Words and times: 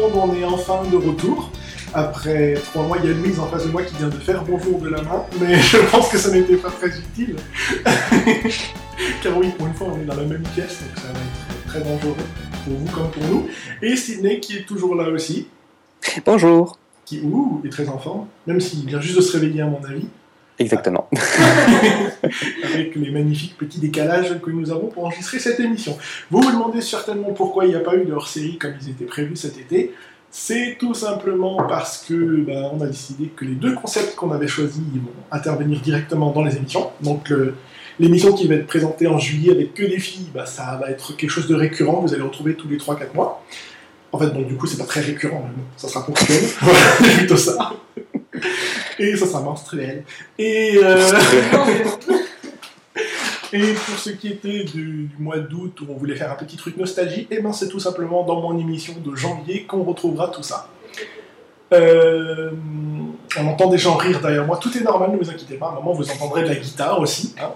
Monde, 0.00 0.12
on 0.14 0.34
est 0.34 0.44
enfin 0.44 0.82
de 0.90 0.96
retour. 0.96 1.50
Après 1.94 2.54
trois 2.54 2.82
mois, 2.84 2.98
il 3.02 3.08
y 3.08 3.12
a 3.12 3.16
Louise 3.16 3.40
en 3.40 3.46
face 3.46 3.66
de 3.66 3.70
moi 3.70 3.82
qui 3.82 3.94
vient 3.96 4.08
de 4.08 4.14
faire 4.16 4.44
bonjour 4.44 4.78
de 4.78 4.88
la 4.90 5.02
main, 5.02 5.24
mais 5.40 5.58
je 5.58 5.78
pense 5.90 6.08
que 6.08 6.18
ça 6.18 6.30
n'était 6.30 6.56
pas 6.56 6.70
très 6.70 6.88
utile. 6.88 7.36
Car 9.22 9.36
oui, 9.38 9.48
pour 9.56 9.66
une 9.66 9.74
fois, 9.74 9.88
on 9.94 10.00
est 10.00 10.04
dans 10.04 10.16
la 10.16 10.24
même 10.24 10.42
pièce, 10.54 10.80
donc 10.82 10.96
ça 10.96 11.12
va 11.12 11.18
être 11.18 11.66
très 11.66 11.80
dangereux 11.80 12.14
pour 12.64 12.74
vous 12.74 12.90
comme 12.92 13.10
pour 13.10 13.22
nous. 13.24 13.48
Et 13.82 13.96
Sydney 13.96 14.40
qui 14.40 14.58
est 14.58 14.66
toujours 14.66 14.94
là 14.94 15.08
aussi, 15.08 15.48
Bonjour. 16.26 16.78
qui 17.04 17.20
ouh, 17.20 17.62
est 17.64 17.70
très 17.70 17.88
en 17.88 17.98
forme, 17.98 18.26
même 18.46 18.60
s'il 18.60 18.84
vient 18.86 19.00
juste 19.00 19.16
de 19.16 19.22
se 19.22 19.32
réveiller 19.38 19.62
à 19.62 19.66
mon 19.66 19.82
avis, 19.84 20.08
Exactement. 20.58 21.08
avec 22.64 22.94
les 22.96 23.10
magnifiques 23.10 23.56
petits 23.56 23.78
décalages 23.78 24.40
que 24.40 24.50
nous 24.50 24.70
avons 24.70 24.88
pour 24.88 25.04
enregistrer 25.06 25.38
cette 25.38 25.60
émission. 25.60 25.96
Vous 26.30 26.40
vous 26.40 26.50
demandez 26.50 26.80
certainement 26.80 27.32
pourquoi 27.32 27.64
il 27.66 27.70
n'y 27.70 27.76
a 27.76 27.80
pas 27.80 27.96
eu 27.96 28.04
de 28.04 28.12
hors-série 28.12 28.58
comme 28.58 28.72
ils 28.82 28.90
étaient 28.90 29.04
prévus 29.04 29.36
cet 29.36 29.58
été. 29.58 29.92
C'est 30.30 30.76
tout 30.78 30.94
simplement 30.94 31.56
parce 31.68 32.04
que 32.04 32.42
ben, 32.42 32.70
on 32.74 32.80
a 32.82 32.86
décidé 32.86 33.28
que 33.34 33.44
les 33.44 33.54
deux 33.54 33.74
concepts 33.74 34.14
qu'on 34.14 34.30
avait 34.30 34.48
choisis 34.48 34.82
vont 34.94 35.10
intervenir 35.30 35.80
directement 35.80 36.32
dans 36.32 36.42
les 36.42 36.56
émissions. 36.56 36.90
Donc 37.00 37.32
l'émission 37.98 38.32
qui 38.32 38.46
va 38.46 38.56
être 38.56 38.66
présentée 38.66 39.06
en 39.06 39.18
juillet 39.18 39.52
avec 39.52 39.74
que 39.74 39.84
des 39.84 39.98
filles, 39.98 40.28
ben, 40.34 40.44
ça 40.44 40.78
va 40.80 40.90
être 40.90 41.16
quelque 41.16 41.30
chose 41.30 41.46
de 41.46 41.54
récurrent. 41.54 42.00
Vous 42.00 42.12
allez 42.12 42.22
retrouver 42.22 42.54
tous 42.54 42.68
les 42.68 42.76
3-4 42.76 43.14
mois. 43.14 43.42
En 44.10 44.18
fait, 44.18 44.30
donc 44.30 44.46
du 44.46 44.56
coup, 44.56 44.66
c'est 44.66 44.78
pas 44.78 44.86
très 44.86 45.00
récurrent, 45.00 45.42
mais 45.44 45.54
bon, 45.54 45.62
ça 45.76 45.88
sera 45.88 46.04
ponctuel. 46.04 46.40
C'est 46.98 47.16
plutôt 47.18 47.36
ça. 47.36 47.72
Et 48.98 49.16
ça 49.16 49.26
sera 49.26 49.42
menstruel. 49.42 50.04
Et 50.38 50.78
euh, 50.82 51.10
Et 53.52 53.72
pour 53.72 53.98
ce 53.98 54.10
qui 54.10 54.28
était 54.28 54.64
du, 54.64 55.04
du 55.04 55.16
mois 55.18 55.38
d'août 55.38 55.80
où 55.80 55.86
on 55.88 55.96
voulait 55.96 56.16
faire 56.16 56.30
un 56.30 56.34
petit 56.34 56.56
truc 56.58 56.76
nostalgie, 56.76 57.26
et 57.30 57.40
ben 57.40 57.52
c'est 57.52 57.68
tout 57.68 57.80
simplement 57.80 58.22
dans 58.24 58.40
mon 58.42 58.58
émission 58.58 58.94
de 59.02 59.16
janvier 59.16 59.64
qu'on 59.64 59.84
retrouvera 59.84 60.28
tout 60.28 60.42
ça. 60.42 60.68
Euh, 61.72 62.50
on 63.38 63.46
entend 63.46 63.68
des 63.68 63.78
gens 63.78 63.96
rire 63.96 64.20
derrière 64.20 64.44
moi, 64.46 64.58
tout 64.58 64.76
est 64.76 64.82
normal, 64.82 65.12
ne 65.12 65.16
vous 65.16 65.30
inquiétez 65.30 65.56
pas, 65.56 65.68
à 65.68 65.72
un 65.72 65.74
moment 65.76 65.92
vous 65.92 66.10
entendrez 66.10 66.42
de 66.42 66.48
la 66.48 66.56
guitare 66.56 67.00
aussi, 67.00 67.34
hein, 67.40 67.52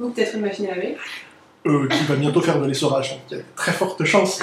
Ou 0.00 0.08
peut-être 0.10 0.34
une 0.34 0.40
machine 0.42 0.66
à 0.66 0.74
laver. 0.74 0.96
euh, 1.66 1.86
qui 1.88 2.04
va 2.04 2.16
bientôt 2.16 2.40
faire 2.40 2.60
de 2.60 2.66
l'essorage, 2.66 3.10
donc 3.10 3.20
il 3.30 3.36
y 3.36 3.40
a 3.40 3.42
de 3.42 3.46
très 3.54 3.72
fortes 3.72 4.04
chances. 4.04 4.40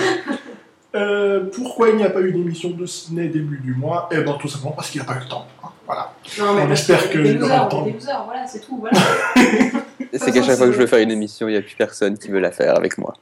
Euh, 0.96 1.46
pourquoi 1.54 1.90
il 1.90 1.98
n'y 1.98 2.04
a 2.04 2.10
pas 2.10 2.22
eu 2.22 2.32
d'émission 2.32 2.70
de 2.72 2.86
ciné 2.86 3.28
début 3.28 3.58
du 3.60 3.74
mois? 3.74 4.08
Eh 4.12 4.18
ben 4.22 4.38
tout 4.40 4.48
simplement 4.48 4.72
parce 4.72 4.90
qu'il 4.90 5.02
n'y 5.02 5.08
a 5.08 5.12
pas 5.14 5.20
eu 5.20 5.24
le 5.24 5.30
temps. 5.30 5.46
hein, 5.64 5.68
voilà. 5.86 6.14
Non, 6.40 6.46
On 6.64 6.68
parce 6.68 6.80
espère 6.82 7.10
que 7.10 7.14
que 7.18 7.24
des 7.24 7.32
il 7.32 7.44
aura 7.44 7.64
le 7.66 7.70
temps. 7.70 7.82
des 7.84 7.92
losers, 7.92 8.24
voilà, 8.26 8.48
c'est 8.48 8.60
tout. 8.62 8.78
Voilà. 8.80 8.98
C'est 10.14 10.32
qu'à 10.32 10.42
chaque 10.42 10.56
fois 10.58 10.68
que 10.68 10.72
je 10.72 10.78
veux 10.80 10.88
faire 10.88 11.00
une 11.00 11.12
émission, 11.12 11.50
il 11.50 11.52
n'y 11.52 11.58
a 11.58 11.62
plus 11.62 11.76
personne 11.76 12.18
qui 12.18 12.30
veut 12.30 12.40
la 12.40 12.52
faire 12.52 12.76
avec 12.78 12.98
moi. 12.98 13.14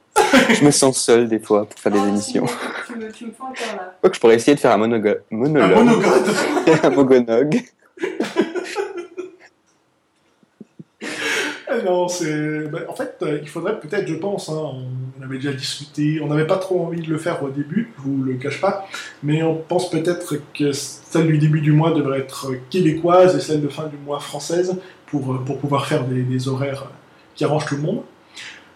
Je 0.50 0.64
me 0.64 0.70
sens 0.70 0.96
seul 1.02 1.28
des 1.28 1.40
fois 1.40 1.66
pour 1.66 1.78
faire 1.80 1.90
des 1.90 1.98
Ah, 2.00 2.08
émissions. 2.08 2.46
si, 2.46 2.54
Tu 2.92 2.98
me, 2.98 3.10
tu 3.10 3.24
me 3.26 3.30
fais 3.32 3.42
un 3.42 3.52
cœur 3.52 3.76
là. 4.02 4.10
Je 4.12 4.20
pourrais 4.20 4.36
essayer 4.36 4.54
de 4.54 4.60
faire 4.60 4.70
un 4.70 4.78
monogo- 4.78 5.16
Un 5.32 5.36
monologue. 5.36 5.74
monogode 5.84 6.24
un 6.84 6.90
mogonog. 6.90 7.60
Ah 11.02 11.06
non, 11.84 12.08
c'est. 12.08 12.68
ben, 12.68 12.82
en 12.88 12.94
fait, 12.94 13.16
euh, 13.22 13.38
il 13.42 13.48
faudrait 13.48 13.78
peut-être, 13.80 14.06
je 14.06 14.14
pense, 14.14 14.48
hein, 14.48 14.54
on 15.18 15.22
avait 15.24 15.36
déjà 15.36 15.52
discuté, 15.52 16.20
on 16.22 16.28
n'avait 16.28 16.46
pas 16.46 16.58
trop 16.58 16.84
envie 16.86 17.00
de 17.00 17.08
le 17.10 17.18
faire 17.18 17.42
au 17.42 17.48
début, 17.48 17.92
je 17.98 18.02
vous 18.02 18.22
le 18.22 18.34
cache 18.34 18.60
pas, 18.60 18.86
mais 19.22 19.42
on 19.42 19.54
pense 19.56 19.90
peut-être 19.90 20.34
que 20.54 20.72
celle 20.72 21.26
du 21.26 21.38
début 21.38 21.60
du 21.60 21.72
mois 21.72 21.92
devrait 21.92 22.20
être 22.20 22.52
québécoise 22.70 23.36
et 23.36 23.40
celle 23.40 23.60
de 23.62 23.68
fin 23.68 23.86
du 23.86 23.96
mois 23.96 24.20
française 24.20 24.76
pour, 25.06 25.32
euh, 25.32 25.38
pour 25.44 25.58
pouvoir 25.58 25.86
faire 25.86 26.04
des, 26.04 26.22
des 26.22 26.48
horaires 26.48 26.82
euh, 26.84 26.94
qui 27.34 27.44
arrangent 27.44 27.66
tout 27.66 27.76
le 27.76 27.82
monde. 27.82 28.02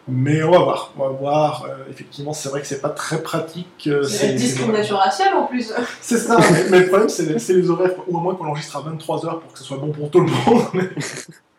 Mais 0.09 0.43
on 0.43 0.50
va 0.50 0.59
voir, 0.59 0.93
on 0.99 1.03
va 1.05 1.09
voir. 1.11 1.67
euh, 1.69 1.84
effectivement, 1.89 2.33
c'est 2.33 2.49
vrai 2.49 2.61
que 2.62 2.67
c'est 2.67 2.81
pas 2.81 2.89
très 2.89 3.23
pratique. 3.23 3.87
euh, 3.87 4.03
C'est 4.03 4.29
la 4.29 4.33
discrimination 4.33 4.97
raciale 4.97 5.34
en 5.37 5.45
plus. 5.47 5.73
C'est 6.00 6.17
ça, 6.19 6.37
mais, 6.50 6.65
mais 6.71 6.81
le 6.81 6.87
problème, 6.89 7.09
c'est 7.09 7.27
les, 7.27 7.39
c'est 7.39 7.53
les 7.53 7.71
horaires, 7.71 7.93
ou 8.09 8.17
au 8.17 8.21
moins 8.21 8.34
qu'on 8.34 8.47
enregistre 8.47 8.77
à 8.79 8.81
23h 8.91 9.39
pour 9.41 9.53
que 9.53 9.59
ce 9.59 9.65
soit 9.65 9.77
bon 9.77 9.93
pour 9.93 10.11
tout 10.11 10.21
le 10.21 10.27
monde. 10.27 10.67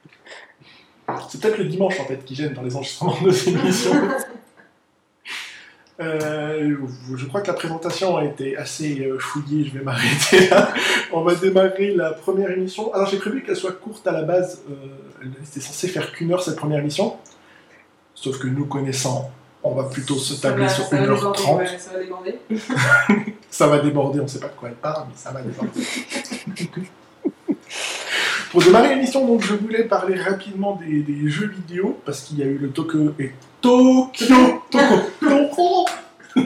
mais- 1.16 1.22
c'est 1.30 1.42
peut-être 1.42 1.58
le 1.58 1.66
dimanche, 1.66 2.00
en 2.00 2.06
fait, 2.06 2.24
qui 2.26 2.36
gêne 2.36 2.54
dans 2.54 2.62
les 2.64 2.76
enregistrements 2.76 3.20
de 3.22 3.32
ces 3.32 3.50
émissions. 3.52 3.94
Euh, 6.00 6.78
je 7.16 7.26
crois 7.28 7.42
que 7.42 7.48
la 7.48 7.54
présentation 7.54 8.18
a 8.18 8.26
été 8.26 8.58
assez 8.58 9.02
euh, 9.06 9.20
fouillée, 9.20 9.66
je 9.66 9.78
vais 9.78 9.84
m'arrêter 9.84 10.50
là. 10.50 10.74
On 11.12 11.22
va 11.22 11.36
démarrer 11.36 11.94
la 11.94 12.12
première 12.12 12.50
émission. 12.50 12.92
Alors 12.94 13.08
j'ai 13.08 13.18
prévu 13.18 13.44
qu'elle 13.44 13.56
soit 13.56 13.74
courte 13.74 14.08
à 14.08 14.12
la 14.12 14.24
base, 14.24 14.64
euh, 14.72 14.74
elle 15.22 15.32
était 15.46 15.60
censée 15.60 15.88
faire 15.88 16.12
qu'une 16.12 16.34
heure 16.34 16.42
cette 16.42 16.56
première 16.56 16.80
émission. 16.80 17.18
Sauf 18.16 18.40
que 18.40 18.48
nous 18.48 18.66
connaissant, 18.66 19.30
on 19.64 19.76
va 19.76 19.84
plutôt 19.84 20.16
se 20.18 20.42
tabler 20.42 20.68
sur 20.70 20.86
ça 20.86 20.96
va 20.96 21.02
déborder, 21.04 21.40
1h30. 21.40 21.58
ouais, 21.58 21.78
ça 21.78 21.92
va 21.94 22.00
déborder. 22.00 22.40
Ça 23.52 23.68
va 23.68 23.80
déborder, 23.80 24.20
on 24.22 24.24
ne 24.24 24.28
sait 24.30 24.40
pas 24.40 24.48
de 24.48 24.54
quoi 24.54 24.70
elle 24.70 24.76
parle, 24.76 25.08
mais 25.10 25.14
ça 25.16 25.30
va 25.32 25.42
déborder. 25.42 25.82
Pour 28.52 28.62
démarrer 28.62 28.90
l'émission, 28.90 29.26
donc, 29.26 29.44
je 29.44 29.54
voulais 29.54 29.86
parler 29.86 30.20
rapidement 30.20 30.78
des, 30.86 31.30
jeux 31.30 31.48
vidéo, 31.48 31.98
parce 32.06 32.22
qu'il 32.22 32.40
y 32.40 32.44
a 32.44 32.46
eu 32.46 32.58
le 32.58 32.70
Tokyo 32.70 33.14
et 33.18 33.32
Tokyo, 33.62 34.62
Tokyo, 34.70 35.86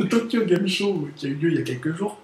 Tokyo, 0.09 0.45
Game 0.45 0.67
Show 0.67 1.07
qui 1.15 1.25
a 1.25 1.29
eu 1.29 1.33
lieu 1.33 1.51
il 1.51 1.57
y 1.57 1.59
a 1.59 1.63
quelques 1.63 1.95
jours. 1.95 2.19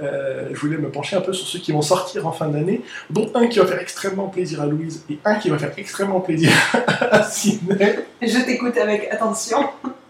Euh, 0.00 0.48
je 0.52 0.58
voulais 0.58 0.78
me 0.78 0.90
pencher 0.90 1.16
un 1.16 1.20
peu 1.20 1.34
sur 1.34 1.46
ceux 1.46 1.58
qui 1.58 1.70
vont 1.72 1.82
sortir 1.82 2.26
en 2.26 2.32
fin 2.32 2.48
d'année, 2.48 2.80
dont 3.10 3.30
un 3.34 3.46
qui 3.46 3.58
va 3.58 3.66
faire 3.66 3.78
extrêmement 3.78 4.28
plaisir 4.28 4.62
à 4.62 4.66
Louise 4.66 5.04
et 5.10 5.18
un 5.24 5.34
qui 5.34 5.50
va 5.50 5.58
faire 5.58 5.72
extrêmement 5.76 6.20
plaisir 6.20 6.50
à 7.10 7.22
Sidney. 7.24 7.98
Je 8.22 8.38
t'écoute 8.44 8.76
avec 8.78 9.08
attention. 9.12 9.58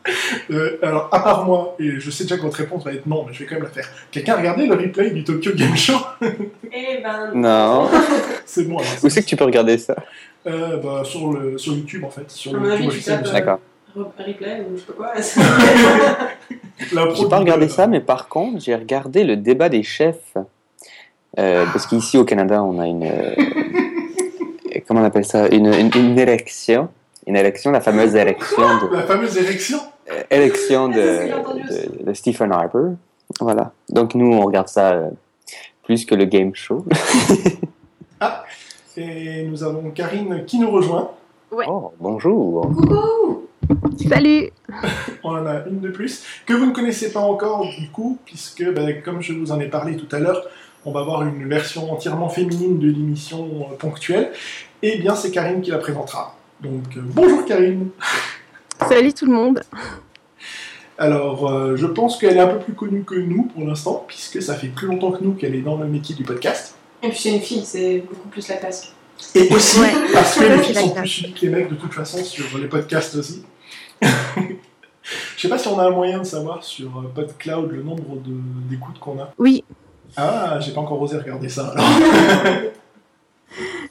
Euh, 0.51 0.77
alors, 0.83 1.09
à 1.13 1.21
part 1.21 1.45
moi, 1.47 1.75
et 1.81 1.99
je 1.99 2.11
sais 2.11 2.25
déjà 2.25 2.37
que 2.37 2.43
votre 2.43 2.59
réponse 2.59 2.85
va 2.85 2.93
être 2.93 3.07
non, 3.07 3.25
mais 3.27 3.33
je 3.33 3.39
vais 3.41 3.47
quand 3.47 3.55
même 3.55 3.65
la 3.65 3.71
faire. 3.71 3.89
Quelqu'un 4.11 4.35
a 4.35 4.37
regardé 4.37 4.67
le 4.67 4.75
replay 4.75 5.11
du 5.11 5.25
Tokyo 5.25 5.53
Game 5.55 5.75
Show 5.75 5.97
Eh 6.21 6.99
ben. 7.03 7.31
Non. 7.35 7.89
C'est 8.45 8.65
bon, 8.65 8.77
alors. 8.79 8.91
Où 9.03 9.09
c'est 9.09 9.23
que 9.23 9.27
tu 9.27 9.37
peux 9.37 9.45
regarder 9.45 9.79
ça 9.79 9.97
Euh, 10.47 10.77
bah, 10.77 11.03
sur, 11.05 11.33
le, 11.33 11.57
sur 11.57 11.73
YouTube, 11.73 12.05
en 12.05 12.11
fait. 12.11 12.31
Sur 12.31 12.53
le 12.53 12.69
YouTube 12.69 12.89
officiel 12.89 13.23
euh, 13.27 13.33
D'accord. 13.33 13.61
re- 13.97 14.05
Replay 14.27 14.61
ou 14.71 14.77
je 14.77 14.81
sais 14.83 14.87
pas 14.87 14.93
quoi. 14.93 15.15
J'ai 17.15 17.29
pas 17.29 17.39
regardé 17.39 17.69
ça, 17.69 17.87
mais 17.87 18.01
par 18.01 18.29
contre, 18.29 18.61
j'ai 18.61 18.75
regardé 18.75 19.25
le 19.25 19.37
débat 19.37 19.69
des 19.71 19.83
chefs. 19.83 20.35
Euh, 21.39 21.65
parce 21.73 21.87
qu'ici 21.87 22.19
au 22.19 22.25
Canada, 22.25 22.63
on 22.63 22.79
a 22.79 22.87
une. 22.87 23.05
euh, 23.05 23.35
comment 24.87 25.01
on 25.01 25.05
appelle 25.05 25.25
ça? 25.25 25.49
Une, 25.49 25.73
une, 25.73 25.91
une 25.97 26.19
élection. 26.19 26.89
Une 27.27 27.37
élection, 27.37 27.71
la 27.71 27.81
fameuse 27.81 28.15
élection 28.15 28.63
de, 28.91 28.97
La 28.97 29.03
fameuse 29.05 29.37
érection? 29.39 29.79
euh, 29.79 29.81
élection 30.31 30.89
de, 30.89 31.31
Ah, 32.07 32.15
Stephen 32.15 32.53
Harper. 32.53 32.95
Voilà. 33.41 33.73
Donc 33.89 34.15
nous, 34.15 34.33
on 34.33 34.43
regarde 34.43 34.69
ça 34.69 34.93
euh, 34.93 35.11
plus 35.83 36.05
que 36.05 36.15
le 36.15 36.25
game 36.25 36.55
show. 36.55 36.85
Et 38.97 39.43
nous 39.43 39.65
avons 39.65 39.91
Karine 39.91 40.45
qui 40.47 40.59
nous 40.59 40.71
rejoint. 40.71 41.11
Ouais. 41.51 41.65
Oh, 41.69 41.93
bonjour. 41.99 42.61
Coucou 42.63 43.49
Salut 44.09 44.51
On 45.25 45.31
en 45.31 45.47
a 45.47 45.67
une 45.67 45.81
de 45.81 45.89
plus, 45.89 46.25
que 46.47 46.53
vous 46.53 46.67
ne 46.67 46.73
connaissez 46.73 47.13
pas 47.13 47.21
encore 47.21 47.67
du 47.79 47.89
coup, 47.89 48.19
puisque 48.25 48.65
ben, 48.73 49.03
comme 49.03 49.21
je 49.21 49.33
vous 49.33 49.53
en 49.53 49.61
ai 49.61 49.67
parlé 49.67 49.97
tout 49.97 50.15
à 50.15 50.19
l'heure, 50.19 50.47
on 50.85 50.93
va 50.93 51.01
avoir 51.01 51.23
une 51.23 51.49
version 51.49 51.91
entièrement 51.93 52.29
féminine 52.29 52.79
de 52.79 52.89
l'émission 52.89 53.47
euh, 53.47 53.77
ponctuelle. 53.77 54.31
Et 54.83 54.99
bien 54.99 55.15
c'est 55.15 55.31
Karine 55.31 55.61
qui 55.61 55.71
la 55.71 55.79
présentera. 55.79 56.37
Donc 56.61 56.85
euh, 56.97 57.01
bonjour 57.03 57.45
Karine 57.45 57.89
Salut 58.89 59.13
tout 59.13 59.27
le 59.27 59.33
monde 59.33 59.61
Alors, 60.99 61.51
euh, 61.51 61.77
je 61.77 61.87
pense 61.87 62.17
qu'elle 62.19 62.37
est 62.37 62.41
un 62.41 62.47
peu 62.49 62.59
plus 62.59 62.75
connue 62.75 63.03
que 63.05 63.15
nous 63.15 63.45
pour 63.45 63.65
l'instant, 63.67 64.05
puisque 64.07 64.43
ça 64.43 64.55
fait 64.55 64.69
plus 64.69 64.87
longtemps 64.87 65.13
que 65.13 65.23
nous 65.23 65.33
qu'elle 65.33 65.55
est 65.55 65.61
dans 65.63 65.77
le 65.77 65.87
métier 65.87 66.15
du 66.15 66.23
podcast. 66.25 66.75
Et 67.03 67.09
puis 67.09 67.19
c'est 67.19 67.31
une 67.35 67.41
fille, 67.41 67.65
c'est 67.65 67.99
beaucoup 68.09 68.29
plus 68.29 68.47
la 68.49 68.57
classe. 68.57 68.93
Et 69.35 69.53
aussi 69.53 69.81
Ouais. 69.81 69.93
parce 70.13 70.37
que 70.39 70.45
les 70.45 70.59
filles 70.59 70.75
sont 70.75 70.91
plus 70.91 71.09
suivies 71.09 71.33
que 71.35 71.41
les 71.47 71.49
mecs 71.53 71.69
de 71.69 71.75
toute 71.77 71.93
façon 71.93 72.23
sur 72.25 72.59
les 72.59 72.67
podcasts 72.69 73.15
aussi. 73.17 73.43
Je 74.03 75.43
sais 75.43 75.49
pas 75.49 75.59
si 75.59 75.69
on 75.69 75.79
a 75.79 75.85
un 75.87 75.91
moyen 75.91 76.19
de 76.21 76.25
savoir 76.25 76.65
sur 76.65 76.89
euh, 76.99 77.13
PodCloud 77.15 77.71
le 77.71 77.83
nombre 77.83 78.17
de- 78.17 78.71
d'écoutes 78.71 78.99
qu'on 78.99 79.19
a. 79.21 79.31
Oui, 79.39 79.63
Ah, 80.17 80.59
j'ai 80.61 80.73
pas 80.73 80.81
encore 80.81 81.01
osé 81.03 81.19
regarder 81.19 81.49
ça. 81.49 81.69
alors. 81.77 81.85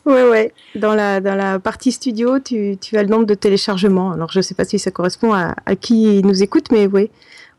ouais, 0.05 0.29
ouais. 0.29 0.53
Dans 0.75 0.93
la, 0.93 1.19
dans 1.19 1.35
la 1.35 1.59
partie 1.59 1.91
studio, 1.91 2.39
tu, 2.39 2.77
tu 2.79 2.97
as 2.97 3.03
le 3.03 3.09
nombre 3.09 3.25
de 3.25 3.33
téléchargements. 3.33 4.11
Alors, 4.11 4.31
je 4.31 4.41
sais 4.41 4.55
pas 4.55 4.65
si 4.65 4.79
ça 4.79 4.91
correspond 4.91 5.33
à, 5.33 5.55
à 5.65 5.75
qui 5.75 6.21
nous 6.23 6.43
écoute, 6.43 6.71
mais 6.71 6.87
oui. 6.87 7.09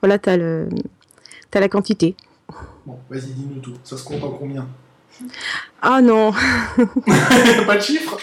Voilà, 0.00 0.18
tu 0.18 0.30
as, 0.30 1.60
la 1.60 1.68
quantité. 1.68 2.14
Bon, 2.84 2.98
vas-y, 3.08 3.32
dis-nous 3.32 3.60
tout. 3.60 3.74
Ça 3.84 3.96
se 3.96 4.04
compte 4.04 4.22
en 4.22 4.30
combien? 4.30 4.66
Ah 5.80 6.00
non, 6.02 6.32
Pas 7.66 7.76
de 7.76 7.80
chiffre 7.82 8.18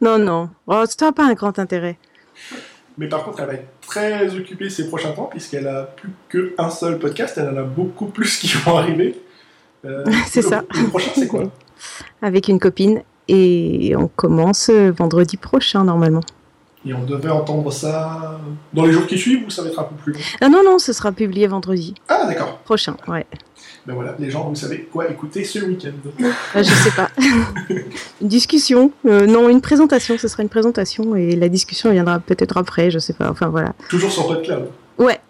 non, 0.00 0.18
non. 0.18 0.50
Oh, 0.66 0.84
ça 0.86 1.06
n'a 1.06 1.12
pas 1.12 1.24
un 1.24 1.34
grand 1.34 1.58
intérêt. 1.58 1.98
Mais 2.96 3.08
par 3.08 3.24
contre, 3.24 3.40
elle 3.40 3.46
va 3.46 3.54
être 3.54 3.68
très 3.80 4.34
occupée 4.34 4.70
ces 4.70 4.88
prochains 4.88 5.12
temps, 5.12 5.26
puisqu'elle 5.30 5.68
a 5.68 5.84
plus 5.84 6.10
qu'un 6.28 6.70
seul 6.70 6.98
podcast. 6.98 7.38
Elle 7.38 7.48
en 7.48 7.56
a 7.56 7.62
beaucoup 7.62 8.06
plus 8.06 8.38
qui 8.38 8.48
vont 8.48 8.76
arriver. 8.76 9.20
Euh, 9.84 10.04
C'est 10.26 10.42
ça. 10.42 10.64
Le 10.74 10.88
prochain, 10.88 11.12
c'est 11.14 11.28
quoi? 11.28 11.50
Avec 12.22 12.48
une 12.48 12.58
copine. 12.58 13.02
Et 13.28 13.94
on 13.96 14.08
commence 14.08 14.70
euh, 14.70 14.90
vendredi 14.90 15.36
prochain, 15.36 15.84
normalement. 15.84 16.22
Et 16.86 16.94
on 16.94 17.04
devait 17.04 17.28
entendre 17.28 17.70
ça 17.72 18.40
dans 18.72 18.86
les 18.86 18.92
jours 18.92 19.06
qui 19.06 19.18
suivent 19.18 19.44
ou 19.46 19.50
ça 19.50 19.62
va 19.62 19.68
être 19.68 19.78
un 19.78 19.84
peu 19.84 19.96
plus 19.96 20.12
long? 20.12 20.20
Ah 20.40 20.48
non, 20.48 20.62
non, 20.64 20.78
ce 20.78 20.92
sera 20.92 21.12
publié 21.12 21.46
vendredi 21.46 21.94
Ah 22.08 22.24
d'accord. 22.26 22.58
prochain, 22.58 22.96
ouais. 23.08 23.26
Ben 23.86 23.94
voilà, 23.94 24.14
les 24.18 24.30
gens, 24.30 24.48
vous 24.48 24.54
savez 24.54 24.82
quoi 24.90 25.10
écouter 25.10 25.44
ce 25.44 25.58
week-end. 25.58 25.92
Ah, 26.54 26.62
je 26.62 26.70
sais 26.70 26.90
pas. 26.92 27.10
une 28.20 28.28
discussion 28.28 28.92
euh, 29.06 29.26
Non, 29.26 29.48
une 29.48 29.60
présentation, 29.60 30.16
ce 30.18 30.28
sera 30.28 30.42
une 30.42 30.48
présentation 30.48 31.16
et 31.16 31.34
la 31.36 31.48
discussion 31.48 31.90
viendra 31.90 32.20
peut-être 32.20 32.56
après, 32.56 32.90
je 32.90 32.98
sais 32.98 33.12
pas. 33.12 33.30
Enfin 33.30 33.48
voilà. 33.48 33.74
Toujours 33.88 34.12
sur 34.12 34.26
PodCloud. 34.28 34.68
Ouais. 34.98 35.20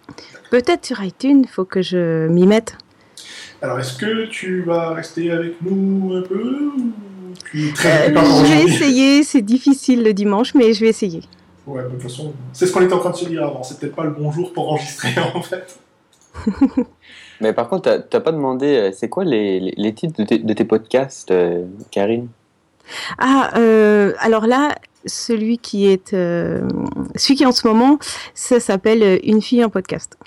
Peut-être 0.51 0.85
sur 0.85 1.03
iTunes, 1.03 1.45
faut 1.51 1.65
que 1.65 1.81
je 1.81 2.27
m'y 2.27 2.45
mette. 2.47 2.75
Alors, 3.61 3.79
est-ce 3.79 3.97
que 3.97 4.25
tu 4.27 4.61
vas 4.61 4.93
rester 4.93 5.31
avec 5.31 5.61
nous 5.61 6.13
un 6.15 6.21
peu 6.21 6.71
ou 6.77 6.91
tu 7.51 7.67
es 7.69 7.73
très 7.73 8.09
Euh, 8.11 8.21
je 8.45 8.53
vais 8.53 8.63
essayer, 8.63 9.23
c'est 9.23 9.41
difficile 9.41 10.03
le 10.03 10.13
dimanche, 10.13 10.53
mais 10.55 10.73
je 10.73 10.79
vais 10.81 10.89
essayer. 10.89 11.21
Ouais, 11.67 11.83
de 11.83 11.89
toute 11.89 12.01
façon, 12.03 12.33
c'est 12.53 12.65
ce 12.65 12.71
qu'on 12.71 12.81
était 12.81 12.93
en 12.93 12.99
train 12.99 13.09
de 13.11 13.15
se 13.17 13.25
dire 13.25 13.43
avant. 13.43 13.61
C'est 13.63 13.79
peut-être 13.79 13.95
pas 13.95 14.03
le 14.05 14.11
bon 14.11 14.31
jour 14.31 14.53
pour 14.53 14.71
enregistrer 14.71 15.09
en 15.35 15.41
fait. 15.41 15.77
Mais 17.41 17.53
par 17.53 17.69
contre, 17.69 18.05
t'as- 18.09 18.19
pas 18.19 18.31
demandé, 18.31 18.65
euh, 18.75 18.91
c'est 18.93 19.09
quoi 19.09 19.23
les, 19.23 19.59
les, 19.59 19.73
les 19.77 19.93
titres 19.93 20.19
de 20.19 20.23
tes, 20.25 20.37
de 20.39 20.53
tes 20.53 20.65
podcasts, 20.65 21.31
euh, 21.31 21.65
Karine? 21.91 22.27
Ah, 23.17 23.51
euh, 23.57 24.13
alors 24.19 24.47
là, 24.47 24.75
celui 25.05 25.57
qui 25.57 25.87
est, 25.87 26.13
euh, 26.13 26.67
celui 27.15 27.35
qui 27.35 27.43
est 27.43 27.45
en 27.45 27.51
ce 27.51 27.67
moment, 27.67 27.99
ça 28.33 28.59
s'appelle 28.59 29.19
Une 29.23 29.41
fille 29.41 29.63
en 29.63 29.69
podcast. 29.69 30.17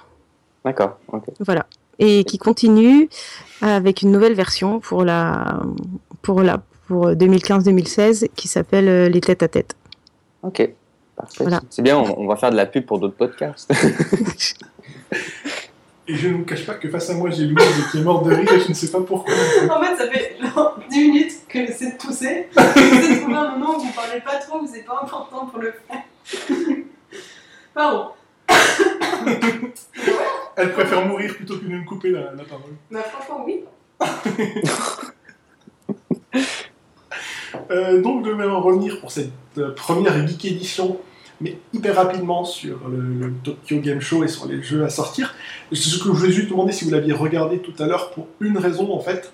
D'accord, 0.64 0.98
ok. 1.08 1.24
Voilà. 1.40 1.66
Et 2.04 2.24
qui 2.24 2.38
continue 2.38 3.08
avec 3.60 4.02
une 4.02 4.10
nouvelle 4.10 4.34
version 4.34 4.80
pour 4.80 5.04
la, 5.04 5.60
pour 6.22 6.42
la, 6.42 6.60
pour 6.88 7.10
2015-2016 7.10 8.28
qui 8.34 8.48
s'appelle 8.48 8.88
euh, 8.88 9.08
Les 9.08 9.20
têtes 9.20 9.42
à 9.42 9.48
tête. 9.48 9.76
Ok, 10.42 10.68
parfait. 11.16 11.44
Voilà. 11.44 11.60
C'est 11.70 11.82
bien, 11.82 11.96
on, 11.96 12.22
on 12.22 12.26
va 12.26 12.36
faire 12.36 12.50
de 12.50 12.56
la 12.56 12.66
pub 12.66 12.84
pour 12.84 12.98
d'autres 12.98 13.16
podcasts. 13.16 13.72
Et 16.08 16.16
je 16.16 16.28
ne 16.28 16.34
vous 16.34 16.44
cache 16.44 16.66
pas 16.66 16.74
que 16.74 16.88
face 16.88 17.10
à 17.10 17.14
moi, 17.14 17.30
j'ai 17.30 17.44
Louise 17.44 17.86
qui 17.90 17.98
est 17.98 18.02
morte 18.02 18.26
de 18.26 18.34
rire 18.34 18.52
et 18.52 18.60
je 18.60 18.68
ne 18.68 18.74
sais 18.74 18.90
pas 18.90 19.00
pourquoi. 19.00 19.32
En 19.34 19.80
fait, 19.80 19.96
ça 19.96 20.10
fait 20.10 20.36
genre 20.42 20.78
10 20.90 21.00
minutes 21.00 21.32
que 21.48 21.64
j'essaie 21.64 21.92
de 21.92 21.98
tousser. 21.98 22.48
J'essaie 22.56 23.14
de 23.14 23.20
trouver 23.20 23.36
un 23.36 23.56
moment 23.56 23.76
où 23.76 23.80
vous 23.82 23.92
parlez 23.92 24.20
pas 24.20 24.36
trop, 24.38 24.58
où 24.58 24.66
c'est 24.66 24.82
pas 24.82 25.00
important 25.02 25.46
pour 25.46 25.60
le 25.60 25.72
faire. 25.72 26.56
Pardon. 27.74 28.08
Elle 30.56 30.72
préfère 30.72 31.06
mourir 31.06 31.34
plutôt 31.34 31.58
que 31.58 31.64
de 31.64 31.68
me 31.68 31.84
couper 31.84 32.10
la, 32.10 32.32
la 32.32 32.44
parole. 32.44 32.72
Bah, 32.90 33.02
franchement, 33.02 33.44
oui. 33.46 33.60
Euh, 37.70 38.02
donc, 38.02 38.26
je 38.26 38.30
vais 38.30 38.44
en 38.44 38.60
revenir 38.60 39.00
pour 39.00 39.12
cette 39.12 39.30
euh, 39.56 39.72
première 39.74 40.26
Geek 40.26 40.44
Edition, 40.44 40.98
mais 41.40 41.58
hyper 41.72 41.96
rapidement 41.96 42.44
sur 42.44 42.88
le, 42.88 42.98
le 42.98 43.32
Tokyo 43.44 43.78
Game 43.78 44.00
Show 44.00 44.24
et 44.24 44.28
sur 44.28 44.46
les 44.46 44.62
jeux 44.62 44.84
à 44.84 44.90
sortir. 44.90 45.34
C'est 45.70 45.88
ce 45.88 45.98
que 45.98 46.06
je 46.06 46.10
voulais 46.10 46.32
juste 46.32 46.50
demander 46.50 46.72
si 46.72 46.84
vous 46.84 46.90
l'aviez 46.90 47.12
regardé 47.12 47.58
tout 47.58 47.72
à 47.78 47.86
l'heure 47.86 48.10
pour 48.10 48.26
une 48.40 48.58
raison 48.58 48.92
en 48.92 49.00
fait. 49.00 49.32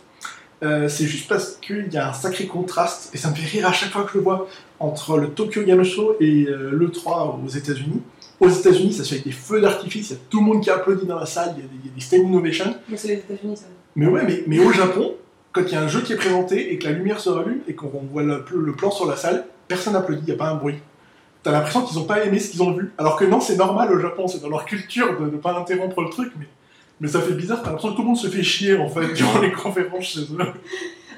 Euh, 0.62 0.88
c'est 0.88 1.06
juste 1.06 1.28
parce 1.28 1.56
qu'il 1.60 1.92
y 1.92 1.96
a 1.96 2.10
un 2.10 2.12
sacré 2.12 2.46
contraste, 2.46 3.10
et 3.14 3.18
ça 3.18 3.30
me 3.30 3.34
fait 3.34 3.46
rire 3.46 3.66
à 3.66 3.72
chaque 3.72 3.90
fois 3.90 4.02
que 4.02 4.12
je 4.12 4.18
le 4.18 4.24
vois, 4.24 4.48
entre 4.80 5.16
le 5.16 5.30
Tokyo 5.30 5.62
Game 5.62 5.84
Show 5.84 6.16
et 6.20 6.46
euh, 6.48 6.70
l'E3 6.72 7.44
aux 7.44 7.48
États-Unis. 7.48 8.02
Aux 8.40 8.48
États-Unis, 8.48 8.92
ça 8.92 9.02
se 9.02 9.08
fait 9.08 9.14
avec 9.16 9.26
des 9.26 9.32
feux 9.32 9.60
d'artifice, 9.60 10.10
il 10.10 10.12
y 10.12 10.16
a 10.16 10.20
tout 10.30 10.40
le 10.40 10.46
monde 10.46 10.62
qui 10.62 10.70
applaudit 10.70 11.06
dans 11.06 11.18
la 11.18 11.26
salle, 11.26 11.54
il 11.56 11.64
y 11.64 11.66
a 11.66 11.68
des, 11.68 11.88
des 11.88 12.00
stand 12.00 12.20
innovation. 12.20 12.74
Mais 12.88 12.96
c'est 12.96 13.08
les 13.08 13.14
États-Unis, 13.14 13.56
ça. 13.56 13.64
Mais 13.96 14.06
ouais, 14.06 14.22
mais, 14.24 14.44
mais 14.46 14.60
au 14.60 14.70
Japon, 14.70 15.14
quand 15.52 15.62
il 15.62 15.72
y 15.72 15.74
a 15.74 15.82
un 15.82 15.88
jeu 15.88 16.02
qui 16.02 16.12
est 16.12 16.16
présenté 16.16 16.72
et 16.72 16.78
que 16.78 16.84
la 16.84 16.92
lumière 16.92 17.18
se 17.18 17.30
rallume 17.30 17.60
et 17.66 17.74
qu'on 17.74 17.88
voit 17.88 18.22
le, 18.22 18.44
le 18.54 18.72
plan 18.72 18.92
sur 18.92 19.06
la 19.06 19.16
salle, 19.16 19.46
personne 19.66 19.94
n'applaudit, 19.94 20.22
il 20.22 20.26
n'y 20.26 20.32
a 20.32 20.36
pas 20.36 20.50
un 20.50 20.54
bruit. 20.54 20.76
T'as 21.42 21.52
l'impression 21.52 21.82
qu'ils 21.82 21.98
n'ont 21.98 22.04
pas 22.04 22.24
aimé 22.24 22.38
ce 22.38 22.50
qu'ils 22.50 22.62
ont 22.62 22.72
vu. 22.72 22.92
Alors 22.98 23.16
que 23.16 23.24
non, 23.24 23.40
c'est 23.40 23.56
normal 23.56 23.92
au 23.92 23.98
Japon, 23.98 24.28
c'est 24.28 24.40
dans 24.40 24.48
leur 24.48 24.64
culture 24.64 25.18
de 25.18 25.26
ne 25.26 25.36
pas 25.36 25.58
interrompre 25.58 26.00
le 26.02 26.10
truc, 26.10 26.32
mais, 26.38 26.46
mais 27.00 27.08
ça 27.08 27.20
fait 27.20 27.32
bizarre, 27.32 27.62
t'as 27.62 27.70
l'impression 27.70 27.90
que 27.90 27.96
tout 27.96 28.02
le 28.02 28.08
monde 28.08 28.16
se 28.16 28.28
fait 28.28 28.42
chier 28.42 28.76
en 28.76 28.88
fait 28.88 29.12
durant 29.14 29.38
les 29.42 29.52
conférences 29.52 30.04
chez 30.04 30.20
eux. 30.20 30.38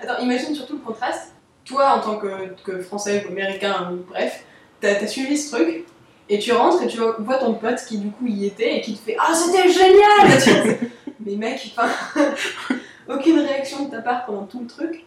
Attends, 0.03 0.23
imagine 0.23 0.55
surtout 0.55 0.75
le 0.75 0.81
contraste. 0.81 1.35
Toi, 1.65 1.97
en 1.97 2.01
tant 2.01 2.17
que, 2.19 2.29
que 2.65 2.81
Français 2.81 3.27
Américain, 3.29 3.93
bref, 4.09 4.45
t'as 4.81 4.95
as 4.95 5.07
suivi 5.07 5.37
ce 5.37 5.55
truc, 5.57 5.85
et 6.31 6.39
tu 6.39 6.53
rentres 6.53 6.83
et 6.83 6.87
tu 6.87 6.99
vois 6.99 7.39
ton 7.39 7.55
pote 7.55 7.79
qui 7.87 7.99
du 7.99 8.11
coup 8.11 8.27
y 8.27 8.47
était 8.47 8.79
et 8.79 8.81
qui 8.81 8.95
te 8.95 9.01
fait 9.01 9.17
Ah, 9.19 9.35
c'était 9.35 9.69
génial 9.71 10.79
Mais 11.27 11.37
mec, 11.37 11.75
enfin, 11.77 11.91
aucune 13.09 13.41
réaction 13.41 13.85
de 13.87 13.91
ta 13.91 13.99
part 14.01 14.25
pendant 14.25 14.45
tout 14.45 14.61
le 14.61 14.67
truc. 14.67 15.05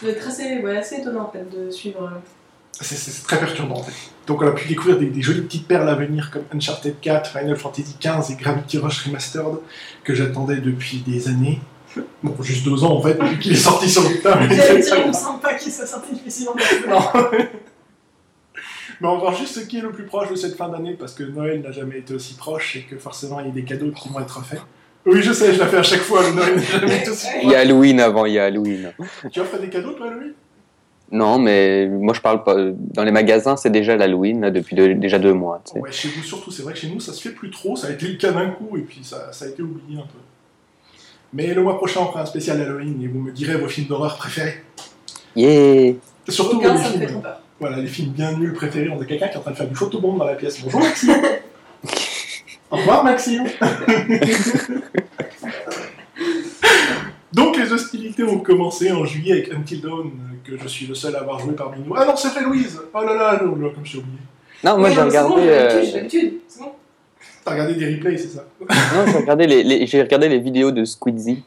Ça 0.00 0.06
doit 0.06 0.10
être 0.12 0.26
assez, 0.28 0.58
ouais, 0.60 0.76
assez 0.78 0.96
étonnant 0.96 1.24
en 1.24 1.30
fait 1.30 1.44
de 1.50 1.70
suivre. 1.70 2.02
euh, 2.04 2.18
C'est- 2.80 3.24
très 3.26 3.38
perturbant 3.38 3.76
en 3.80 3.82
fait. 3.82 3.92
Donc 4.26 4.42
on 4.42 4.46
a 4.46 4.52
pu 4.52 4.68
découvrir 4.68 4.98
des, 4.98 5.06
des 5.06 5.20
jolies 5.22 5.40
petites 5.42 5.66
perles 5.66 5.88
à 5.88 5.94
venir 5.94 6.30
comme 6.30 6.44
Uncharted 6.54 6.94
4, 7.00 7.30
Final 7.30 7.56
Fantasy 7.56 7.96
15 7.98 8.30
et 8.30 8.34
Gravity 8.36 8.78
Rush 8.78 9.04
Remastered 9.04 9.58
que 10.04 10.14
j'attendais 10.14 10.56
depuis 10.56 10.98
des 10.98 11.28
années. 11.28 11.60
Bon, 12.22 12.34
juste 12.42 12.64
deux 12.64 12.84
ans 12.84 12.92
en 12.96 13.02
fait, 13.02 13.14
depuis 13.14 13.38
qu'il 13.40 13.52
est 13.52 13.56
sorti 13.56 13.88
sur 13.90 14.08
le 14.08 14.20
table. 14.20 14.46
J'allais 14.54 14.80
dire, 14.82 14.98
il 15.00 15.08
me 15.08 15.12
semble 15.12 15.40
pas 15.40 15.54
qu'il 15.54 15.72
soit 15.72 15.86
sorti 15.86 16.12
difficilement. 16.14 16.54
Non. 16.88 17.00
Mais 19.00 19.08
on 19.08 19.14
va 19.14 19.18
voir 19.20 19.34
juste 19.34 19.54
ce 19.54 19.60
qui 19.60 19.78
est 19.78 19.82
le 19.82 19.92
plus 19.92 20.04
proche 20.04 20.28
de 20.30 20.34
cette 20.34 20.56
fin 20.56 20.68
d'année 20.68 20.94
parce 20.98 21.14
que 21.14 21.22
Noël 21.22 21.60
n'a 21.62 21.70
jamais 21.72 21.98
été 21.98 22.14
aussi 22.14 22.34
proche 22.34 22.76
et 22.76 22.82
que 22.82 22.96
forcément 22.98 23.40
il 23.40 23.46
y 23.46 23.50
a 23.50 23.52
des 23.52 23.64
cadeaux 23.64 23.92
qui 23.92 24.08
vont 24.08 24.20
être 24.20 24.44
faits. 24.44 24.60
Oui, 25.06 25.22
je 25.22 25.32
sais, 25.32 25.54
je 25.54 25.58
la 25.60 25.66
fais 25.66 25.78
à 25.78 25.82
chaque 25.82 26.00
fois, 26.00 26.22
le 26.22 26.34
Noël 26.34 26.56
n'a 26.56 26.62
jamais 26.62 26.98
été 26.98 27.10
aussi 27.10 27.28
Il 27.42 27.50
y 27.50 27.54
a. 27.54 27.60
Halloween 27.60 28.00
avant, 28.00 28.26
il 28.26 28.34
y 28.34 28.38
a 28.38 28.44
Halloween. 28.46 28.92
Tu 29.32 29.40
offres 29.40 29.58
des 29.58 29.68
cadeaux 29.68 29.92
toi, 29.92 30.10
Louis? 30.10 30.32
Non, 31.10 31.38
mais 31.38 31.86
moi 31.88 32.12
je 32.12 32.20
parle 32.20 32.44
pas. 32.44 32.56
Dans 32.74 33.04
les 33.04 33.12
magasins, 33.12 33.56
c'est 33.56 33.70
déjà 33.70 33.96
l'Halloween, 33.96 34.50
depuis 34.50 34.76
déjà 34.96 35.18
deux 35.18 35.32
mois. 35.32 35.62
tu 35.64 35.72
sais. 35.72 35.80
Ouais, 35.80 35.92
chez 35.92 36.08
vous 36.08 36.22
surtout, 36.22 36.50
c'est 36.50 36.62
vrai 36.62 36.74
que 36.74 36.78
chez 36.78 36.90
nous 36.90 37.00
ça 37.00 37.12
se 37.14 37.22
fait 37.22 37.34
plus 37.34 37.50
trop, 37.50 37.76
ça 37.76 37.86
a 37.86 37.90
été 37.92 38.06
le 38.08 38.16
cas 38.16 38.32
d'un 38.32 38.50
coup 38.50 38.76
et 38.76 38.82
puis 38.82 39.00
ça, 39.02 39.32
ça 39.32 39.46
a 39.46 39.48
été 39.48 39.62
oublié 39.62 39.98
un 39.98 40.02
peu. 40.02 40.18
Mais 41.32 41.54
le 41.54 41.62
mois 41.62 41.76
prochain 41.78 42.00
on 42.02 42.06
fera 42.08 42.22
un 42.22 42.26
spécial 42.26 42.60
Halloween 42.60 43.00
et 43.02 43.06
vous 43.06 43.20
me 43.20 43.32
direz 43.32 43.56
vos 43.56 43.68
films 43.68 43.86
d'horreur 43.86 44.16
préférés. 44.16 44.62
Yeah 45.34 45.94
Surtout 46.28 46.56
Aucun, 46.58 46.74
les 46.74 46.78
ça 46.78 46.88
me 46.88 46.92
fait 46.92 46.98
films, 46.98 47.10
trop 47.12 47.20
peur. 47.20 47.40
Voilà, 47.60 47.78
les 47.78 47.86
films 47.86 48.10
bien 48.10 48.32
nuls 48.32 48.52
préférés. 48.52 48.88
On 48.88 49.00
a 49.00 49.04
quelqu'un 49.04 49.28
qui 49.28 49.34
est 49.34 49.38
en 49.38 49.42
train 49.42 49.50
de 49.50 49.56
faire 49.56 49.68
du 49.68 49.74
photobombe 49.74 50.18
dans 50.18 50.24
la 50.24 50.34
pièce. 50.34 50.60
Bonjour 50.62 50.80
Maxime 50.80 51.14
Au 52.70 52.76
revoir 52.76 53.02
Maxime 53.02 53.44
Donc 57.32 57.56
les 57.56 57.72
hostilités 57.72 58.24
ont 58.24 58.38
commencé 58.40 58.92
en 58.92 59.04
juillet 59.04 59.32
avec 59.32 59.52
Until 59.52 59.80
Dawn, 59.80 60.10
que 60.44 60.58
je 60.58 60.68
suis 60.68 60.86
le 60.86 60.94
seul 60.94 61.16
à 61.16 61.20
avoir 61.20 61.38
joué 61.38 61.54
parmi 61.54 61.80
nous. 61.84 61.94
Ah 61.96 62.04
non, 62.04 62.16
c'est 62.16 62.28
vrai 62.28 62.42
Louise 62.42 62.80
Oh 62.94 63.04
là 63.04 63.14
là, 63.14 63.32
là, 63.32 63.38
comme 63.38 63.84
je 63.84 63.88
suis 63.88 63.98
oublié. 63.98 64.18
Non, 64.64 64.78
moi 64.78 64.88
j'ai 64.88 64.96
c'est 64.96 65.02
regardé. 65.02 65.46
l'habitude, 65.46 65.50
euh, 65.50 65.82
j'ai 65.84 65.92
l'habitude, 65.92 66.34
c'est 66.48 66.60
bon. 66.60 66.72
T'as 67.44 67.52
regardé 67.52 67.74
des 67.74 67.94
replays, 67.94 68.18
c'est 68.18 68.28
ça 68.28 68.44
Non, 68.60 69.06
j'ai 69.06 69.18
regardé 69.18 69.46
les, 69.46 70.02
regardé 70.02 70.28
les 70.28 70.38
vidéos 70.38 70.70
de 70.70 70.84
Squeezie. 70.84 71.44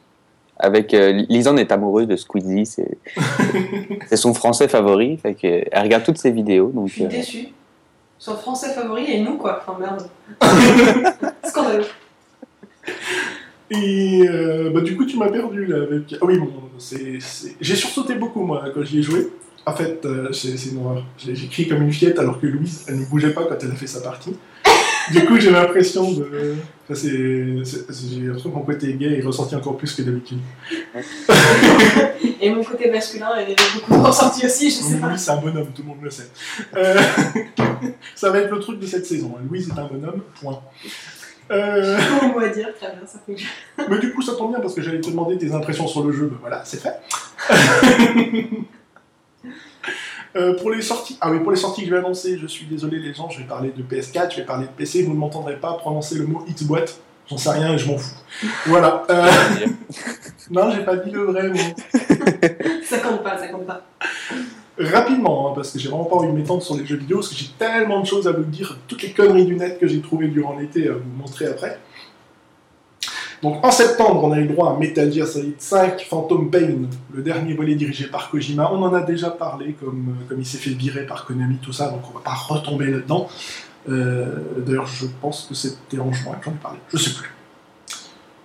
Avec 0.62 0.94
euh, 0.94 1.24
Lisanne 1.28 1.58
est 1.58 1.72
amoureuse 1.72 2.06
de 2.06 2.14
Squeezie, 2.14 2.64
c'est 2.66 2.96
c'est 4.08 4.16
son 4.16 4.32
français 4.32 4.68
favori, 4.68 5.16
fait 5.18 5.34
que 5.34 5.64
elle 5.70 5.82
regarde 5.82 6.04
toutes 6.04 6.18
ses 6.18 6.30
vidéos, 6.30 6.70
donc 6.72 6.86
Je 6.88 6.92
suis 6.94 7.04
euh, 7.04 7.08
déçue. 7.08 7.48
Son 8.16 8.36
français 8.36 8.72
favori 8.72 9.10
et 9.10 9.20
nous 9.20 9.36
quoi, 9.38 9.60
enfin 9.66 9.76
merde. 9.80 10.08
Scandaleux. 11.44 11.84
Et 13.70 14.22
euh, 14.28 14.70
bah, 14.72 14.82
du 14.82 14.96
coup, 14.96 15.04
tu 15.06 15.16
m'as 15.16 15.28
perdu 15.30 15.64
là 15.66 15.82
avec. 15.82 16.14
Ah 16.20 16.24
oui, 16.24 16.38
bon, 16.38 16.48
c'est. 16.78 17.18
c'est- 17.20 17.56
J'ai 17.60 17.74
sursauté 17.74 18.14
beaucoup 18.14 18.42
moi 18.42 18.62
quand 18.74 18.82
j'y 18.84 19.00
ai 19.00 19.02
joué. 19.02 19.28
En 19.66 19.72
fait, 19.72 20.04
euh, 20.04 20.30
c'est 20.32 20.56
c'est 20.56 20.70
une 20.70 20.78
horreur. 20.84 21.04
J'ai 21.18 21.34
crié 21.48 21.68
comme 21.68 21.82
une 21.82 21.92
fiette 21.92 22.18
alors 22.18 22.40
que 22.40 22.46
Louise, 22.46 22.84
elle 22.88 23.00
ne 23.00 23.04
bougeait 23.06 23.32
pas 23.32 23.44
quand 23.46 23.56
elle 23.62 23.70
a 23.70 23.74
fait 23.74 23.86
sa 23.86 24.00
partie. 24.00 24.36
Du 25.10 25.24
coup, 25.24 25.38
j'ai 25.40 25.50
l'impression 25.50 26.12
de. 26.12 26.54
Enfin, 26.84 26.94
c'est- 26.94 27.08
J'ai 27.08 28.20
l'impression 28.26 28.50
que 28.50 28.54
mon 28.54 28.62
côté 28.62 28.92
gay 28.94 29.18
est 29.18 29.22
ressenti 29.22 29.54
encore 29.56 29.76
plus 29.76 29.92
que 29.94 30.02
d'habitude. 30.02 30.38
Et 32.40 32.50
mon 32.50 32.62
côté 32.62 32.90
masculin, 32.90 33.30
est 33.36 33.56
beaucoup 33.74 34.02
ressenti 34.02 34.44
aussi, 34.46 34.70
je 34.70 34.76
sais 34.76 34.96
pas. 34.98 35.08
Louise, 35.08 35.20
c'est 35.20 35.30
un 35.30 35.36
bonhomme, 35.36 35.68
tout 35.74 35.82
le 35.82 35.88
monde 35.88 35.98
le 36.02 36.10
sait. 36.10 36.28
Euh, 36.76 37.00
ça 38.14 38.30
va 38.30 38.38
être 38.38 38.50
le 38.52 38.60
truc 38.60 38.78
de 38.80 38.86
cette 38.86 39.06
saison. 39.06 39.34
hein. 39.36 39.42
Louise 39.48 39.68
est 39.68 39.78
un 39.78 39.86
bonhomme, 39.86 40.22
point. 40.40 40.60
Euh, 41.50 41.98
mot 42.32 42.38
à 42.40 42.48
dire, 42.48 42.68
très 42.76 42.88
bien, 42.92 43.06
ça 43.06 43.18
fonctionne. 43.26 43.48
Mais 43.90 43.98
du 43.98 44.12
coup, 44.12 44.22
ça 44.22 44.32
tombe 44.34 44.50
bien 44.52 44.60
parce 44.60 44.74
que 44.74 44.82
j'allais 44.82 45.00
te 45.00 45.10
demander 45.10 45.36
tes 45.38 45.52
impressions 45.52 45.86
sur 45.86 46.04
le 46.04 46.12
jeu. 46.12 46.26
Ben 46.26 46.38
voilà, 46.40 46.62
c'est 46.64 46.80
fait. 46.80 46.94
Euh, 50.34 50.56
pour 50.58 50.70
les 50.70 50.80
sorties, 50.80 51.18
ah 51.20 51.30
oui, 51.30 51.40
pour 51.40 51.50
les 51.50 51.58
sorties 51.58 51.82
que 51.82 51.88
je 51.88 51.92
vais 51.92 51.98
annoncer, 51.98 52.38
je 52.38 52.46
suis 52.46 52.64
désolé 52.64 52.98
les 52.98 53.12
gens, 53.12 53.28
je 53.28 53.38
vais 53.38 53.44
parler 53.44 53.72
de 53.76 53.82
PS4, 53.82 54.32
je 54.32 54.36
vais 54.36 54.46
parler 54.46 54.66
de 54.66 54.70
PC, 54.70 55.02
vous 55.02 55.12
ne 55.12 55.18
m'entendrez 55.18 55.56
pas 55.56 55.74
prononcer 55.74 56.14
le 56.14 56.26
mot 56.26 56.42
Xbox, 56.48 57.00
j'en 57.28 57.36
sais 57.36 57.50
rien 57.50 57.74
et 57.74 57.78
je 57.78 57.86
m'en 57.86 57.98
fous. 57.98 58.16
Voilà. 58.66 59.04
Euh, 59.10 59.30
non, 60.50 60.70
j'ai 60.70 60.84
pas 60.84 60.96
dit 60.96 61.10
le 61.10 61.24
vrai 61.24 61.48
mot. 61.48 61.58
Ça 62.84 62.98
compte 62.98 63.22
pas, 63.22 63.38
ça 63.38 63.48
compte 63.48 63.66
pas. 63.66 63.82
Rapidement, 64.78 65.50
hein, 65.50 65.52
parce 65.54 65.70
que 65.70 65.78
j'ai 65.78 65.88
vraiment 65.88 66.04
pas 66.04 66.16
envie 66.16 66.28
de 66.28 66.32
m'étendre 66.32 66.62
sur 66.62 66.76
les 66.76 66.84
jeux 66.84 66.96
vidéo, 66.96 67.18
parce 67.18 67.28
que 67.28 67.34
j'ai 67.34 67.50
tellement 67.58 68.00
de 68.00 68.06
choses 68.06 68.26
à 68.26 68.32
vous 68.32 68.42
dire, 68.44 68.78
toutes 68.88 69.02
les 69.02 69.12
conneries 69.12 69.44
du 69.44 69.54
net 69.54 69.78
que 69.78 69.86
j'ai 69.86 70.00
trouvées 70.00 70.28
durant 70.28 70.58
l'été 70.58 70.88
à 70.88 70.92
vous 70.92 71.10
montrer 71.18 71.46
après. 71.46 71.78
Donc 73.42 73.64
en 73.64 73.72
septembre, 73.72 74.22
on 74.22 74.30
a 74.30 74.38
eu 74.38 74.46
droit 74.46 74.72
à 74.72 74.78
Metal 74.78 75.12
Gear 75.12 75.26
Solid 75.26 75.56
5 75.58 76.06
Phantom 76.08 76.48
Pain, 76.48 76.82
le 77.12 77.22
dernier 77.22 77.54
volet 77.54 77.74
dirigé 77.74 78.06
par 78.06 78.30
Kojima. 78.30 78.70
On 78.72 78.80
en 78.82 78.94
a 78.94 79.02
déjà 79.02 79.30
parlé, 79.30 79.72
comme, 79.72 80.16
comme 80.28 80.38
il 80.38 80.46
s'est 80.46 80.58
fait 80.58 80.70
virer 80.70 81.06
par 81.06 81.26
Konami, 81.26 81.56
tout 81.56 81.72
ça, 81.72 81.88
donc 81.88 82.02
on 82.08 82.14
va 82.14 82.22
pas 82.22 82.34
retomber 82.34 82.86
là-dedans. 82.86 83.28
Euh, 83.88 84.36
D'ailleurs, 84.64 84.86
je 84.86 85.06
pense 85.20 85.46
que 85.48 85.56
c'était 85.56 85.98
en 85.98 86.12
juin 86.12 86.34
que 86.34 86.44
j'en 86.44 86.52
ai 86.52 86.62
parlé, 86.62 86.78
je 86.92 86.96
sais 86.96 87.10
plus. 87.10 87.34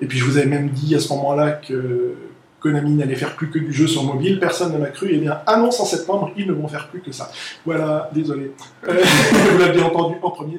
Et 0.01 0.07
puis 0.07 0.17
je 0.17 0.25
vous 0.25 0.37
avais 0.37 0.47
même 0.47 0.69
dit 0.69 0.95
à 0.95 0.99
ce 0.99 1.09
moment-là 1.13 1.51
que 1.51 2.15
Konami 2.59 2.95
n'allait 2.95 3.15
faire 3.15 3.35
plus 3.35 3.51
que 3.51 3.59
du 3.59 3.71
jeu 3.71 3.85
sur 3.85 4.03
mobile, 4.03 4.39
personne 4.39 4.73
ne 4.73 4.79
m'a 4.79 4.87
cru, 4.87 5.13
et 5.13 5.19
bien 5.19 5.41
annonce 5.45 5.79
en 5.79 5.85
septembre, 5.85 6.31
ils 6.35 6.47
ne 6.47 6.53
vont 6.53 6.67
faire 6.67 6.87
plus 6.87 7.01
que 7.01 7.11
ça. 7.11 7.31
Voilà, 7.65 8.09
désolé. 8.13 8.51
Euh, 8.87 8.97
vous 9.51 9.59
l'avez 9.59 9.81
entendu 9.81 10.15
en 10.23 10.31
premier 10.31 10.57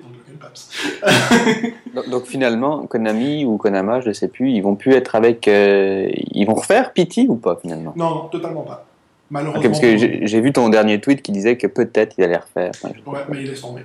donc, 1.94 2.08
donc, 2.08 2.26
finalement, 2.26 2.86
Konami 2.86 3.44
ou 3.44 3.56
Konama, 3.56 4.00
je 4.00 4.08
ne 4.08 4.12
sais 4.12 4.28
plus, 4.28 4.50
ils 4.50 4.60
vont 4.60 4.76
plus 4.76 4.94
être 4.94 5.14
avec. 5.14 5.48
Euh, 5.48 6.08
ils 6.32 6.44
vont 6.46 6.54
refaire 6.54 6.92
Pity 6.92 7.26
ou 7.28 7.36
pas 7.36 7.56
finalement? 7.60 7.92
Non, 7.96 8.10
non, 8.10 8.28
totalement 8.28 8.62
pas. 8.62 8.86
Malheureusement. 9.30 9.60
Okay, 9.60 9.68
parce 9.68 9.80
que 9.80 10.26
j'ai 10.26 10.40
vu 10.40 10.52
ton 10.52 10.68
dernier 10.68 11.00
tweet 11.00 11.22
qui 11.22 11.32
disait 11.32 11.56
que 11.56 11.66
peut-être 11.66 12.16
il 12.18 12.24
allait 12.24 12.38
refaire. 12.38 12.70
Enfin, 12.74 12.88
ouais, 13.06 13.20
mais 13.28 13.42
il 13.42 13.50
est 13.50 13.60
tombé. 13.60 13.82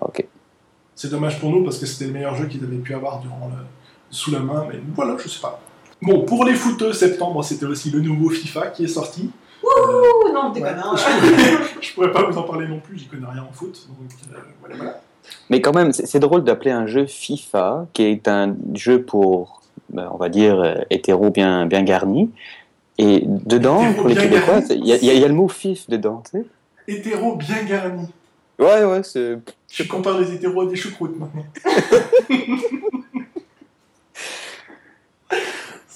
Ok. 0.00 0.24
C'est 0.94 1.10
dommage 1.10 1.40
pour 1.40 1.50
nous 1.50 1.62
parce 1.62 1.78
que 1.78 1.86
c'était 1.86 2.06
le 2.06 2.12
meilleur 2.12 2.34
jeu 2.34 2.46
qu'ils 2.46 2.64
avaient 2.64 2.76
pu 2.76 2.94
avoir 2.94 3.20
durant 3.20 3.50
le... 3.54 3.64
sous 4.10 4.30
la 4.30 4.40
main, 4.40 4.66
mais 4.68 4.78
voilà, 4.94 5.16
je 5.18 5.28
sais 5.28 5.40
pas. 5.40 5.60
Bon, 6.02 6.24
pour 6.24 6.44
les 6.44 6.54
footeux, 6.54 6.92
septembre, 6.92 7.42
c'était 7.42 7.66
aussi 7.66 7.90
le 7.90 8.00
nouveau 8.00 8.28
FIFA 8.28 8.68
qui 8.68 8.84
est 8.84 8.88
sorti. 8.88 9.30
Wouh 9.62 10.32
Non, 10.32 10.50
déconne. 10.50 10.76
Ouais, 10.76 10.82
je, 11.80 11.94
pourrais, 11.94 12.10
pourrais 12.10 12.12
pas 12.12 12.30
vous 12.30 12.38
en 12.38 12.42
parler 12.42 12.68
non 12.68 12.80
plus, 12.80 12.98
j'y 12.98 13.06
connais 13.06 13.26
rien 13.26 13.42
en 13.42 13.52
foot. 13.52 13.86
Donc 13.88 14.10
euh, 14.32 14.38
voilà, 14.60 14.76
voilà. 14.76 15.00
Mais 15.50 15.60
quand 15.60 15.74
même, 15.74 15.92
c'est 15.92 16.18
drôle 16.18 16.44
d'appeler 16.44 16.70
un 16.70 16.86
jeu 16.86 17.06
FIFA, 17.06 17.86
qui 17.92 18.04
est 18.04 18.28
un 18.28 18.56
jeu 18.74 19.02
pour, 19.02 19.62
ben, 19.90 20.08
on 20.12 20.16
va 20.16 20.28
dire, 20.28 20.60
euh, 20.60 20.74
hétéro 20.90 21.30
bien, 21.30 21.66
bien 21.66 21.82
garni. 21.82 22.30
Et 22.98 23.22
dedans, 23.24 23.80
hétéro 23.80 23.94
pour 23.94 24.08
les 24.08 24.16
Québécois, 24.16 24.60
il 24.70 24.86
y, 24.86 24.92
y, 24.92 25.18
y, 25.18 25.24
a 25.24 25.28
le 25.28 25.34
mot 25.34 25.48
FIF 25.48 25.88
dedans, 25.88 26.22
tu 26.30 26.38
sais. 26.38 26.46
Hétéro 26.88 27.36
bien 27.36 27.62
garni. 27.64 28.08
Ouais, 28.58 28.84
ouais, 28.84 29.02
c'est. 29.02 29.38
Je 29.70 29.82
compare 29.82 30.18
les 30.18 30.32
hétéros 30.32 30.62
à 30.62 30.66
des 30.66 30.76
choucroutes 30.76 31.18
maintenant. 31.18 31.44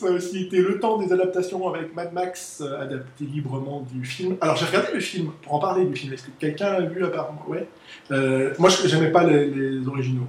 Ça 0.00 0.06
a 0.06 0.12
aussi 0.12 0.44
été 0.44 0.56
le 0.62 0.80
temps 0.80 0.96
des 0.96 1.12
adaptations 1.12 1.68
avec 1.68 1.94
Mad 1.94 2.14
Max, 2.14 2.62
euh, 2.62 2.80
adapté 2.80 3.24
librement 3.24 3.86
du 3.92 4.02
film. 4.02 4.36
Alors 4.40 4.56
j'ai 4.56 4.64
regardé 4.64 4.94
le 4.94 5.00
film, 5.00 5.30
pour 5.42 5.52
en 5.52 5.58
parler 5.58 5.84
du 5.84 5.94
film. 5.94 6.14
Est-ce 6.14 6.22
que 6.22 6.30
quelqu'un 6.38 6.72
l'a 6.72 6.86
vu 6.86 7.04
apparemment? 7.04 7.44
Ouais. 7.46 7.68
Euh, 8.10 8.54
moi, 8.58 8.70
je 8.70 8.96
n'aimais 8.96 9.10
pas 9.10 9.24
les, 9.24 9.50
les, 9.50 9.86
originaux. 9.86 10.26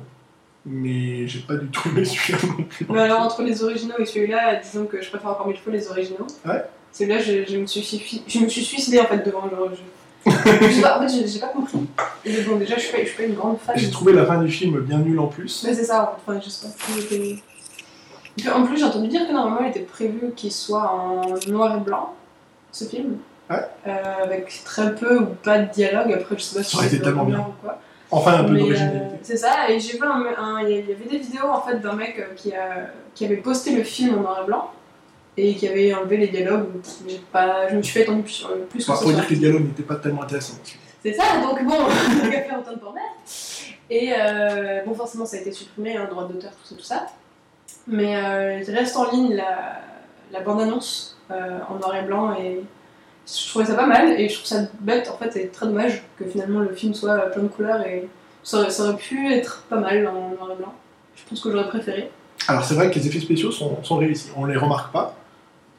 Mais 0.65 1.25
j'ai 1.25 1.39
pas 1.39 1.55
du 1.55 1.67
tout 1.67 1.87
aimé 1.87 2.03
celui-là. 2.03 2.39
Mais 2.89 2.99
alors, 2.99 3.21
entre 3.21 3.43
les 3.43 3.63
originaux 3.63 3.95
et 3.97 4.05
celui-là, 4.05 4.57
disons 4.57 4.87
que 4.87 5.01
je 5.01 5.09
préfère 5.09 5.29
encore 5.29 5.47
mille 5.47 5.57
fois 5.57 5.71
les 5.71 5.87
originaux. 5.89 6.27
Ouais. 6.45 6.65
Celui-là, 6.91 7.19
je, 7.19 7.45
je, 7.49 7.57
me 7.57 7.65
suis, 7.65 8.23
je 8.27 8.39
me 8.39 8.49
suis 8.49 8.63
suicidé 8.63 8.99
en 8.99 9.05
fait 9.05 9.25
devant 9.25 9.45
le 9.45 9.73
jeu. 9.73 9.83
je 10.25 10.81
pas, 10.81 10.99
en 10.99 11.07
fait, 11.07 11.27
j'ai 11.27 11.39
pas 11.39 11.47
compris. 11.47 11.79
Et 12.25 12.41
bon, 12.41 12.57
déjà, 12.57 12.75
je 12.75 12.81
suis, 12.81 12.91
pas, 12.91 12.99
je 13.03 13.07
suis 13.07 13.17
pas 13.17 13.23
une 13.23 13.35
grande 13.35 13.57
fan. 13.57 13.77
J'ai 13.77 13.89
trouvé 13.89 14.11
la 14.11 14.25
fin 14.25 14.43
du 14.43 14.51
film 14.51 14.81
bien 14.81 14.97
nulle 14.97 15.19
en 15.19 15.27
plus. 15.27 15.63
Mais 15.65 15.73
c'est 15.73 15.85
ça, 15.85 16.17
enfin, 16.17 16.41
je 16.43 16.49
sais 16.49 16.67
pas. 16.67 17.41
En 18.53 18.63
plus, 18.63 18.77
j'ai 18.77 18.83
entendu 18.85 19.07
dire 19.07 19.27
que 19.27 19.33
normalement, 19.33 19.61
il 19.65 19.69
était 19.69 19.81
prévu 19.81 20.31
qu'il 20.35 20.51
soit 20.51 20.89
en 20.91 21.21
noir 21.49 21.77
et 21.77 21.79
blanc, 21.79 22.13
ce 22.71 22.85
film. 22.85 23.17
Ouais. 23.49 23.57
Euh, 23.87 24.23
avec 24.23 24.63
très 24.63 24.95
peu 24.95 25.19
ou 25.19 25.25
pas 25.43 25.59
de 25.59 25.71
dialogue. 25.71 26.13
Après, 26.13 26.35
je 26.37 26.41
sais 26.41 26.55
pas 26.59 26.63
si 26.63 26.77
c'est 26.77 27.01
tellement 27.01 27.25
bien 27.25 27.39
ou 27.39 27.53
quoi. 27.61 27.79
Enfin, 28.09 28.39
un 28.39 28.43
peu 28.43 28.57
d'originalité. 28.57 28.97
euh, 29.05 29.17
c'est 29.21 29.37
ça, 29.37 29.69
et 29.69 29.79
j'ai 29.79 29.93
vu 29.97 30.03
un, 30.05 30.59
il 30.63 30.69
y 30.69 30.73
avait 30.73 31.05
des 31.09 31.17
vidéos 31.17 31.47
en 31.47 31.61
fait 31.61 31.79
d'un 31.79 31.93
mec 31.93 32.15
euh, 32.19 32.33
qui, 32.35 32.53
a, 32.53 32.87
qui 33.15 33.23
avait 33.23 33.37
posté 33.37 33.73
le 33.73 33.83
film 33.83 34.15
en 34.17 34.21
noir 34.21 34.41
et 34.43 34.45
blanc 34.45 34.69
et 35.37 35.55
qui 35.55 35.65
avait 35.67 35.93
enlevé 35.93 36.17
les 36.17 36.27
dialogues. 36.27 36.65
Pas, 37.31 37.69
je 37.69 37.75
me 37.77 37.81
suis 37.81 37.93
fait 37.93 38.01
étendre 38.03 38.21
plus, 38.23 38.31
sur- 38.33 38.49
plus 38.69 38.85
que 38.85 38.91
Enfin, 38.91 38.99
ça 38.99 39.05
faut 39.05 39.13
dire 39.13 39.25
que 39.25 39.33
les 39.33 39.39
dialogues 39.39 39.63
n'étaient 39.67 39.83
pas 39.83 39.95
tellement 39.95 40.23
intéressants. 40.23 40.57
c'est 41.03 41.13
ça, 41.13 41.23
donc 41.41 41.63
bon, 41.65 41.73
on 41.79 41.87
va 42.25 42.31
faire 42.31 42.59
autant 42.59 42.73
de 42.73 42.79
pour 42.79 42.93
mettre. 42.93 43.05
Et 43.89 44.11
euh, 44.17 44.81
bon, 44.85 44.93
forcément, 44.93 45.25
ça 45.25 45.37
a 45.37 45.39
été 45.39 45.51
supprimé, 45.53 45.95
hein, 45.95 46.07
droit 46.09 46.25
d'auteur, 46.27 46.51
tout 46.51 46.67
ça, 46.67 46.75
tout 46.75 46.83
ça. 46.83 47.05
Mais 47.87 48.15
euh, 48.15 48.63
il 48.65 48.75
reste 48.75 48.95
en 48.95 49.09
ligne 49.11 49.35
la, 49.35 50.39
bande-annonce 50.41 51.17
euh, 51.31 51.59
en 51.69 51.75
noir 51.75 51.95
et 51.95 52.03
blanc 52.03 52.33
et 52.33 52.63
je 53.27 53.49
trouvais 53.49 53.65
ça 53.65 53.75
pas 53.75 53.85
mal 53.85 54.19
et 54.19 54.29
je 54.29 54.35
trouve 54.35 54.47
ça 54.47 54.61
bête, 54.79 55.09
en 55.09 55.17
fait, 55.17 55.31
c'est 55.31 55.51
très 55.51 55.65
dommage 55.65 56.03
que 56.17 56.25
finalement 56.25 56.59
le 56.59 56.73
film 56.73 56.93
soit 56.93 57.17
plein 57.31 57.43
de 57.43 57.47
couleurs 57.47 57.85
et 57.85 58.07
ça 58.43 58.59
aurait, 58.59 58.69
ça 58.69 58.83
aurait 58.83 58.97
pu 58.97 59.31
être 59.31 59.63
pas 59.69 59.77
mal 59.77 60.07
en 60.07 60.29
noir 60.29 60.51
et 60.53 60.55
blanc. 60.55 60.73
Je 61.15 61.23
pense 61.29 61.41
que 61.41 61.51
j'aurais 61.51 61.67
préféré. 61.67 62.09
Alors, 62.47 62.63
c'est 62.63 62.73
vrai 62.73 62.89
que 62.89 62.95
les 62.95 63.07
effets 63.07 63.19
spéciaux 63.19 63.51
sont, 63.51 63.83
sont 63.83 63.97
réussis. 63.97 64.29
On 64.35 64.45
les 64.45 64.57
remarque 64.57 64.91
pas. 64.91 65.15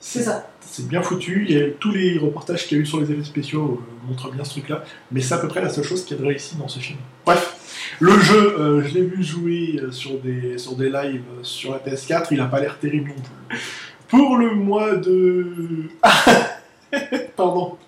C'est 0.04 0.25
ça. 0.25 0.49
C'est 0.61 0.88
bien 0.88 1.00
foutu. 1.00 1.49
Tous 1.78 1.92
les 1.92 2.18
reportages 2.18 2.66
qu'il 2.66 2.76
y 2.76 2.80
a 2.80 2.82
eu 2.82 2.87
sur 2.87 3.00
les 3.00 3.11
effets 3.12 3.23
spéciaux 3.23 3.80
euh, 3.80 4.09
montrent 4.09 4.32
bien 4.32 4.42
ce 4.42 4.50
truc-là. 4.50 4.85
Mais 5.12 5.21
c'est 5.21 5.35
à 5.35 5.38
peu 5.38 5.47
près 5.47 5.62
la 5.62 5.68
seule 5.68 5.85
chose 5.85 6.04
qui 6.04 6.12
est 6.12 6.16
de 6.16 6.25
réussi 6.25 6.56
dans 6.56 6.66
ce 6.66 6.80
film. 6.80 6.99
Bref, 7.25 7.94
le 8.00 8.18
jeu, 8.18 8.59
euh, 8.59 8.82
je 8.82 8.94
l'ai 8.94 9.02
vu 9.02 9.23
jouer 9.23 9.80
euh, 9.80 9.92
sur 9.92 10.18
des, 10.18 10.59
sur 10.59 10.75
des 10.75 10.90
lives 10.90 11.23
sur 11.42 11.71
la 11.71 11.78
PS4. 11.78 12.26
Il 12.32 12.38
n'a 12.38 12.47
pas 12.47 12.61
l'air 12.61 12.80
terrible 12.80 13.11
non 13.11 13.23
plus. 13.49 13.59
Pour 14.09 14.37
le 14.38 14.56
mois 14.56 14.97
de. 14.97 15.88
Pardon. 17.37 17.78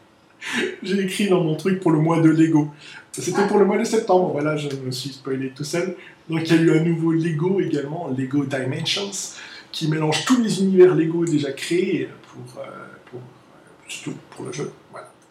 J'ai 0.85 1.00
écrit 1.00 1.28
dans 1.28 1.42
mon 1.42 1.56
truc 1.56 1.80
pour 1.80 1.90
le 1.90 1.99
mois 1.99 2.21
de 2.21 2.28
Lego. 2.28 2.68
C'était 3.11 3.47
pour 3.49 3.59
le 3.59 3.64
mois 3.64 3.78
de 3.78 3.85
septembre. 3.85 4.30
Voilà, 4.30 4.56
je 4.56 4.68
me 4.68 4.92
suis 4.92 5.11
spoilé 5.11 5.50
tout 5.54 5.64
seul. 5.64 5.97
Donc 6.30 6.49
il 6.49 6.54
y 6.54 6.59
a 6.59 6.62
eu 6.62 6.78
un 6.78 6.83
nouveau 6.85 7.12
Lego 7.12 7.61
également, 7.61 8.09
Lego 8.16 8.44
Dimensions, 8.44 9.11
qui 9.75 9.88
mélange 9.88 10.25
tous 10.25 10.40
les 10.40 10.61
univers 10.61 10.95
Lego 10.95 11.25
déjà 11.25 11.50
créés 11.50 12.09
pour, 12.28 12.61
euh, 12.61 12.66
pour, 13.11 13.21
euh, 13.21 14.12
pour 14.31 14.45
le 14.47 14.52
jeu. 14.52 14.71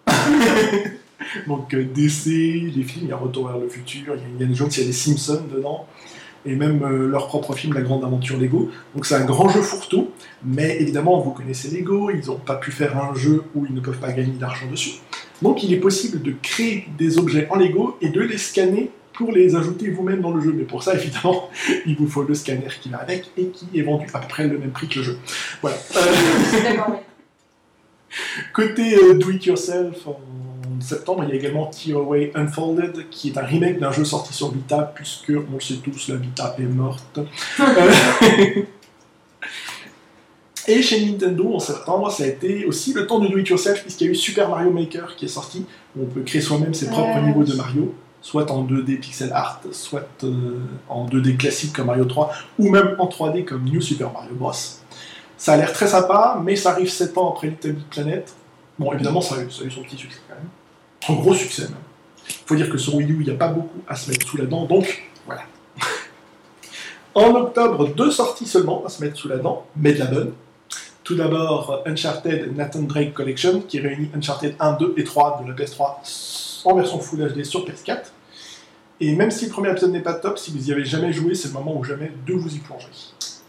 Donc 1.48 1.74
euh, 1.74 1.86
DC, 1.86 2.26
les 2.76 2.84
films, 2.84 3.06
il 3.06 3.08
y 3.08 3.12
a 3.14 3.16
Retour 3.16 3.48
vers 3.48 3.58
le 3.58 3.70
futur, 3.70 4.16
il 4.16 4.22
y 4.22 4.26
a 4.26 4.28
Indiana 4.28 4.54
Jones, 4.54 4.70
il 4.74 4.80
y 4.80 4.84
a 4.84 4.88
des 4.88 4.92
Simpsons 4.92 5.44
dedans, 5.50 5.88
et 6.46 6.56
même 6.56 6.86
leur 6.86 7.28
propre 7.28 7.54
film, 7.54 7.74
La 7.74 7.82
Grande 7.82 8.04
Aventure 8.04 8.38
Lego. 8.38 8.70
Donc 8.94 9.06
c'est 9.06 9.16
un 9.16 9.24
grand 9.24 9.48
jeu 9.48 9.62
fourre-tout, 9.62 10.10
mais 10.44 10.76
évidemment, 10.82 11.22
vous 11.22 11.32
connaissez 11.32 11.70
Lego, 11.70 12.12
ils 12.12 12.26
n'ont 12.28 12.36
pas 12.36 12.58
pu 12.58 12.72
faire 12.72 13.02
un 13.02 13.16
jeu 13.16 13.46
où 13.56 13.66
ils 13.66 13.74
ne 13.74 13.80
peuvent 13.80 14.00
pas 14.00 14.12
gagner 14.12 14.34
d'argent 14.34 14.70
dessus. 14.70 15.00
Donc 15.42 15.64
il 15.64 15.74
est 15.74 15.80
possible 15.80 16.22
de 16.22 16.34
créer 16.42 16.90
des 16.98 17.18
objets 17.18 17.48
en 17.50 17.56
Lego 17.56 17.96
et 18.02 18.10
de 18.10 18.20
les 18.20 18.38
scanner 18.38 18.92
pour 19.14 19.32
les 19.32 19.56
ajouter 19.56 19.90
vous-même 19.90 20.22
dans 20.22 20.32
le 20.32 20.42
jeu. 20.42 20.54
Mais 20.56 20.64
pour 20.64 20.84
ça, 20.84 20.94
évidemment, 21.00 21.50
il 21.86 21.96
vous 21.96 22.08
faut 22.08 22.24
le 22.24 22.34
scanner 22.34 22.68
qui 22.82 22.90
va 22.90 22.98
avec 23.00 23.30
et 23.38 23.48
qui 23.48 23.68
est 23.76 23.84
vendu 23.84 24.08
à 24.14 24.20
peu 24.20 24.28
près 24.28 24.48
le 24.48 24.58
même 24.58 24.72
prix 24.72 24.88
que 24.88 25.00
le 25.00 25.06
jeu. 25.06 25.18
Voilà. 25.62 25.78
Euh. 25.96 26.02
Côté 28.54 28.96
euh, 28.96 29.16
Do 29.16 29.32
It 29.32 29.46
Yourself, 29.46 30.08
en 30.08 30.20
septembre, 30.80 31.24
il 31.24 31.30
y 31.30 31.32
a 31.34 31.36
également 31.36 31.66
Tearaway 31.68 32.32
Unfolded, 32.36 33.10
qui 33.10 33.30
est 33.30 33.38
un 33.38 33.44
remake 33.44 33.80
d'un 33.80 33.92
jeu 33.92 34.06
sorti 34.06 34.34
sur 34.34 34.52
Vita, 34.52 34.92
puisque, 34.94 35.32
on 35.32 35.56
le 35.56 35.60
sait 35.60 35.76
tous, 35.76 36.10
la 36.10 36.18
Vita 36.18 36.56
est 36.60 36.64
morte. 36.64 37.20
Euh, 37.60 38.62
Et 40.66 40.82
chez 40.82 41.06
Nintendo, 41.06 41.56
en 41.56 41.60
septembre, 41.60 42.10
ça 42.10 42.24
a 42.24 42.28
été 42.28 42.66
aussi 42.66 42.94
le 42.94 43.06
temps 43.06 43.20
de 43.20 43.28
Do 43.28 43.38
It 43.38 43.50
Yourself, 43.50 43.82
puisqu'il 43.82 44.06
y 44.06 44.08
a 44.08 44.12
eu 44.12 44.16
Super 44.16 44.48
Mario 44.48 44.72
Maker 44.72 45.16
qui 45.18 45.26
est 45.26 45.30
sorti, 45.30 45.66
où 45.96 46.04
on 46.04 46.06
peut 46.06 46.22
créer 46.22 46.42
soi-même 46.42 46.74
ses 46.74 46.88
propres 46.88 47.20
niveaux 47.20 47.44
de 47.44 47.54
Mario, 47.54 47.94
soit 48.24 48.50
en 48.50 48.64
2D 48.64 49.00
pixel 49.00 49.32
art, 49.34 49.62
soit 49.72 50.08
euh, 50.24 50.58
en 50.90 51.06
2D 51.08 51.38
classique 51.38 51.74
comme 51.74 51.88
Mario 51.88 52.06
3, 52.06 52.32
ou 52.58 52.70
même 52.70 52.96
en 52.98 53.08
3D 53.08 53.44
comme 53.44 53.66
New 53.66 53.82
Super 53.82 54.12
Mario 54.12 54.34
Bros. 54.34 54.54
Ça 55.38 55.54
a 55.54 55.58
l'air 55.58 55.74
très 55.74 55.88
sympa, 55.88 56.40
mais 56.42 56.56
ça 56.56 56.72
arrive 56.72 56.90
7 56.90 57.18
ans 57.18 57.32
après 57.32 57.50
Little 57.50 57.74
Big 57.74 57.86
Planet. 57.88 58.34
Bon, 58.80 58.94
évidemment, 58.94 59.22
ça 59.22 59.36
a, 59.36 59.44
eu, 59.44 59.52
ça 59.52 59.64
a 59.64 59.66
eu 59.66 59.72
son 59.72 59.84
petit 59.84 59.98
succès 59.98 60.20
quand 60.28 60.36
même. 60.36 60.48
Son 61.06 61.16
gros 61.16 61.36
succès 61.36 61.64
même. 61.64 61.76
faut 62.46 62.56
dire 62.56 62.70
que 62.70 62.78
sur 62.78 62.96
Wii 62.96 63.12
U, 63.12 63.18
il 63.20 63.28
n'y 63.28 63.34
a 63.34 63.38
pas 63.38 63.50
beaucoup 63.50 63.82
à 63.88 63.96
se 63.96 64.10
mettre 64.10 64.26
sous 64.26 64.38
la 64.38 64.46
dent, 64.46 64.66
donc 64.66 65.04
voilà. 65.26 65.42
en 67.14 67.36
octobre, 67.36 67.90
deux 67.90 68.10
sorties 68.10 68.48
seulement 68.48 68.86
à 68.86 68.90
se 68.90 69.04
mettre 69.04 69.18
sous 69.18 69.28
la 69.28 69.38
dent, 69.38 69.66
mais 69.76 69.94
de 69.94 70.00
la 70.00 70.06
bonne. 70.06 70.32
Tout 71.04 71.16
d'abord, 71.16 71.84
Uncharted 71.86 72.56
Nathan 72.56 72.84
Drake 72.84 73.14
Collection, 73.14 73.60
qui 73.68 73.82
réunit 73.82 74.10
Uncharted 74.16 74.56
1, 74.58 74.74
2 74.78 74.94
et 74.96 75.04
3 75.04 75.44
de 75.44 75.50
la 75.50 75.56
PS3 75.56 76.64
en 76.66 76.76
version 76.76 77.00
Full 77.00 77.34
HD 77.34 77.44
sur 77.44 77.66
PS4. 77.66 78.13
Et 79.00 79.16
même 79.16 79.32
si 79.32 79.46
le 79.46 79.52
premier 79.52 79.72
épisode 79.72 79.92
n'est 79.92 80.02
pas 80.02 80.14
top, 80.14 80.38
si 80.38 80.52
vous 80.52 80.70
y 80.70 80.72
avez 80.72 80.86
jamais 80.86 81.12
joué, 81.12 81.36
c'est 81.36 81.50
le 81.50 81.54
moment 81.56 81.78
ou 81.78 81.84
jamais 81.84 82.12
de 82.26 82.34
vous 82.34 82.54
y 82.56 82.60
plonger. 82.60 82.88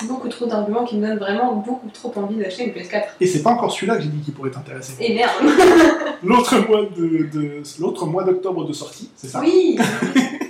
Beaucoup 0.05 0.29
trop 0.29 0.47
d'arguments 0.47 0.85
qui 0.85 0.97
me 0.97 1.07
donnent 1.07 1.19
vraiment 1.19 1.55
beaucoup 1.55 1.89
trop 1.93 2.13
envie 2.17 2.37
d'acheter 2.37 2.65
une 2.67 2.73
PS4. 2.73 3.03
Et 3.21 3.27
c'est 3.27 3.43
pas 3.43 3.51
encore 3.51 3.71
celui-là 3.71 3.97
que 3.97 4.03
j'ai 4.03 4.09
dit 4.09 4.21
qui 4.21 4.33
pourrait 4.33 4.51
t'intéresser. 4.51 4.95
Et 5.01 5.15
merde 5.15 5.31
L'autre 6.23 6.59
mois 6.69 6.83
de, 6.97 7.29
de- 7.33 7.63
l'autre 7.81 8.07
mois 8.07 8.25
d'octobre 8.25 8.67
de 8.67 8.73
sortie, 8.73 9.11
c'est 9.15 9.29
ça? 9.29 9.41
Oui 9.41 9.79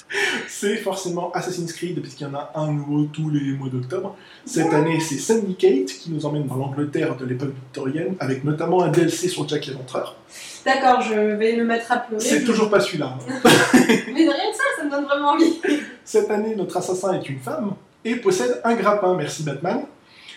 C'est 0.48 0.76
forcément 0.76 1.30
Assassin's 1.32 1.72
Creed, 1.72 2.00
puisqu'il 2.00 2.24
y 2.24 2.26
en 2.26 2.34
a 2.34 2.52
un 2.54 2.72
nouveau 2.72 3.04
tous 3.12 3.30
les 3.30 3.52
mois 3.52 3.68
d'octobre. 3.68 4.16
Cette 4.44 4.72
année, 4.72 5.00
c'est 5.00 5.18
Syndicate 5.18 5.86
qui 5.86 6.10
nous 6.10 6.24
emmène 6.26 6.46
dans 6.46 6.56
l'Angleterre 6.56 7.16
de 7.16 7.24
l'époque 7.24 7.52
victorienne, 7.54 8.14
avec 8.20 8.44
notamment 8.44 8.82
un 8.82 8.88
DLC 8.88 9.28
sur 9.28 9.48
Jack 9.48 9.66
l'Éventreur. 9.66 10.16
D'accord, 10.64 11.00
je 11.02 11.14
vais 11.14 11.56
me 11.56 11.64
mettre 11.64 11.90
à 11.92 11.98
pleurer. 11.98 12.24
C'est 12.24 12.44
toujours 12.44 12.70
pas 12.70 12.80
celui-là. 12.80 13.16
hein. 13.18 13.32
Mais 14.14 14.24
de 14.24 14.30
rien 14.30 14.50
que 14.50 14.56
ça, 14.56 14.62
ça 14.78 14.84
me 14.84 14.90
donne 14.90 15.04
vraiment 15.04 15.30
envie. 15.30 15.60
Cette 16.04 16.30
année, 16.30 16.54
notre 16.54 16.76
assassin 16.76 17.14
est 17.20 17.28
une 17.28 17.40
femme 17.40 17.74
et 18.04 18.16
possède 18.16 18.60
un 18.64 18.74
grappin. 18.74 19.14
Merci 19.16 19.42
Batman. 19.42 19.82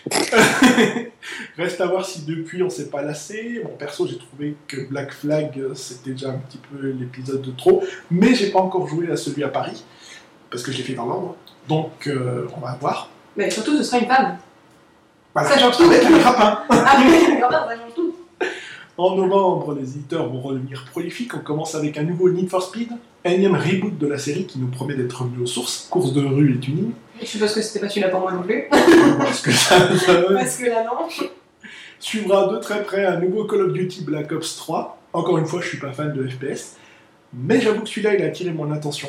Reste 1.56 1.80
à 1.80 1.86
voir 1.86 2.04
si 2.04 2.24
depuis 2.24 2.62
on 2.62 2.70
s'est 2.70 2.90
pas 2.90 3.02
lassé. 3.02 3.60
Bon, 3.64 3.70
perso, 3.78 4.06
j'ai 4.06 4.18
trouvé 4.18 4.56
que 4.68 4.88
Black 4.88 5.12
Flag 5.12 5.58
euh, 5.58 5.74
c'était 5.74 6.10
déjà 6.10 6.30
un 6.30 6.38
petit 6.38 6.58
peu 6.58 6.90
l'épisode 6.90 7.42
de 7.42 7.50
trop, 7.50 7.82
mais 8.10 8.34
j'ai 8.34 8.50
pas 8.50 8.60
encore 8.60 8.86
joué 8.86 9.10
à 9.10 9.16
celui 9.16 9.42
à 9.42 9.48
Paris 9.48 9.84
parce 10.50 10.62
que 10.62 10.70
je 10.70 10.78
l'ai 10.78 10.84
fait 10.84 10.94
dans 10.94 11.06
l'ordre. 11.06 11.36
Donc, 11.68 12.06
euh, 12.06 12.46
on 12.56 12.60
va 12.60 12.76
voir. 12.80 13.10
Mais 13.36 13.50
surtout, 13.50 13.76
ce 13.76 13.82
sera 13.82 13.98
une 13.98 14.06
femme. 14.06 14.38
Voilà. 15.34 15.48
Ça 15.48 15.58
change 15.58 15.76
tout. 15.76 15.84
Avec 15.84 16.04
un. 16.04 16.08
Ah, 16.70 17.66
ça 17.68 17.76
change 17.76 17.94
tout. 17.94 18.14
En 18.98 19.14
novembre, 19.16 19.74
les 19.74 19.96
éditeurs 19.96 20.28
vont 20.28 20.40
redevenir 20.40 20.86
prolifiques. 20.90 21.34
On 21.34 21.40
commence 21.40 21.74
avec 21.74 21.98
un 21.98 22.04
nouveau 22.04 22.30
Need 22.30 22.48
for 22.48 22.62
Speed, 22.62 22.88
énième 23.24 23.54
reboot 23.54 23.98
de 23.98 24.06
la 24.06 24.16
série 24.16 24.46
qui 24.46 24.58
nous 24.58 24.68
promet 24.68 24.94
d'être 24.94 25.22
revenu 25.22 25.42
aux 25.42 25.46
sources. 25.46 25.88
Course 25.90 26.14
de 26.14 26.24
rue 26.24 26.54
et 26.54 26.58
tuning. 26.58 26.92
Je 27.20 27.26
suppose 27.26 27.54
que 27.54 27.62
c'était 27.62 27.80
pas 27.80 27.88
celui-là 27.88 28.08
pour 28.08 28.20
moi 28.20 28.32
non 28.32 28.42
plus. 28.42 28.64
On 28.70 28.76
va 28.76 29.14
voir 29.16 29.34
ce 29.34 29.42
que 29.42 29.52
ça. 29.52 29.80
Parce 30.34 30.56
que 30.56 30.66
là, 30.66 30.84
non. 30.84 31.08
Suivra 31.98 32.52
de 32.52 32.58
très 32.58 32.82
près 32.82 33.06
un 33.06 33.18
nouveau 33.20 33.44
Call 33.44 33.62
of 33.62 33.72
Duty 33.72 34.04
Black 34.04 34.30
Ops 34.32 34.56
3. 34.56 34.98
Encore 35.12 35.38
une 35.38 35.46
fois, 35.46 35.60
je 35.62 35.68
suis 35.68 35.78
pas 35.78 35.92
fan 35.92 36.12
de 36.12 36.28
FPS, 36.28 36.76
mais 37.32 37.60
j'avoue 37.60 37.82
que 37.82 37.88
celui-là, 37.88 38.14
il 38.14 38.22
a 38.22 38.26
attiré 38.26 38.50
mon 38.50 38.70
attention. 38.70 39.08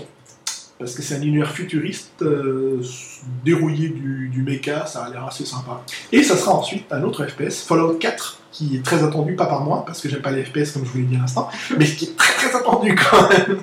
Parce 0.80 0.94
que 0.94 1.02
c'est 1.02 1.16
un 1.16 1.22
univers 1.22 1.52
futuriste, 1.52 2.22
euh, 2.22 2.82
dérouillé 3.44 3.90
du, 3.90 4.30
du 4.30 4.44
mecha, 4.44 4.86
ça 4.86 5.06
a 5.06 5.10
l'air 5.10 5.26
assez 5.26 5.44
sympa. 5.44 5.84
Et 6.12 6.24
ça 6.24 6.38
sera 6.38 6.54
ensuite 6.54 6.86
un 6.92 7.04
autre 7.04 7.26
FPS, 7.26 7.64
Fallout 7.64 7.96
4, 7.96 8.40
qui 8.52 8.76
est 8.78 8.86
très 8.86 9.04
attendu, 9.04 9.36
pas 9.36 9.48
par 9.48 9.64
moi, 9.64 9.84
parce 9.86 10.00
que 10.00 10.08
j'aime 10.08 10.22
pas 10.22 10.32
les 10.32 10.46
FPS 10.46 10.72
comme 10.72 10.86
je 10.86 10.92
vous 10.92 11.00
l'ai 11.00 11.06
dit 11.06 11.16
à 11.16 11.20
l'instant, 11.20 11.50
mais 11.78 11.86
qui 11.86 12.06
est 12.06 12.16
très 12.16 12.34
très 12.34 12.56
attendu 12.56 12.96
quand 12.96 13.28
même. 13.30 13.58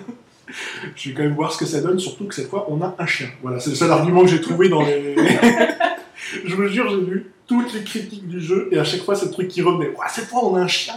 Je 0.95 1.09
vais 1.09 1.15
quand 1.15 1.23
même 1.23 1.35
voir 1.35 1.53
ce 1.53 1.59
que 1.59 1.67
ça 1.67 1.81
donne, 1.81 1.99
surtout 1.99 2.25
que 2.25 2.35
cette 2.35 2.49
fois 2.49 2.67
on 2.71 2.81
a 2.83 2.95
un 2.99 3.07
chien. 3.07 3.29
Voilà, 3.43 3.61
c'est 3.61 3.71
le 3.71 3.77
seul 3.77 3.91
argument 3.91 4.23
que 4.23 4.29
j'ai 4.29 4.41
trouvé 4.41 4.69
dans 4.69 4.83
les. 4.83 5.17
je 6.45 6.55
vous 6.55 6.69
jure, 6.69 6.91
j'ai 6.91 7.11
lu 7.11 7.31
toutes 7.47 7.73
les 7.75 7.83
critiques 7.83 8.29
du 8.29 8.41
jeu 8.41 8.69
et 8.73 8.79
à 8.79 8.85
chaque 8.85 9.03
fois 9.03 9.15
c'est 9.15 9.27
le 9.27 9.33
truc 9.33 9.49
qui 9.49 9.63
revenait. 9.63 9.91
Ouah, 9.91 10.09
cette 10.09 10.27
fois 10.27 10.45
on 10.45 10.55
a 10.57 10.61
un 10.61 10.69
chien. 10.69 10.95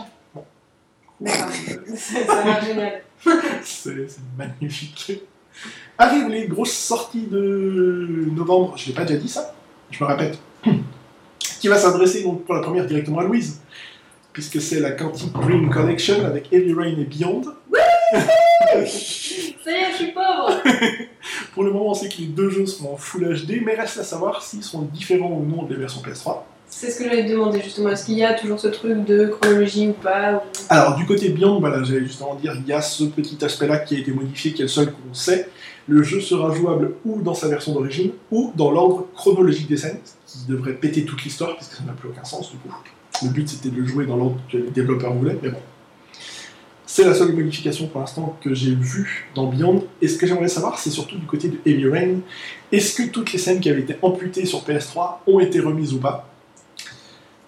D'accord. 1.19 1.49
Ça 1.95 2.61
génial. 2.61 3.01
C'est 3.63 4.19
magnifique. 4.37 5.23
Arrivent 5.97 6.29
les 6.29 6.47
grosses 6.47 6.73
sorties 6.73 7.25
de 7.25 8.29
novembre, 8.31 8.75
je 8.77 8.87
l'ai 8.87 8.93
pas 8.93 9.03
déjà 9.03 9.19
dit 9.19 9.29
ça, 9.29 9.55
je 9.89 10.03
me 10.03 10.07
répète, 10.07 10.37
qui 11.39 11.67
va 11.67 11.77
s'adresser 11.77 12.21
donc 12.21 12.45
pour 12.45 12.53
la 12.53 12.61
première 12.61 12.85
directement 12.85 13.19
à 13.19 13.23
Louise, 13.23 13.61
puisque 14.31 14.61
c'est 14.61 14.79
la 14.79 14.91
Quantic 14.91 15.33
Dream 15.33 15.71
Collection 15.71 16.23
avec 16.23 16.53
Heavy 16.53 16.73
Rain 16.73 16.95
et 16.99 17.05
Beyond. 17.05 17.41
Ça 18.85 19.71
y 19.71 19.75
est, 19.75 19.91
je 19.91 19.95
suis 19.97 20.11
pauvre. 20.11 20.51
Pour 21.53 21.63
le 21.63 21.71
moment, 21.71 21.89
on 21.89 21.93
sait 21.93 22.07
que 22.09 22.17
les 22.19 22.27
deux 22.27 22.49
jeux 22.49 22.65
seront 22.65 22.93
en 22.93 22.97
Full 22.97 23.23
HD, 23.45 23.61
mais 23.65 23.75
reste 23.75 23.97
à 23.99 24.03
savoir 24.03 24.41
s'ils 24.43 24.63
seront 24.63 24.83
différents 24.93 25.31
ou 25.31 25.45
non 25.45 25.63
des 25.63 25.75
versions 25.75 26.01
PS3. 26.01 26.37
C'est 26.69 26.91
ce 26.91 26.99
que 26.99 27.05
j'allais 27.05 27.25
te 27.25 27.31
demander 27.31 27.61
justement. 27.61 27.89
Est-ce 27.89 28.05
qu'il 28.05 28.15
y 28.17 28.25
a 28.25 28.33
toujours 28.33 28.59
ce 28.59 28.67
truc 28.67 29.05
de 29.05 29.27
chronologie 29.27 29.87
ou 29.87 29.93
pas 29.93 30.33
ou- 30.35 30.39
Alors, 30.69 30.95
du 30.95 31.05
côté 31.05 31.29
Beyond, 31.29 31.59
voilà, 31.59 31.81
j'allais 31.83 32.01
justement 32.05 32.35
dire, 32.35 32.53
il 32.55 32.67
y 32.67 32.73
a 32.73 32.81
ce 32.81 33.05
petit 33.05 33.37
aspect-là 33.43 33.79
qui 33.79 33.95
a 33.95 33.99
été 33.99 34.11
modifié, 34.11 34.51
qui 34.53 34.61
est 34.61 34.65
le 34.65 34.69
seul 34.69 34.91
qu'on 34.91 35.13
sait. 35.13 35.49
Le 35.87 36.03
jeu 36.03 36.19
sera 36.19 36.53
jouable 36.53 36.95
ou 37.05 37.21
dans 37.21 37.33
sa 37.33 37.47
version 37.47 37.73
d'origine, 37.73 38.11
ou 38.31 38.51
dans 38.55 38.71
l'ordre 38.71 39.07
chronologique 39.15 39.67
des 39.69 39.77
scènes, 39.77 39.99
ce 40.25 40.39
qui 40.39 40.45
devrait 40.51 40.73
péter 40.73 41.05
toute 41.05 41.23
l'histoire, 41.23 41.55
puisque 41.55 41.73
ça 41.73 41.83
n'a 41.83 41.93
plus 41.93 42.09
aucun 42.09 42.25
sens 42.25 42.51
du 42.51 42.57
coup. 42.57 42.67
Le 43.23 43.29
but 43.29 43.47
c'était 43.47 43.69
de 43.69 43.77
le 43.79 43.87
jouer 43.87 44.05
dans 44.05 44.17
l'ordre 44.17 44.37
que 44.51 44.57
les 44.57 44.69
développeurs 44.69 45.13
voulaient, 45.13 45.37
mais 45.41 45.49
bon. 45.49 45.59
C'est 46.89 47.03
la 47.03 47.13
seule 47.13 47.33
modification 47.33 47.87
pour 47.87 47.99
l'instant 47.99 48.37
que 48.41 48.53
j'ai 48.53 48.73
vue 48.73 49.27
dans 49.35 49.47
Beyond. 49.47 49.83
Et 50.01 50.07
ce 50.07 50.17
que 50.17 50.25
j'aimerais 50.25 50.47
savoir, 50.47 50.79
c'est 50.79 50.89
surtout 50.89 51.17
du 51.17 51.25
côté 51.25 51.49
de 51.49 51.57
Heavy 51.65 51.89
Rain, 51.89 52.19
est-ce 52.71 52.95
que 52.95 53.09
toutes 53.09 53.33
les 53.33 53.39
scènes 53.39 53.59
qui 53.59 53.69
avaient 53.69 53.81
été 53.81 53.97
amputées 54.01 54.45
sur 54.45 54.63
PS3 54.63 55.17
ont 55.27 55.41
été 55.41 55.59
remises 55.59 55.93
ou 55.93 55.99
pas? 55.99 56.29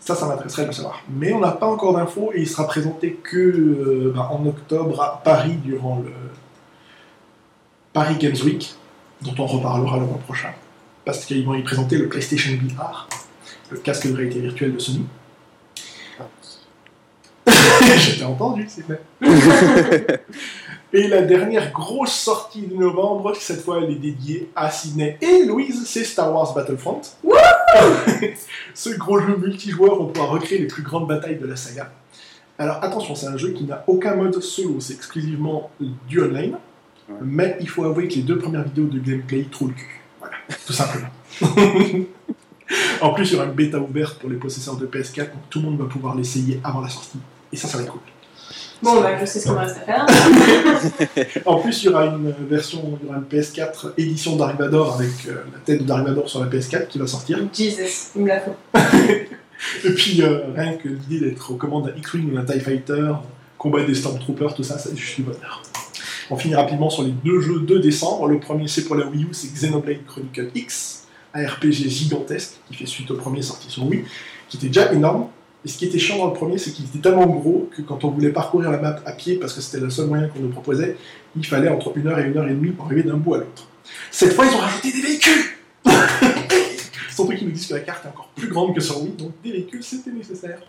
Ça, 0.02 0.14
ça 0.14 0.28
m'intéresserait 0.28 0.64
de 0.64 0.68
le 0.68 0.74
savoir. 0.74 1.02
Mais 1.10 1.32
on 1.32 1.40
n'a 1.40 1.52
pas 1.52 1.68
encore 1.68 1.94
d'infos 1.94 2.32
et 2.36 2.42
il 2.42 2.50
sera 2.50 2.68
présenté 2.68 3.18
que 3.24 3.38
euh, 3.38 4.12
ben, 4.14 4.28
en 4.30 4.46
octobre 4.46 5.02
à 5.02 5.22
Paris 5.24 5.56
durant 5.64 6.04
le 6.04 6.12
Paris 7.94 8.18
Games 8.20 8.36
Week, 8.44 8.76
dont 9.22 9.36
on 9.38 9.46
reparlera 9.46 10.00
le 10.00 10.06
mois 10.06 10.20
prochain. 10.20 10.52
Parce 11.06 11.24
qu'ils 11.24 11.46
vont 11.46 11.54
y 11.54 11.64
présenter 11.64 11.98
le 11.98 12.10
PlayStation 12.10 12.52
VR, 12.62 13.08
le 13.72 13.78
casque 13.78 14.06
de 14.12 14.18
réalité 14.18 14.42
virtuelle 14.42 14.74
de 14.74 14.80
Sony. 14.80 15.06
J'étais 17.98 18.24
entendu, 18.24 18.68
c'est 18.68 18.86
fait. 18.86 19.02
et 20.94 21.08
la 21.08 21.22
dernière 21.22 21.72
grosse 21.72 22.14
sortie 22.14 22.62
de 22.62 22.76
novembre, 22.76 23.34
cette 23.40 23.62
fois 23.62 23.80
elle 23.82 23.92
est 23.92 24.00
dédiée 24.00 24.50
à 24.56 24.70
Sydney 24.70 25.18
et 25.22 25.46
Louise, 25.46 25.84
c'est 25.86 26.04
Star 26.04 26.34
Wars 26.34 26.54
Battlefront. 26.54 27.02
Ce 28.74 28.90
gros 28.92 29.20
jeu 29.20 29.38
multijoueur, 29.38 30.02
on 30.02 30.08
pourra 30.08 30.28
recréer 30.28 30.60
les 30.60 30.68
plus 30.68 30.84
grandes 30.84 31.08
batailles 31.08 31.38
de 31.38 31.46
la 31.46 31.56
saga. 31.56 31.92
Alors 32.58 32.80
attention, 32.84 33.16
c'est 33.16 33.28
un 33.28 33.38
jeu 33.38 33.52
qui 33.52 33.64
n'a 33.64 33.84
aucun 33.88 34.16
mode 34.16 34.42
solo, 34.42 34.80
c'est 34.80 34.94
exclusivement 34.94 35.72
du 35.80 36.22
online. 36.22 36.58
Ouais. 37.08 37.16
Mais 37.22 37.58
il 37.60 37.70
faut 37.70 37.86
avouer 37.86 38.08
que 38.08 38.16
les 38.16 38.22
deux 38.22 38.38
premières 38.38 38.64
vidéos 38.64 38.86
de 38.86 39.00
gameplay 39.00 39.46
trouvent 39.50 39.70
le 39.70 39.76
cul. 39.76 40.02
Voilà, 40.20 40.36
tout 40.66 40.74
simplement. 40.74 41.08
en 43.02 43.14
plus, 43.14 43.32
il 43.32 43.34
y 43.34 43.36
aura 43.38 43.46
une 43.46 43.54
bêta 43.54 43.80
ouverte 43.80 44.20
pour 44.20 44.30
les 44.30 44.36
possesseurs 44.36 44.76
de 44.76 44.86
PS4, 44.86 45.18
donc 45.18 45.50
tout 45.50 45.60
le 45.60 45.66
monde 45.66 45.80
va 45.80 45.86
pouvoir 45.86 46.16
l'essayer 46.16 46.60
avant 46.64 46.82
la 46.82 46.90
sortie. 46.90 47.20
Et 47.52 47.58
ça, 47.58 47.68
ça 47.68 47.78
va 47.78 47.84
être 47.84 47.92
cool. 47.92 48.02
Bon, 48.82 49.02
bah, 49.02 49.18
je 49.20 49.26
sais 49.26 49.40
ce 49.40 49.46
qu'il 49.46 49.54
me 49.54 49.58
reste 49.58 49.78
à 49.78 49.82
faire. 49.82 50.06
En 51.46 51.60
plus, 51.60 51.84
il 51.84 51.86
y 51.88 51.90
aura 51.90 52.06
une 52.06 52.34
version, 52.50 52.98
il 53.02 53.08
y 53.08 53.10
aura 53.10 53.20
une 53.20 53.26
PS4 53.26 53.94
édition 53.98 54.38
d'Arrivador 54.38 54.96
avec 54.96 55.10
euh, 55.28 55.44
la 55.52 55.60
tête 55.60 55.86
d'Arrivador 55.86 56.30
sur 56.30 56.40
la 56.40 56.48
PS4 56.48 56.88
qui 56.88 56.98
va 56.98 57.08
sortir. 57.08 57.40
Jesus, 57.54 58.12
il 58.16 58.22
me 58.22 58.28
la 58.28 58.40
faut. 58.40 58.56
Et 59.86 59.90
puis, 59.94 60.22
euh, 60.22 60.54
rien 60.56 60.76
que 60.76 60.88
l'idée 60.88 61.20
d'être 61.20 61.52
aux 61.52 61.56
commandes 61.56 61.88
d'un 61.88 61.96
X-Wing 61.98 62.32
ou 62.32 62.36
d'un 62.36 62.46
TIE 62.46 62.62
Fighter, 62.62 63.12
combattre 63.58 63.88
des 63.88 63.96
Stormtroopers, 63.96 64.56
tout 64.56 64.64
ça, 64.64 64.78
ça 64.78 64.90
je 64.96 65.04
suis 65.04 65.24
bonheur. 65.24 65.62
On 66.30 66.38
finit 66.38 66.56
rapidement 66.56 66.90
sur 66.90 67.04
les 67.04 67.12
deux 67.12 67.42
jeux 67.42 67.62
de 67.62 67.78
décembre. 67.78 68.28
Le 68.28 68.40
premier, 68.40 68.68
c'est 68.68 68.86
pour 68.86 68.96
la 68.96 69.06
Wii 69.08 69.24
U, 69.24 69.30
c'est 69.34 69.52
Xenoblade 69.52 70.06
Chronicle 70.06 70.52
X, 70.56 71.08
un 71.34 71.46
RPG 71.46 71.90
gigantesque 71.90 72.54
qui 72.68 72.76
fait 72.76 72.86
suite 72.86 73.12
au 73.12 73.16
premier 73.16 73.42
sorti 73.42 73.70
sur 73.70 73.86
Wii, 73.86 74.06
qui 74.48 74.58
était 74.58 74.68
déjà 74.68 74.94
énorme. 74.94 75.28
Et 75.66 75.68
ce 75.68 75.78
qui 75.78 75.86
était 75.86 76.00
chiant 76.00 76.18
dans 76.18 76.28
le 76.28 76.34
premier, 76.34 76.58
c'est 76.58 76.72
qu'il 76.72 76.86
était 76.86 77.00
tellement 77.00 77.26
gros 77.26 77.70
que 77.76 77.82
quand 77.82 78.04
on 78.06 78.12
voulait 78.12 78.32
parcourir 78.32 78.72
la 78.72 78.78
map 78.78 78.96
à 79.06 79.12
pied, 79.12 79.36
parce 79.36 79.54
que 79.54 79.62
c'était 79.62 79.84
le 79.84 79.90
seul 79.90 80.08
moyen 80.08 80.28
qu'on 80.30 80.40
nous 80.40 80.50
proposait, 80.50 80.96
il 81.36 81.46
fallait 81.46 81.68
entre 81.68 81.92
une 81.98 82.08
heure 82.08 82.20
et 82.20 82.28
une 82.28 82.38
heure 82.38 82.48
et 82.48 82.54
demie 82.54 82.72
pour 82.72 82.86
arriver 82.86 83.04
d'un 83.04 83.18
bout 83.18 83.36
à 83.36 83.38
l'autre. 83.40 83.68
Cette 84.10 84.34
fois, 84.34 84.46
ils 84.46 84.56
ont 84.56 84.60
rajouté 84.60 84.92
des 84.92 85.02
véhicules 85.02 85.44
Surtout 87.10 87.34
qu'ils 87.34 87.48
nous 87.48 87.54
disent 87.54 87.68
que 87.68 87.74
la 87.74 87.82
carte 87.82 88.06
est 88.06 88.08
encore 88.08 88.30
plus 88.34 88.48
grande 88.48 88.74
que 88.74 88.80
sur 88.80 89.02
Wii, 89.02 89.12
donc 89.12 89.34
des 89.44 89.52
véhicules, 89.52 89.84
c'était 89.84 90.12
nécessaire. 90.12 90.62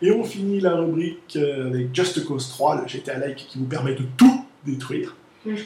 Et 0.00 0.12
on 0.12 0.22
finit 0.22 0.60
la 0.60 0.76
rubrique 0.76 1.36
euh, 1.36 1.68
avec 1.68 1.92
Just 1.92 2.24
Cause 2.24 2.48
3, 2.50 2.82
le 2.82 2.88
GTA-like 2.88 3.36
qui 3.48 3.58
vous 3.58 3.64
permet 3.64 3.94
de 3.94 4.04
tout 4.16 4.44
détruire. 4.64 5.16
Mhm. 5.44 5.56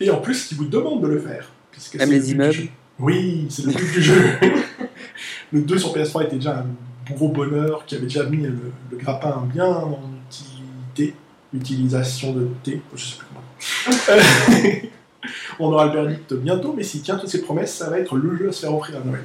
Et 0.00 0.10
en 0.10 0.16
plus, 0.20 0.46
qui 0.46 0.56
vous 0.56 0.64
demande 0.64 1.02
de 1.02 1.06
le 1.06 1.20
faire. 1.20 1.52
puisque 1.70 1.94
Même 1.94 2.10
les 2.10 2.32
immeubles. 2.32 2.68
Oui, 2.98 3.46
c'est 3.50 3.64
le 3.64 3.72
but 3.72 3.92
du 3.92 4.02
jeu. 4.02 4.20
le 5.52 5.60
2 5.60 5.78
sur 5.78 5.94
PS3 5.94 6.24
était 6.24 6.36
déjà 6.36 6.58
un 6.58 6.66
gros 7.10 7.28
bonheur, 7.28 7.84
qui 7.86 7.94
avait 7.96 8.04
déjà 8.04 8.24
mis 8.24 8.38
le, 8.38 8.54
le 8.90 8.96
grappin 8.96 9.48
bien 9.52 9.66
en 9.66 10.00
utilité, 10.28 11.14
utilisation 11.54 12.32
de 12.32 12.48
T, 12.62 12.82
je 12.94 13.04
sais 13.04 13.16
plus 13.18 13.26
comment. 13.28 13.42
On 15.58 15.72
aura 15.72 15.86
le 15.86 15.92
verdict 15.92 16.34
bientôt, 16.34 16.74
mais 16.76 16.82
s'il 16.82 17.02
tient 17.02 17.16
toutes 17.16 17.28
ses 17.28 17.42
promesses, 17.42 17.74
ça 17.74 17.90
va 17.90 17.98
être 17.98 18.16
le 18.16 18.36
jeu 18.36 18.48
à 18.48 18.52
se 18.52 18.60
faire 18.60 18.74
offrir 18.74 18.96
à 18.96 19.04
Noël. 19.04 19.24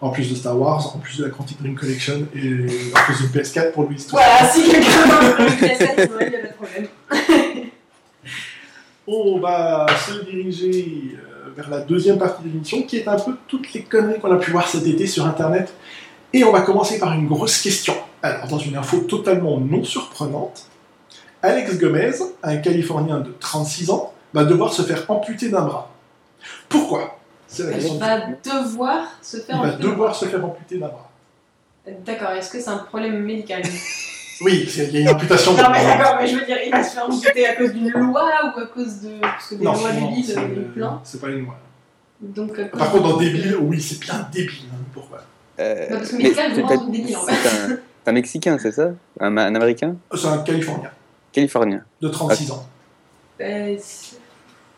En 0.00 0.10
plus 0.10 0.28
de 0.28 0.34
Star 0.34 0.58
Wars, 0.58 0.94
en 0.96 0.98
plus 0.98 1.18
de 1.18 1.24
la 1.24 1.30
Quantic 1.30 1.60
Dream 1.60 1.76
Collection 1.76 2.26
et 2.34 2.66
en 2.92 3.04
plus 3.04 3.22
de 3.22 3.28
PS4 3.28 3.72
pour 3.72 3.84
Louis. 3.84 4.04
Voilà, 4.10 4.48
si 4.48 4.68
quelqu'un 4.68 5.06
veut 5.06 5.48
une 5.48 5.54
PS4, 5.54 6.08
il 6.20 6.28
n'y 6.28 6.36
a 6.36 6.40
pas 6.40 6.48
de 6.48 6.54
problème. 6.54 6.88
On 9.06 9.38
va 9.38 9.86
se 10.06 10.24
diriger 10.24 11.16
euh, 11.16 11.50
vers 11.56 11.70
la 11.70 11.80
deuxième 11.80 12.18
partie 12.18 12.42
de 12.42 12.48
l'émission, 12.48 12.82
qui 12.82 12.98
est 12.98 13.08
un 13.08 13.16
peu 13.16 13.32
toutes 13.46 13.72
les 13.72 13.82
conneries 13.82 14.20
qu'on 14.20 14.32
a 14.32 14.38
pu 14.38 14.50
voir 14.50 14.66
cet 14.66 14.86
été 14.86 15.06
sur 15.06 15.26
Internet. 15.26 15.72
Et 16.32 16.44
on 16.44 16.52
va 16.52 16.62
commencer 16.62 16.98
par 16.98 17.12
une 17.12 17.26
grosse 17.26 17.60
question. 17.60 17.94
Alors, 18.22 18.46
dans 18.48 18.58
une 18.58 18.76
info 18.76 18.98
totalement 19.00 19.58
non 19.58 19.84
surprenante, 19.84 20.66
Alex 21.42 21.78
Gomez, 21.78 22.12
un 22.42 22.56
Californien 22.58 23.20
de 23.20 23.34
36 23.38 23.90
ans, 23.90 24.12
va 24.32 24.44
devoir 24.44 24.72
se 24.72 24.82
faire 24.82 25.04
amputer 25.10 25.48
d'un 25.50 25.62
bras. 25.62 25.90
Pourquoi? 26.68 27.18
C'est 27.48 27.64
la 27.64 27.72
question. 27.72 27.94
Il 27.94 27.98
du 27.98 28.06
va 28.06 28.60
devoir 28.62 29.06
se 29.20 29.36
faire 29.38 29.56
Il 29.56 29.62
va 29.62 29.68
amputer. 29.74 29.82
devoir 29.88 30.14
se 30.16 30.24
faire 30.26 30.44
amputer 30.44 30.78
d'un 30.78 30.88
bras. 30.88 31.10
D'accord, 32.06 32.30
est-ce 32.30 32.50
que 32.50 32.60
c'est 32.60 32.70
un 32.70 32.78
problème 32.78 33.22
médical? 33.22 33.62
Oui, 34.44 34.66
il 34.76 34.90
y 34.92 34.96
a 34.96 35.00
une 35.02 35.08
amputation 35.10 35.52
de 35.52 35.58
Non, 35.62 35.68
mais 35.70 35.84
d'accord, 35.84 36.16
mais 36.20 36.26
je 36.26 36.36
veux 36.36 36.44
dire, 36.44 36.56
il 36.66 36.72
va 36.72 36.82
se 36.82 36.94
faire 36.94 37.04
amputer 37.08 37.46
à 37.46 37.54
cause 37.54 37.72
d'une 37.74 37.90
loi 37.90 38.28
ou 38.56 38.58
à 38.58 38.66
cause 38.66 39.00
de. 39.02 39.20
Parce 39.20 39.46
que 39.46 39.54
des 39.54 39.64
Non, 39.64 39.72
lois 39.74 39.92
débiles, 39.92 40.24
c'est- 40.24 40.32
il 40.32 40.36
y 40.62 40.64
a 40.64 40.68
plein. 40.74 41.00
c'est 41.04 41.20
pas 41.20 41.28
une 41.28 41.44
loi. 41.44 41.54
Donc, 42.20 42.70
Par 42.70 42.90
contre, 42.90 43.08
dans 43.10 43.16
débile, 43.18 43.56
oui, 43.60 43.80
c'est 43.80 44.00
bien 44.00 44.26
débile. 44.32 44.64
hein, 44.72 44.78
Pourquoi? 44.92 45.18
Euh, 45.60 45.86
Bah, 45.90 45.96
c'est 46.04 46.14
un- 46.16 46.86
débile, 46.88 47.16
en 47.16 47.24
c'est 47.26 47.32
un, 47.32 47.68
c'est 48.04 48.08
un 48.10 48.12
Mexicain, 48.12 48.58
c'est 48.58 48.72
ça? 48.72 48.90
Un, 49.20 49.36
un 49.36 49.54
Américain? 49.54 49.96
C'est 50.14 50.26
un 50.26 50.38
Californien 50.38 50.90
Californien. 51.32 51.82
de 52.00 52.08
36 52.08 52.50
ans. 52.50 52.66
Euh, 53.40 53.76
c'est- 53.80 54.16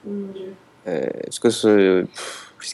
mon 0.06 0.26
dieu. 0.32 0.52
Euh, 0.86 1.06
Est-ce 1.26 1.40
que 1.40 1.50
ce, 1.50 2.04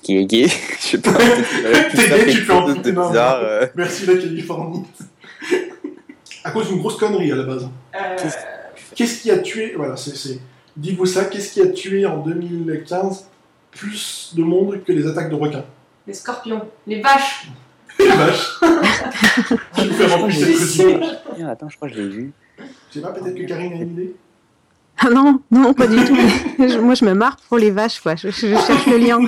qui 0.02 0.16
est 0.18 0.24
gay, 0.24 0.46
je 0.80 0.82
sais 0.86 0.98
pas. 0.98 1.12
T'es 1.12 2.08
gay, 2.24 2.26
tu 2.32 2.44
peux 2.44 2.52
en 2.52 2.68
de 2.72 2.90
bizarre. 2.90 3.40
euh. 3.42 3.66
Merci 3.74 4.06
la 4.06 4.14
Californie. 4.14 4.84
à 6.44 6.50
cause 6.50 6.68
d'une 6.68 6.78
grosse 6.78 6.96
connerie 6.96 7.30
à 7.32 7.36
la 7.36 7.42
base. 7.44 7.68
Euh, 7.94 7.98
Qu'est-ce 8.94 9.22
qui 9.22 9.30
a 9.30 9.38
tué 9.38 9.74
Voilà, 9.76 9.96
c'est. 9.96 10.16
c'est- 10.16 10.40
Dites-vous 10.76 11.06
ça, 11.06 11.24
qu'est-ce 11.26 11.52
qui 11.52 11.60
a 11.60 11.66
tué 11.68 12.06
en 12.06 12.18
2015 12.18 13.26
plus 13.72 14.32
de 14.36 14.42
monde 14.42 14.82
que 14.84 14.92
les 14.92 15.06
attaques 15.06 15.28
de 15.30 15.34
requins? 15.34 15.64
les 16.06 16.14
scorpions, 16.14 16.62
les 16.86 17.00
vaches. 17.00 17.48
Les 18.00 18.08
vaches 18.08 18.60
Tu 19.76 19.84
nous 19.86 19.92
fais 19.92 20.06
remplir 20.06 20.46
cette 20.58 21.42
Attends, 21.48 21.68
je 21.68 21.76
crois 21.76 21.88
que 21.88 21.94
je 21.94 22.00
l'ai 22.00 22.08
vu. 22.08 22.32
Je 22.58 22.94
sais 22.94 23.00
pas, 23.00 23.12
peut-être 23.12 23.34
que 23.36 23.42
Karine 23.46 23.72
a 23.72 23.76
une 23.76 23.92
idée? 23.92 24.14
Ah 24.98 25.08
non, 25.10 25.40
non, 25.50 25.72
pas 25.72 25.86
du 25.86 25.96
tout. 26.04 26.16
Je- 26.58 26.78
moi, 26.78 26.94
je 26.94 27.04
me 27.04 27.14
marre 27.14 27.36
pour 27.48 27.58
les 27.58 27.70
vaches, 27.70 28.00
quoi. 28.00 28.16
Je, 28.16 28.28
je 28.30 28.32
cherche 28.48 28.86
le 28.86 28.98
lien. 28.98 29.18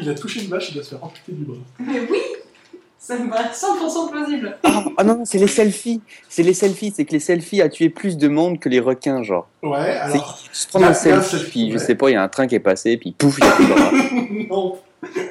Il 0.00 0.08
a 0.10 0.14
touché 0.14 0.42
une 0.42 0.50
vache, 0.50 0.70
il 0.70 0.74
doit 0.74 0.84
se 0.84 0.90
faire 0.90 1.04
amputer 1.04 1.32
du 1.32 1.44
bras. 1.44 1.56
Mais 1.80 2.00
oui 2.10 2.18
Ça 3.08 3.16
me 3.16 3.30
paraît 3.30 3.48
100% 3.54 4.10
plausible. 4.10 4.58
Ah 4.64 4.84
ah 4.98 5.02
non, 5.02 5.16
non, 5.16 5.24
c'est 5.24 5.38
les 5.38 5.46
selfies. 5.46 6.02
C'est 6.28 6.42
les 6.42 6.52
selfies. 6.52 6.92
C'est 6.94 7.06
que 7.06 7.12
les 7.12 7.20
selfies 7.20 7.62
a 7.62 7.70
tué 7.70 7.88
plus 7.88 8.18
de 8.18 8.28
monde 8.28 8.58
que 8.58 8.68
les 8.68 8.80
requins, 8.80 9.22
genre. 9.22 9.48
Ouais, 9.62 9.94
C'est 9.94 10.12
alors. 10.12 10.38
se 10.52 10.68
prend 10.68 10.80
là- 10.80 10.88
un 10.88 10.92
selfie, 10.92 11.72
je 11.72 11.78
sais 11.78 11.94
pas, 11.94 12.10
il 12.10 12.12
y 12.12 12.16
a 12.16 12.22
un 12.22 12.28
train 12.28 12.46
qui 12.46 12.54
est 12.54 12.60
passé, 12.60 12.98
puis 12.98 13.12
pouf, 13.12 13.38
il 13.38 13.44
y 13.46 13.48
a 13.48 13.52
plus 13.52 13.64
de 13.64 13.70
bras. 13.72 13.90
non, 14.50 14.78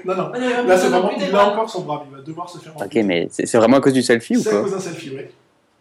non, 0.06 0.16
non. 0.16 0.32
Là, 0.66 0.76
c'est 0.76 0.88
vraiment. 0.88 1.16
des 1.16 1.26
Il 1.28 1.36
a 1.36 1.46
encore 1.50 1.70
son 1.70 1.82
bras, 1.82 2.04
il 2.10 2.18
va 2.18 2.24
devoir 2.24 2.50
se 2.50 2.58
faire 2.58 2.76
Ok, 2.76 2.96
mais 3.06 3.28
c'est 3.30 3.46
c'est 3.46 3.60
vraiment 3.60 3.78
à 3.78 3.82
cause 3.82 3.94
du 3.94 4.02
selfie 4.02 4.38
ou 4.38 4.42
C'est 4.42 4.58
à 4.58 4.62
cause 4.62 4.72
d'un 4.72 4.80
selfie, 4.80 5.12
ouais. 5.12 5.30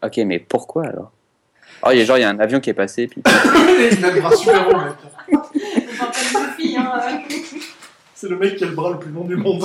Ok, 0.05 0.19
mais 0.19 0.39
pourquoi 0.39 0.89
alors? 0.89 1.13
Oh, 1.83 1.89
il 1.93 1.99
y 1.99 2.03
a 2.03 2.05
genre, 2.05 2.19
il 2.19 2.23
y 2.23 2.25
a 2.25 2.29
un 2.29 2.39
avion 2.41 2.61
qui 2.61 2.69
est 2.69 2.75
passé, 2.75 3.07
puis. 3.07 3.23
il 3.25 4.05
a 4.05 4.11
le 4.11 4.21
bras 4.21 4.37
super 4.37 4.69
long, 4.69 4.81
mec. 4.81 4.95
Hein. 6.79 7.23
C'est 8.15 8.29
le 8.29 8.37
mec 8.37 8.57
qui 8.57 8.65
a 8.65 8.67
le 8.67 8.75
bras 8.75 8.91
le 8.91 8.99
plus 8.99 9.11
long 9.11 9.25
du 9.25 9.37
monde. 9.37 9.65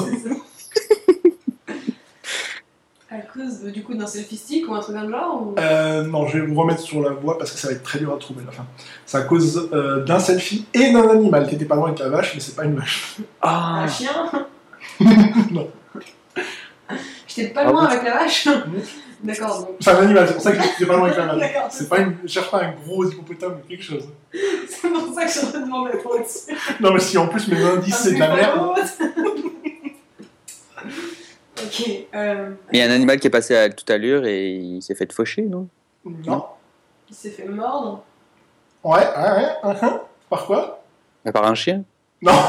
À 3.13 3.17
cause 3.17 3.65
euh, 3.65 3.71
du 3.71 3.83
coup 3.83 3.93
d'un 3.93 4.07
selfie 4.07 4.37
stick 4.37 4.69
ou 4.69 4.73
un 4.73 4.79
truc 4.79 4.95
le 4.95 5.09
genre 5.11 5.41
ou... 5.45 5.55
Euh, 5.59 6.03
non, 6.03 6.27
je 6.27 6.37
vais 6.39 6.45
vous 6.45 6.55
remettre 6.55 6.79
sur 6.79 7.01
la 7.01 7.09
voie 7.09 7.37
parce 7.37 7.51
que 7.51 7.57
ça 7.59 7.67
va 7.67 7.73
être 7.73 7.83
très 7.83 7.99
dur 7.99 8.13
à 8.13 8.17
trouver 8.17 8.41
à 8.43 8.45
la 8.45 8.51
fin. 8.53 8.65
C'est 9.05 9.17
à 9.17 9.21
cause 9.23 9.69
euh, 9.73 10.05
d'un 10.05 10.19
selfie 10.19 10.65
et 10.73 10.93
d'un 10.93 11.09
animal. 11.09 11.45
T'étais 11.49 11.65
pas 11.65 11.75
loin 11.75 11.87
avec 11.87 11.99
la 11.99 12.07
vache, 12.07 12.31
mais 12.33 12.39
c'est 12.39 12.55
pas 12.55 12.63
une 12.63 12.75
vache. 12.75 13.17
Ah 13.41 13.81
Un 13.83 13.87
chien 13.89 14.31
Non. 15.51 15.69
J'étais 17.27 17.49
pas 17.49 17.63
Ah 17.65 17.71
loin 17.71 17.81
oui. 17.87 17.91
avec 17.91 18.03
la 18.05 18.13
vache 18.19 18.47
D'accord, 19.23 19.59
donc 19.59 19.69
Enfin, 19.81 19.97
un 19.97 20.03
animal, 20.03 20.27
c'est 20.27 20.33
pour 20.33 20.41
ça 20.43 20.51
que 20.53 20.63
j'étais 20.63 20.85
pas 20.85 20.95
loin 20.95 21.05
avec 21.07 21.17
la 21.17 21.25
vache. 21.25 21.39
D'accord. 21.39 21.67
C'est 21.69 21.89
pas 21.89 21.99
une... 21.99 22.15
Je 22.23 22.27
cherche 22.29 22.49
pas 22.49 22.63
un 22.63 22.71
gros 22.71 23.05
hippopotame 23.05 23.57
ou 23.61 23.67
quelque 23.67 23.83
chose. 23.83 24.07
c'est 24.33 24.89
pour 24.89 25.13
ça 25.13 25.25
que 25.25 25.31
je 25.31 25.51
te 25.51 25.57
demandais 25.57 25.97
pour 25.97 26.15
être 26.15 26.29
sûr. 26.29 26.55
Non, 26.79 26.93
mais 26.93 26.99
si 27.01 27.17
en 27.17 27.27
plus 27.27 27.45
mes 27.49 27.61
indices 27.61 27.97
c'est 28.03 28.13
de 28.13 28.19
la 28.19 28.35
merde. 28.35 28.79
Ok, 31.65 32.07
euh, 32.15 32.51
Il 32.71 32.79
y 32.79 32.81
a 32.81 32.85
un 32.85 32.91
animal 32.91 33.19
qui 33.19 33.27
est 33.27 33.31
passé 33.31 33.55
à 33.55 33.69
toute 33.69 33.89
allure 33.89 34.25
et 34.25 34.51
il 34.51 34.81
s'est 34.81 34.95
fait 34.95 35.11
faucher, 35.11 35.43
non? 35.43 35.67
Non. 36.05 36.45
il 37.09 37.15
s'est 37.15 37.29
fait 37.29 37.45
mordre. 37.45 38.03
Ouais, 38.83 38.99
ouais, 38.99 38.99
ouais. 39.03 39.73
uh-huh. 39.73 39.99
Par 40.29 40.45
quoi? 40.45 40.83
À 41.25 41.31
part 41.31 41.45
un 41.45 41.55
chien 41.55 41.83
Non. 42.21 42.31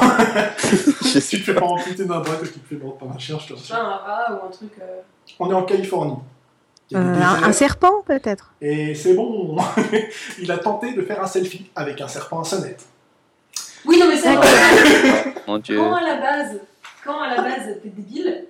Je 1.03 1.21
si 1.21 1.37
tu 1.37 1.41
te 1.41 1.53
fais 1.53 1.55
pas 1.55 1.67
amputer 1.67 2.05
d'un 2.05 2.21
bras 2.21 2.37
que 2.37 2.47
tu 2.47 2.59
te 2.59 2.69
fais 2.69 2.77
mordre 2.77 2.97
par 2.97 3.15
un 3.15 3.19
chien, 3.19 3.39
je 3.39 3.53
te 3.53 3.59
sais 3.59 3.75
rassure. 3.75 3.87
un 3.87 3.97
rat 3.97 4.33
ou 4.33 4.47
un 4.47 4.51
truc. 4.51 4.73
euh, 4.81 5.01
On 5.39 5.51
est 5.51 5.55
en 5.55 5.65
Californie. 5.65 6.17
Euh, 6.95 6.99
un, 6.99 7.53
serpent, 7.53 8.03
peut-être? 8.07 8.53
Et 8.61 8.95
c'est 8.95 9.15
bon. 9.15 9.57
Il 10.39 10.51
a 10.53 10.59
tenté 10.59 10.93
de 10.93 11.03
faire 11.03 11.23
un 11.23 11.27
selfie 11.27 11.71
avec 11.75 12.01
un 12.01 12.09
serpent 12.09 12.41
à 12.41 12.45
sonnette. 12.45 12.85
Oui, 13.87 13.99
non, 13.99 14.07
mais 14.09 14.17
c'est. 14.17 14.35
Mon 15.47 15.59
dieu. 15.59 15.79
Quand 15.79 15.95
à 15.95 16.03
la 16.03 16.17
base, 16.21 16.61
quand 17.05 17.21
à 17.21 17.35
la 17.35 17.43
base 17.43 17.81
t'es 17.83 17.89
débile. 17.89 18.47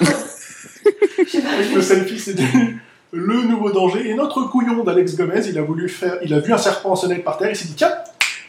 Le 1.74 1.82
selfie, 1.82 2.18
c'est 2.18 2.34
devenu 2.34 2.78
le 3.12 3.42
nouveau 3.42 3.70
danger. 3.70 4.08
Et 4.10 4.14
notre 4.14 4.42
couillon 4.44 4.84
d'Alex 4.84 5.16
Gomez, 5.16 5.46
il 5.46 5.58
a 5.58 5.62
voulu 5.62 5.88
faire, 5.88 6.18
il 6.22 6.32
a 6.34 6.40
vu 6.40 6.52
un 6.52 6.58
serpent 6.58 6.90
en 6.90 6.96
sonnette 6.96 7.24
par 7.24 7.38
terre, 7.38 7.50
il 7.50 7.56
s'est 7.56 7.68
dit 7.68 7.74
tiens, 7.74 7.92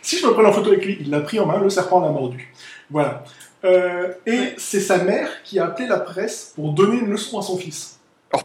si 0.02 0.18
je 0.18 0.26
me 0.28 0.34
prends 0.34 0.46
en 0.46 0.52
photo 0.52 0.70
avec 0.72 0.86
lui, 0.86 0.98
il 1.02 1.10
l'a 1.10 1.22
pris 1.22 1.40
en 1.40 1.46
main, 1.46 1.60
le 1.60 1.70
serpent 1.70 2.00
l'a 2.02 2.10
mordu. 2.10 2.54
Voilà. 2.90 3.24
Euh, 3.66 4.14
et 4.26 4.54
c'est 4.58 4.80
sa 4.80 4.98
mère 5.04 5.30
qui 5.44 5.60
a 5.60 5.66
appelé 5.66 5.88
la 5.88 6.00
presse 6.00 6.54
pour 6.56 6.72
donner 6.74 7.00
une 7.00 7.10
leçon 7.10 7.40
à 7.40 7.42
son 7.42 7.58
fils. 7.58 8.00
Oh, 8.34 8.38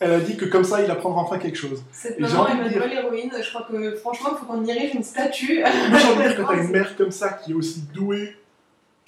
Elle 0.00 0.12
a 0.12 0.20
dit 0.20 0.36
que 0.36 0.44
comme 0.44 0.64
ça, 0.64 0.82
il 0.82 0.90
apprendra 0.90 1.22
enfin 1.22 1.38
quelque 1.38 1.58
chose. 1.58 1.82
Cette 1.90 2.20
maman 2.20 2.46
est 2.46 2.54
dire- 2.68 2.82
nouvelle 2.82 2.92
héroïne. 2.92 3.32
Je 3.42 3.48
crois 3.48 3.66
que 3.68 3.96
franchement, 3.96 4.30
il 4.32 4.38
faut 4.38 4.46
qu'on 4.46 4.64
érige 4.64 4.94
une 4.94 5.02
statue. 5.02 5.64
J'ai 5.64 6.06
envie 6.06 6.22
de 6.22 6.28
dire, 6.28 6.36
quand 6.36 6.46
t'as 6.54 6.62
une 6.62 6.70
mère 6.70 6.96
comme 6.96 7.10
ça 7.10 7.30
qui 7.30 7.50
est 7.50 7.54
aussi 7.54 7.82
douée, 7.92 8.36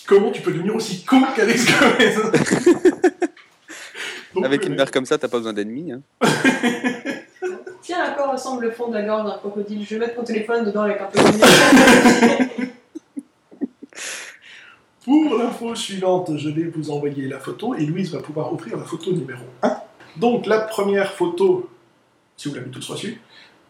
comment 0.06 0.30
tu 0.30 0.42
peux 0.42 0.52
devenir 0.52 0.74
aussi 0.74 1.04
con 1.04 1.22
qu'Alex 1.34 1.66
Gomez 1.66 2.14
Donc, 4.34 4.44
Avec 4.44 4.64
une 4.64 4.74
mère 4.76 4.90
comme 4.90 5.06
ça, 5.06 5.18
t'as 5.18 5.28
pas 5.28 5.38
besoin 5.38 5.52
d'ennemis. 5.52 5.92
Hein. 5.92 6.02
Tiens, 7.82 8.04
à 8.04 8.10
quoi 8.10 8.30
ressemble 8.32 8.64
le 8.64 8.70
fond 8.70 8.88
de 8.88 8.94
la 8.94 9.02
gorge 9.02 9.24
d'un 9.24 9.38
crocodile? 9.38 9.84
Je 9.84 9.94
vais 9.94 10.00
mettre 10.06 10.16
mon 10.16 10.24
téléphone 10.24 10.64
dedans 10.64 10.82
avec 10.82 11.00
un 11.00 11.06
peu 11.06 11.18
de 11.18 11.24
Pour 15.04 15.38
l'info 15.38 15.74
suivante, 15.74 16.36
je 16.36 16.50
vais 16.50 16.64
vous 16.64 16.90
envoyer 16.90 17.26
la 17.26 17.40
photo 17.40 17.74
et 17.74 17.84
Louise 17.84 18.12
va 18.12 18.20
pouvoir 18.20 18.52
offrir 18.52 18.76
la 18.76 18.84
photo 18.84 19.12
numéro 19.12 19.42
1. 19.62 19.76
Donc 20.18 20.46
la 20.46 20.60
première 20.60 21.12
photo, 21.12 21.68
si 22.36 22.48
vous 22.48 22.54
l'avez 22.54 22.70
tous 22.70 22.88
reçue, 22.88 23.20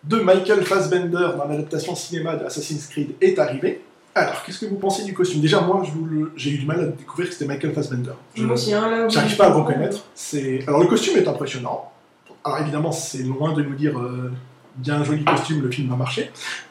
de 0.04 0.18
Michael 0.18 0.64
Fassbender 0.64 1.28
dans 1.38 1.46
l'adaptation 1.46 1.94
cinéma 1.94 2.36
de 2.36 2.44
Assassin's 2.44 2.86
Creed 2.88 3.14
est 3.20 3.38
arrivée. 3.38 3.80
Alors, 4.14 4.42
qu'est-ce 4.44 4.58
que 4.60 4.66
vous 4.66 4.76
pensez 4.76 5.04
du 5.04 5.14
costume? 5.14 5.40
Déjà, 5.40 5.60
moi, 5.60 5.82
je 5.84 5.90
j'ai 6.36 6.50
eu 6.50 6.58
du 6.58 6.66
mal 6.66 6.80
à 6.80 6.84
découvrir 6.86 7.28
que 7.28 7.32
c'était 7.34 7.46
Michael 7.46 7.72
Fassbender. 7.72 8.10
Je- 8.34 8.42
Moi 8.44 8.54
aussi, 8.54 8.74
hein, 8.74 8.90
là. 8.90 9.06
où- 9.06 9.10
J'arrive 9.10 9.36
pas 9.36 9.46
à 9.46 9.48
le 9.50 9.54
reconnaître. 9.56 10.04
C'est... 10.14 10.64
Alors 10.66 10.80
le 10.80 10.88
costume 10.88 11.16
est 11.16 11.28
impressionnant. 11.28 11.90
Alors 12.44 12.58
évidemment, 12.60 12.90
c'est 12.92 13.22
loin 13.22 13.52
de 13.52 13.62
nous 13.62 13.74
dire 13.74 13.98
euh, 13.98 14.32
bien 14.76 15.04
joli 15.04 15.24
costume, 15.24 15.62
le 15.62 15.70
film 15.70 15.92
a 15.92 15.96
marché. 15.96 16.30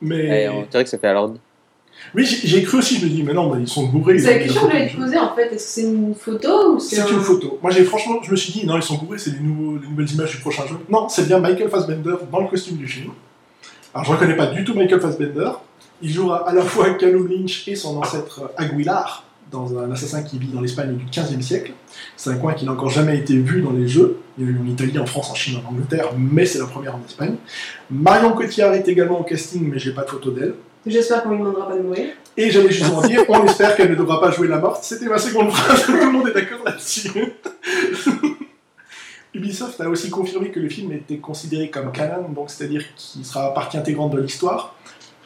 Mais 0.00 0.44
Et 0.44 0.48
on 0.48 0.62
dirait 0.62 0.84
que 0.84 0.90
ça 0.90 0.98
fait 0.98 1.06
à 1.08 1.12
l'ordre. 1.12 1.38
oui, 2.14 2.24
j'ai 2.26 2.62
cru 2.64 2.78
aussi. 2.78 2.98
Je 2.98 3.04
me 3.04 3.10
dis, 3.10 3.22
mais 3.22 3.32
non, 3.32 3.54
mais 3.54 3.62
ils 3.62 3.68
sont 3.68 3.86
bourrés. 3.86 4.18
C'est 4.18 4.38
la 4.38 4.44
question 4.44 4.68
que 4.68 4.76
jeu. 4.88 4.96
poser 4.98 5.18
en 5.18 5.34
fait? 5.34 5.46
Est-ce 5.46 5.52
que 5.54 5.60
c'est 5.60 5.82
une 5.82 6.14
photo 6.14 6.74
ou 6.74 6.80
c'est 6.80 6.96
C'est 6.96 7.02
un... 7.02 7.06
une 7.08 7.20
photo. 7.20 7.58
Moi, 7.62 7.70
j'ai 7.70 7.84
franchement, 7.84 8.16
je 8.22 8.30
me 8.32 8.36
suis 8.36 8.52
dit, 8.52 8.66
non, 8.66 8.76
ils 8.76 8.82
sont 8.82 8.96
bourrés, 8.98 9.18
c'est 9.18 9.30
les, 9.30 9.38
nouveaux, 9.40 9.78
les 9.78 9.86
nouvelles 9.88 10.10
images 10.12 10.32
du 10.32 10.38
prochain 10.38 10.66
jeu. 10.66 10.76
Non, 10.88 11.08
c'est 11.08 11.26
bien 11.28 11.38
Michael 11.38 11.68
Fassbender 11.68 12.14
dans 12.30 12.40
le 12.40 12.48
costume 12.48 12.76
du 12.76 12.88
film. 12.88 13.12
Alors, 13.94 14.06
je 14.06 14.12
reconnais 14.12 14.36
pas 14.36 14.46
du 14.46 14.64
tout 14.64 14.74
Michael 14.74 15.00
Fassbender. 15.00 15.50
Il 16.00 16.10
jouera 16.10 16.48
à 16.48 16.54
la 16.54 16.62
fois 16.62 16.94
Callum 16.94 17.28
Lynch 17.28 17.68
et 17.68 17.76
son 17.76 17.98
ancêtre 17.98 18.50
Aguilar 18.56 19.24
dans 19.50 19.78
un 19.78 19.90
assassin 19.90 20.22
qui 20.22 20.38
vit 20.38 20.48
dans 20.48 20.62
l'Espagne 20.62 20.96
du 20.96 21.04
15e 21.04 21.42
siècle. 21.42 21.72
C'est 22.16 22.30
un 22.30 22.36
coin 22.36 22.54
qui 22.54 22.64
n'a 22.64 22.72
encore 22.72 22.88
jamais 22.88 23.18
été 23.18 23.36
vu 23.36 23.60
dans 23.60 23.72
les 23.72 23.86
jeux. 23.86 24.16
Il 24.38 24.44
y 24.44 24.48
a 24.48 24.50
eu 24.50 24.58
en 24.58 24.66
Italie, 24.66 24.98
en 24.98 25.04
France, 25.04 25.30
en 25.30 25.34
Chine, 25.34 25.60
en 25.62 25.70
Angleterre, 25.70 26.08
mais 26.16 26.46
c'est 26.46 26.58
la 26.58 26.64
première 26.64 26.94
en 26.94 27.02
Espagne. 27.06 27.34
Marion 27.90 28.32
Cotillard 28.32 28.72
est 28.72 28.88
également 28.88 29.20
au 29.20 29.24
casting, 29.24 29.70
mais 29.70 29.78
j'ai 29.78 29.92
pas 29.92 30.04
de 30.04 30.10
photo 30.10 30.30
d'elle. 30.30 30.54
J'espère 30.86 31.22
qu'on 31.22 31.32
lui 31.32 31.38
demandera 31.38 31.68
pas 31.68 31.76
de 31.76 31.82
mourir. 31.82 32.06
Et 32.36 32.50
j'allais 32.50 32.70
justement 32.70 33.02
dire, 33.02 33.20
on 33.28 33.44
espère 33.44 33.76
qu'elle 33.76 33.90
ne 33.90 33.94
devra 33.94 34.22
pas 34.22 34.30
jouer 34.30 34.48
la 34.48 34.58
morte. 34.58 34.82
C'était 34.84 35.06
ma 35.06 35.18
seconde 35.18 35.50
phrase, 35.52 35.84
tout 35.84 35.92
le 35.92 36.10
monde 36.10 36.28
est 36.28 36.34
d'accord 36.34 36.60
là-dessus. 36.64 37.10
Ubisoft 39.34 39.80
a 39.80 39.88
aussi 39.88 40.10
confirmé 40.10 40.50
que 40.50 40.60
le 40.60 40.68
film 40.68 40.92
était 40.92 41.16
considéré 41.16 41.70
comme 41.70 41.90
canon, 41.92 42.28
donc 42.28 42.50
c'est-à-dire 42.50 42.84
qu'il 42.96 43.24
sera 43.24 43.54
partie 43.54 43.78
intégrante 43.78 44.12
de 44.12 44.20
l'histoire, 44.20 44.74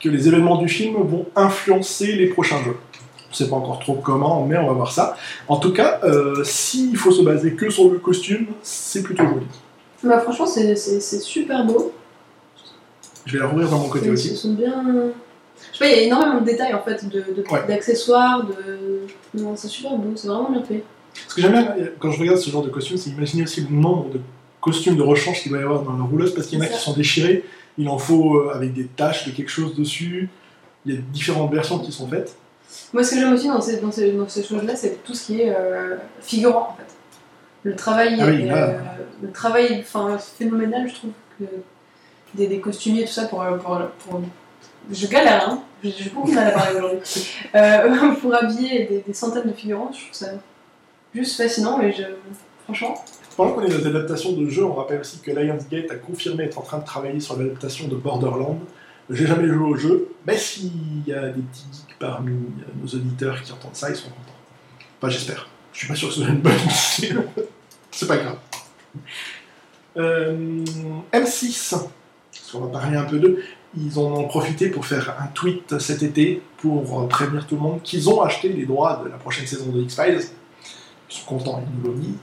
que 0.00 0.08
les 0.08 0.28
événements 0.28 0.56
du 0.58 0.68
film 0.68 0.94
vont 1.02 1.26
influencer 1.34 2.12
les 2.12 2.26
prochains 2.28 2.62
jeux. 2.62 2.76
On 3.26 3.30
ne 3.30 3.34
sait 3.34 3.48
pas 3.50 3.56
encore 3.56 3.80
trop 3.80 3.94
comment, 3.94 4.44
mais 4.46 4.56
on 4.56 4.66
va 4.66 4.72
voir 4.72 4.92
ça. 4.92 5.16
En 5.48 5.56
tout 5.56 5.72
cas, 5.72 6.00
euh, 6.04 6.44
s'il 6.44 6.96
faut 6.96 7.10
se 7.10 7.22
baser 7.22 7.54
que 7.54 7.68
sur 7.68 7.90
le 7.90 7.98
costume, 7.98 8.46
c'est 8.62 9.02
plutôt 9.02 9.24
joli. 9.24 9.46
Bah, 10.04 10.20
franchement, 10.20 10.46
c'est 10.46 10.76
super 11.20 11.64
beau. 11.66 11.92
Je 13.24 13.32
vais 13.32 13.38
la 13.40 13.48
rouvrir 13.48 13.68
dans 13.68 13.78
mon 13.80 13.88
côté 13.88 14.06
Ils 14.06 14.12
aussi. 14.12 14.36
sont 14.36 14.52
bien. 14.54 14.84
Je 15.72 15.78
sais 15.78 15.84
pas, 15.84 15.86
il 15.90 15.96
y 15.96 16.00
a 16.00 16.02
énormément 16.02 16.40
de 16.40 16.44
détails 16.44 16.74
en 16.74 16.82
fait, 16.82 17.08
de- 17.08 17.20
de- 17.34 17.44
Ouais. 17.50 17.66
d'accessoires, 17.66 18.44
de. 18.46 19.00
Non, 19.34 19.56
c'est 19.56 19.68
super 19.68 19.96
beau, 19.96 20.12
c'est 20.14 20.28
vraiment 20.28 20.50
bien 20.50 20.62
fait. 20.62 20.84
Ce 21.28 21.34
que 21.34 21.40
j'aime 21.42 21.52
bien 21.52 21.74
quand 21.98 22.10
je 22.10 22.20
regarde 22.20 22.38
ce 22.38 22.50
genre 22.50 22.62
de 22.62 22.70
costume, 22.70 22.96
c'est 22.96 23.10
imaginer 23.10 23.42
aussi 23.44 23.60
le 23.62 23.68
nombre 23.76 24.10
de 24.10 24.20
costumes 24.60 24.96
de 24.96 25.02
rechange 25.02 25.40
qu'il 25.42 25.52
va 25.52 25.58
y 25.58 25.62
avoir 25.62 25.82
dans 25.82 25.96
la 25.96 26.04
rouleuse, 26.04 26.34
parce 26.34 26.46
qu'il 26.48 26.58
y 26.58 26.62
en 26.62 26.64
a 26.64 26.68
qui 26.68 26.78
sont 26.78 26.92
déchirés, 26.94 27.44
il 27.78 27.88
en 27.88 27.98
faut 27.98 28.36
euh, 28.38 28.52
avec 28.54 28.72
des 28.72 28.86
taches 28.86 29.26
de 29.26 29.30
quelque 29.32 29.50
chose 29.50 29.74
dessus, 29.76 30.28
il 30.84 30.94
y 30.94 30.96
a 30.96 31.00
différentes 31.00 31.52
versions 31.52 31.78
qui 31.78 31.92
sont 31.92 32.08
faites. 32.08 32.34
Moi, 32.92 33.04
ce 33.04 33.12
que 33.12 33.20
j'aime 33.20 33.32
aussi 33.32 33.46
dans 33.48 33.60
ces, 33.60 33.76
dans 33.78 33.92
ces, 33.92 34.12
dans 34.12 34.28
ces 34.28 34.42
choses-là, 34.42 34.74
c'est 34.74 35.04
tout 35.04 35.14
ce 35.14 35.26
qui 35.26 35.40
est 35.42 35.54
euh, 35.56 35.96
figurant 36.20 36.70
en 36.72 36.76
fait. 36.76 36.92
Le 37.62 37.74
travail, 37.76 38.16
Ah 38.20 38.26
oui, 38.26 38.42
est, 38.42 38.46
là. 38.46 38.56
euh, 38.68 38.78
le 39.22 39.30
travail 39.30 39.78
enfin, 39.80 40.18
phénoménal, 40.18 40.88
je 40.88 40.94
trouve, 40.94 41.10
que 41.38 41.44
des, 42.34 42.46
des 42.48 42.60
costumiers, 42.60 43.04
tout 43.04 43.12
ça, 43.12 43.26
pour, 43.26 43.44
pour, 43.62 43.78
pour- 44.08 44.20
je 44.92 45.06
galère, 45.08 45.48
hein. 45.50 45.62
j'ai 45.82 45.90
j'ai 45.90 46.10
beaucoup 46.10 46.30
de 46.30 46.34
mal 46.34 46.46
à 46.48 46.50
parler 46.52 46.76
aujourd'hui. 46.78 47.00
Euh, 47.56 48.12
pour 48.20 48.34
habiller 48.34 48.84
des, 48.86 49.04
des 49.06 49.14
centaines 49.14 49.48
de 49.48 49.52
figurants, 49.52 49.90
je 49.92 49.98
trouve 50.04 50.12
ça 50.14 50.26
juste 51.16 51.36
fascinant 51.36 51.80
et 51.80 51.92
je, 51.92 52.02
franchement, 52.64 52.94
Pendant 53.36 53.52
qu'on 53.52 53.62
est 53.62 53.70
dans 53.70 53.78
les 53.78 53.86
adaptations 53.86 54.32
de 54.32 54.48
jeux, 54.48 54.64
on 54.64 54.74
rappelle 54.74 55.00
aussi 55.00 55.18
que 55.20 55.30
Lionsgate 55.30 55.90
a 55.90 55.96
confirmé 55.96 56.44
être 56.44 56.58
en 56.58 56.62
train 56.62 56.78
de 56.78 56.84
travailler 56.84 57.20
sur 57.20 57.38
l'adaptation 57.38 57.88
de 57.88 57.96
Borderlands, 57.96 58.60
J'ai 59.10 59.26
jamais 59.26 59.48
joué 59.48 59.64
au 59.64 59.76
jeu, 59.76 60.08
mais 60.26 60.36
s'il 60.36 61.06
y 61.06 61.12
a 61.12 61.28
des 61.28 61.42
petits 61.42 61.66
geeks 61.72 61.98
parmi 61.98 62.32
nos 62.80 62.88
auditeurs 62.88 63.40
qui 63.42 63.52
entendent 63.52 63.74
ça, 63.74 63.88
ils 63.90 63.96
sont 63.96 64.08
contents. 64.08 64.38
Enfin, 64.98 65.10
j'espère. 65.10 65.48
Je 65.72 65.78
suis 65.80 65.88
pas 65.88 65.94
sûr 65.94 66.08
que 66.08 66.14
ce 66.14 66.20
soit 66.20 66.30
une 66.30 66.40
bonne 66.40 66.52
idée. 66.98 67.14
C'est 67.90 68.06
pas 68.06 68.16
grave. 68.16 68.38
Euh, 69.96 70.64
M6, 71.12 71.70
parce 71.70 72.52
qu'on 72.52 72.60
va 72.60 72.68
parler 72.68 72.96
un 72.96 73.04
peu 73.04 73.18
d'eux, 73.18 73.42
ils 73.76 73.98
en 73.98 74.12
ont 74.12 74.26
profité 74.26 74.68
pour 74.68 74.86
faire 74.86 75.14
un 75.20 75.26
tweet 75.28 75.78
cet 75.78 76.02
été 76.02 76.42
pour 76.58 77.08
prévenir 77.08 77.46
tout 77.46 77.56
le 77.56 77.60
monde 77.60 77.82
qu'ils 77.82 78.08
ont 78.08 78.22
acheté 78.22 78.48
les 78.48 78.64
droits 78.64 79.02
de 79.04 79.10
la 79.10 79.16
prochaine 79.16 79.46
saison 79.46 79.70
de 79.70 79.82
X-Files. 79.82 80.22
Sont 81.08 81.26
contents, 81.26 81.62
ils 81.64 81.80
nous 81.80 81.88
l'ont 81.88 81.98
dit. 81.98 82.14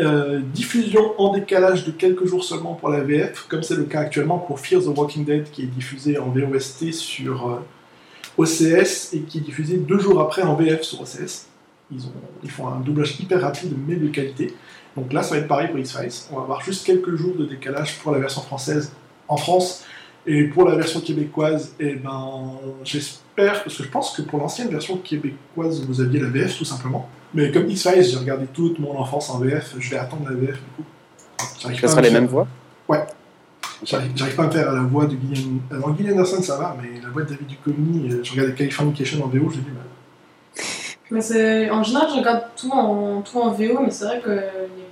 Euh, 0.00 0.40
diffusion 0.40 1.20
en 1.20 1.32
décalage 1.32 1.84
de 1.84 1.90
quelques 1.90 2.24
jours 2.24 2.42
seulement 2.42 2.74
pour 2.74 2.88
la 2.88 3.00
VF, 3.00 3.46
comme 3.48 3.62
c'est 3.62 3.76
le 3.76 3.84
cas 3.84 4.00
actuellement 4.00 4.38
pour 4.38 4.58
Fear 4.58 4.80
the 4.80 4.86
Walking 4.86 5.24
Dead 5.24 5.50
qui 5.50 5.62
est 5.62 5.66
diffusé 5.66 6.18
en 6.18 6.30
VOST 6.30 6.92
sur 6.92 7.50
euh, 7.50 7.58
OCS 8.38 9.12
et 9.12 9.20
qui 9.28 9.38
est 9.38 9.42
diffusé 9.42 9.76
deux 9.76 9.98
jours 9.98 10.20
après 10.20 10.42
en 10.42 10.54
VF 10.54 10.82
sur 10.82 11.02
OCS. 11.02 11.48
Ils 11.90 12.50
font 12.50 12.68
un 12.68 12.80
doublage 12.80 13.20
hyper 13.20 13.42
rapide 13.42 13.74
mais 13.86 13.96
de 13.96 14.08
qualité. 14.08 14.54
Donc 14.96 15.12
là, 15.12 15.22
ça 15.22 15.34
va 15.34 15.40
être 15.40 15.48
pareil 15.48 15.68
pour 15.68 15.78
X-Files. 15.78 16.28
On 16.32 16.36
va 16.36 16.42
avoir 16.42 16.60
juste 16.62 16.86
quelques 16.86 17.16
jours 17.16 17.36
de 17.36 17.44
décalage 17.44 17.98
pour 17.98 18.12
la 18.12 18.18
version 18.18 18.42
française 18.42 18.92
en 19.28 19.36
France. 19.36 19.84
Et 20.26 20.44
pour 20.44 20.68
la 20.68 20.76
version 20.76 21.00
québécoise, 21.00 21.74
eh 21.80 21.94
ben, 21.94 22.52
j'espère, 22.84 23.62
parce 23.64 23.76
que 23.76 23.82
je 23.82 23.88
pense 23.88 24.14
que 24.14 24.22
pour 24.22 24.38
l'ancienne 24.38 24.68
version 24.68 24.98
québécoise, 24.98 25.82
vous 25.86 26.00
aviez 26.00 26.20
la 26.20 26.28
VF 26.28 26.58
tout 26.58 26.64
simplement. 26.64 27.08
Mais 27.34 27.50
comme 27.52 27.68
X-Files, 27.70 28.02
j'ai 28.04 28.16
regardé 28.18 28.46
toute 28.46 28.78
mon 28.78 28.98
enfance 28.98 29.30
en 29.30 29.38
VF, 29.38 29.74
je 29.78 29.90
vais 29.90 29.98
attendre 29.98 30.28
la 30.28 30.34
VF 30.36 30.54
du 30.56 30.70
coup. 30.76 30.84
Ce 31.58 31.86
sera 31.88 32.00
les 32.00 32.10
mêmes 32.10 32.26
voix 32.26 32.46
J'arrive 33.82 34.10
j'arrive 34.14 34.34
pas 34.34 34.42
à 34.42 34.46
me 34.46 34.50
faire 34.50 34.72
la 34.72 34.82
voix 34.82 35.06
de 35.06 35.12
Gillian. 35.16 35.52
Alors 35.70 35.96
Gillian 35.96 36.12
Anderson, 36.12 36.42
ça 36.42 36.58
va, 36.58 36.76
mais 36.82 37.00
la 37.00 37.08
voix 37.08 37.22
de 37.22 37.30
David 37.30 37.46
Duchovny, 37.46 38.12
euh, 38.12 38.20
je 38.22 38.30
regardais 38.32 38.52
Californication 38.52 39.24
en 39.24 39.28
VO, 39.28 39.50
j'ai 39.50 39.60
du 39.60 39.70
mal. 39.70 39.84
Mais 41.10 41.22
c'est- 41.22 41.70
en 41.70 41.82
général, 41.82 42.08
je 42.12 42.18
regarde 42.18 42.42
tout 42.56 42.70
en, 42.70 43.22
tout 43.22 43.38
en 43.40 43.50
VO, 43.52 43.80
mais 43.82 43.90
c'est 43.90 44.04
vrai 44.04 44.20
qu'il 44.22 44.32
y 44.34 44.38
a 44.38 44.42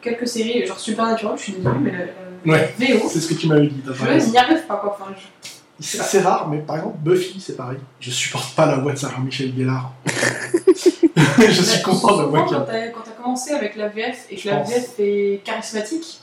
quelques 0.00 0.26
séries, 0.26 0.64
genre 0.64 0.80
Supernatural, 0.80 1.36
je 1.36 1.42
suis 1.42 1.52
désolée, 1.52 1.78
mais 1.82 1.92
la, 1.92 1.98
la 2.46 2.52
Ouais. 2.52 2.74
VO, 2.78 3.08
C'est 3.10 3.20
ce 3.20 3.28
que 3.28 3.34
tu 3.38 3.46
m'avais 3.46 3.66
dit, 3.66 3.82
t'as 3.84 3.92
je 3.92 4.30
n'y 4.30 4.38
arrive 4.38 4.62
pas 4.66 4.76
quoi. 4.76 4.96
Enfin, 4.98 5.12
je- 5.14 5.48
C'est 5.80 6.00
assez 6.00 6.20
rare, 6.20 6.48
mais 6.48 6.58
par 6.58 6.76
exemple, 6.76 6.96
Buffy, 7.00 7.40
c'est 7.40 7.56
pareil. 7.56 7.78
Je 8.00 8.10
supporte 8.10 8.54
pas 8.56 8.66
la 8.66 8.76
voix 8.78 8.92
de 8.92 8.98
Sarah 8.98 9.20
Michel 9.20 9.52
Gellar. 9.56 9.92
je 11.38 11.62
suis 11.62 11.82
content 11.82 12.16
de 12.16 12.22
la 12.22 12.28
voix 12.28 12.46
Souvent, 12.46 12.46
qu'il 12.46 12.56
y 12.56 12.58
quand 12.58 12.62
a. 12.62 12.66
t'as 12.66 12.88
quand 12.88 13.00
t'as 13.04 13.10
commencé 13.22 13.52
avec 13.52 13.76
la 13.76 13.88
VF 13.88 14.26
et 14.30 14.36
que 14.36 14.42
Je 14.42 14.48
la 14.50 14.56
pense. 14.58 14.68
VF 14.70 14.94
est 14.98 15.40
charismatique, 15.44 16.20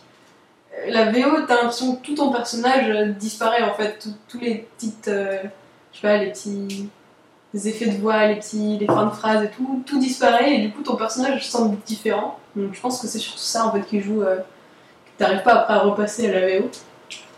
euh, 0.73 0.91
la 0.91 1.11
VO, 1.11 1.41
t'as 1.47 1.55
l'impression 1.55 1.95
que 1.95 2.01
tout 2.05 2.15
ton 2.15 2.31
personnage 2.31 2.89
euh, 2.89 3.05
disparaît 3.11 3.63
en 3.63 3.73
fait. 3.73 4.07
Tous 4.27 4.39
les 4.39 4.67
petites. 4.77 5.07
euh, 5.07 5.37
je 5.93 5.99
sais 6.01 6.07
pas, 6.07 6.17
les 6.17 6.31
petits. 6.31 6.89
les 7.53 7.67
effets 7.69 7.87
de 7.87 7.97
voix, 7.97 8.27
les 8.27 8.35
petits. 8.35 8.77
les 8.77 8.85
fins 8.85 9.05
de 9.05 9.11
phrases 9.11 9.43
et 9.45 9.49
tout, 9.49 9.83
tout 9.85 9.99
disparaît 9.99 10.55
et 10.55 10.59
du 10.67 10.71
coup 10.71 10.83
ton 10.83 10.95
personnage 10.97 11.47
semble 11.47 11.77
différent. 11.85 12.39
Donc 12.57 12.73
je 12.73 12.79
pense 12.81 12.99
que 13.01 13.07
c'est 13.07 13.19
surtout 13.19 13.39
ça 13.39 13.65
en 13.67 13.71
fait 13.71 13.81
qui 13.83 14.01
joue. 14.01 14.21
euh, 14.21 14.37
que 14.37 15.23
t'arrives 15.23 15.43
pas 15.43 15.53
après 15.61 15.73
à 15.75 15.79
repasser 15.79 16.29
à 16.29 16.39
la 16.39 16.59
VO. 16.59 16.69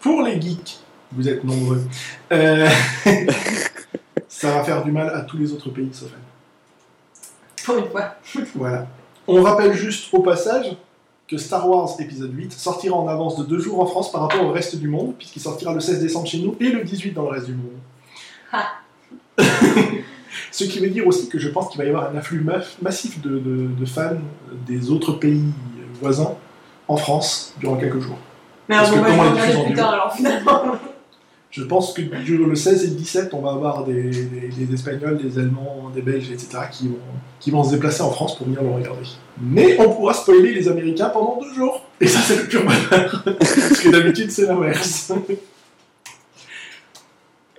Pour 0.02 0.24
les 0.24 0.42
geeks, 0.42 0.80
vous 1.12 1.28
êtes 1.30 1.44
nombreux. 1.44 1.82
Euh, 2.32 2.70
ça 4.28 4.52
va 4.52 4.64
faire 4.64 4.84
du 4.84 4.92
mal 4.92 5.10
à 5.10 5.22
tous 5.22 5.38
les 5.38 5.52
autres 5.54 5.70
pays, 5.70 5.90
sauf 5.94 6.10
elle. 6.14 7.66
Pour 7.66 7.78
une 7.78 7.86
fois. 7.88 8.16
Voilà. 8.56 8.88
On 9.28 9.42
rappelle 9.42 9.74
juste 9.74 10.14
au 10.14 10.20
passage 10.22 10.76
que 11.28 11.38
Star 11.38 11.68
Wars 11.70 11.90
épisode 12.00 12.34
8 12.34 12.54
sortira 12.54 12.96
en 12.96 13.08
avance 13.08 13.38
de 13.38 13.44
deux 13.44 13.60
jours 13.60 13.82
en 13.82 13.86
France 13.86 14.12
par 14.12 14.22
rapport 14.22 14.44
au 14.46 14.52
reste 14.52 14.78
du 14.78 14.88
monde, 14.88 15.16
puisqu'il 15.18 15.42
sortira 15.42 15.74
le 15.74 15.82
16 15.82 16.00
décembre 16.02 16.28
chez 16.28 16.40
nous 16.40 16.56
et 16.62 16.70
le 16.70 16.84
18 16.84 17.12
dans 17.12 17.24
le 17.24 17.30
reste 17.30 17.48
du 17.48 17.54
monde. 17.54 17.74
Ah. 18.54 18.68
Ce 20.52 20.64
qui 20.64 20.80
veut 20.80 20.90
dire 20.90 21.06
aussi 21.06 21.28
que 21.30 21.40
je 21.40 21.50
pense 21.50 21.70
qu'il 21.70 21.78
va 21.80 21.86
y 21.86 21.90
avoir 21.90 22.10
un 22.10 22.16
afflux 22.16 22.40
ma- 22.42 22.60
massif 22.82 23.22
de, 23.22 23.32
de- 23.40 23.68
de 23.68 23.86
fans 23.86 24.18
des 24.66 24.90
autres 24.90 25.14
pays 25.14 25.44
voisins 26.00 26.36
en 26.88 26.96
France 26.98 27.54
durant 27.60 27.76
quelques 27.76 28.00
jours. 28.00 28.18
Mais 28.70 28.76
Parce 28.78 28.92
alors, 28.92 29.06
que 29.06 29.12
on 29.12 29.16
va 29.16 29.18
comment 29.18 29.24
le 29.24 29.36
les 29.36 29.42
regarder 29.42 29.52
diffuse 29.52 29.62
en 29.62 29.66
plus 29.66 29.76
tard 29.76 29.94
alors 29.94 30.14
finalement. 30.16 30.62
Je 31.58 31.64
pense 31.64 31.94
que 31.94 32.02
le 32.02 32.56
16 32.56 32.84
et 32.84 32.88
le 32.88 32.94
17, 32.96 33.34
on 33.34 33.42
va 33.42 33.52
avoir 33.52 33.84
des, 33.84 34.04
des- 34.04 34.50
des 34.50 34.74
Espagnols, 34.74 35.18
des 35.18 35.40
Allemands, 35.40 35.90
des 35.94 36.02
Belges, 36.02 36.30
etc., 36.32 36.50
qui 36.72 36.88
vont, 36.90 36.98
qui 37.40 37.50
vont 37.52 37.64
se 37.64 37.72
déplacer 37.72 38.02
en 38.04 38.12
France 38.12 38.38
pour 38.38 38.46
venir 38.46 38.62
le 38.62 38.70
regarder. 38.70 39.02
Mais 39.42 39.76
on 39.80 39.90
pourra 39.94 40.14
spoiler 40.14 40.54
les 40.54 40.68
Américains 40.68 41.10
pendant 41.10 41.40
deux 41.42 41.54
jours. 41.54 41.84
Et 42.00 42.08
ça, 42.08 42.20
c'est 42.20 42.36
le 42.38 42.48
pur 42.48 42.62
bonheur. 42.64 43.24
Parce 43.40 43.80
que 43.80 43.90
d'habitude, 43.90 44.30
c'est 44.32 44.46
l'inverse. 44.46 45.12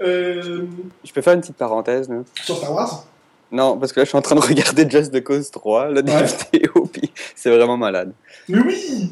Euh, 0.00 0.64
Je 1.04 1.12
peux 1.12 1.20
faire 1.22 1.34
une 1.34 1.40
petite 1.40 1.56
parenthèse, 1.56 2.08
là 2.08 2.18
sur 2.44 2.56
Star 2.56 2.72
Wars, 2.72 3.04
Non, 3.50 3.76
parce 3.78 3.92
que 3.92 3.98
là, 3.98 4.04
je 4.04 4.10
suis 4.10 4.16
en 4.18 4.22
train 4.22 4.36
de 4.36 4.40
regarder 4.40 4.88
Just 4.88 5.12
the 5.12 5.20
Cause 5.24 5.50
3, 5.50 5.90
là, 5.90 6.02
des 6.02 6.12
Ouais. 6.12 6.24
vidéos, 6.52 6.86
puis 6.92 7.10
c'est 7.34 7.50
vraiment 7.50 7.76
malade. 7.76 8.12
mais 8.48 8.60
oui 8.60 9.10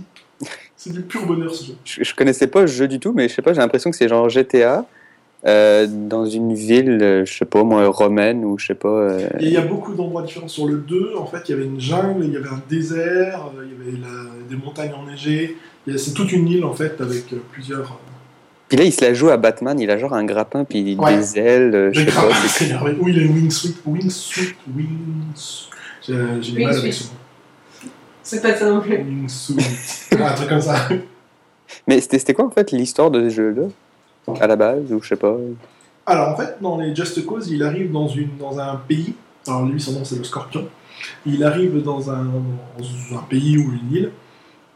C'est 0.86 0.92
du 0.92 1.00
pur 1.02 1.26
bonheur 1.26 1.54
ce 1.54 1.64
jeu. 1.66 1.72
Je, 1.84 2.04
je 2.04 2.14
connaissais 2.14 2.46
pas 2.46 2.60
le 2.62 2.66
jeu 2.68 2.86
du 2.88 3.00
tout, 3.00 3.12
mais 3.12 3.28
je 3.28 3.34
sais 3.34 3.42
pas, 3.42 3.52
j'ai 3.52 3.60
l'impression 3.60 3.90
que 3.90 3.96
c'est 3.96 4.08
genre 4.08 4.28
GTA, 4.28 4.86
euh, 5.46 5.86
dans 5.88 6.26
une 6.26 6.54
ville, 6.54 6.98
euh, 7.02 7.24
je 7.24 7.32
sais 7.38 7.44
pas, 7.44 7.62
moi, 7.64 7.86
romaine, 7.88 8.44
ou 8.44 8.58
je 8.58 8.66
sais 8.68 8.74
pas... 8.74 8.88
euh, 8.88 9.28
Et 9.40 9.46
il 9.46 9.52
y 9.52 9.56
a 9.56 9.62
beaucoup 9.62 9.94
d'endroits 9.94 10.22
différents. 10.22 10.48
Sur 10.48 10.66
le 10.66 10.76
2, 10.78 11.12
en 11.18 11.26
fait, 11.26 11.38
il 11.48 11.52
y 11.52 11.54
avait 11.54 11.64
une 11.66 11.80
jungle, 11.80 12.24
il 12.24 12.32
y 12.32 12.36
avait 12.36 12.48
un 12.48 12.62
désert, 12.68 13.50
il 13.62 13.70
y 13.70 13.88
avait 13.96 13.98
la- 14.00 14.30
des 14.48 14.56
montagnes 14.56 14.92
enneigées. 14.94 15.56
Il 15.86 15.94
a- 15.94 15.98
C'est 15.98 16.12
toute 16.14 16.32
une 16.32 16.48
île, 16.48 16.64
en 16.64 16.72
fait, 16.72 17.00
avec 17.00 17.26
plusieurs. 17.52 17.98
Puis 18.68 18.76
là, 18.78 18.84
il 18.84 18.92
se 18.92 19.04
la 19.04 19.14
joue 19.14 19.28
à 19.28 19.36
Batman, 19.36 19.78
il 19.78 19.88
a 19.90 19.98
genre 19.98 20.14
un 20.14 20.24
grappin, 20.24 20.64
puis 20.64 20.96
Ouais. 20.98 21.16
des 21.16 21.38
ailes, 21.38 21.90
je 21.92 22.00
sais 22.00 22.06
pas. 22.06 22.12
grappin, 22.12 22.64
énervé. 22.64 22.96
Oui, 23.00 23.12
il 23.14 23.22
est 23.22 23.26
wingsuit, 23.28 23.76
wingsuit, 23.86 24.54
wings. 24.76 25.68
J'ai 26.02 26.14
du 26.14 26.60
mal 26.60 26.72
avec 26.72 26.82
Wingsuit. 26.84 26.92
ce 26.92 27.04
mot. 27.04 27.10
C'est 28.26 28.42
pas 28.42 28.56
ça 28.56 28.68
non 28.68 28.80
plus. 28.80 28.96
Un 28.96 30.34
truc 30.34 30.48
comme 30.48 30.60
ça. 30.60 30.88
Mais 31.86 32.00
c'était 32.00 32.18
c'était 32.18 32.34
quoi, 32.34 32.44
en 32.44 32.50
fait, 32.50 32.72
l'histoire 32.72 33.08
de 33.12 33.28
ce 33.28 33.34
jeu-là 33.36 33.68
À 34.40 34.48
la 34.48 34.56
base, 34.56 34.92
ou 34.92 35.00
je 35.00 35.10
sais 35.10 35.16
pas 35.16 35.36
Alors, 36.06 36.30
en 36.30 36.36
fait, 36.36 36.56
dans 36.60 36.76
les 36.76 36.92
Just 36.92 37.24
Cause, 37.24 37.48
il 37.48 37.62
arrive 37.62 37.92
dans, 37.92 38.08
une, 38.08 38.36
dans 38.36 38.58
un 38.58 38.82
pays. 38.88 39.14
Alors, 39.46 39.64
lui, 39.64 39.80
son 39.80 39.92
nom, 39.92 40.04
c'est 40.04 40.16
le 40.16 40.24
Scorpion. 40.24 40.66
Il 41.24 41.44
arrive 41.44 41.80
dans 41.84 42.10
un, 42.10 42.24
dans 42.24 43.16
un 43.16 43.22
pays 43.30 43.58
ou 43.58 43.72
une 43.72 43.96
île. 43.96 44.10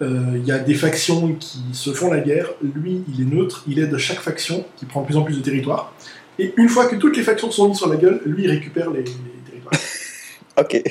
Euh, 0.01 0.37
Il 0.37 0.47
y 0.47 0.53
a 0.53 0.61
des 0.61 0.75
factions 0.75 1.35
qui 1.35 1.65
se 1.73 1.93
font 1.93 2.13
la 2.13 2.21
guerre. 2.21 2.51
Lui, 2.63 3.03
il 3.13 3.21
est 3.21 3.35
neutre. 3.35 3.65
Il 3.67 3.81
aide 3.81 3.97
chaque 3.97 4.21
faction 4.21 4.65
qui 4.77 4.87
prend 4.87 5.01
de 5.01 5.07
plus 5.07 5.17
en 5.17 5.23
plus 5.23 5.37
de 5.37 5.43
territoire. 5.43 5.93
Et 6.39 6.55
une 6.57 6.69
fois 6.69 6.87
que 6.87 6.95
toutes 6.95 7.17
les 7.17 7.25
factions 7.25 7.51
sont 7.51 7.69
mises 7.69 7.79
sur 7.79 7.89
la 7.89 7.97
gueule, 7.97 8.21
lui, 8.25 8.45
il 8.45 8.51
récupère 8.51 8.91
les, 8.91 9.03
les 9.03 9.51
territoires. 9.51 9.75
Ok. 10.57 10.83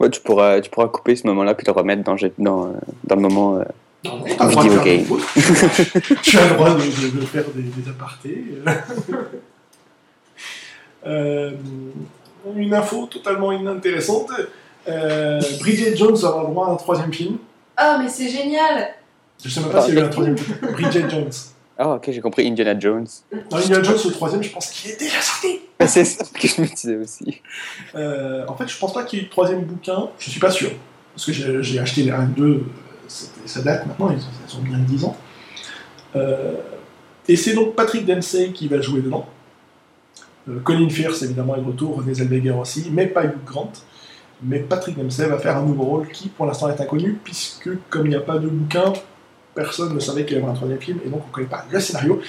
Ouais, 0.00 0.10
tu 0.10 0.20
pourras, 0.20 0.60
tu 0.60 0.70
pourras 0.70 0.88
couper 0.88 1.16
ce 1.16 1.26
moment-là, 1.28 1.54
puis 1.54 1.66
le 1.66 1.72
remettre 1.72 2.02
dans, 2.04 2.16
dans, 2.38 2.66
euh, 2.68 2.72
dans 3.04 3.16
le 3.16 3.22
moment... 3.22 3.56
euh, 3.56 3.64
Non, 4.04 4.18
Vidéo 4.48 4.80
game. 4.84 5.04
tu 6.22 6.38
as 6.38 6.48
le 6.48 6.54
droit 6.54 6.70
de, 6.70 6.80
de- 6.80 7.20
de 7.20 7.26
faire 7.26 7.44
des, 7.54 7.62
des 7.62 7.88
apartés. 7.90 8.44
Euh, 11.06 11.52
une 12.56 12.74
info 12.74 13.06
totalement 13.06 13.52
inintéressante. 13.52 14.30
Euh, 14.88 15.40
Bridget 15.60 15.94
Jones 15.96 16.16
aura 16.24 16.42
le 16.42 16.48
droit 16.48 16.66
à 16.68 16.70
un 16.72 16.76
troisième 16.76 17.12
film. 17.12 17.36
Ah, 17.76 17.98
mais 18.02 18.08
c'est 18.08 18.28
génial 18.28 18.88
Je 19.44 19.48
sais 19.48 19.60
même 19.60 19.70
pas 19.70 19.82
s'il 19.82 19.94
y 19.94 19.98
a 19.98 20.00
eu 20.00 20.04
un 20.04 20.08
troisième 20.08 20.36
film. 20.36 20.56
Bridget 20.72 21.08
Jones. 21.08 21.30
Ah, 21.78 21.90
ok, 21.94 22.10
j'ai 22.10 22.20
compris 22.20 22.46
Indiana 22.48 22.78
Jones. 22.78 23.06
Indiana 23.52 23.82
Jones, 23.82 23.98
le 24.06 24.10
troisième, 24.12 24.42
je 24.42 24.50
pense 24.50 24.70
qu'il 24.70 24.90
est 24.92 24.98
déjà 24.98 25.20
sorti. 25.20 25.60
Ah, 25.78 25.86
c'est 25.86 26.04
ça 26.06 26.24
que 26.32 26.48
je 26.48 26.60
me 26.62 26.66
disais 26.66 26.96
aussi. 26.96 27.42
Euh, 27.94 28.46
en 28.48 28.56
fait, 28.56 28.66
je 28.66 28.78
pense 28.78 28.94
pas 28.94 29.04
qu'il 29.04 29.18
y 29.18 29.22
ait 29.22 29.24
eu 29.24 29.28
de 29.28 29.30
troisième 29.32 29.62
bouquin. 29.62 30.08
Je 30.18 30.30
suis 30.30 30.40
pas 30.40 30.50
sûr. 30.50 30.70
Parce 31.14 31.26
que 31.26 31.32
j'ai 31.62 31.78
acheté 31.78 32.02
les 32.02 32.10
1 32.10 32.24
et 32.24 32.26
2, 32.28 32.44
euh, 32.44 32.60
c'était- 33.08 33.46
ça 33.46 33.60
date 33.62 33.86
maintenant, 33.86 34.10
ils 34.10 34.16
ont, 34.18 34.30
ils 34.48 34.56
ont 34.56 34.62
bien 34.62 34.78
10 34.78 35.04
ans. 35.04 35.16
Euh, 36.14 36.54
et 37.28 37.36
c'est 37.36 37.54
donc 37.54 37.74
Patrick 37.74 38.06
Dempsey 38.06 38.52
qui 38.52 38.68
va 38.68 38.80
jouer 38.80 39.00
dedans. 39.02 39.26
Euh, 40.48 40.60
Colin 40.60 40.88
Firth, 40.88 41.22
évidemment, 41.22 41.56
est 41.56 41.60
de 41.60 41.66
retour, 41.66 41.96
René 41.96 42.14
Zellweger 42.14 42.52
aussi, 42.58 42.88
mais 42.90 43.06
pas 43.06 43.24
Hugh 43.24 43.44
Grant. 43.44 43.72
Mais 44.42 44.60
Patrick 44.60 44.96
Dempsey 44.96 45.26
va 45.26 45.38
faire 45.38 45.56
un 45.56 45.62
nouveau 45.62 45.84
rôle 45.84 46.08
qui, 46.08 46.28
pour 46.28 46.46
l'instant, 46.46 46.68
est 46.70 46.80
inconnu, 46.80 47.18
puisque, 47.24 47.70
comme 47.90 48.06
il 48.06 48.10
n'y 48.10 48.14
a 48.16 48.20
pas 48.20 48.38
de 48.38 48.48
bouquin, 48.48 48.92
personne 49.56 49.94
ne 49.94 49.98
savait 49.98 50.24
qu'il 50.24 50.36
y 50.36 50.40
avait 50.40 50.48
un 50.48 50.54
troisième 50.54 50.80
film, 50.80 51.00
et 51.04 51.08
donc 51.08 51.22
on 51.24 51.28
ne 51.28 51.32
connaît 51.32 51.48
pas 51.48 51.66
le 51.70 51.80
scénario 51.80 52.20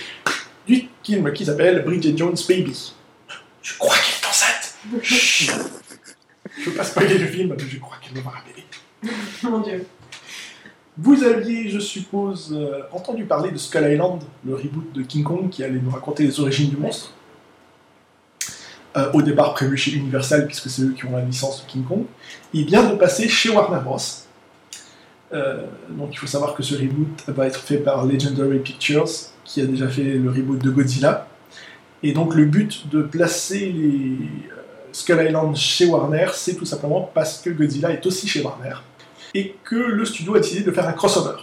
du 0.65 0.87
film 1.03 1.31
qui 1.33 1.45
s'appelle 1.45 1.83
Bridget 1.83 2.17
Jones 2.17 2.35
Baby. 2.47 2.93
Je 3.61 3.77
crois 3.77 3.95
qu'elle 3.95 4.15
est 4.15 4.27
enceinte 4.27 4.75
Chut. 5.03 5.51
Je 6.57 6.69
veux 6.69 6.75
pas 6.75 6.83
spoiler 6.83 7.17
le 7.17 7.27
film, 7.27 7.53
mais 7.55 7.63
je 7.63 7.77
crois 7.77 7.97
qu'elle 8.01 8.13
va 8.13 8.19
avoir 8.19 8.37
un 8.37 8.47
bébé. 8.49 9.13
Mon 9.43 9.59
dieu. 9.59 9.85
Vous 10.97 11.23
aviez, 11.23 11.69
je 11.69 11.79
suppose, 11.79 12.51
euh, 12.51 12.81
entendu 12.91 13.25
parler 13.25 13.51
de 13.51 13.57
Skull 13.57 13.91
Island, 13.91 14.23
le 14.43 14.55
reboot 14.55 14.91
de 14.93 15.03
King 15.03 15.23
Kong 15.23 15.49
qui 15.49 15.63
allait 15.63 15.79
nous 15.79 15.91
raconter 15.91 16.23
les 16.23 16.39
origines 16.39 16.69
du 16.69 16.77
monstre. 16.77 17.13
Euh, 18.95 19.11
au 19.13 19.21
départ 19.21 19.53
prévu 19.53 19.77
chez 19.77 19.91
Universal, 19.91 20.47
puisque 20.47 20.69
c'est 20.69 20.81
eux 20.81 20.95
qui 20.97 21.05
ont 21.05 21.11
la 21.11 21.21
licence 21.21 21.63
de 21.63 21.69
King 21.69 21.83
Kong. 21.83 22.05
Il 22.53 22.65
vient 22.65 22.89
de 22.89 22.95
passer 22.95 23.29
chez 23.29 23.49
Warner 23.49 23.81
Bros. 23.83 23.97
Euh, 25.33 25.65
donc 25.89 26.09
il 26.13 26.17
faut 26.17 26.27
savoir 26.27 26.55
que 26.55 26.63
ce 26.63 26.75
reboot 26.75 27.23
va 27.27 27.47
être 27.47 27.59
fait 27.59 27.77
par 27.77 28.05
Legendary 28.05 28.59
Pictures, 28.59 29.09
qui 29.43 29.61
a 29.61 29.65
déjà 29.65 29.87
fait 29.87 30.03
le 30.03 30.29
reboot 30.29 30.63
de 30.63 30.69
Godzilla. 30.69 31.27
Et 32.03 32.13
donc 32.13 32.35
le 32.35 32.45
but 32.45 32.89
de 32.89 33.01
placer 33.01 33.71
les 33.71 34.17
euh, 34.51 34.57
Skull 34.91 35.19
chez 35.55 35.85
Warner, 35.85 36.27
c'est 36.33 36.55
tout 36.55 36.65
simplement 36.65 37.09
parce 37.13 37.41
que 37.41 37.49
Godzilla 37.49 37.91
est 37.91 38.05
aussi 38.05 38.27
chez 38.27 38.41
Warner 38.41 38.75
et 39.33 39.55
que 39.63 39.75
le 39.75 40.05
studio 40.05 40.35
a 40.35 40.39
décidé 40.39 40.61
de 40.61 40.71
faire 40.71 40.87
un 40.87 40.93
crossover. 40.93 41.41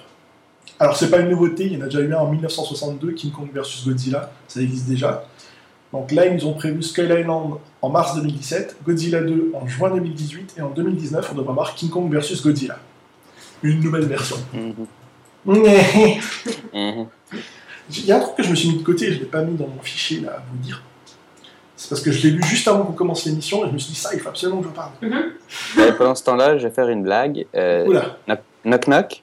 Alors 0.79 0.97
c'est 0.97 1.11
pas 1.11 1.21
une 1.21 1.29
nouveauté, 1.29 1.67
il 1.67 1.75
y 1.75 1.77
en 1.77 1.83
a 1.83 1.85
déjà 1.85 2.01
eu 2.01 2.13
un 2.13 2.19
en 2.19 2.31
1962, 2.31 3.13
King 3.13 3.31
Kong 3.31 3.49
vs 3.53 3.85
Godzilla, 3.87 4.33
ça 4.49 4.61
existe 4.61 4.87
déjà. 4.87 5.25
Donc 5.93 6.11
là, 6.11 6.27
ils 6.27 6.45
ont 6.45 6.55
prévu 6.55 6.83
Skull 6.83 7.05
Island 7.05 7.59
en 7.81 7.89
mars 7.89 8.17
2017, 8.17 8.79
Godzilla 8.85 9.21
2 9.21 9.53
en 9.55 9.67
juin 9.69 9.91
2018, 9.95 10.55
et 10.59 10.63
en 10.63 10.71
2019, 10.71 11.31
on 11.33 11.37
devra 11.37 11.53
voir 11.53 11.75
King 11.77 11.89
Kong 11.89 12.13
vs 12.13 12.43
Godzilla. 12.43 12.79
Une 13.65 13.81
nouvelle 13.81 14.05
version. 14.07 14.37
Mhm. 14.53 14.87
Il 15.47 16.21
Mhm. 16.73 17.07
y 18.07 18.13
a 18.13 18.17
un 18.17 18.21
truc 18.21 18.37
que 18.37 18.43
je 18.43 18.51
me 18.51 18.55
suis 18.55 18.69
mis 18.69 18.79
de 18.79 18.83
côté, 18.85 19.13
je 19.13 19.19
l'ai 19.21 19.25
pas 19.27 19.43
mis 19.43 19.57
dans 19.57 19.67
mon 19.69 19.83
fichier 19.83 20.21
là 20.21 20.33
à 20.33 20.43
vous 20.51 20.57
dire. 20.59 20.83
C'est 21.77 21.89
parce 21.89 22.01
que 22.03 22.13
je 22.13 22.23
l'ai 22.27 22.31
lu 22.35 22.43
juste 22.45 22.67
avant 22.69 22.85
qu'on 22.85 22.93
commence 22.93 23.25
l'émission, 23.27 23.65
et 23.65 23.69
je 23.69 23.73
me 23.73 23.79
suis 23.79 23.93
dit 23.93 23.99
ça, 23.99 24.11
il 24.15 24.21
faut 24.21 24.29
absolument 24.29 24.61
que 24.63 24.69
je 24.69 24.73
parle. 24.73 24.93
Et 25.89 25.93
pendant 25.93 26.15
ce 26.15 26.23
temps-là, 26.25 26.57
je 26.57 26.67
vais 26.69 26.73
faire 26.75 26.89
une 26.89 27.03
blague. 27.03 27.47
Euh, 27.55 27.87
Oula, 27.87 28.17
knock 28.65 28.87
knock. 28.87 29.23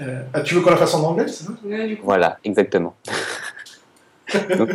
euh, 0.00 0.22
ah, 0.32 0.40
tu 0.42 0.54
veux 0.54 0.60
qu'on 0.60 0.70
la 0.70 0.76
fasse 0.76 0.94
en 0.94 1.02
anglais, 1.04 1.26
c'est 1.26 1.44
ça? 1.44 1.52
Ouais, 1.64 1.86
du 1.88 1.96
coup, 1.96 2.02
Voilà, 2.04 2.38
exactement. 2.44 2.94
Donc, 4.58 4.70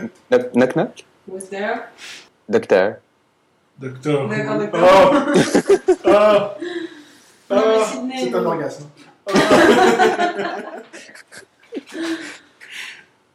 knock 0.55 0.73
knock. 0.75 1.05
there? 1.49 1.75
Docteur. 2.49 2.95
Docteur. 3.77 4.27
D'accord, 4.27 4.57
Oh 4.73 5.33
d'accord. 6.03 6.57
Ah 7.49 7.63
C'est 8.19 8.33
un 8.35 8.45
orgasme. 8.45 8.85
Ah. 9.27 9.33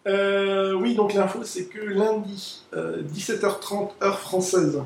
Euh, 0.06 0.74
oui, 0.74 0.94
donc 0.94 1.14
l'info, 1.14 1.40
c'est 1.44 1.64
que 1.64 1.80
lundi, 1.80 2.62
euh, 2.74 3.00
17h30 3.14 3.92
heure 4.02 4.18
française, 4.18 4.82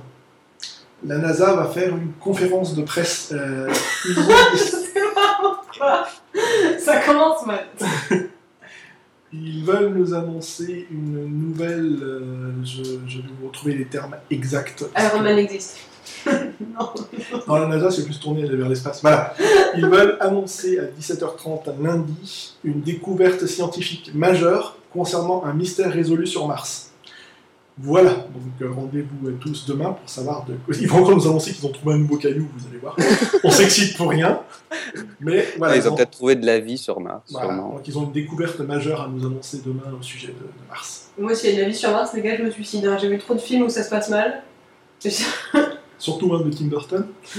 la 1.05 1.19
NASA 1.19 1.55
va 1.55 1.65
faire 1.67 1.89
une 1.89 2.13
conférence 2.21 2.77
de 2.77 2.83
presse. 2.83 3.31
euh, 3.33 3.69
Ça 6.79 7.01
commence 7.01 7.45
mal. 7.47 7.67
Ils 9.33 9.65
veulent 9.65 9.93
nous 9.93 10.15
annoncer 10.15 10.87
une 10.91 11.27
nouvelle. 11.27 11.99
euh, 12.01 12.53
je, 12.65 12.83
je 13.09 13.19
vais 13.19 13.25
vous 13.41 13.49
retrouver 13.49 13.75
les 13.75 13.87
termes 13.87 14.17
exacts. 14.31 14.85
Existe. 15.39 15.79
Non. 16.27 16.91
Dans 17.47 17.59
la 17.59 17.67
NASA, 17.67 17.91
c'est 17.91 18.05
plus 18.05 18.19
tourné 18.19 18.45
vers 18.45 18.69
l'espace. 18.69 19.01
Voilà. 19.03 19.35
Ils 19.77 19.87
veulent 19.87 20.17
annoncer 20.21 20.79
à 20.79 20.85
17h30 20.85 21.83
lundi 21.83 22.55
une 22.65 22.81
découverte 22.81 23.47
scientifique 23.47 24.13
majeure 24.15 24.77
concernant 24.93 25.45
un 25.45 25.53
mystère 25.53 25.93
résolu 25.93 26.27
sur 26.27 26.47
Mars. 26.47 26.89
Voilà. 27.81 28.11
Donc 28.11 28.61
euh, 28.61 28.73
rendez-vous 28.73 29.31
tous 29.41 29.67
demain 29.67 29.93
pour 29.93 30.09
savoir 30.09 30.45
de 30.45 30.55
quoi. 30.55 30.75
Ils 30.81 30.89
vont 30.89 30.99
encore 30.99 31.15
nous 31.15 31.27
annoncer 31.29 31.53
qu'ils 31.53 31.65
ont 31.65 31.73
trouvé 31.73 31.95
un 31.95 31.99
nouveau 31.99 32.17
caillou, 32.17 32.49
vous 32.57 32.67
allez 32.69 32.79
voir. 32.79 32.97
On 33.45 33.51
s'excite 33.51 33.97
pour 33.97 34.11
rien. 34.11 34.41
Mais 35.21 35.47
voilà. 35.59 35.77
Ils 35.77 35.89
ont 35.89 35.95
peut-être 35.95 36.11
trouvé 36.11 36.35
de 36.35 36.45
la 36.45 36.59
vie 36.59 36.77
sur 36.77 36.99
Mars. 36.99 37.23
voilà. 37.31 37.49
sûrement. 37.49 37.75
Donc 37.75 37.87
ils 37.87 37.97
ont 37.97 38.05
une 38.05 38.13
découverte 38.13 38.59
majeure 38.61 39.03
à 39.03 39.09
nous 39.09 39.25
annoncer 39.25 39.63
demain 39.65 39.97
au 39.99 40.03
sujet 40.03 40.29
de, 40.29 40.33
de 40.33 40.69
Mars. 40.69 41.11
Moi, 41.19 41.35
s'il 41.35 41.51
y 41.51 41.53
a 41.53 41.57
de 41.57 41.63
la 41.63 41.69
vie 41.69 41.75
sur 41.75 41.91
Mars, 41.91 42.13
les 42.15 42.23
gars, 42.23 42.37
je 42.37 42.43
me 42.43 42.51
suicide. 42.51 42.91
J'ai 43.01 43.09
vu 43.09 43.19
trop 43.19 43.35
de 43.35 43.41
films 43.41 43.63
où 43.63 43.69
ça 43.69 43.85
se 43.85 43.91
passe 43.91 44.09
mal. 44.09 44.43
Surtout 45.99 46.33
un 46.35 46.41
de 46.41 46.51
Tim 46.51 46.67
Burton. 46.67 47.07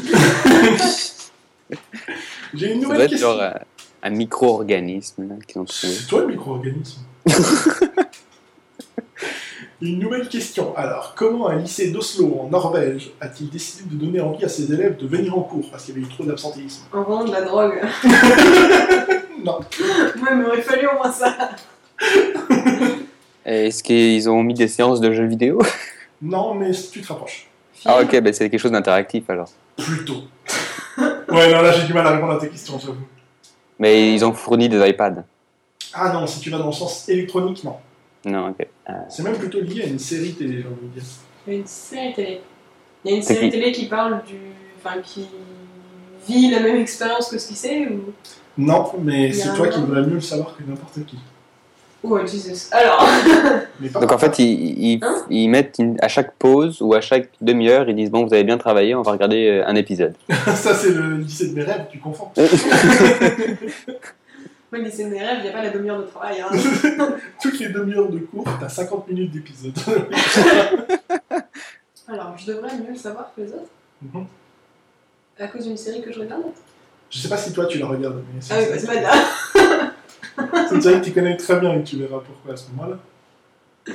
J'ai 2.53 2.73
une 2.73 2.81
Ça 2.81 2.87
nouvelle 2.87 2.97
doit 2.97 3.03
être 3.05 3.09
question. 3.11 3.29
genre 3.31 3.41
un, 3.41 3.53
un 4.03 4.09
micro-organisme 4.09 5.27
là, 5.29 5.35
qu'ils 5.47 5.61
ont 5.61 5.65
trouvé. 5.65 5.93
C'est 5.93 6.07
toi 6.07 6.21
le 6.21 6.27
micro-organisme. 6.27 7.01
Une 9.81 9.99
nouvelle 9.99 10.27
question. 10.27 10.75
Alors, 10.75 11.13
comment 11.15 11.47
un 11.47 11.55
lycée 11.55 11.91
d'Oslo, 11.91 12.37
en 12.41 12.49
Norvège, 12.49 13.11
a-t-il 13.21 13.49
décidé 13.49 13.83
de 13.89 13.95
donner 13.95 14.19
envie 14.19 14.43
à 14.43 14.49
ses 14.49 14.73
élèves 14.73 14.97
de 14.97 15.07
venir 15.07 15.37
en 15.37 15.41
cours 15.41 15.71
parce 15.71 15.85
qu'il 15.85 15.95
y 15.95 15.97
avait 15.99 16.05
eu 16.05 16.09
trop 16.09 16.25
d'absentéisme? 16.25 16.81
En 16.91 17.03
vendant 17.03 17.23
de 17.25 17.31
la 17.31 17.41
drogue. 17.43 17.81
Non. 19.41 19.59
Moi, 20.17 20.27
il 20.31 20.37
m'aurait 20.37 20.61
fallu 20.61 20.85
au 20.85 20.95
moins 20.97 21.13
ça. 21.13 21.33
Est-ce 23.45 23.81
qu'ils 23.81 24.29
ont 24.29 24.43
mis 24.43 24.53
des 24.53 24.67
séances 24.67 24.99
de 24.99 25.13
jeux 25.13 25.27
vidéo? 25.27 25.61
Non, 26.21 26.53
mais 26.55 26.71
tu 26.71 26.99
te 26.99 27.07
rapproches. 27.07 27.48
Ah 27.85 28.01
ok, 28.01 28.19
ben 28.21 28.33
c'est 28.33 28.49
quelque 28.49 28.59
chose 28.59 28.71
d'interactif 28.71 29.29
alors. 29.29 29.49
Plutôt. 29.77 30.23
ouais, 30.97 31.51
non, 31.53 31.61
là 31.61 31.71
j'ai 31.71 31.85
du 31.85 31.93
mal 31.93 32.05
à 32.05 32.11
répondre 32.11 32.33
à 32.33 32.39
tes 32.39 32.49
questions, 32.49 32.77
j'avoue. 32.79 33.05
Mais 33.77 34.13
ils 34.13 34.25
ont 34.25 34.33
fourni 34.33 34.67
des 34.67 34.85
iPads. 34.89 35.23
Ah 35.93 36.11
non, 36.11 36.27
si 36.27 36.39
tu 36.39 36.49
vas 36.49 36.57
dans 36.57 36.67
le 36.67 36.71
sens 36.71 37.07
électronique, 37.09 37.63
non. 37.63 37.77
Non, 38.25 38.49
ok. 38.49 38.67
Euh, 38.89 38.93
C'est 39.07 39.23
même 39.23 39.37
plutôt 39.37 39.61
lié 39.61 39.83
à 39.83 39.87
une 39.87 39.99
série 39.99 40.33
télé, 40.33 40.61
j'ai 40.61 40.67
envie 40.67 40.87
de 40.93 40.99
dire. 40.99 41.03
Une 41.47 41.65
série 41.65 42.13
télé. 42.13 42.41
Il 43.05 43.11
y 43.11 43.13
a 43.13 43.17
une 43.17 43.23
C'est 43.23 43.35
série 43.35 43.49
qui 43.49 43.59
télé 43.59 43.71
qui 43.71 43.85
parle 43.85 44.21
du. 44.27 44.35
Enfin, 44.77 44.99
qui 45.01 45.27
vit 46.27 46.51
la 46.51 46.59
même 46.59 46.77
expérience 46.77 47.29
que 47.29 47.37
ce 47.37 47.47
qu'il 47.47 47.55
sait 47.55 47.87
ou? 47.87 48.13
Non, 48.57 48.91
mais 49.01 49.29
Il 49.29 49.35
y 49.35 49.41
a 49.41 49.43
c'est 49.43 49.49
un 49.49 49.55
toi 49.55 49.67
qui 49.69 49.79
nom 49.79 49.87
devrais 49.87 50.01
mieux 50.01 50.15
le 50.15 50.21
savoir 50.21 50.55
que 50.55 50.63
n'importe 50.63 51.05
qui. 51.05 51.17
Oh, 52.01 52.17
Jesus. 52.25 52.69
Alors. 52.71 53.05
Donc 54.01 54.11
en 54.11 54.17
fait, 54.17 54.39
ils, 54.39 54.93
ils, 54.93 54.99
Hein 55.03 55.25
ils 55.29 55.49
mettent 55.49 55.75
une- 55.79 55.97
à 56.01 56.07
chaque 56.07 56.33
pause 56.35 56.81
ou 56.81 56.93
à 56.93 57.01
chaque 57.01 57.29
demi-heure, 57.41 57.89
ils 57.89 57.95
disent 57.95 58.09
bon, 58.11 58.25
vous 58.25 58.33
avez 58.33 58.43
bien 58.45 58.57
travaillé, 58.57 58.95
on 58.95 59.01
va 59.01 59.11
regarder 59.11 59.47
euh, 59.49 59.67
un 59.67 59.75
épisode. 59.75 60.13
ça 60.55 60.73
c'est 60.73 60.91
le 60.91 61.17
lycée 61.17 61.49
de 61.49 61.55
mes 61.55 61.63
rêves, 61.63 61.85
tu 61.91 61.99
confonds. 61.99 62.29
Moi, 64.71 64.81
les 64.83 64.91
scènes 64.91 65.09
des 65.09 65.19
rêves, 65.19 65.37
il 65.39 65.43
n'y 65.43 65.49
a 65.49 65.51
pas 65.51 65.63
la 65.63 65.71
demi-heure 65.71 65.97
de 65.99 66.03
travail. 66.03 66.41
Hein. 66.41 66.49
Toutes 67.41 67.59
les 67.59 67.69
demi-heures 67.69 68.09
de 68.09 68.19
cours, 68.19 68.45
t'as 68.59 68.69
50 68.69 69.07
minutes 69.09 69.31
d'épisode. 69.31 69.73
Alors, 72.07 72.35
je 72.37 72.45
devrais 72.47 72.75
mieux 72.77 72.91
le 72.91 72.95
savoir 72.97 73.31
que 73.35 73.41
les 73.41 73.47
autres 73.49 73.69
Mhm. 74.01 74.25
À 75.37 75.47
cause 75.47 75.65
d'une 75.65 75.75
série 75.75 76.01
que 76.01 76.11
je 76.13 76.19
regarde 76.21 76.43
Je 77.09 77.17
sais 77.19 77.27
pas 77.27 77.35
si 77.37 77.51
toi 77.51 77.65
tu 77.65 77.79
la 77.79 77.87
regardes, 77.87 78.23
mais 78.33 78.39
c'est 78.41 78.53
Ah 78.53 78.57
oui, 78.59 78.65
bah, 78.71 78.75
c'est 78.79 78.87
pas 78.87 79.01
là. 79.01 79.91
C'est 80.67 80.75
une 80.75 80.81
série 80.81 81.01
que 81.01 81.05
tu 81.05 81.11
connais 81.11 81.37
très 81.37 81.59
bien 81.59 81.73
et 81.73 81.83
tu 81.83 81.97
verras 81.97 82.19
pourquoi 82.19 82.53
à 82.53 82.57
ce 82.57 82.69
moment-là. 82.71 82.97
Je 83.85 83.93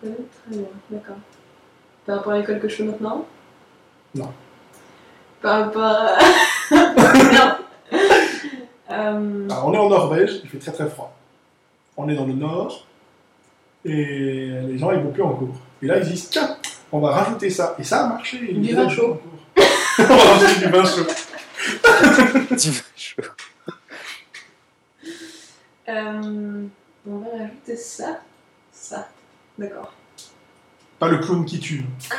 connais 0.00 0.16
très 0.16 0.56
bien, 0.56 0.66
d'accord. 0.90 1.16
Par 2.06 2.16
rapport 2.16 2.32
à 2.32 2.38
l'école 2.38 2.58
que 2.60 2.68
je 2.68 2.76
fais 2.76 2.82
maintenant? 2.84 3.26
Non. 4.14 4.32
Par 5.40 5.64
rapport 5.64 5.82
à. 5.82 6.18
non. 6.72 7.54
Euh, 8.90 9.48
Alors, 9.50 9.68
on 9.68 9.74
est 9.74 9.78
en 9.78 9.88
Norvège, 9.88 10.40
il 10.42 10.50
fait 10.50 10.58
très 10.58 10.72
très 10.72 10.88
froid. 10.88 11.16
On 11.96 12.08
est 12.08 12.14
dans 12.14 12.26
le 12.26 12.32
nord 12.32 12.86
et 13.84 14.50
les 14.66 14.78
gens 14.78 14.92
ils 14.92 15.00
vont 15.00 15.10
plus 15.10 15.22
en 15.22 15.30
cours. 15.30 15.56
Et 15.82 15.86
là 15.86 15.98
ils 15.98 16.08
disent 16.08 16.28
tiens, 16.30 16.56
on 16.90 17.00
va 17.00 17.10
rajouter 17.10 17.50
ça. 17.50 17.74
Et 17.78 17.84
ça 17.84 18.04
a 18.04 18.08
marché. 18.08 18.38
Du 18.52 18.74
vin 18.74 18.88
chaud. 18.88 19.12
en 19.12 19.14
cours. 19.14 19.66
on 19.98 20.02
va 20.02 20.16
rajouter 20.16 20.66
du 20.66 20.72
vin 20.72 20.84
chaud. 20.84 21.06
Tu 22.58 22.70
vas 22.70 22.82
chaud. 22.96 23.22
Euh, 25.88 26.64
on 27.06 27.18
va 27.18 27.30
rajouter 27.38 27.76
ça. 27.76 28.20
Ça. 28.72 29.08
D'accord. 29.58 29.92
Pas 30.98 31.08
le 31.08 31.18
clown 31.18 31.44
qui 31.44 31.58
tue. 31.60 31.84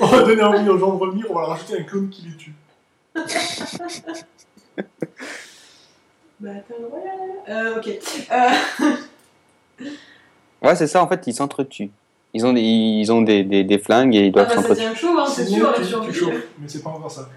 on 0.00 0.06
va 0.06 0.22
donner 0.22 0.42
envie 0.42 0.68
aux 0.68 0.78
gens 0.78 0.94
de 0.94 0.98
revenir, 0.98 1.26
on 1.30 1.34
va 1.34 1.40
leur 1.42 1.50
rajouter 1.50 1.78
un 1.78 1.82
clown 1.84 2.08
qui 2.08 2.22
les 2.28 2.36
tue. 2.36 2.54
Bah, 6.38 6.50
attends, 6.54 6.74
ouais. 6.92 7.48
Euh, 7.48 7.78
ok. 7.78 7.88
Euh, 8.30 9.86
Ouais, 10.62 10.76
c'est 10.76 10.86
ça, 10.86 11.02
en 11.02 11.08
fait, 11.08 11.26
ils 11.26 11.34
s'entretuent. 11.34 11.90
Ils 12.34 12.44
ont 12.44 12.52
des, 12.52 12.60
ils 12.60 13.10
ont 13.12 13.22
des, 13.22 13.42
des, 13.44 13.64
des 13.64 13.78
flingues 13.78 14.14
et 14.14 14.26
ils 14.26 14.28
ah, 14.28 14.30
doivent 14.32 14.48
bah, 14.48 14.54
ça 14.54 14.60
s'entretuer. 14.62 14.82
tient 14.84 14.94
chaud, 14.94 15.18
hein, 15.18 15.26
c'est 15.26 15.46
sûr, 15.46 15.72
tu, 15.74 15.82
la 15.82 16.12
tu 16.12 16.24
mais 16.58 16.68
c'est 16.68 16.82
pas 16.82 16.90
encore 16.90 17.10
ça. 17.10 17.28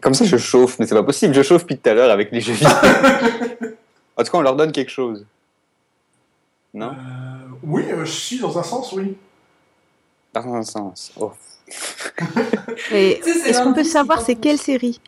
Comme 0.00 0.14
ça, 0.14 0.24
je 0.24 0.36
chauffe, 0.36 0.78
mais 0.78 0.86
c'est 0.86 0.94
pas 0.94 1.02
possible, 1.02 1.34
je 1.34 1.42
chauffe 1.42 1.62
depuis 1.62 1.78
tout 1.78 1.88
à 1.88 1.94
l'heure 1.94 2.10
avec 2.10 2.30
les 2.30 2.40
jeux 2.40 2.52
vidéo. 2.52 2.70
en 4.16 4.22
tout 4.22 4.30
cas, 4.30 4.38
on 4.38 4.42
leur 4.42 4.56
donne 4.56 4.72
quelque 4.72 4.90
chose. 4.90 5.24
Non? 6.74 6.90
Euh, 6.90 6.92
oui, 7.62 7.84
euh, 7.90 8.04
je 8.04 8.10
suis 8.10 8.38
dans 8.38 8.58
un 8.58 8.62
sens, 8.62 8.92
oui. 8.92 9.16
Dans 10.34 10.54
un 10.54 10.62
sens. 10.62 11.12
Oh. 11.18 11.32
Est-ce 12.92 13.62
qu'on 13.62 13.72
peut 13.72 13.84
savoir 13.84 14.20
c'est 14.20 14.34
quelle 14.34 14.58
série? 14.58 15.00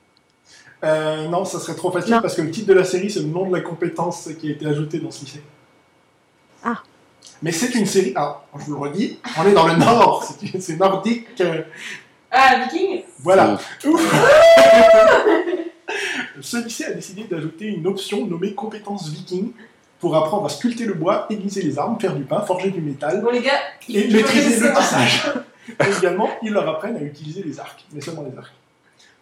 Euh, 0.84 1.28
non, 1.28 1.44
ça 1.44 1.58
serait 1.58 1.74
trop 1.74 1.90
facile 1.90 2.14
Non. 2.14 2.22
parce 2.22 2.34
que 2.34 2.42
le 2.42 2.50
titre 2.50 2.68
de 2.68 2.72
la 2.72 2.84
série, 2.84 3.10
c'est 3.10 3.20
le 3.20 3.26
nom 3.26 3.46
de 3.48 3.54
la 3.54 3.60
compétence 3.60 4.28
qui 4.40 4.48
a 4.48 4.52
été 4.52 4.66
ajoutée 4.66 4.98
dans 4.98 5.10
ce 5.10 5.24
lycée. 5.24 5.42
Ah. 6.64 6.82
Mais 7.42 7.52
c'est 7.52 7.74
une 7.74 7.86
série. 7.86 8.12
Ah, 8.16 8.42
je 8.58 8.64
vous 8.64 8.74
le 8.74 8.80
redis, 8.80 9.18
on 9.38 9.46
est 9.46 9.52
dans 9.52 9.66
le 9.66 9.76
nord, 9.76 10.26
c'est 10.58 10.76
nordique. 10.76 11.42
Ah, 12.30 12.56
Viking? 12.64 13.02
Voilà. 13.20 13.58
Ouf. 13.84 14.14
Ce 16.40 16.56
lycée 16.62 16.84
a 16.84 16.92
décidé 16.92 17.24
d'ajouter 17.24 17.66
une 17.66 17.86
option 17.86 18.26
nommée 18.26 18.54
compétence 18.54 19.08
viking 19.08 19.50
pour 19.98 20.14
apprendre 20.16 20.46
à 20.46 20.48
sculpter 20.48 20.84
le 20.84 20.94
bois, 20.94 21.26
aiguiser 21.30 21.62
les 21.62 21.78
armes, 21.78 21.98
faire 21.98 22.14
du 22.14 22.22
pain, 22.24 22.40
forger 22.42 22.70
du 22.70 22.80
métal 22.80 23.20
Bon, 23.22 23.30
les 23.30 23.40
gars, 23.42 23.58
il 23.88 23.96
et 23.96 24.08
maîtriser 24.08 24.68
le 24.68 24.74
tissage. 24.74 25.32
Et 25.68 25.98
également, 25.98 26.30
ils 26.42 26.52
leur 26.52 26.66
apprennent 26.68 26.96
à 26.96 27.02
utiliser 27.02 27.42
les 27.42 27.58
arcs, 27.60 27.84
mais 27.92 28.00
seulement 28.00 28.24
les 28.30 28.38
arcs. 28.38 28.52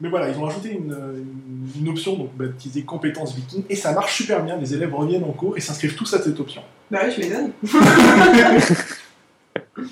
Mais 0.01 0.09
voilà, 0.09 0.29
ils 0.29 0.37
ont 0.39 0.45
rajouté 0.45 0.71
une, 0.73 0.93
une- 0.93 1.71
une 1.83 1.89
option 1.89 2.15
donc, 2.17 2.35
baptisée 2.37 2.83
compétences 2.83 3.35
viking 3.35 3.65
et 3.71 3.77
ça 3.77 3.93
marche 3.93 4.15
super 4.17 4.43
bien. 4.45 4.57
Les 4.57 4.75
élèves 4.75 4.95
reviennent 4.95 5.25
en 5.25 5.33
cours 5.33 5.57
et 5.57 5.61
s'inscrivent 5.61 5.97
tous 5.97 6.13
à 6.15 6.23
cette 6.23 6.39
option. 6.39 6.63
Bah 6.91 7.01
oui, 7.07 7.13
je 7.17 7.21
m'étonne. 7.21 7.53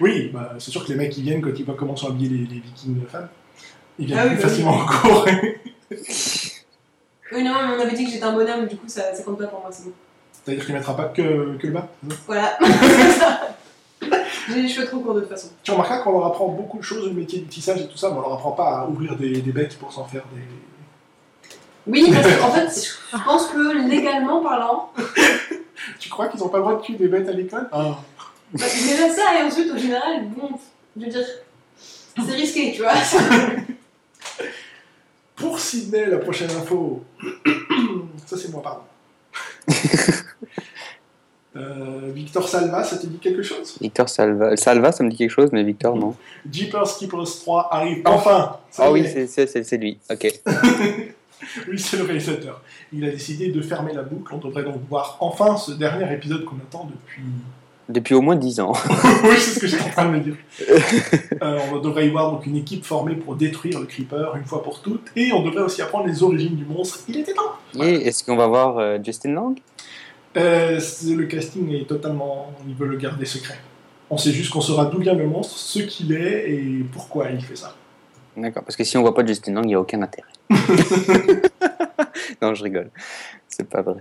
Oui, 0.00 0.30
bah, 0.32 0.54
c'est 0.58 0.70
sûr 0.70 0.84
que 0.84 0.90
les 0.90 0.96
mecs 0.96 1.10
qui 1.12 1.22
viennent 1.22 1.40
quand 1.40 1.50
ils 1.56 1.64
voient 1.64 1.76
comment 1.78 1.96
sont 1.96 2.08
habillés 2.08 2.28
les, 2.28 2.38
les 2.54 2.60
vikings 2.60 3.06
femmes, 3.06 3.28
ils 3.98 4.06
viennent 4.06 4.18
Ah 4.20 4.24
oui, 4.24 4.34
plus 4.34 4.42
bah 4.42 4.42
oui. 4.44 4.50
facilement 4.50 4.72
en 4.72 4.86
cours. 4.86 5.26
Oui, 7.32 7.42
non, 7.44 7.52
mais 7.54 7.76
on 7.76 7.80
avait 7.80 7.96
dit 7.96 8.04
que 8.04 8.10
j'étais 8.10 8.24
un 8.24 8.32
bonhomme, 8.32 8.66
du 8.66 8.76
coup, 8.76 8.88
ça, 8.88 9.14
ça 9.14 9.22
compte 9.22 9.38
pas 9.38 9.46
pour 9.46 9.60
moi, 9.60 9.70
c'est 9.72 9.84
bon. 9.84 9.92
C'est-à-dire 10.32 10.66
qu'il 10.66 10.74
mettra 10.74 10.96
pas 10.96 11.04
que, 11.06 11.56
que 11.56 11.66
le 11.66 11.72
bas. 11.72 11.88
ça 12.08 12.16
Voilà. 12.26 12.58
C'est 12.60 13.10
ça. 13.12 13.40
J'ai 14.48 14.62
les 14.62 14.68
cheveux 14.68 14.86
trop 14.86 14.98
courts 14.98 15.14
de 15.14 15.20
toute 15.20 15.28
façon. 15.30 15.48
Tu 15.62 15.70
remarqueras 15.70 16.00
qu'on 16.00 16.12
leur 16.12 16.26
apprend 16.26 16.48
beaucoup 16.48 16.78
de 16.78 16.82
choses, 16.82 17.06
le 17.06 17.14
métier 17.14 17.38
du 17.38 17.46
tissage 17.46 17.80
et 17.80 17.86
tout 17.88 17.96
ça, 17.96 18.10
mais 18.10 18.16
on 18.16 18.22
leur 18.22 18.32
apprend 18.34 18.50
pas 18.52 18.80
à 18.80 18.86
ouvrir 18.88 19.16
des, 19.16 19.40
des 19.40 19.52
becs 19.52 19.78
pour 19.78 19.92
s'en 19.92 20.04
faire 20.04 20.24
des. 20.34 20.42
Oui, 21.86 22.12
parce 22.12 22.36
qu'en 22.36 22.50
fait, 22.50 22.90
je 23.12 23.16
pense 23.24 23.46
que 23.46 23.88
légalement 23.88 24.42
parlant, 24.42 24.92
Tu 25.98 26.08
crois 26.08 26.28
qu'ils 26.28 26.42
ont 26.42 26.48
pas 26.48 26.58
le 26.58 26.62
droit 26.64 26.76
de 26.76 26.82
tuer 26.82 26.94
des 26.94 27.08
bêtes 27.08 27.28
à 27.28 27.32
l'école? 27.32 27.68
Ah. 27.72 27.98
Bah, 28.54 28.64
déjà 28.66 29.08
ça, 29.10 29.38
et 29.40 29.42
ensuite, 29.44 29.70
au 29.72 29.78
général, 29.78 30.24
bon, 30.36 30.50
je 30.98 31.04
veux 31.04 31.10
dire, 31.10 31.24
c'est 31.76 32.32
risqué, 32.34 32.72
tu 32.74 32.82
vois. 32.82 32.92
Pour 35.36 35.58
Sydney, 35.58 36.06
la 36.06 36.18
prochaine 36.18 36.50
info. 36.50 37.02
ça, 38.26 38.36
c'est 38.36 38.50
moi, 38.50 38.62
pardon. 38.62 38.82
Euh, 41.54 42.10
Victor 42.14 42.48
Salva, 42.48 42.82
ça 42.82 42.96
te 42.96 43.06
dit 43.06 43.18
quelque 43.18 43.42
chose? 43.42 43.76
Victor 43.78 44.08
Salva. 44.08 44.56
Salva, 44.56 44.90
ça 44.90 45.04
me 45.04 45.10
dit 45.10 45.18
quelque 45.18 45.30
chose, 45.32 45.50
mais 45.52 45.62
Victor, 45.62 45.94
non. 45.96 46.16
Jeepers 46.50 46.96
Keepers 46.96 47.24
3 47.42 47.68
arrive 47.74 48.00
enfin 48.06 48.56
Ah 48.78 48.90
oui, 48.90 49.00
est. 49.00 49.08
c'est- 49.12 49.26
c'est 49.26 49.46
c'est- 49.46 49.62
c'est 49.62 49.76
lui. 49.76 49.98
Ok. 50.10 50.32
Oui, 51.68 51.78
c'est 51.78 51.98
le 51.98 52.04
réalisateur. 52.04 52.62
Il 52.90 53.04
a 53.04 53.10
décidé 53.10 53.48
de 53.48 53.60
fermer 53.60 53.92
la 53.92 54.00
boucle. 54.02 54.32
On 54.32 54.38
devrait 54.38 54.62
donc 54.62 54.76
voir 54.88 55.18
enfin 55.20 55.56
ce 55.58 55.72
dernier 55.72 56.10
épisode 56.14 56.44
qu'on 56.46 56.56
attend 56.56 56.84
depuis. 56.90 57.20
Depuis 57.92 58.14
au 58.14 58.22
moins 58.22 58.36
10 58.36 58.60
ans. 58.60 58.72
oui, 59.24 59.36
c'est 59.38 59.54
ce 59.54 59.60
que 59.60 59.66
j'étais 59.66 59.82
en 59.82 59.90
train 59.90 60.06
de 60.06 60.10
me 60.12 60.20
dire. 60.20 60.34
Euh, 61.42 61.58
on 61.72 61.78
devrait 61.78 62.06
y 62.06 62.10
voir 62.10 62.32
donc 62.32 62.46
une 62.46 62.56
équipe 62.56 62.84
formée 62.84 63.14
pour 63.14 63.36
détruire 63.36 63.78
le 63.80 63.86
Creeper 63.86 64.34
une 64.36 64.44
fois 64.44 64.62
pour 64.62 64.80
toutes. 64.80 65.10
Et 65.14 65.32
on 65.32 65.42
devrait 65.42 65.62
aussi 65.62 65.82
apprendre 65.82 66.06
les 66.06 66.22
origines 66.22 66.56
du 66.56 66.64
monstre. 66.64 67.00
Il 67.08 67.18
était 67.18 67.34
temps 67.34 67.52
Et 67.80 68.08
est-ce 68.08 68.24
qu'on 68.24 68.36
va 68.36 68.46
voir 68.46 68.78
euh, 68.78 68.98
Justin 69.02 69.32
Lang? 69.32 69.58
Euh, 70.36 70.80
Le 71.06 71.24
casting 71.24 71.70
est 71.74 71.86
totalement. 71.86 72.52
Ils 72.66 72.74
veulent 72.74 72.90
le 72.90 72.96
garder 72.96 73.26
secret. 73.26 73.58
On 74.08 74.16
sait 74.16 74.32
juste 74.32 74.50
qu'on 74.50 74.60
saura 74.60 74.86
d'où 74.86 74.98
vient 74.98 75.14
le 75.14 75.26
monstre, 75.26 75.56
ce 75.58 75.80
qu'il 75.80 76.12
est 76.12 76.50
et 76.50 76.84
pourquoi 76.92 77.30
il 77.30 77.42
fait 77.42 77.56
ça. 77.56 77.76
D'accord, 78.36 78.62
parce 78.62 78.76
que 78.76 78.84
si 78.84 78.96
on 78.96 79.02
voit 79.02 79.14
pas 79.14 79.26
Justin 79.26 79.52
Lang, 79.52 79.64
il 79.64 79.68
n'y 79.68 79.74
a 79.74 79.80
aucun 79.80 80.00
intérêt. 80.00 80.28
non, 82.42 82.54
je 82.54 82.62
rigole. 82.62 82.90
C'est 83.48 83.68
pas 83.68 83.82
vrai. 83.82 84.00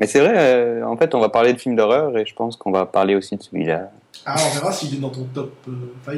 Mais 0.00 0.06
c'est 0.06 0.20
vrai, 0.20 0.32
euh, 0.34 0.82
en 0.86 0.96
fait, 0.96 1.14
on 1.14 1.20
va 1.20 1.28
parler 1.28 1.52
de 1.52 1.58
films 1.58 1.76
d'horreur 1.76 2.16
et 2.16 2.24
je 2.24 2.34
pense 2.34 2.56
qu'on 2.56 2.70
va 2.72 2.86
parler 2.86 3.14
aussi 3.14 3.36
de 3.36 3.42
celui-là. 3.42 3.90
Ah, 4.24 4.34
on 4.38 4.54
verra 4.54 4.72
s'il 4.72 4.94
est 4.94 4.98
dans 4.98 5.10
ton 5.10 5.24
top 5.34 5.52
euh, 5.68 5.72
5 6.06 6.14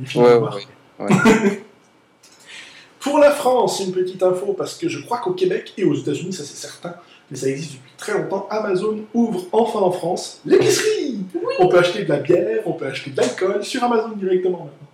des 0.00 0.06
films 0.06 0.24
Ouais, 0.24 0.30
d'horreur. 0.32 0.58
ouais, 0.98 1.06
ouais. 1.06 1.62
Pour 3.00 3.20
la 3.20 3.30
France, 3.30 3.80
une 3.86 3.92
petite 3.92 4.22
info, 4.24 4.54
parce 4.58 4.74
que 4.76 4.88
je 4.88 5.04
crois 5.04 5.18
qu'au 5.18 5.32
Québec 5.34 5.72
et 5.78 5.84
aux 5.84 5.94
États-Unis, 5.94 6.32
ça 6.32 6.42
c'est 6.44 6.56
certain, 6.56 6.94
mais 7.30 7.36
ça 7.36 7.46
existe 7.48 7.74
depuis 7.74 7.92
très 7.96 8.12
longtemps, 8.12 8.46
Amazon 8.50 8.98
ouvre 9.14 9.44
enfin 9.52 9.78
en 9.80 9.90
France 9.92 10.40
l'épicerie 10.44 11.18
On 11.60 11.68
peut 11.68 11.78
acheter 11.78 12.04
de 12.04 12.08
la 12.08 12.18
bière, 12.18 12.60
on 12.66 12.72
peut 12.72 12.86
acheter 12.86 13.10
de 13.10 13.16
l'alcool 13.16 13.64
sur 13.64 13.82
Amazon 13.84 14.10
directement 14.16 14.58
maintenant. 14.58 14.88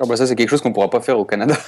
Ah 0.00 0.04
bah 0.08 0.16
ça, 0.16 0.26
c'est 0.26 0.34
quelque 0.36 0.48
chose 0.50 0.60
qu'on 0.62 0.72
pourra 0.72 0.90
pas 0.90 1.00
faire 1.00 1.18
au 1.18 1.24
Canada. 1.24 1.56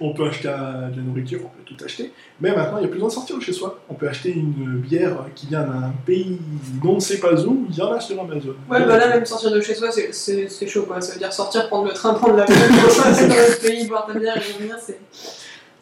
On 0.00 0.12
peut 0.12 0.26
acheter 0.26 0.48
de 0.48 0.52
la 0.96 1.02
nourriture, 1.02 1.40
on 1.44 1.48
peut 1.48 1.62
tout 1.64 1.84
acheter, 1.84 2.12
mais 2.40 2.54
maintenant 2.54 2.78
il 2.78 2.80
n'y 2.80 2.86
a 2.86 2.88
plus 2.88 2.94
besoin 2.94 3.08
de 3.08 3.12
sortir 3.14 3.36
de 3.38 3.42
chez 3.42 3.52
soi. 3.52 3.78
On 3.88 3.94
peut 3.94 4.08
acheter 4.08 4.32
une 4.32 4.78
bière 4.80 5.16
qui 5.34 5.46
vient 5.46 5.62
d'un 5.62 5.92
pays 6.04 6.38
dont 6.82 6.92
on 6.92 6.94
ne 6.96 7.00
sait 7.00 7.18
pas 7.20 7.32
où, 7.44 7.66
il 7.70 7.76
y 7.76 7.80
en 7.82 7.92
a 7.92 8.00
sur 8.00 8.20
Amazon. 8.20 8.54
Ouais, 8.70 8.84
bah 8.84 8.98
là, 8.98 9.08
même 9.08 9.24
sortir 9.24 9.50
de 9.52 9.60
chez 9.60 9.74
soi, 9.74 9.90
c'est- 9.92 10.12
c'est 10.12 10.48
c'est 10.48 10.66
chaud, 10.66 10.82
quoi. 10.82 11.00
Ça 11.00 11.12
veut 11.12 11.18
dire 11.18 11.32
sortir, 11.32 11.68
prendre 11.68 11.86
le 11.86 11.92
train, 11.92 12.14
prendre 12.14 12.36
l'avion, 12.36 12.54
passer 13.02 13.28
dans 13.28 13.34
le 13.34 13.60
pays, 13.68 13.86
boire 13.86 14.06
ta 14.06 14.18
bière 14.18 14.36
et 14.36 14.52
revenir, 14.52 14.76
c'est. 14.80 14.98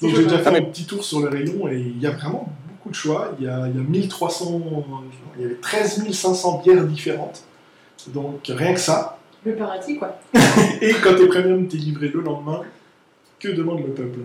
Donc 0.01 0.15
j'ai 0.17 0.25
déjà 0.25 0.39
fait 0.39 0.45
Ah, 0.47 0.49
un 0.51 0.53
mais- 0.53 0.63
petit 0.67 0.85
tour 0.85 1.05
sur 1.05 1.21
le 1.21 1.29
rayon 1.29 1.69
et 1.69 1.79
il 1.79 2.01
y 2.03 2.07
a 2.07 2.11
vraiment 2.11 2.53
beaucoup 2.69 2.91
de 2.91 2.95
choix. 2.95 3.33
Il 3.39 3.45
y 3.47 3.49
a, 3.49 3.67
il 3.69 3.77
y 3.77 3.79
a 3.79 3.83
1300, 3.83 4.61
il 5.39 5.43
y 5.43 5.45
avait 5.47 5.55
13 5.55 6.05
500 6.13 6.61
bières 6.65 6.85
différentes. 6.85 7.45
Donc 8.09 8.41
rien 8.49 8.75
que 8.75 8.81
ça. 8.81 9.19
Le 9.45 9.55
paradis, 9.55 9.97
quoi. 9.97 10.19
Et 10.81 10.93
quand 11.03 11.15
t'es 11.17 11.27
premium, 11.27 11.67
t'es 11.67 11.77
livré 11.77 12.09
le 12.09 12.21
lendemain. 12.21 12.63
Que 13.43 13.49
demande 13.49 13.81
le 13.87 13.93
peuple 13.93 14.21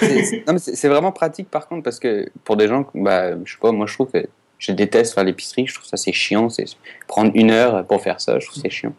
C'est- 0.00 0.24
c'est- 0.24 0.46
non, 0.46 0.52
mais 0.54 0.58
c'est 0.58 0.76
c'est 0.76 0.88
vraiment 0.88 1.10
pratique 1.12 1.50
par 1.50 1.66
contre 1.68 1.82
parce 1.82 1.98
que 1.98 2.28
pour 2.44 2.56
des 2.56 2.68
gens, 2.68 2.86
bah, 2.94 3.32
je 3.44 3.52
sais 3.52 3.58
pas, 3.60 3.72
moi 3.72 3.86
je 3.86 3.94
trouve 3.94 4.10
que 4.10 4.24
je 4.58 4.72
déteste 4.72 5.14
faire 5.14 5.24
l'épicerie, 5.24 5.66
je 5.66 5.74
trouve 5.74 5.86
ça 5.86 5.96
c'est 5.96 6.12
chiant, 6.12 6.48
c'est 6.48 6.64
prendre 7.08 7.30
une 7.34 7.50
heure 7.50 7.84
pour 7.86 8.00
faire 8.00 8.20
ça, 8.20 8.38
je 8.38 8.46
trouve 8.46 8.62
c'est 8.62 8.70
chiant. 8.70 8.92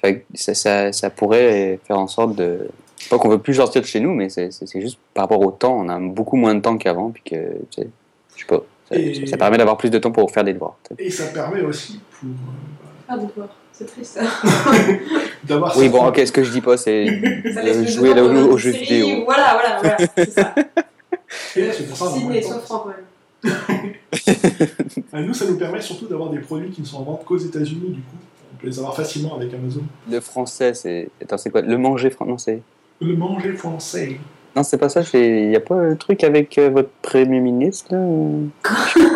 Fait 0.00 0.20
que 0.20 0.24
ça, 0.34 0.54
ça, 0.54 0.92
ça 0.92 1.10
pourrait 1.10 1.78
faire 1.86 1.98
en 1.98 2.06
sorte 2.06 2.36
de. 2.36 2.68
Pas 3.10 3.18
qu'on 3.18 3.28
veut 3.30 3.38
plus 3.38 3.54
sortir 3.54 3.80
de 3.82 3.86
chez 3.86 3.98
nous, 4.00 4.12
mais 4.14 4.28
c'est 4.28 4.50
juste 4.80 4.98
par 5.14 5.24
rapport 5.24 5.40
au 5.40 5.50
temps, 5.50 5.76
on 5.78 5.88
a 5.88 5.98
beaucoup 5.98 6.36
moins 6.36 6.54
de 6.54 6.60
temps 6.60 6.76
qu'avant, 6.76 7.10
puis 7.10 7.22
que, 7.24 7.36
tu 7.70 7.82
sais, 7.82 7.88
je 8.36 8.40
sais 8.40 8.46
pas, 8.46 8.62
ça, 8.88 8.96
Et- 8.96 9.26
ça 9.26 9.36
permet 9.36 9.56
d'avoir 9.58 9.76
plus 9.78 9.90
de 9.90 9.98
temps 9.98 10.12
pour 10.12 10.30
faire 10.30 10.44
des 10.44 10.52
devoirs. 10.52 10.76
Et 10.98 11.10
ça 11.10 11.26
permet 11.28 11.62
aussi 11.62 12.00
pour 12.20 12.28
euh, 12.28 12.92
Ah. 13.08 13.16
C'est 13.80 13.86
triste. 13.86 14.20
d'avoir 15.44 15.74
Oui, 15.78 15.88
bon, 15.88 16.06
ok, 16.06 16.20
ce 16.26 16.30
que 16.32 16.42
je 16.44 16.50
dis 16.52 16.60
pas, 16.60 16.76
c'est 16.76 17.06
de 17.06 17.86
jouer 17.86 18.12
là, 18.12 18.22
aux 18.22 18.58
jeux 18.58 18.72
série. 18.72 18.84
vidéo. 18.84 19.24
Voilà, 19.24 19.54
voilà, 19.58 19.78
voilà. 19.80 19.96
C'est 20.16 20.30
ça. 20.30 20.54
Et 21.56 21.70
c'est 21.72 21.88
pour 21.88 21.96
ça 21.96 22.04
qu'on 22.06 22.16
a 22.16 22.18
moins 22.18 22.34
de 22.34 22.34
Sydney, 22.34 22.40
temps. 22.42 22.48
sois 22.48 22.58
franc, 22.60 22.78
quand 22.80 22.88
même. 22.90 23.94
Euh, 25.14 25.20
Nous, 25.22 25.32
ça 25.32 25.46
nous 25.46 25.56
permet 25.56 25.80
surtout 25.80 26.06
d'avoir 26.06 26.28
des 26.28 26.40
produits 26.40 26.68
qui 26.70 26.82
ne 26.82 26.86
sont 26.86 26.98
en 26.98 27.02
vente 27.04 27.24
qu'aux 27.24 27.38
États-Unis, 27.38 27.88
du 27.90 28.00
coup. 28.00 28.16
On 28.54 28.60
peut 28.60 28.66
les 28.66 28.78
avoir 28.78 28.94
facilement 28.94 29.34
avec 29.36 29.54
Amazon. 29.54 29.80
Le 30.10 30.20
français, 30.20 30.74
c'est. 30.74 31.08
Attends, 31.22 31.38
c'est 31.38 31.48
quoi? 31.50 31.62
Le 31.62 31.78
manger 31.78 32.10
français. 32.10 32.60
Le 33.00 33.16
manger 33.16 33.54
français. 33.54 34.20
Non, 34.54 34.62
c'est 34.62 34.76
pas 34.76 34.90
ça. 34.90 35.00
Il 35.14 35.48
n'y 35.48 35.56
a 35.56 35.60
pas 35.60 35.76
un 35.76 35.94
truc 35.94 36.22
avec 36.24 36.58
euh, 36.58 36.68
votre 36.68 36.90
Premier 37.00 37.40
ministre, 37.40 37.94
là 37.94 38.00
ou- 38.00 38.50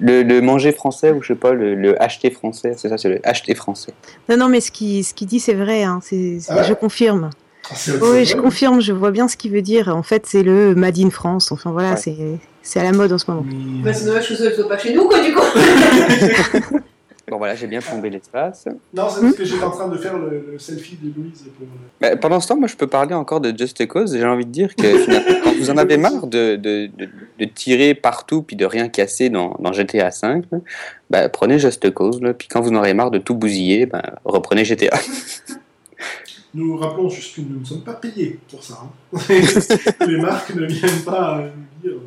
le, 0.00 0.22
le 0.22 0.40
manger 0.40 0.72
français, 0.72 1.10
ou 1.12 1.22
je 1.22 1.28
sais 1.28 1.34
pas, 1.34 1.52
le, 1.52 1.74
le 1.74 2.00
acheter 2.02 2.30
français, 2.30 2.74
c'est 2.76 2.88
ça, 2.88 2.98
c'est 2.98 3.08
le 3.08 3.20
acheter 3.24 3.54
français. 3.54 3.92
Non, 4.28 4.36
non, 4.36 4.48
mais 4.48 4.60
ce 4.60 4.70
qu'il 4.70 5.04
ce 5.04 5.14
qu'il 5.14 5.26
dit, 5.26 5.40
c'est 5.40 5.54
vrai. 5.54 5.82
hein, 5.82 6.00
Ah 6.48 6.56
ouais 6.56 6.64
je 6.64 6.74
confirme. 6.74 7.30
Oui, 8.02 8.24
je 8.24 8.36
confirme. 8.36 8.80
Je 8.80 8.92
vois 8.92 9.10
bien 9.12 9.28
ce 9.28 9.36
qu'il 9.36 9.52
veut 9.52 9.62
dire. 9.62 9.88
En 9.94 10.02
fait, 10.02 10.24
c'est 10.26 10.42
le 10.42 10.74
Made 10.74 10.98
in 10.98 11.10
France. 11.10 11.52
Enfin, 11.52 11.70
voilà, 11.70 11.90
Ouais. 11.90 11.96
c'est 11.96 12.16
c'est 12.62 12.80
à 12.80 12.82
la 12.82 12.92
mode 12.92 13.12
en 13.12 13.18
ce 13.18 13.30
moment. 13.30 13.44
Mais- 13.46 13.84
Bah, 13.84 13.92
c'est 13.92 14.04
dommage 14.06 14.28
que 14.28 14.34
ça 14.34 14.50
soit 14.52 14.68
pas 14.68 14.76
chez 14.78 14.92
nous, 14.94 15.06
quoi, 15.08 15.20
du 15.20 15.32
coup. 15.32 15.42
Bon, 17.30 17.38
voilà, 17.38 17.54
j'ai 17.54 17.68
bien 17.68 17.80
plombé 17.80 18.10
l'espace. 18.10 18.66
Non, 18.92 19.08
c'est 19.08 19.20
parce 19.20 19.34
que 19.34 19.44
j'étais 19.44 19.62
en 19.62 19.70
train 19.70 19.88
de 19.88 19.96
faire 19.96 20.18
le, 20.18 20.48
le 20.52 20.58
selfie 20.58 20.98
de 21.00 21.12
Louise 21.14 21.44
pour. 21.56 21.66
Bah, 22.00 22.16
pendant 22.16 22.40
ce 22.40 22.48
temps, 22.48 22.56
moi, 22.56 22.66
je 22.66 22.74
peux 22.74 22.88
parler 22.88 23.14
encore 23.14 23.40
de 23.40 23.56
Just 23.56 23.86
Cause. 23.86 24.16
J'ai 24.16 24.24
envie 24.26 24.44
de 24.46 24.50
dire 24.50 24.74
que 24.74 24.98
finalement, 24.98 25.30
quand 25.44 25.52
vous 25.54 25.70
en 25.70 25.76
avez 25.76 25.96
marre 25.96 26.26
de, 26.26 26.56
de, 26.56 26.90
de, 26.98 27.08
de 27.38 27.44
tirer 27.44 27.94
partout 27.94 28.42
puis 28.42 28.56
de 28.56 28.64
rien 28.66 28.88
casser 28.88 29.30
dans, 29.30 29.56
dans 29.60 29.72
GTA 29.72 30.10
V, 30.22 30.40
bah, 31.08 31.28
prenez 31.28 31.58
Just 31.60 31.88
Cause. 31.94 32.20
Là, 32.20 32.34
puis 32.34 32.48
quand 32.48 32.60
vous 32.62 32.70
en 32.70 32.74
aurez 32.76 32.94
marre 32.94 33.12
de 33.12 33.18
tout 33.18 33.36
bousiller, 33.36 33.86
bah, 33.86 34.02
reprenez 34.24 34.64
GTA. 34.64 34.98
Nous 36.52 36.76
rappelons 36.76 37.08
juste 37.08 37.36
que 37.36 37.42
nous 37.42 37.60
ne 37.60 37.64
sommes 37.64 37.82
pas 37.84 37.92
payés 37.94 38.40
pour 38.50 38.64
ça. 38.64 38.80
hein. 38.82 39.18
Les 40.08 40.16
marques 40.16 40.52
ne 40.52 40.66
viennent 40.66 41.02
pas 41.04 41.38
euh, 41.38 41.48
nous 41.84 41.90
dire. 41.90 42.00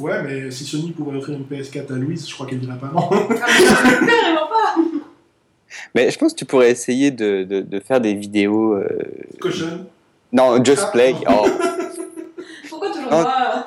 Euh, 0.00 0.04
Ouais, 0.04 0.22
mais 0.22 0.50
si 0.50 0.64
Sony 0.64 0.92
pouvait 0.92 1.16
offrir 1.18 1.36
une 1.38 1.44
PS4 1.44 1.92
à 1.92 1.96
Louise, 1.96 2.28
je 2.28 2.34
crois 2.34 2.46
qu'elle 2.46 2.60
dirait 2.60 2.78
pas 2.78 2.90
non. 2.94 3.08
Ah, 3.10 3.26
mais 3.30 3.36
Carrément 4.06 4.46
pas. 4.48 4.76
Mais 5.94 6.10
je 6.10 6.18
pense 6.18 6.32
que 6.32 6.38
tu 6.38 6.44
pourrais 6.44 6.70
essayer 6.70 7.10
de, 7.10 7.44
de, 7.44 7.60
de 7.60 7.80
faire 7.80 8.00
des 8.00 8.14
vidéos. 8.14 8.74
euh. 8.74 8.88
Non, 10.32 10.62
Just 10.64 10.82
Ah. 10.86 10.90
Play. 10.92 11.14
Oh, 11.28 11.46
Pourquoi 12.68 12.88
toujours 12.90 13.10
Non. 13.10 13.20
moi 13.22 13.66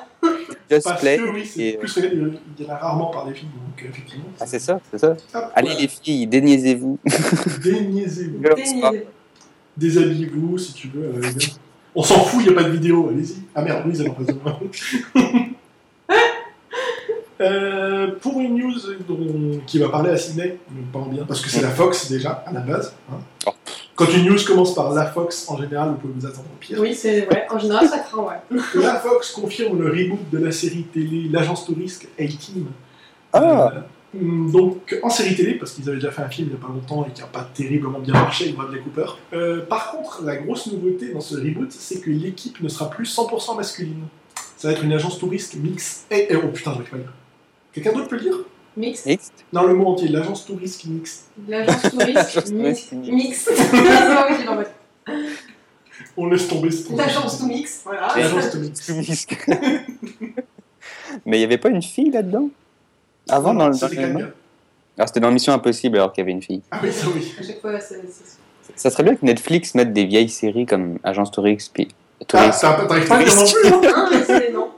Just 0.70 0.84
Parce 0.84 1.00
Play. 1.00 1.18
que 1.18 1.30
oui, 1.30 1.50
et- 1.58 1.76
plus 1.76 1.92
regardé, 1.94 2.16
il 2.58 2.64
y 2.64 2.68
en 2.68 2.72
a 2.72 2.76
rarement 2.78 3.10
par 3.10 3.26
des 3.26 3.34
filles, 3.34 3.48
donc 3.48 3.82
euh, 3.84 3.88
effectivement. 3.90 4.24
Ah, 4.40 4.46
c'est 4.46 4.58
ça, 4.58 4.80
c'est 4.90 4.98
ça. 4.98 5.10
Hop, 5.34 5.44
Allez 5.54 5.68
voilà. 5.68 5.80
les 5.82 5.88
filles, 5.88 6.26
déniaisez-vous. 6.26 6.98
Déniaisez-vous. 7.62 8.38
Déniaisez. 8.42 9.06
Déshabillez-vous 9.76 10.56
si 10.58 10.72
tu 10.72 10.88
veux. 10.88 11.02
euh. 11.04 11.20
On 11.94 12.02
s'en 12.02 12.20
fout, 12.24 12.40
il 12.44 12.50
n'y 12.52 12.58
a 12.58 12.62
pas 12.62 12.66
de 12.68 12.72
vidéo, 12.72 13.08
allez-y. 13.10 13.36
Ah 13.54 13.60
merde, 13.62 13.84
Louise, 13.84 14.00
elle 14.00 14.08
en 14.10 14.14
présente. 14.14 14.40
Euh, 17.40 18.12
pour 18.20 18.40
une 18.40 18.56
news 18.58 18.74
dont- 19.08 19.60
qui 19.66 19.78
va 19.78 19.88
parler 19.88 20.10
à 20.10 20.16
Sydney, 20.16 20.58
pas 20.92 21.00
en 21.00 21.06
bien, 21.06 21.24
parce 21.24 21.40
que 21.40 21.48
c'est 21.50 21.62
la 21.62 21.70
Fox 21.70 22.08
déjà, 22.10 22.44
à 22.46 22.52
la 22.52 22.60
base. 22.60 22.94
hein. 23.12 23.16
Oh. 23.46 23.50
Quand 23.96 24.06
une 24.12 24.24
news 24.24 24.38
commence 24.46 24.74
par 24.74 24.92
la 24.92 25.06
Fox, 25.06 25.48
en 25.48 25.56
général, 25.56 25.90
vous 25.90 25.94
pouvez 25.96 26.14
vous 26.16 26.26
attendre 26.26 26.46
au 26.52 26.56
pire. 26.58 26.78
Oui, 26.80 26.94
c'est 26.94 27.22
vrai. 27.22 27.46
En 27.50 27.58
général, 27.58 27.88
ça 27.88 27.98
craint, 27.98 28.22
ouais. 28.22 28.58
La 28.82 28.96
Fox 28.96 29.30
confirme 29.32 29.80
le 29.82 29.90
reboot 29.90 30.30
de 30.32 30.38
la 30.38 30.50
série 30.52 30.82
télé 30.92 31.28
L'Agence 31.30 31.64
Touriste 31.64 32.08
A-Team. 32.18 32.66
Ah. 33.32 33.72
Euh, 33.74 33.80
Hum, 34.16 34.48
Donc 34.52 34.96
en 35.02 35.10
série 35.10 35.34
télé, 35.34 35.54
parce 35.54 35.72
qu'ils 35.72 35.88
avaient 35.88 35.98
déjà 35.98 36.12
fait 36.12 36.22
un 36.22 36.28
film 36.28 36.46
il 36.48 36.54
n'y 36.54 36.62
a 36.62 36.64
pas 36.64 36.72
longtemps 36.72 37.04
et 37.04 37.12
qui 37.12 37.20
n'a 37.20 37.26
pas 37.26 37.48
terriblement 37.52 37.98
bien 37.98 38.12
marché 38.14 38.44
avec 38.44 38.54
Bradley 38.56 38.78
Cooper. 38.78 39.06
Euh, 39.32 39.62
par 39.66 39.90
contre, 39.90 40.22
la 40.24 40.36
grosse 40.36 40.68
nouveauté 40.68 41.12
dans 41.12 41.20
ce 41.20 41.34
reboot, 41.34 41.72
c'est 41.72 41.98
que 42.00 42.10
l'équipe 42.10 42.60
ne 42.60 42.68
sera 42.68 42.88
plus 42.90 43.06
100% 43.06 43.56
masculine. 43.56 44.04
Ça 44.56 44.68
va 44.68 44.74
être 44.74 44.84
une 44.84 44.92
agence 44.92 45.18
touriste 45.18 45.56
mixte. 45.56 46.06
Et, 46.12 46.28
oh 46.36 46.46
putain, 46.46 46.70
j'arrive 46.74 46.90
pas 46.90 46.94
à 46.96 46.98
lire. 47.00 47.12
Quelqu'un 47.74 47.92
d'autre 47.92 48.08
peut 48.08 48.16
le 48.18 48.46
Mix. 48.76 49.04
Mixte 49.06 49.32
Non, 49.52 49.64
le 49.66 49.74
mot 49.74 49.88
entier, 49.88 50.08
l'agence 50.08 50.46
touriste 50.46 50.84
mixte. 50.86 51.26
L'agence 51.48 51.82
touriste. 51.82 52.14
L'agence 52.14 52.50
Mix. 52.50 52.88
touriste 52.88 52.92
mix. 52.92 53.12
Mix. 53.12 53.44
Qui 53.44 54.48
en 54.48 54.58
fait. 54.58 54.70
On 56.16 56.26
laisse 56.26 56.48
tomber 56.48 56.70
ce 56.72 56.84
truc. 56.86 56.96
L'agence 56.96 57.38
tout 57.38 57.46
mix. 57.46 57.82
Voilà. 57.84 58.08
L'agence 58.16 58.50
tout 58.50 58.58
mixte. 58.58 58.90
Mais 61.26 61.36
il 61.36 61.40
n'y 61.40 61.44
avait 61.44 61.58
pas 61.58 61.68
une 61.68 61.82
fille 61.82 62.10
là-dedans 62.10 62.48
Avant, 63.28 63.54
dans, 63.54 63.68
le- 63.68 63.78
dans 63.78 63.88
film. 63.88 64.32
Alors 64.96 65.08
c'était 65.08 65.20
dans 65.20 65.30
Mission 65.30 65.52
Impossible 65.52 65.96
alors 65.98 66.12
qu'il 66.12 66.22
y 66.22 66.24
avait 66.24 66.32
une 66.32 66.42
fille. 66.42 66.62
Ah 66.70 66.78
oui, 66.82 66.92
ça 66.92 67.06
oui. 67.14 67.32
À 67.38 67.42
chaque 67.42 67.60
fois, 67.60 67.78
c'est. 67.80 68.00
Ça 68.76 68.90
serait 68.90 69.02
bien 69.04 69.14
que 69.14 69.24
Netflix 69.24 69.74
mette 69.74 69.92
des 69.92 70.04
vieilles 70.04 70.28
séries 70.28 70.66
comme 70.66 70.98
Agence 71.04 71.30
Touriste, 71.30 71.70
puis 71.72 71.88
Ah, 72.20 72.24
Touriste. 72.24 72.60
t'arrives 72.60 73.06
pas 73.08 73.16
à 73.16 73.22
lire 73.22 73.34
non 73.36 73.44
plus, 73.44 73.68
hein 73.68 74.08
Hein, 74.28 74.40
non. 74.52 74.68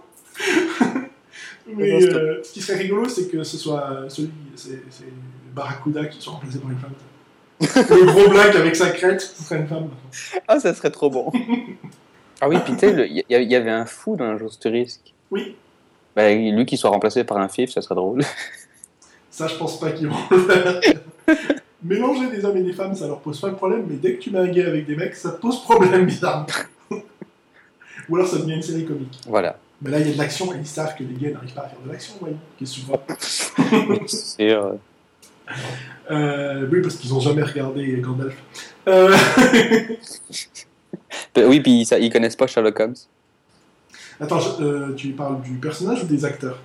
Mais 1.76 2.02
euh, 2.02 2.42
ce 2.42 2.52
qui 2.52 2.60
serait 2.60 2.78
rigolo, 2.78 3.08
c'est 3.08 3.28
que 3.28 3.42
ce 3.42 3.56
soit 3.56 3.90
euh, 3.90 4.08
celui, 4.08 4.30
c'est 4.54 4.82
Barracuda 5.54 6.06
qui 6.06 6.20
soit 6.20 6.32
remplacé 6.34 6.58
par 6.58 6.70
une 6.70 6.78
femme. 6.78 6.92
le 7.60 8.06
gros 8.06 8.30
black 8.30 8.54
avec 8.54 8.76
sa 8.76 8.90
crête, 8.90 9.20
ce 9.20 9.42
serait 9.42 9.60
une 9.60 9.66
femme. 9.66 9.84
maintenant. 9.84 10.42
Ah, 10.48 10.58
ça 10.58 10.74
serait 10.74 10.90
trop 10.90 11.10
bon. 11.10 11.30
ah 12.40 12.48
oui, 12.48 12.56
puis 12.64 12.74
tu 12.74 12.80
sais, 12.80 13.08
il 13.10 13.24
y, 13.28 13.54
avait 13.54 13.70
un 13.70 13.86
fou 13.86 14.16
dans 14.16 14.30
Agence 14.30 14.58
Touriste. 14.58 15.02
Oui, 15.30 15.56
Bah, 16.14 16.32
lui 16.32 16.66
qui 16.66 16.76
soit 16.76 16.90
remplacé 16.90 17.24
par 17.24 17.38
un 17.38 17.48
fif, 17.48 17.70
ça 17.70 17.82
serait 17.82 17.94
drôle. 17.94 18.22
ça 19.30 19.46
je 19.46 19.56
pense 19.56 19.78
pas 19.78 19.92
qu'ils 19.92 20.08
vont 20.08 20.16
le 20.30 20.38
faire. 20.38 20.80
Mélanger 21.82 22.30
des 22.30 22.44
hommes 22.44 22.56
et 22.56 22.62
des 22.62 22.72
femmes, 22.72 22.94
ça 22.94 23.06
leur 23.06 23.20
pose 23.20 23.38
pas 23.40 23.50
de 23.50 23.54
problème, 23.54 23.84
mais 23.88 23.96
dès 23.96 24.14
que 24.14 24.20
tu 24.20 24.30
mets 24.30 24.38
un 24.38 24.48
gay 24.48 24.64
avec 24.64 24.86
des 24.86 24.96
mecs, 24.96 25.14
ça 25.14 25.32
te 25.32 25.40
pose 25.40 25.62
problème 25.62 26.06
bizarrement. 26.06 26.46
Ou 28.08 28.16
alors 28.16 28.28
ça 28.28 28.38
devient 28.38 28.54
une 28.54 28.62
série 28.62 28.84
comique. 28.84 29.18
voilà. 29.26 29.58
Mais 29.86 29.92
là, 29.92 30.00
il 30.00 30.08
y 30.08 30.10
a 30.10 30.14
de 30.14 30.18
l'action 30.18 30.52
et 30.52 30.56
ils 30.58 30.66
savent 30.66 30.96
que 30.96 31.04
les 31.04 31.14
gays 31.14 31.30
n'arrivent 31.32 31.54
pas 31.54 31.62
à 31.62 31.68
faire 31.68 31.78
de 31.84 31.92
l'action, 31.92 32.14
voyons. 32.18 32.38
Qu'est-ce 32.58 32.74
que 32.74 32.80
tu 32.80 32.86
vois 32.86 33.06
C'est 34.08 34.50
euh, 34.50 34.72
euh, 36.10 36.66
Oui, 36.72 36.82
parce 36.82 36.96
qu'ils 36.96 37.14
ont 37.14 37.20
jamais 37.20 37.42
regardé 37.42 37.86
Gandalf. 38.00 38.34
Euh, 38.88 39.16
Oui, 41.36 41.60
puis 41.60 41.82
ils 41.82 42.10
connaissent 42.10 42.34
pas 42.34 42.46
Sherlock 42.48 42.80
Holmes. 42.80 42.94
Attends, 44.18 44.40
je- 44.40 44.62
euh, 44.62 44.94
tu 44.94 45.10
parles 45.10 45.40
du 45.42 45.52
personnage 45.52 46.02
ou 46.02 46.06
des 46.06 46.24
acteurs? 46.24 46.58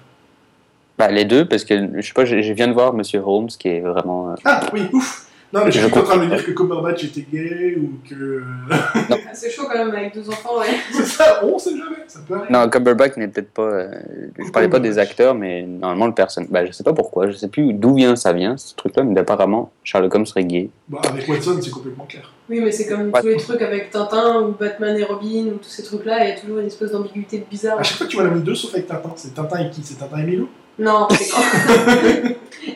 Bah, 0.97 1.11
les 1.11 1.25
deux, 1.25 1.47
parce 1.47 1.63
que 1.63 2.01
je 2.01 2.07
sais 2.07 2.13
pas, 2.13 2.25
je, 2.25 2.41
je 2.41 2.53
viens 2.53 2.67
de 2.67 2.73
voir 2.73 2.93
Monsieur 2.93 3.21
Holmes 3.23 3.47
qui 3.47 3.67
est 3.67 3.81
vraiment. 3.81 4.33
Ah 4.45 4.61
oui, 4.73 4.87
ouf 4.93 5.27
Non, 5.53 5.61
mais 5.65 5.71
je 5.71 5.77
suis 5.79 5.85
en 5.85 5.89
train 5.89 6.01
de 6.01 6.05
comprends. 6.21 6.25
dire 6.35 6.45
que 6.45 6.51
Cumberbatch 6.51 7.03
était 7.03 7.25
gay 7.29 7.75
ou 7.77 7.91
que. 8.09 8.41
Ah, 8.71 8.93
C'est 9.33 9.49
chaud 9.49 9.63
quand 9.69 9.77
même 9.85 9.93
avec 9.93 10.13
deux 10.13 10.27
enfants, 10.29 10.59
ouais. 10.59 10.67
C'est 10.93 11.05
ça, 11.05 11.41
on 11.43 11.57
sait 11.59 11.71
jamais, 11.71 11.97
ça 12.07 12.19
peut 12.25 12.35
arriver. 12.35 12.53
Non, 12.53 12.69
Cumberbatch 12.69 13.17
n'est 13.17 13.27
peut-être 13.27 13.51
pas. 13.51 13.63
euh, 13.63 13.91
je 14.39 14.49
parlais 14.51 14.69
pas 14.69 14.79
des 14.79 14.97
acteurs, 14.97 15.35
mais 15.35 15.63
normalement 15.63 16.07
le 16.07 16.13
personnage. 16.13 16.49
Bah, 16.49 16.65
je 16.65 16.71
sais 16.71 16.83
pas 16.85 16.93
pourquoi, 16.93 17.27
je 17.29 17.33
sais 17.35 17.49
plus 17.49 17.73
d'où 17.73 17.95
vient 17.95 18.15
ça 18.15 18.31
vient, 18.31 18.55
ce 18.55 18.73
truc-là, 18.75 19.03
mais 19.03 19.19
apparemment 19.19 19.71
Sherlock 19.83 20.15
Holmes 20.15 20.25
serait 20.25 20.45
gay. 20.45 20.69
Bon, 20.87 20.99
avec 20.99 21.27
Watson, 21.27 21.59
c'est 21.61 21.69
complètement 21.71 22.05
clair. 22.05 22.31
Oui, 22.49 22.59
mais 22.61 22.71
c'est 22.71 22.87
comme 22.87 23.11
Ouais. 23.13 23.21
tous 23.21 23.27
les 23.27 23.37
trucs 23.37 23.61
avec 23.61 23.89
Tintin 23.91 24.41
ou 24.43 24.51
Batman 24.57 24.97
et 24.97 25.03
Robin 25.03 25.47
ou 25.53 25.57
tous 25.57 25.69
ces 25.69 25.83
trucs-là, 25.83 26.23
il 26.25 26.29
y 26.29 26.31
a 26.33 26.39
toujours 26.39 26.59
une 26.59 26.67
espèce 26.67 26.91
d'ambiguïté 26.91 27.45
bizarre. 27.49 27.79
À 27.79 27.83
chaque 27.83 27.97
fois, 27.97 28.07
tu 28.07 28.15
vois 28.15 28.25
la 28.25 28.31
même 28.31 28.43
deux, 28.43 28.55
sauf 28.55 28.73
avec 28.73 28.87
Tintin. 28.87 29.11
C'est 29.15 29.33
Tintin 29.33 29.59
et 29.65 29.69
qui? 29.69 29.81
C'est 29.83 29.95
Tintin 29.99 30.17
et 30.19 30.23
Milou? 30.23 30.47
Non, 30.79 31.07
c'est 31.11 31.29
quand 31.29 31.41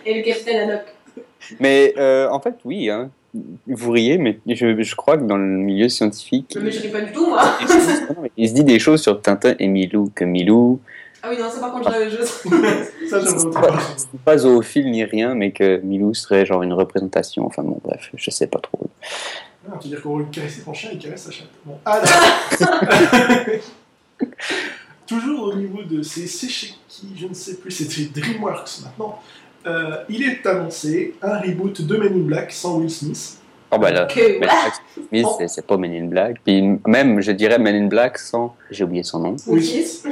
Et 0.05 0.13
le 0.19 0.23
capitaine 0.26 0.69
Haddock. 0.69 0.86
Mais 1.59 1.93
euh, 1.97 2.29
en 2.29 2.39
fait, 2.39 2.55
oui, 2.65 2.89
hein. 2.89 3.09
vous 3.67 3.91
riez, 3.91 4.17
mais 4.17 4.39
je, 4.47 4.81
je 4.81 4.95
crois 4.95 5.17
que 5.17 5.23
dans 5.23 5.37
le 5.37 5.45
milieu 5.45 5.89
scientifique. 5.89 6.57
Mais 6.61 6.71
je 6.71 6.81
ris 6.81 6.89
pas 6.89 7.01
du 7.01 7.11
tout, 7.11 7.27
moi. 7.27 7.41
il 8.37 8.49
se 8.49 8.53
dit- 8.53 8.61
il 8.61 8.65
des 8.65 8.79
choses 8.79 9.01
sur 9.01 9.21
Tintin 9.21 9.55
et 9.59 9.67
Milou, 9.67 10.11
que 10.15 10.23
Milou, 10.25 10.79
Ah 11.23 11.27
oui, 11.29 11.37
non, 11.39 11.47
c'est 11.51 11.59
par 11.59 11.71
contre, 11.73 11.91
je, 12.09 12.17
je... 12.17 12.23
Ça, 13.09 13.19
autre 13.19 13.49
pas, 13.51 13.77
pas 14.23 14.37
zoophile 14.37 14.89
ni 14.89 15.03
rien, 15.03 15.35
mais 15.35 15.51
que 15.51 15.77
Milou 15.83 16.13
serait 16.13 16.45
genre 16.45 16.63
une 16.63 16.73
représentation. 16.73 17.45
Enfin 17.45 17.63
bon, 17.63 17.79
bref, 17.83 18.09
je 18.15 18.31
sais 18.31 18.47
pas 18.47 18.59
trop. 18.59 18.79
Ah, 19.67 19.77
tu 19.79 19.87
veux 19.87 19.95
dire 19.95 20.03
qu'on 20.03 20.17
veut 20.17 20.25
caresser 20.31 20.61
ton 20.61 20.73
chien 20.73 20.91
et 20.91 20.97
caresse 20.97 21.23
sa 21.23 21.31
chatte. 21.31 21.47
Bon, 21.65 21.77
ah. 21.85 22.01
Toujours 25.07 25.43
au 25.43 25.55
niveau 25.55 25.83
de. 25.83 26.01
C'est 26.01 26.27
chez 26.27 26.73
qui 26.87 27.09
Je 27.15 27.27
ne 27.27 27.33
sais 27.33 27.57
plus. 27.57 27.71
Chez 27.71 28.05
DreamWorks 28.05 28.79
maintenant. 28.83 29.19
Euh, 29.68 29.97
il 30.09 30.22
est 30.24 30.45
annoncé 30.45 31.16
un 31.22 31.39
reboot 31.39 31.82
de 31.82 31.97
Men 31.97 32.13
in 32.13 32.20
Black 32.28 32.51
sans 32.51 32.78
Will 32.78 32.89
Smith. 32.89 33.38
Oh 33.72 33.78
bah 33.80 33.91
là, 33.91 34.05
Que- 34.05 34.39
Men 34.39 34.43
in 34.43 34.53
Black 34.61 34.74
Smith, 35.09 35.26
c'est- 35.39 35.47
c'est 35.47 35.66
pas 35.66 35.78
Men 35.78 35.91
in 35.93 36.05
Black. 36.05 36.38
Puis 36.45 36.61
même, 36.86 37.20
je 37.20 37.32
dirais 37.32 37.57
Men 37.57 37.76
in 37.76 37.88
Black 37.88 38.18
sans. 38.20 38.55
J'ai 38.70 38.84
oublié 38.84 39.03
son 39.03 39.20
nom. 39.20 39.36
Will 39.47 39.63
Smith. 39.63 40.05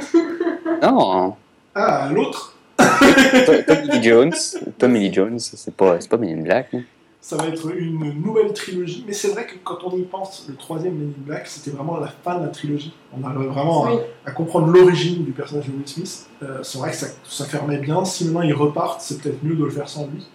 Non, 0.82 1.34
Ah, 1.76 2.08
l'autre, 2.12 2.56
To- 2.78 3.62
Tommy 3.66 3.88
Lee 3.90 4.02
Jones. 4.02 4.32
Tommy 4.78 5.00
Lee 5.00 5.12
Jones, 5.12 5.38
c'est 5.38 5.74
pas, 5.74 5.96
c'est 6.00 6.08
pas 6.08 6.16
Men 6.16 6.38
in 6.38 6.42
Black. 6.42 6.68
hein. 6.74 6.82
Ça 7.26 7.36
va 7.38 7.46
être 7.46 7.74
une 7.74 8.20
nouvelle 8.22 8.52
trilogie. 8.52 9.02
Mais 9.06 9.14
c'est 9.14 9.28
vrai 9.28 9.46
que 9.46 9.54
quand 9.64 9.78
on 9.82 9.96
y 9.96 10.02
pense, 10.02 10.44
le 10.46 10.56
troisième 10.56 10.92
Men 10.94 11.08
in 11.08 11.22
Black, 11.26 11.46
c'était 11.46 11.70
vraiment 11.74 11.98
la 11.98 12.08
fin 12.08 12.38
de 12.38 12.42
la 12.42 12.48
trilogie. 12.50 12.92
On 13.18 13.24
arrive 13.24 13.48
vraiment 13.48 13.86
à, 13.86 13.92
Oui. 13.94 14.00
à 14.26 14.30
comprendre 14.32 14.66
l'origine 14.66 15.24
du 15.24 15.32
personnage 15.32 15.66
de 15.68 15.72
Will 15.72 15.88
Smith. 15.88 16.26
Euh, 16.42 16.58
c'est 16.62 16.76
vrai 16.76 16.90
que 16.90 16.96
ça, 16.98 17.06
ça 17.24 17.46
fermait 17.46 17.78
bien. 17.78 18.04
Si 18.04 18.26
maintenant 18.26 18.42
ils 18.42 18.52
repartent, 18.52 19.00
c'est 19.00 19.22
peut-être 19.22 19.42
mieux 19.42 19.54
de 19.54 19.64
le 19.64 19.70
faire 19.70 19.88
sans 19.88 20.06
lui. 20.08 20.26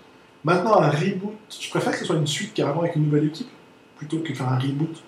Maintenant, 0.44 0.80
un 0.80 0.90
reboot, 0.90 1.36
je 1.60 1.70
préfère 1.70 1.92
que 1.92 2.00
ce 2.00 2.06
soit 2.06 2.16
une 2.16 2.26
suite 2.26 2.56
carrément 2.56 2.82
avec 2.82 2.96
une 2.96 3.04
nouvelle 3.06 3.26
équipe, 3.26 3.50
plutôt 3.98 4.18
que 4.18 4.30
de 4.30 4.34
faire 4.34 4.50
un 4.50 4.58
reboot. 4.58 5.04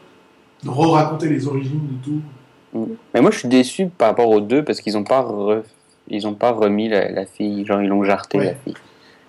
De 0.64 0.70
re-raconter 0.70 1.30
les 1.30 1.48
origines 1.48 1.82
de 1.88 2.06
tout. 2.06 2.22
Mais 3.16 3.22
moi, 3.22 3.32
je 3.32 3.40
suis 3.40 3.48
déçu 3.48 3.88
par 3.88 4.10
rapport 4.10 4.30
aux 4.30 4.40
deux 4.42 4.64
parce 4.64 4.80
qu'ils 4.82 4.96
ont 4.98 5.04
pas 5.04 5.24
re- 5.24 5.64
ils 6.08 6.28
ont 6.28 6.36
pas 6.36 6.52
remis 6.52 6.90
la, 6.90 7.10
la 7.10 7.26
fille, 7.26 7.66
genre 7.66 7.82
ils 7.82 7.88
l'ont 7.88 8.04
jarté 8.04 8.38
Ouais. 8.38 8.46
la 8.46 8.54
fille. 8.54 8.76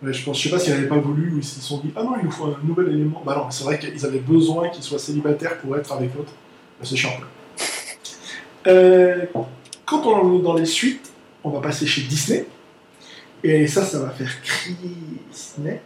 Ouais, 0.02 0.12
je 0.12 0.24
pense, 0.24 0.38
je 0.38 0.44
sais 0.44 0.50
pas 0.50 0.58
s'ils 0.58 0.74
n'avaient 0.74 0.88
pas 0.88 0.98
voulu 0.98 1.32
ou 1.34 1.42
s'ils 1.42 1.62
se 1.62 1.68
sont 1.68 1.78
dit 1.78 1.92
Ah 1.96 2.02
non, 2.02 2.12
il 2.18 2.24
nous 2.24 2.30
faut 2.30 2.44
un 2.46 2.56
nouvel 2.64 2.88
élément. 2.88 3.22
Bah 3.24 3.36
non, 3.36 3.50
c'est 3.50 3.64
vrai 3.64 3.78
qu'ils 3.78 4.04
avaient 4.04 4.18
besoin 4.18 4.68
qu'il 4.70 4.82
soit 4.82 4.98
célibataire 4.98 5.58
pour 5.58 5.76
être 5.76 5.92
avec 5.92 6.14
l'autre. 6.14 6.32
Bah, 6.80 6.86
c'est 6.88 6.96
chiant. 6.96 7.10
Euh, 8.68 9.24
quand 9.84 10.06
on 10.06 10.38
est 10.38 10.42
dans 10.42 10.54
les 10.54 10.66
suites, 10.66 11.10
on 11.42 11.50
va 11.50 11.60
passer 11.60 11.84
chez 11.84 12.02
Disney. 12.02 12.46
Et 13.42 13.66
ça, 13.66 13.84
ça 13.84 13.98
va 13.98 14.10
faire 14.10 14.40
crier 14.40 14.76
Disney. 15.32 15.82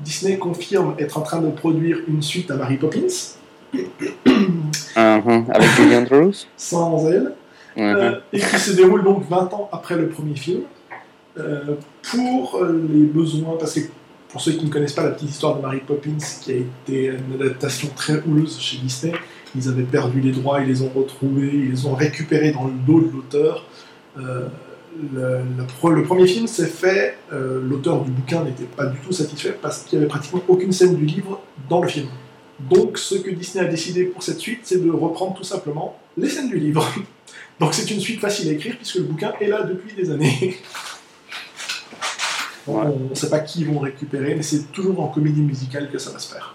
Disney 0.00 0.36
confirme 0.36 0.94
être 0.98 1.16
en 1.16 1.22
train 1.22 1.40
de 1.40 1.48
produire 1.50 1.96
une 2.06 2.20
suite 2.20 2.50
à 2.50 2.56
Mary 2.56 2.76
Poppins, 2.76 3.06
Mhm. 3.72 4.70
Avec 5.50 5.68
Julie 5.76 5.96
Andrews. 5.96 6.34
sans 6.56 7.08
elle. 7.08 7.32
Mhm. 7.76 7.82
Euh, 7.96 8.20
et 8.32 8.38
qui 8.38 8.58
se 8.58 8.72
déroule 8.72 9.02
donc 9.02 9.26
20 9.28 9.52
ans 9.54 9.68
après 9.72 9.96
le 9.96 10.08
premier 10.08 10.36
film, 10.36 10.60
euh, 11.38 11.74
pour 12.10 12.56
euh, 12.56 12.80
les 12.92 13.04
besoins, 13.04 13.56
parce 13.58 13.74
que 13.74 13.80
pour 14.28 14.40
ceux 14.40 14.52
qui 14.52 14.64
ne 14.64 14.70
connaissent 14.70 14.92
pas 14.92 15.04
la 15.04 15.10
petite 15.10 15.30
histoire 15.30 15.56
de 15.56 15.62
Mary 15.62 15.80
Poppins, 15.86 16.18
qui 16.42 16.52
a 16.52 16.56
été 16.56 17.06
une 17.06 17.40
adaptation 17.40 17.88
très 17.94 18.20
houleuse 18.22 18.58
chez 18.58 18.78
Disney, 18.78 19.12
ils 19.56 19.68
avaient 19.68 19.82
perdu 19.82 20.20
les 20.20 20.32
droits, 20.32 20.60
ils 20.60 20.68
les 20.68 20.82
ont 20.82 20.90
retrouvés, 20.94 21.50
ils 21.52 21.70
les 21.70 21.86
ont 21.86 21.94
récupérés 21.94 22.50
dans 22.50 22.64
le 22.64 22.72
dos 22.72 23.00
de 23.00 23.12
l'auteur. 23.12 23.64
Euh, 24.18 24.48
le, 25.12 26.02
premier 26.02 26.26
film 26.26 26.46
s'est 26.46 26.66
fait, 26.66 27.18
l'auteur 27.32 28.02
du 28.02 28.12
bouquin 28.12 28.44
n'était 28.44 28.64
pas 28.64 28.86
du 28.86 28.98
tout 29.00 29.10
satisfait 29.10 29.56
parce 29.60 29.82
qu'il 29.82 29.98
n'y 29.98 30.04
avait 30.04 30.08
pratiquement 30.08 30.40
aucune 30.46 30.72
scène 30.72 30.94
du 30.94 31.04
livre 31.04 31.40
dans 31.68 31.82
le 31.82 31.88
film. 31.88 32.06
Donc 32.60 32.98
ce 32.98 33.16
que 33.16 33.30
Disney 33.30 33.64
a 33.64 33.68
décidé 33.68 34.04
pour 34.04 34.22
cette 34.22 34.38
suite, 34.38 34.60
c'est 34.62 34.84
de 34.84 34.90
reprendre 34.90 35.34
tout 35.34 35.44
simplement 35.44 35.98
les 36.16 36.28
scènes 36.28 36.48
du 36.48 36.58
livre. 36.58 36.86
Donc 37.60 37.74
c'est 37.74 37.90
une 37.90 38.00
suite 38.00 38.20
facile 38.20 38.48
à 38.50 38.52
écrire 38.52 38.76
puisque 38.76 38.96
le 38.96 39.04
bouquin 39.04 39.32
est 39.40 39.48
là 39.48 39.62
depuis 39.62 39.94
des 39.94 40.10
années. 40.10 40.56
On 42.66 43.08
ne 43.10 43.14
sait 43.14 43.28
pas 43.30 43.40
qui 43.40 43.60
ils 43.60 43.66
vont 43.66 43.78
récupérer, 43.78 44.34
mais 44.34 44.42
c'est 44.42 44.72
toujours 44.72 45.00
en 45.00 45.08
comédie 45.08 45.42
musicale 45.42 45.90
que 45.90 45.98
ça 45.98 46.10
va 46.10 46.18
se 46.18 46.32
faire. 46.32 46.54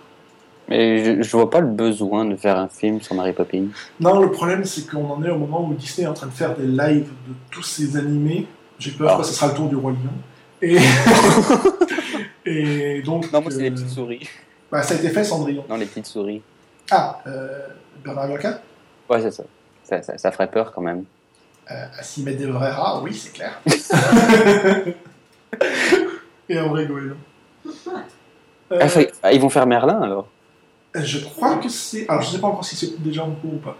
Mais 0.68 1.04
je, 1.18 1.22
je 1.24 1.32
vois 1.32 1.50
pas 1.50 1.60
le 1.62 1.68
besoin 1.68 2.26
de 2.26 2.36
faire 2.36 2.58
un 2.58 2.68
film 2.68 3.02
sur 3.02 3.16
Mary 3.16 3.34
Poppins. 3.34 3.66
Non, 4.00 4.20
le 4.22 4.30
problème 4.32 4.66
c'est 4.66 4.88
qu'on 4.90 5.10
en 5.10 5.24
est 5.24 5.30
au 5.30 5.38
moment 5.38 5.68
où 5.68 5.74
Disney 5.74 6.06
est 6.06 6.10
en 6.10 6.14
train 6.14 6.28
de 6.28 6.32
faire 6.32 6.56
des 6.56 6.66
lives 6.68 7.10
de 7.28 7.34
tous 7.52 7.64
ces 7.64 7.98
animés. 7.98 8.48
J'ai 8.78 8.92
peur 8.92 9.14
Ah. 9.16 9.18
que 9.20 9.24
ce 9.28 9.34
sera 9.34 9.48
le 9.48 9.54
tour 9.56 9.68
du 9.68 9.76
Roi 9.76 9.92
Lion. 9.92 10.12
Et, 10.62 10.78
et 12.46 13.02
donc. 13.02 13.32
Non, 13.32 13.42
moi 13.42 13.52
c'est 13.52 13.62
les 13.62 13.70
euh, 13.70 13.74
petites 13.74 13.90
souris. 13.90 14.28
bah, 14.72 14.82
ça 14.84 14.94
a 14.94 14.98
été 14.98 15.10
fait 15.10 15.24
Cendrillon. 15.24 15.64
Non, 15.70 15.76
les 15.76 15.86
petites 15.86 16.06
souris. 16.06 16.42
Ah, 16.92 17.20
euh, 17.28 17.68
Bernard 18.04 18.28
Locke 18.28 18.48
Ouais, 19.10 19.22
c'est 19.22 19.32
ça. 19.32 19.44
Ça, 19.84 20.02
ça. 20.02 20.18
ça 20.18 20.32
ferait 20.32 20.50
peur 20.52 20.72
quand 20.74 20.82
même. 20.82 21.04
euh, 21.72 21.86
À 21.98 22.04
s'y 22.04 22.24
mettre 22.24 22.38
des 22.40 22.46
vrais 22.46 22.72
rats, 22.72 23.02
oui, 23.04 23.14
c'est 23.16 23.34
clair. 23.34 23.60
et 26.50 26.58
un 26.58 26.68
vrai 26.68 26.86
goéland. 26.86 27.16
Euh, 28.72 28.80
Ah, 28.82 28.88
ah, 29.24 29.34
ils 29.34 29.42
vont 29.42 29.50
faire 29.50 29.66
Merlin 29.66 30.02
alors 30.02 30.28
je 30.96 31.20
crois 31.20 31.58
que 31.58 31.70
c'est. 31.70 32.10
Alors, 32.10 32.22
je 32.24 32.32
sais 32.32 32.40
pas 32.40 32.48
encore 32.48 32.66
si 32.66 32.76
c'est 32.76 33.02
déjà 33.02 33.24
en 33.24 33.32
cours 33.32 33.54
ou 33.54 33.58
pas. 33.58 33.78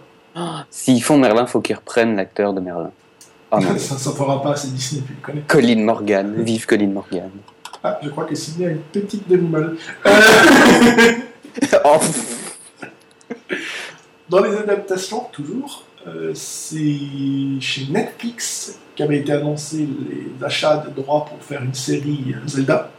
S'ils 0.70 1.02
font 1.02 1.18
Merlin, 1.18 1.46
faut 1.46 1.60
qu'ils 1.60 1.76
reprennent 1.76 2.16
l'acteur 2.16 2.52
de 2.52 2.60
Merlin. 2.60 2.92
Oh 3.50 3.58
non. 3.58 3.76
ça 3.78 3.94
ne 4.10 4.14
fera 4.14 4.40
pas, 4.42 4.54
c'est 4.54 4.72
Disney, 4.72 5.02
tu 5.06 5.14
le 5.14 5.20
connais. 5.20 5.40
Colin 5.46 5.82
Morgan. 5.82 6.34
Vive 6.42 6.66
Colin 6.66 6.88
Morgan. 6.88 7.30
Ah, 7.82 7.98
je 8.02 8.10
crois 8.10 8.24
que 8.24 8.34
Sydney 8.34 8.66
a 8.66 8.70
une 8.70 8.78
petite 8.80 9.28
demi-molle. 9.28 9.76
Euh, 10.06 10.10
Oh, 11.84 11.98
Dans 14.28 14.40
les 14.40 14.56
adaptations, 14.56 15.24
toujours, 15.32 15.82
euh, 16.06 16.30
c'est 16.32 17.58
chez 17.60 17.86
Netflix 17.90 18.78
qu'avaient 19.00 19.18
été 19.18 19.32
annoncés 19.32 19.88
les 20.10 20.44
achats 20.44 20.84
de 20.86 20.90
droits 21.00 21.24
pour 21.24 21.42
faire 21.42 21.62
une 21.62 21.72
série 21.72 22.34
euh, 22.34 22.46
Zelda. 22.46 22.90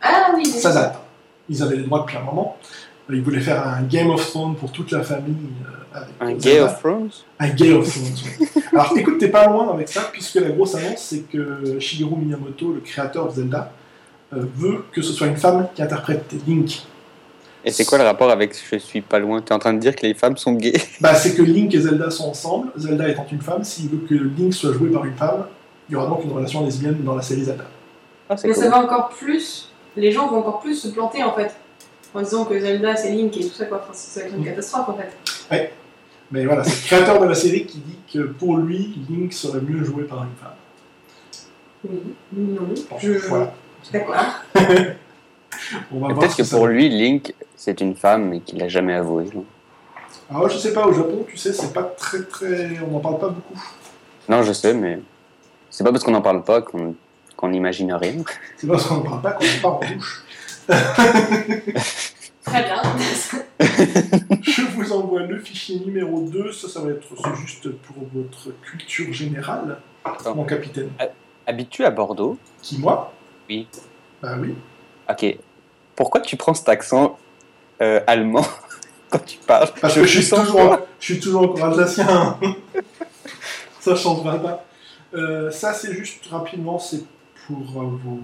Ah 0.00 0.30
oui, 0.36 0.46
Ça 0.46 0.72
date. 0.72 1.00
Ils 1.48 1.60
avaient 1.64 1.76
les 1.76 1.82
droits 1.82 2.00
depuis 2.00 2.16
un 2.16 2.22
moment. 2.22 2.56
Ils 3.10 3.22
voulaient 3.22 3.40
faire 3.40 3.66
un 3.66 3.82
Game 3.82 4.10
of 4.10 4.24
Thrones 4.30 4.54
pour 4.54 4.70
toute 4.70 4.92
la 4.92 5.02
famille. 5.02 5.34
euh, 5.66 5.98
avec 5.98 6.14
un. 6.20 6.32
Gay 6.34 6.60
of 6.60 6.78
Thrones? 6.80 7.10
Un 7.40 7.48
Game 7.48 7.76
of 7.78 7.88
Thrones. 7.90 8.14
oui. 8.40 8.62
Alors 8.72 8.92
écoute, 8.96 9.18
t'es 9.18 9.28
pas 9.28 9.48
loin 9.48 9.72
avec 9.72 9.88
ça, 9.88 10.02
puisque 10.12 10.36
la 10.36 10.50
grosse 10.50 10.76
annonce, 10.76 11.00
c'est 11.00 11.22
que 11.22 11.78
Shigeru 11.80 12.16
Miyamoto, 12.16 12.72
le 12.72 12.80
créateur 12.80 13.26
de 13.28 13.32
Zelda, 13.32 13.72
euh, 14.32 14.44
veut 14.54 14.84
que 14.92 15.02
ce 15.02 15.12
soit 15.12 15.26
une 15.26 15.36
femme 15.36 15.66
qui 15.74 15.82
interprète 15.82 16.32
Link. 16.46 16.82
Et 17.66 17.72
c'est 17.72 17.84
quoi 17.84 17.98
le 17.98 18.04
rapport 18.04 18.30
avec 18.30 18.54
Je 18.70 18.78
suis 18.78 19.00
pas 19.00 19.18
loin 19.18 19.42
Tu 19.42 19.48
es 19.48 19.52
en 19.52 19.58
train 19.58 19.74
de 19.74 19.80
dire 19.80 19.96
que 19.96 20.06
les 20.06 20.14
femmes 20.14 20.36
sont 20.36 20.52
gays 20.52 20.80
Bah, 21.00 21.16
c'est 21.16 21.34
que 21.34 21.42
Link 21.42 21.74
et 21.74 21.80
Zelda 21.80 22.10
sont 22.10 22.28
ensemble, 22.28 22.68
Zelda 22.76 23.08
étant 23.08 23.26
une 23.30 23.40
femme, 23.42 23.64
s'il 23.64 23.88
veut 23.90 24.06
que 24.08 24.14
Link 24.14 24.54
soit 24.54 24.72
joué 24.72 24.88
par 24.88 25.04
une 25.04 25.16
femme, 25.16 25.46
il 25.88 25.92
y 25.92 25.96
aura 25.96 26.06
donc 26.06 26.24
une 26.24 26.32
relation 26.32 26.64
lesbienne 26.64 27.02
dans 27.02 27.16
la 27.16 27.22
série 27.22 27.42
Zelda. 27.42 27.64
Ah, 28.30 28.36
Mais 28.44 28.52
cool. 28.52 28.62
ça 28.62 28.70
va 28.70 28.78
encore 28.78 29.08
plus. 29.08 29.72
Les 29.96 30.12
gens 30.12 30.28
vont 30.28 30.38
encore 30.38 30.60
plus 30.60 30.76
se 30.76 30.88
planter 30.88 31.24
en 31.24 31.34
fait. 31.34 31.54
En 32.14 32.22
disant 32.22 32.44
que 32.44 32.58
Zelda 32.58 32.94
c'est 32.94 33.10
Link 33.10 33.36
et 33.36 33.48
tout 33.48 33.54
ça 33.54 33.66
quoi. 33.66 33.78
Enfin, 33.82 33.92
c'est 33.92 34.20
ça 34.20 34.20
va 34.20 34.26
être 34.28 34.38
une 34.38 34.44
catastrophe 34.44 34.88
en 34.88 34.96
fait. 34.96 35.72
Mais 36.30 36.44
voilà, 36.44 36.62
c'est 36.64 36.70
le 36.70 36.86
créateur 36.86 37.20
de 37.20 37.26
la 37.26 37.34
série 37.34 37.66
qui 37.66 37.78
dit 37.78 37.98
que 38.12 38.20
pour 38.20 38.56
lui, 38.58 38.96
Link 39.08 39.32
serait 39.32 39.60
mieux 39.60 39.84
joué 39.84 40.04
par 40.04 40.24
une 40.24 40.34
femme. 40.40 40.54
Oui, 41.88 41.98
non. 42.32 42.62
Bon, 42.62 42.96
Je... 43.00 43.12
Voilà. 43.12 43.52
D'accord. 43.92 44.14
Peut-être 45.90 46.36
que 46.36 46.44
ça 46.44 46.56
pour 46.56 46.66
lui, 46.66 46.88
Link, 46.88 47.34
c'est 47.56 47.80
une 47.80 47.94
femme 47.96 48.28
mais 48.28 48.40
qu'il 48.40 48.58
l'a 48.58 48.68
jamais 48.68 48.94
avoué. 48.94 49.26
Alors, 50.28 50.48
je 50.48 50.58
sais 50.58 50.72
pas, 50.72 50.86
au 50.86 50.92
Japon, 50.92 51.24
tu 51.28 51.36
sais, 51.36 51.52
c'est 51.52 51.72
pas 51.72 51.84
très 51.84 52.22
très. 52.24 52.78
On 52.86 52.92
n'en 52.92 53.00
parle 53.00 53.18
pas 53.18 53.28
beaucoup. 53.28 53.62
Non, 54.28 54.42
je 54.42 54.52
sais, 54.52 54.74
mais 54.74 54.98
c'est 55.70 55.84
pas 55.84 55.92
parce 55.92 56.02
qu'on 56.02 56.10
n'en 56.10 56.22
parle 56.22 56.42
pas 56.42 56.62
qu'on 56.62 56.94
qu'on 57.36 57.48
n'imagine 57.50 57.92
rien. 57.92 58.14
C'est 58.56 58.66
parce 58.66 58.86
qu'on 58.86 58.96
ne 58.98 59.02
parle 59.02 59.20
pas 59.20 59.32
qu'on 59.32 59.44
part 59.60 59.74
en 59.74 59.80
douche. 59.94 60.24
Très 62.44 62.62
bien. 62.62 62.82
Je 64.40 64.62
vous 64.74 64.92
envoie 64.92 65.22
le 65.22 65.38
fichier 65.38 65.80
numéro 65.80 66.22
2, 66.22 66.52
ça, 66.52 66.68
ça 66.68 66.80
va 66.80 66.90
être 66.90 67.36
juste 67.36 67.68
pour 67.68 67.96
votre 68.14 68.58
culture 68.62 69.12
générale, 69.12 69.78
mon 70.34 70.44
capitaine. 70.44 70.90
Habitué 71.46 71.84
à 71.84 71.90
Bordeaux? 71.90 72.38
Qui, 72.62 72.78
moi? 72.78 73.12
Oui. 73.48 73.68
Bah 74.22 74.36
oui. 74.40 74.54
Ok. 75.10 75.36
Pourquoi 75.94 76.20
tu 76.20 76.36
prends 76.36 76.54
cet 76.54 76.68
accent 76.68 77.18
euh, 77.80 78.00
allemand 78.06 78.46
quand 79.10 79.24
tu 79.24 79.38
parles 79.38 79.68
Parce 79.80 79.94
que 79.94 80.04
je 80.04 80.20
suis, 80.20 80.30
toujours, 80.30 80.78
je 81.00 81.04
suis 81.04 81.20
toujours 81.20 81.42
encore 81.42 81.64
alsacien. 81.66 82.38
ça 83.80 83.94
changera 83.96 84.38
pas. 84.38 84.64
Euh, 85.14 85.50
ça, 85.50 85.72
c'est 85.72 85.92
juste 85.94 86.26
rapidement, 86.26 86.78
c'est 86.78 87.02
pour 87.46 87.82
euh, 87.82 87.86
vous. 88.04 88.20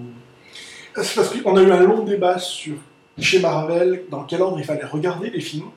C'est 1.01 1.15
parce 1.15 1.29
qu'on 1.29 1.57
a 1.57 1.61
eu 1.61 1.71
un 1.71 1.79
long 1.81 2.03
débat 2.03 2.37
sur 2.37 2.75
chez 3.17 3.39
Marvel 3.39 4.03
dans 4.11 4.23
quel 4.23 4.41
ordre 4.41 4.59
il 4.59 4.65
fallait 4.65 4.85
regarder 4.85 5.29
les 5.29 5.39
films. 5.41 5.69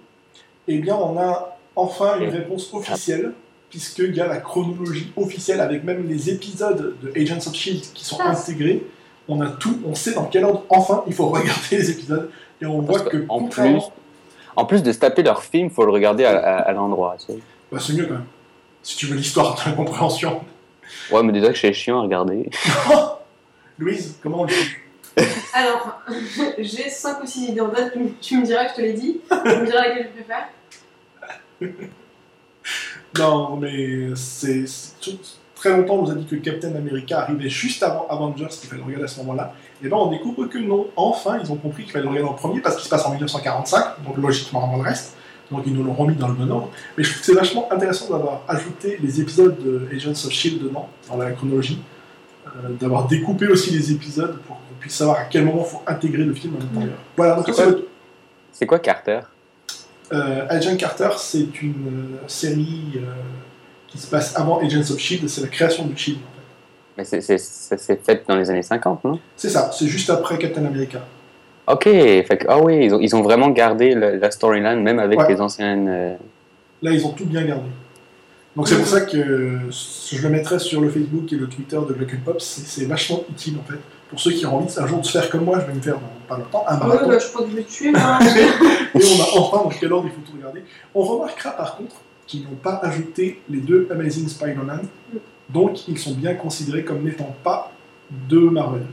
Eh 0.69 0.79
bien, 0.79 0.97
on 0.97 1.19
a 1.19 1.57
enfin 1.77 2.19
une 2.19 2.29
réponse 2.31 2.73
officielle, 2.75 3.33
puisqu'il 3.71 4.15
y 4.15 4.21
a 4.21 4.27
la 4.27 4.39
chronologie 4.39 5.13
officielle 5.17 5.61
avec 5.61 5.85
même 5.85 6.07
les 6.09 6.29
épisodes 6.31 6.97
de 7.01 7.13
Agents 7.19 7.47
of 7.47 7.55
Shield 7.55 7.83
qui 7.95 8.05
sont 8.05 8.19
Ah. 8.21 8.31
intégrés. 8.31 8.85
On 9.29 9.41
a 9.41 9.49
tout, 9.49 9.81
on 9.85 9.95
sait 9.95 10.15
dans 10.15 10.25
quel 10.25 10.45
ordre 10.45 10.65
enfin 10.69 11.03
il 11.07 11.15
faut 11.15 11.27
regarder 11.29 11.63
les 11.73 11.91
épisodes. 11.91 12.31
Et 12.61 12.67
on 12.67 12.81
voit 12.81 13.01
que, 13.01 13.09
que, 13.17 13.25
en 13.29 13.41
contrairement- 13.41 13.81
plus, 13.81 13.91
en 14.57 14.65
plus 14.65 14.83
de 14.83 14.93
se 14.93 14.99
taper 14.99 15.23
leur 15.23 15.43
film, 15.43 15.69
faut 15.71 15.85
le 15.85 15.91
regarder 15.93 16.25
à, 16.25 16.39
à- 16.39 16.59
à 16.63 16.73
l'endroit. 16.73 17.17
tu 17.19 17.33
sais. 17.33 17.39
Bah, 17.71 17.79
c'est 17.81 17.93
mieux 17.95 18.07
quand 18.07 18.15
même. 18.15 18.25
Si 18.83 18.97
tu 18.97 19.07
veux 19.07 19.17
l'histoire 19.17 19.55
de 19.57 19.61
la 19.71 19.77
compréhension. 19.77 20.41
Ouais, 21.11 21.23
mais 21.25 21.33
déjà 21.33 21.53
que 21.53 21.59
c'est 21.59 21.73
chiant 21.73 21.99
à 21.99 22.03
regarder. 22.03 22.49
Louise, 23.79 24.17
comment 24.23 24.43
on 24.43 24.45
le 24.45 24.51
fait? 24.51 24.77
Alors, 25.53 26.01
j'ai 26.59 26.89
5 26.89 27.23
ou 27.23 27.27
6 27.27 27.49
idées 27.51 27.61
en 27.61 27.71
tête. 27.71 27.93
Tu, 28.21 28.39
me- 28.39 28.45
diras 28.45 28.65
que 28.67 28.71
je 28.71 28.77
te 28.77 28.81
l'ai 28.83 28.93
dit. 28.93 29.21
Tu 29.29 29.35
me 29.35 29.67
diras 29.67 29.89
laquelle 29.89 30.11
je 30.17 30.23
préfère. 30.23 30.49
Non, 33.19 33.57
mais 33.57 34.15
c'est 34.15 34.67
c'est 34.67 34.99
tout- 35.01 35.19
très 35.57 35.77
longtemps 35.77 35.95
on 35.95 36.03
nous 36.03 36.11
a 36.13 36.15
dit 36.15 36.27
que 36.27 36.37
Captain 36.37 36.75
America 36.77 37.23
arrivait 37.23 37.49
juste 37.49 37.83
avant 37.83 38.07
Avengers, 38.09 38.47
qu'il 38.49 38.69
fallait 38.69 38.81
le 38.81 38.87
regarder 38.87 39.05
à 39.05 39.09
ce 39.09 39.19
moment-là. 39.21 39.53
Et 39.83 39.89
ben 39.89 39.97
on 39.97 40.11
découvre 40.11 40.47
que 40.47 40.59
non, 40.59 40.87
enfin 40.95 41.39
ils 41.43 41.51
ont 41.51 41.57
compris 41.57 41.83
qu'il 41.83 41.93
fallait 41.93 42.05
le 42.05 42.11
regarder 42.11 42.31
en 42.31 42.35
premier 42.35 42.61
parce 42.61 42.77
qu'il 42.77 42.85
se 42.85 42.91
passe 42.91 43.05
en 43.05 43.11
1945, 43.11 44.05
donc 44.05 44.17
logiquement 44.19 44.65
avant 44.65 44.77
le 44.77 44.83
reste. 44.83 45.17
Donc 45.51 45.63
ils 45.67 45.73
nous 45.73 45.83
l'ont 45.83 45.95
remis 45.95 46.17
dans 46.17 46.29
le 46.29 46.35
bon 46.35 46.51
ordre. 46.51 46.71
Mais 46.97 47.05
je 47.05 47.11
trouve 47.11 47.21
que 47.21 47.27
c'est 47.27 47.35
vachement 47.35 47.69
intéressant 47.73 48.11
d'avoir 48.11 48.43
ajouté 48.49 48.99
les 49.01 49.21
épisodes 49.21 49.57
de 49.63 49.89
Agents 49.95 50.11
of 50.11 50.31
Shield 50.31 50.63
dedans, 50.63 50.89
dans 51.09 51.17
la 51.17 51.31
chronologie, 51.33 51.81
euh, 52.47 52.71
d'avoir 52.81 53.07
découpé 53.07 53.47
aussi 53.47 53.71
les 53.71 53.93
épisodes 53.93 54.39
pour 54.47 54.57
qu'on 54.57 54.75
puisse 54.81 54.95
savoir 54.95 55.19
à 55.19 55.25
quel 55.25 55.45
moment 55.45 55.65
il 55.65 55.71
faut 55.71 55.83
intégrer 55.87 56.25
le 56.25 56.35
film 56.35 56.57
à 56.57 56.65
l'intérieur. 56.65 56.99
Voilà, 57.17 57.37
donc 57.37 57.47
C'est 57.47 57.63
quoi 57.63 57.75
C'est 58.53 58.67
quoi 58.67 58.79
Carter? 58.81 59.21
Euh, 60.13 60.47
Agent 60.49 60.77
Carter, 60.77 61.11
c'est 61.19 61.63
une 61.63 62.19
euh, 62.23 62.29
série 62.29 62.93
euh, 62.97 63.15
qui 63.97 64.03
se 64.03 64.07
passe 64.11 64.37
avant 64.37 64.61
Agents 64.61 64.91
of 64.93 64.99
Shield, 64.99 65.29
c'est 65.29 65.41
la 65.41 65.49
création 65.49 65.85
du 65.87 65.97
Shield. 65.97 66.19
En 66.21 66.23
fait. 66.23 66.43
Mais 66.99 67.05
c'est- 67.05 67.21
c'est- 67.21 67.39
ça 67.39 67.77
s'est 67.77 68.01
fait 68.05 68.23
dans 68.29 68.37
les 68.37 68.49
années 68.51 68.63
50, 68.63 69.05
non? 69.05 69.19
C'est 69.37 69.51
ça, 69.51 69.71
c'est 69.73 69.87
juste 69.87 70.11
après 70.11 70.39
Captain 70.39 70.65
America. 70.65 71.01
Ok, 71.67 71.85
fait 71.85 72.39
que, 72.41 72.47
ah 72.49 72.59
oui, 72.61 72.85
ils 72.87 72.95
ont, 72.95 73.01
ils 73.01 73.17
ont 73.17 73.23
vraiment 73.23 73.49
gardé 73.49 73.95
le- 73.95 74.17
la 74.17 74.31
storyline, 74.31 74.81
même 74.83 74.99
avec 75.01 75.19
Ouais. 75.19 75.29
les 75.29 75.41
anciennes. 75.41 75.89
euh, 75.89 76.15
Là, 76.83 76.93
ils 76.93 77.05
ont 77.05 77.11
tout 77.11 77.25
bien 77.27 77.43
gardé. 77.43 77.67
Donc 78.55 78.69
c'est 78.69 78.77
pour 78.77 78.87
ça 78.87 79.03
que 79.03 79.17
euh, 79.19 79.59
je 79.71 80.23
le 80.23 80.29
mettrai 80.31 80.59
sur 80.59 80.81
le 80.81 80.89
Facebook 80.89 81.31
et 81.33 81.37
le 81.37 81.47
Twitter 81.47 81.77
de 81.89 81.93
Black 81.93 82.15
and 82.15 82.19
Pop, 82.25 82.41
c'est 82.41 82.87
vachement 82.87 83.23
utile 83.31 83.57
en 83.63 83.71
fait. 83.71 83.79
Pour 84.09 84.19
ceux 84.21 84.31
qui 84.31 84.47
ont 84.47 84.57
envie 84.57 84.73
un 84.79 84.87
jour 84.87 85.01
de 85.01 85.05
se 85.05 85.11
faire 85.13 85.29
comme 85.29 85.45
moi, 85.45 85.59
je 85.61 85.67
vais 85.67 85.75
me 85.75 85.81
faire 85.83 85.95
dans 85.97 86.09
pas 86.29 86.39
longtemps 86.39 86.65
un 86.69 86.79
Ouais, 86.81 86.87
marathon. 86.87 87.09
bah, 87.09 87.19
je 87.19 87.27
crois 87.29 87.45
que 87.45 87.51
je 87.51 87.57
vais 87.57 87.63
te 87.65 87.71
tuer. 87.71 87.89
Et 87.91 87.93
on 89.05 89.23
a 89.23 89.41
enfin 89.43 89.57
dans 89.65 89.69
quel 89.69 89.93
ordre 89.93 90.09
il 90.09 90.13
faut 90.15 90.31
tout 90.31 90.39
regarder. 90.39 90.63
On 90.95 91.03
remarquera 91.03 91.51
par 91.51 91.77
contre 91.77 91.97
qu'ils 92.27 92.43
n'ont 92.43 92.57
pas 92.63 92.81
ajouté 92.83 93.41
les 93.49 93.61
deux 93.61 93.89
Amazing 93.91 94.29
Spider-Man, 94.29 94.83
donc 95.49 95.87
ils 95.89 95.99
sont 95.99 96.15
bien 96.15 96.35
considérés 96.35 96.85
comme 96.85 97.03
n'étant 97.03 97.35
pas 97.45 97.73
de 98.29 98.39
Marvel. 98.39 98.87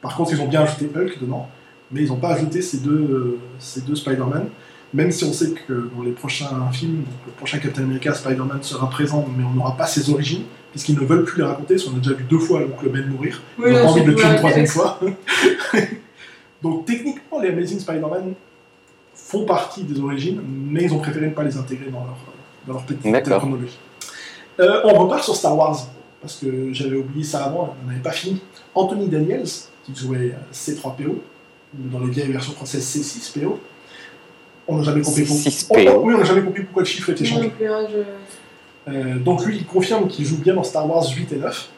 Par 0.00 0.16
contre, 0.16 0.32
ils 0.32 0.40
ont 0.40 0.48
bien 0.48 0.62
ajouté 0.62 0.90
Hulk 0.94 1.20
dedans, 1.20 1.48
mais 1.90 2.02
ils 2.02 2.08
n'ont 2.08 2.16
pas 2.16 2.34
ajouté 2.34 2.60
ces 2.62 2.78
deux, 2.78 2.90
euh, 2.90 3.38
ces 3.58 3.82
deux 3.82 3.94
Spider-Man, 3.94 4.48
même 4.92 5.10
si 5.10 5.24
on 5.24 5.32
sait 5.32 5.52
que 5.52 5.90
dans 5.94 6.02
les 6.02 6.12
prochains 6.12 6.70
films, 6.72 6.98
donc 6.98 7.14
le 7.26 7.32
prochain 7.32 7.58
Captain 7.58 7.82
America, 7.82 8.12
Spider-Man 8.14 8.62
sera 8.62 8.88
présent, 8.90 9.26
mais 9.36 9.44
on 9.44 9.54
n'aura 9.54 9.76
pas 9.76 9.86
ses 9.86 10.10
origines, 10.10 10.44
puisqu'ils 10.70 10.94
ne 10.96 11.04
veulent 11.04 11.24
plus 11.24 11.38
les 11.38 11.46
raconter, 11.46 11.74
parce 11.74 11.86
qu'on 11.86 11.96
a 11.96 12.00
déjà 12.00 12.12
vu 12.12 12.24
deux 12.24 12.38
fois 12.38 12.60
l'oncle 12.60 12.88
Ben 12.88 13.06
mourir. 13.08 13.42
Oui, 13.58 13.66
Ils 13.68 13.74
ont 13.74 13.78
non, 13.78 13.84
pas 13.84 13.90
envie 13.90 14.02
de 14.02 14.10
le 14.10 14.14
tuer 14.14 14.28
une 14.28 14.36
troisième 14.36 14.66
fois. 14.66 15.00
Donc 16.62 16.86
techniquement, 16.86 17.40
les 17.40 17.48
Amazing 17.48 17.78
Spider-Man 17.78 18.34
font 19.14 19.44
partie 19.44 19.82
des 19.84 19.98
origines, 20.00 20.40
mais 20.70 20.84
ils 20.84 20.92
ont 20.92 20.98
préféré 20.98 21.26
ne 21.26 21.32
pas 21.32 21.44
les 21.44 21.56
intégrer 21.56 21.90
dans 21.90 22.04
leur, 22.04 22.16
dans 22.66 22.74
leur 22.74 22.82
petite 22.84 23.10
D'accord. 23.10 23.38
chronologie. 23.40 23.78
Euh, 24.60 24.80
on 24.84 24.94
repart 24.94 25.22
sur 25.24 25.34
Star 25.34 25.56
Wars, 25.56 25.76
parce 26.20 26.36
que 26.36 26.72
j'avais 26.72 26.96
oublié 26.96 27.24
ça 27.24 27.44
avant, 27.44 27.74
on 27.84 27.88
n'avait 27.88 28.02
pas 28.02 28.12
fini. 28.12 28.40
Anthony 28.74 29.08
Daniels, 29.08 29.46
qui 29.84 29.94
jouait 29.94 30.32
euh, 30.34 30.52
C3PO, 30.52 31.08
ou 31.08 31.18
dans 31.74 31.98
les 32.00 32.10
vieilles 32.10 32.30
versions 32.32 32.52
françaises 32.52 32.84
C6PO, 32.84 33.56
on 34.66 34.78
n'a 34.78 34.82
jamais 34.84 35.02
compris 35.02 35.24
pourquoi. 35.24 35.50
C6PO. 35.50 35.88
Oh, 35.88 35.92
oh, 35.96 36.00
oui, 36.04 36.14
on 36.14 36.18
n'a 36.18 36.24
jamais 36.24 36.42
compris 36.42 36.62
pourquoi 36.62 36.82
le 36.82 36.88
chiffre 36.88 37.10
était 37.10 37.24
changé. 37.24 37.52
je- 37.60 38.02
Euh, 38.86 39.18
donc 39.18 39.44
lui, 39.46 39.56
il 39.56 39.64
confirme 39.66 40.08
qu'il 40.08 40.26
joue 40.26 40.36
bien 40.36 40.52
dans 40.54 40.62
Star 40.62 40.88
Wars 40.88 41.04
8 41.08 41.32
et 41.32 41.36
9. 41.36 41.68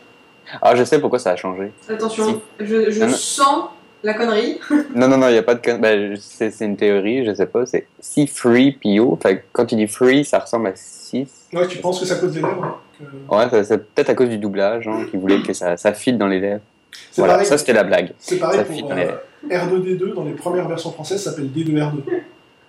Ah, 0.60 0.74
je 0.74 0.82
sais 0.82 1.00
pourquoi 1.00 1.20
ça 1.20 1.30
a 1.30 1.36
changé. 1.36 1.70
Attention, 1.88 2.40
je, 2.58 2.90
je 2.90 3.02
Ah, 3.02 3.08
sens 3.10 3.64
la 4.06 4.14
connerie. 4.14 4.58
Non, 4.94 5.08
non, 5.08 5.18
non, 5.18 5.28
il 5.28 5.32
n'y 5.32 5.38
a 5.38 5.42
pas 5.42 5.54
de. 5.54 5.60
con- 5.64 5.78
Ben, 5.78 6.16
c'est 6.18 6.50
c'est 6.50 6.64
une 6.64 6.76
théorie, 6.76 7.24
je 7.26 7.34
sais 7.34 7.46
pas. 7.46 7.66
C'est 7.66 7.86
C3PO. 8.02 9.20
Fait 9.22 9.38
que 9.38 9.42
quand 9.52 9.66
tu 9.66 9.74
dis 9.76 9.86
free, 9.86 10.24
ça 10.24 10.38
ressemble 10.38 10.68
à 10.68 10.72
6. 10.74 11.28
Ouais, 11.52 11.66
tu 11.66 11.78
penses 11.78 12.00
que 12.00 12.06
c'est 12.06 12.14
à 12.14 12.16
cause 12.16 12.32
des 12.32 12.40
lèvres 12.40 12.64
hein, 12.64 12.76
que- 12.98 13.34
Ouais, 13.58 13.64
c'est 13.64 13.78
peut-être 13.94 14.10
à 14.10 14.14
cause 14.14 14.28
du 14.28 14.38
doublage, 14.38 14.88
hein, 14.88 15.04
qui 15.10 15.16
voulait 15.16 15.42
que 15.42 15.52
ça, 15.52 15.76
ça 15.76 15.92
file 15.92 16.16
dans 16.18 16.26
les 16.28 16.40
lèvres. 16.40 16.62
C'est 17.10 17.20
Voilà, 17.20 17.34
pareil. 17.34 17.46
ça 17.46 17.58
c'était 17.58 17.72
la 17.74 17.84
blague. 17.84 18.12
C'est 18.18 18.38
pareil 18.38 18.58
Ça 18.58 18.64
pour 18.64 18.74
fit 18.74 18.82
dans 18.82 18.94
les- 18.94 19.04
euh, 19.04 19.58
R2D2, 19.58 20.14
dans 20.14 20.24
les 20.24 20.32
premières 20.32 20.66
versions 20.68 20.90
françaises, 20.92 21.22
ça 21.22 21.30
s'appelle 21.30 21.50
D2R2. 21.50 22.02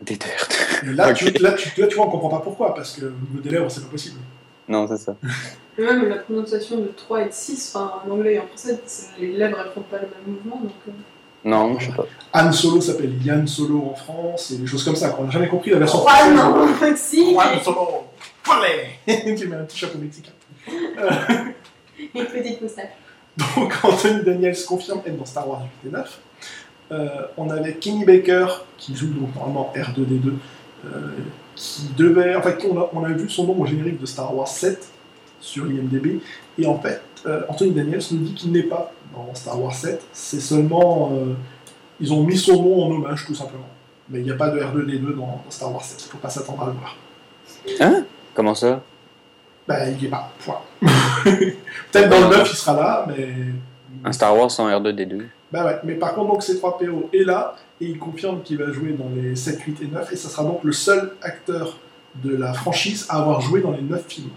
Des 0.01 0.15
deux. 0.15 0.89
Et 0.89 0.93
là, 0.93 1.09
Ok. 1.11 1.15
tu, 1.15 1.25
là, 1.41 1.53
tu, 1.53 1.81
là, 1.81 1.88
tu 1.88 1.95
vois, 1.95 2.07
on 2.07 2.09
comprend 2.09 2.29
pas 2.29 2.41
pourquoi, 2.41 2.75
parce 2.75 2.97
que 2.97 3.05
au 3.05 3.09
niveau 3.09 3.41
des 3.41 3.49
lèvres, 3.51 3.69
c'est 3.71 3.81
pas 3.83 3.91
possible. 3.91 4.17
Non, 4.67 4.85
c'est 4.88 4.97
ça. 4.97 5.15
Mais 5.77 5.85
même 5.85 6.09
la 6.09 6.17
prononciation 6.17 6.77
de 6.77 6.88
3 6.95 7.21
et 7.21 7.25
de 7.27 7.31
6, 7.31 7.71
enfin 7.73 7.93
en 8.05 8.11
anglais 8.11 8.33
et 8.33 8.39
en 8.39 8.47
français, 8.47 8.79
les 9.19 9.31
lèvres 9.31 9.57
elles 9.63 9.71
font 9.73 9.81
pas 9.81 9.97
le 9.97 10.03
même 10.07 10.35
mouvement. 10.35 10.57
Donc, 10.61 10.71
euh. 10.89 10.91
Non, 11.45 11.79
je 11.79 11.85
sais 11.85 11.91
pas. 11.95 12.05
Han 12.33 12.51
Solo 12.51 12.81
s'appelle 12.81 13.13
Yann 13.23 13.47
Solo 13.47 13.91
en 13.91 13.95
France, 13.95 14.51
et 14.51 14.57
des 14.57 14.67
choses 14.67 14.83
comme 14.83 14.95
ça. 14.95 15.09
quoi. 15.09 15.19
On 15.21 15.25
n'a 15.27 15.31
jamais 15.31 15.47
compris 15.47 15.71
la 15.71 15.79
version 15.79 15.99
Oh 16.03 16.07
française. 16.07 16.35
non, 16.35 16.67
si 16.95 17.33
Juan 17.33 17.59
Solo, 17.63 17.88
Tu 19.05 19.47
mets 19.47 19.55
un 19.55 19.63
petit 19.63 19.77
chapeau 19.77 19.97
mexicain. 19.97 20.31
Une 22.15 22.25
petite 22.25 22.61
moustache. 22.61 22.89
Donc 23.55 23.73
Anthony 23.83 24.23
Daniels 24.23 24.57
confirme 24.67 25.01
être 25.05 25.17
dans 25.17 25.25
Star 25.25 25.47
Wars 25.47 25.61
8 25.83 25.89
et 25.89 25.91
9. 25.91 26.19
Euh, 26.91 27.07
on 27.38 27.49
avait 27.49 27.73
Kenny 27.75 28.05
Baker 28.05 28.47
qui 28.77 28.95
joue 28.95 29.07
donc 29.07 29.35
normalement 29.35 29.71
R2D2, 29.75 30.33
euh, 30.85 30.89
qui 31.55 31.83
devait. 31.97 32.35
En 32.35 32.41
fait, 32.41 32.65
on 32.69 32.77
a, 32.79 32.89
on 32.93 33.03
a 33.03 33.09
vu 33.09 33.29
son 33.29 33.45
nom 33.45 33.59
au 33.61 33.65
générique 33.65 33.99
de 33.99 34.05
Star 34.05 34.33
Wars 34.35 34.47
7 34.47 34.88
sur 35.39 35.65
IMDb, 35.67 36.19
et 36.57 36.65
en 36.65 36.79
fait, 36.79 37.01
euh, 37.25 37.41
Anthony 37.49 37.71
Daniels 37.71 38.01
nous 38.11 38.19
dit 38.19 38.33
qu'il 38.33 38.51
n'est 38.51 38.63
pas 38.63 38.91
dans 39.26 39.36
Star 39.36 39.59
Wars 39.61 39.74
7, 39.74 40.01
c'est 40.13 40.39
seulement. 40.39 41.11
euh, 41.13 41.34
ils 41.99 42.13
ont 42.13 42.22
mis 42.24 42.38
son 42.38 42.61
nom 42.61 42.84
en 42.84 42.91
hommage 42.91 43.26
tout 43.26 43.34
simplement. 43.36 43.68
Mais 44.09 44.20
il 44.20 44.26
n'y 44.26 44.32
a 44.32 44.36
pas 44.36 44.49
de 44.49 44.59
R2D2 44.59 45.15
dans, 45.15 45.26
dans 45.26 45.43
Star 45.49 45.72
Wars 45.74 45.84
7, 45.84 45.99
il 46.01 46.05
ne 46.05 46.11
faut 46.11 46.18
pas 46.20 46.30
s'attendre 46.30 46.63
à 46.63 46.65
le 46.68 46.72
voir. 46.74 46.95
Hein? 47.82 48.03
Comment 48.34 48.55
ça? 48.55 48.82
Bah, 49.68 49.89
il 49.89 49.97
n'y 49.97 50.05
est 50.05 50.09
pas, 50.09 50.32
point. 50.45 50.59
Peut-être 51.24 52.09
dans 52.09 52.30
le 52.30 52.38
9 52.38 52.49
il 52.49 52.55
sera 52.55 52.74
là, 52.74 53.05
mais. 53.07 53.30
Un 54.05 54.11
Star 54.11 54.36
Wars 54.38 54.49
sans 54.51 54.70
R2D2. 54.70 55.24
Bah 55.51 55.65
ouais, 55.65 55.80
mais 55.84 55.95
par 55.95 56.13
contre, 56.13 56.34
donc 56.34 56.43
C3PO 56.43 57.09
est 57.13 57.24
là, 57.24 57.55
et 57.82 57.86
il 57.86 57.97
confirme 57.97 58.41
qu'il 58.43 58.57
va 58.57 58.72
jouer 58.72 58.91
dans 58.91 59.09
les 59.15 59.36
7, 59.36 59.59
8 59.61 59.82
et 59.82 59.88
9, 59.88 60.11
et 60.13 60.15
ça 60.15 60.30
sera 60.30 60.43
donc 60.43 60.63
le 60.63 60.72
seul 60.74 61.13
acteur 61.22 61.78
de 62.15 62.36
la 62.36 62.53
franchise 62.53 63.05
à 63.09 63.18
avoir 63.20 63.41
joué 63.41 63.61
dans 63.61 63.72
les 63.72 63.82
9 63.82 64.03
films. 64.07 64.30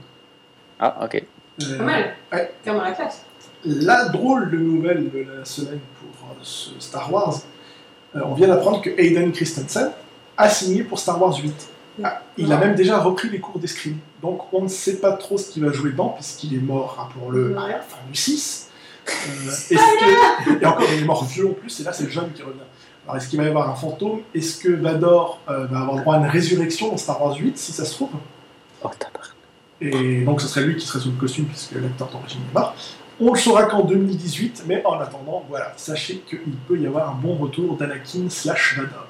Ah, 0.78 0.96
ok. 1.04 1.22
Euh, 1.62 1.78
Pas 1.78 1.84
mal. 1.84 2.14
ouais. 2.32 2.52
Clairement 2.62 2.82
la 2.82 2.92
classe. 2.92 3.24
La 3.64 4.08
drôle 4.08 4.50
de 4.50 4.56
nouvelle 4.56 5.10
de 5.10 5.26
la 5.38 5.44
semaine 5.44 5.80
pour 6.00 6.28
euh, 6.28 6.34
ce 6.42 6.70
Star 6.78 7.12
Wars, 7.12 7.40
euh, 8.16 8.20
on 8.24 8.34
vient 8.34 8.48
d'apprendre 8.48 8.80
que 8.80 8.90
Hayden 8.90 9.32
Christensen 9.32 9.90
a 10.36 10.48
signé 10.48 10.82
pour 10.82 10.98
Star 10.98 11.20
Wars 11.20 11.36
8. 11.36 11.52
Ah, 12.02 12.22
il 12.38 12.50
a 12.50 12.56
Ouais. 12.56 12.66
même 12.66 12.74
déjà 12.74 12.98
repris 12.98 13.28
les 13.28 13.38
cours 13.40 13.58
d'escrime. 13.58 13.98
Donc 14.22 14.50
on 14.54 14.62
ne 14.62 14.68
sait 14.68 14.96
pas 14.96 15.12
trop 15.12 15.36
ce 15.36 15.50
qu'il 15.50 15.62
va 15.64 15.72
jouer 15.72 15.90
dedans, 15.90 16.08
puisqu'il 16.10 16.54
est 16.54 16.58
mort, 16.62 16.94
rappelons-le, 16.96 17.56
à 17.58 17.68
la 17.68 17.80
fin 17.80 17.98
du 18.10 18.16
6. 18.18 18.68
Euh, 19.08 19.10
est-ce 19.50 19.68
que- 19.68 20.62
Et 20.62 20.66
encore, 20.66 20.86
il 20.96 21.02
est 21.02 21.06
mort 21.06 21.24
vieux 21.24 21.48
en 21.48 21.52
plus, 21.52 21.80
et 21.80 21.84
là 21.84 21.92
c'est 21.92 22.04
le 22.04 22.10
jeune 22.10 22.30
qui 22.32 22.42
revient. 22.42 22.58
Alors 23.04 23.16
est-ce 23.16 23.28
qu'il 23.28 23.38
va 23.38 23.44
y 23.44 23.48
avoir 23.48 23.68
un 23.68 23.74
fantôme? 23.74 24.20
Est-ce 24.34 24.58
que 24.58 24.68
Vador 24.70 25.40
euh, 25.50 25.66
va 25.66 25.80
avoir 25.80 25.96
droit 25.98 26.14
à 26.14 26.18
une 26.18 26.26
résurrection 26.26 26.88
dans 26.90 26.96
Star 26.96 27.20
Wars 27.20 27.36
8, 27.36 27.58
si 27.58 27.72
ça 27.72 27.84
se 27.84 27.92
trouve? 27.94 28.10
Oh, 28.82 28.88
et 29.82 30.22
donc 30.22 30.40
ce 30.40 30.48
serait 30.48 30.64
lui 30.64 30.76
qui 30.76 30.86
serait 30.86 31.00
sous 31.00 31.10
le 31.10 31.16
costume 31.16 31.46
puisque 31.46 31.72
l'acteur 31.72 32.08
d'origine 32.08 32.40
est 32.50 32.54
mort. 32.54 32.74
On 33.20 33.32
le 33.32 33.38
saura 33.38 33.64
qu'en 33.64 33.84
2018, 33.84 34.64
mais 34.66 34.82
en 34.84 34.98
attendant, 34.98 35.44
voilà, 35.48 35.72
sachez 35.76 36.22
qu'il 36.28 36.38
peut 36.66 36.78
y 36.78 36.86
avoir 36.86 37.10
un 37.10 37.14
bon 37.14 37.34
retour 37.34 37.76
d'Anakin 37.76 38.28
slash 38.30 38.78
Vador. 38.78 39.06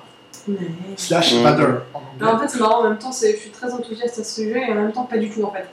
Slash 0.97 1.35
Mhm. 1.35 1.43
Vador 1.43 1.69
en 1.95 2.01
Mais 2.19 2.39
fait, 2.41 2.49
c'est 2.49 2.59
marrant, 2.61 2.81
en 2.81 2.89
même 2.89 2.99
temps, 2.99 3.13
je 3.13 3.37
suis 3.37 3.51
très 3.51 3.73
enthousiaste 3.73 4.19
à 4.19 4.25
ce 4.25 4.43
sujet 4.43 4.63
et 4.69 4.73
en 4.73 4.75
même 4.75 4.93
temps, 4.93 5.05
pas 5.05 5.19
du 5.19 5.31
tout 5.31 5.43
en 5.45 5.53
fait. 5.53 5.67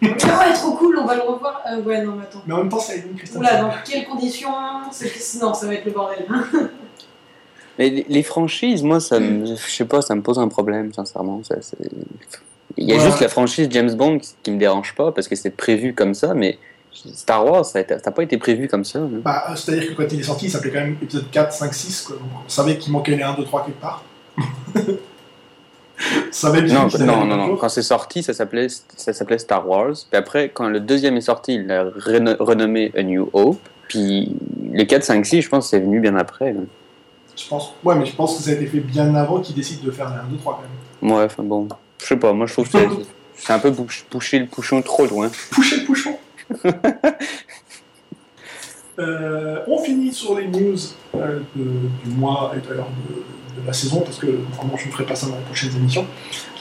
Ah 0.24 0.48
ouais, 0.48 0.52
trop 0.52 0.72
cool, 0.72 0.98
on 0.98 1.06
va 1.06 1.14
le 1.14 1.22
revoir. 1.22 1.62
Euh, 1.70 1.80
ouais, 1.80 2.02
non, 2.02 2.12
mais 2.16 2.24
attends. 2.24 2.42
Mais 2.46 2.52
en 2.52 2.58
même 2.58 2.68
temps, 2.68 2.78
c'est 2.78 2.98
Hayden 2.98 3.14
Christensen. 3.16 3.40
Oula, 3.40 3.60
dans 3.62 3.70
quelles 3.82 4.04
conditions 4.04 4.50
Non, 5.40 5.54
ça 5.54 5.66
va 5.66 5.74
être 5.74 5.84
le 5.86 5.90
bordel. 5.90 6.26
Mais 7.78 8.04
les, 8.08 8.22
franchises, 8.22 8.82
moi, 8.82 9.00
ça 9.00 9.20
me, 9.20 9.44
je 9.46 9.54
sais 9.70 9.84
pas, 9.84 10.00
ça 10.00 10.14
me 10.14 10.22
pose 10.22 10.38
un 10.38 10.48
problème, 10.48 10.92
sincèrement. 10.94 11.42
Ça, 11.44 11.56
Il 12.76 12.88
y 12.88 12.92
a 12.94 12.98
juste 12.98 13.20
la 13.20 13.28
franchise 13.28 13.68
James 13.70 13.94
Bond 13.94 14.18
qui, 14.18 14.34
qui 14.42 14.50
me 14.50 14.58
dérange 14.58 14.94
pas 14.94 15.12
parce 15.12 15.28
que 15.28 15.36
c'est 15.36 15.50
prévu 15.50 15.94
comme 15.94 16.14
ça, 16.14 16.32
mais 16.34 16.58
Star 17.14 17.44
Wars, 17.46 17.64
ça 17.64 17.80
n'a 17.82 18.12
pas 18.12 18.22
été 18.22 18.36
prévu 18.38 18.68
comme 18.68 18.84
ça. 18.84 18.98
hein. 19.00 19.08
Bah, 19.24 19.44
C'est-à-dire 19.56 19.88
que 19.88 19.94
quand 20.02 20.12
il 20.12 20.20
est 20.20 20.24
sorti, 20.24 20.46
il 20.46 20.50
s'appelait 20.50 20.70
quand 20.72 20.80
même 20.80 20.96
épisode 21.02 21.30
4, 21.30 21.52
5, 21.52 21.74
6. 21.74 22.02
Quoi. 22.02 22.16
On 22.46 22.48
savait 22.48 22.78
qu'il 22.78 22.92
manquait 22.92 23.16
les 23.16 23.22
1, 23.22 23.34
2, 23.34 23.44
3 23.44 23.64
quelque 23.66 23.80
part. 23.80 24.02
on 24.78 26.32
savait 26.32 26.62
bien 26.62 26.88
Non, 27.00 27.06
non, 27.06 27.24
non, 27.24 27.36
non. 27.36 27.56
Quand 27.56 27.68
c'est 27.68 27.82
sorti, 27.82 28.22
ça 28.22 28.32
s'appelait, 28.34 28.68
ça 28.68 29.12
Star 29.38 29.68
Wars. 29.68 29.92
Puis 30.10 30.18
après, 30.18 30.50
quand 30.52 30.68
le 30.68 30.80
deuxième 30.80 31.16
est 31.16 31.20
sorti, 31.22 31.54
il 31.54 31.66
l'a 31.66 31.84
reno- 31.84 32.36
renommé 32.38 32.92
A 32.96 33.02
New 33.02 33.30
Hope. 33.32 33.60
Puis 33.88 34.34
les 34.72 34.86
4, 34.86 35.04
5, 35.04 35.24
6, 35.24 35.42
je 35.42 35.48
pense 35.48 35.64
que 35.64 35.70
c'est 35.70 35.80
venu 35.80 36.00
bien 36.00 36.16
après. 36.16 36.52
là. 36.52 36.60
Je 37.36 37.48
pense... 37.48 37.74
Ouais, 37.84 37.94
mais 37.94 38.06
je 38.06 38.14
pense 38.16 38.36
que 38.36 38.42
ça 38.42 38.50
a 38.50 38.54
été 38.54 38.66
fait 38.66 38.80
bien 38.80 39.14
avant 39.14 39.40
qu'il 39.40 39.54
décide 39.54 39.82
de 39.82 39.90
faire 39.90 40.08
les 40.10 40.16
1, 40.16 40.24
2, 40.30 40.36
3 40.38 40.60
quand 41.02 41.08
même. 41.08 41.16
Ouais, 41.16 41.24
enfin 41.24 41.42
bon. 41.42 41.68
Je 42.00 42.06
sais 42.06 42.16
pas, 42.16 42.32
moi 42.32 42.46
je 42.46 42.52
trouve 42.52 42.70
que 42.70 42.78
c'est- 43.36 43.52
un 43.52 43.58
peu 43.58 43.70
bouch- 43.70 44.04
pousser 44.10 44.38
le 44.38 44.46
pouchon 44.46 44.80
trop 44.82 45.06
loin. 45.06 45.30
Pouchez 45.50 45.76
le 45.80 45.84
pouchon 45.84 46.16
Euh, 48.98 49.58
on 49.66 49.78
finit 49.82 50.10
sur 50.10 50.38
les 50.38 50.46
news 50.48 50.74
euh, 51.16 51.40
de- 51.54 51.62
du 52.02 52.10
mois 52.16 52.54
et 52.56 52.66
d'ailleurs 52.66 52.88
de, 53.10 53.60
de 53.60 53.66
la 53.66 53.72
saison, 53.74 54.00
parce 54.00 54.16
que 54.18 54.26
normalement 54.26 54.78
je 54.78 54.86
ne 54.86 54.90
ferai 54.92 55.04
pas 55.04 55.14
ça 55.14 55.26
dans 55.26 55.36
les 55.36 55.42
prochaines 55.42 55.76
émissions. 55.76 56.06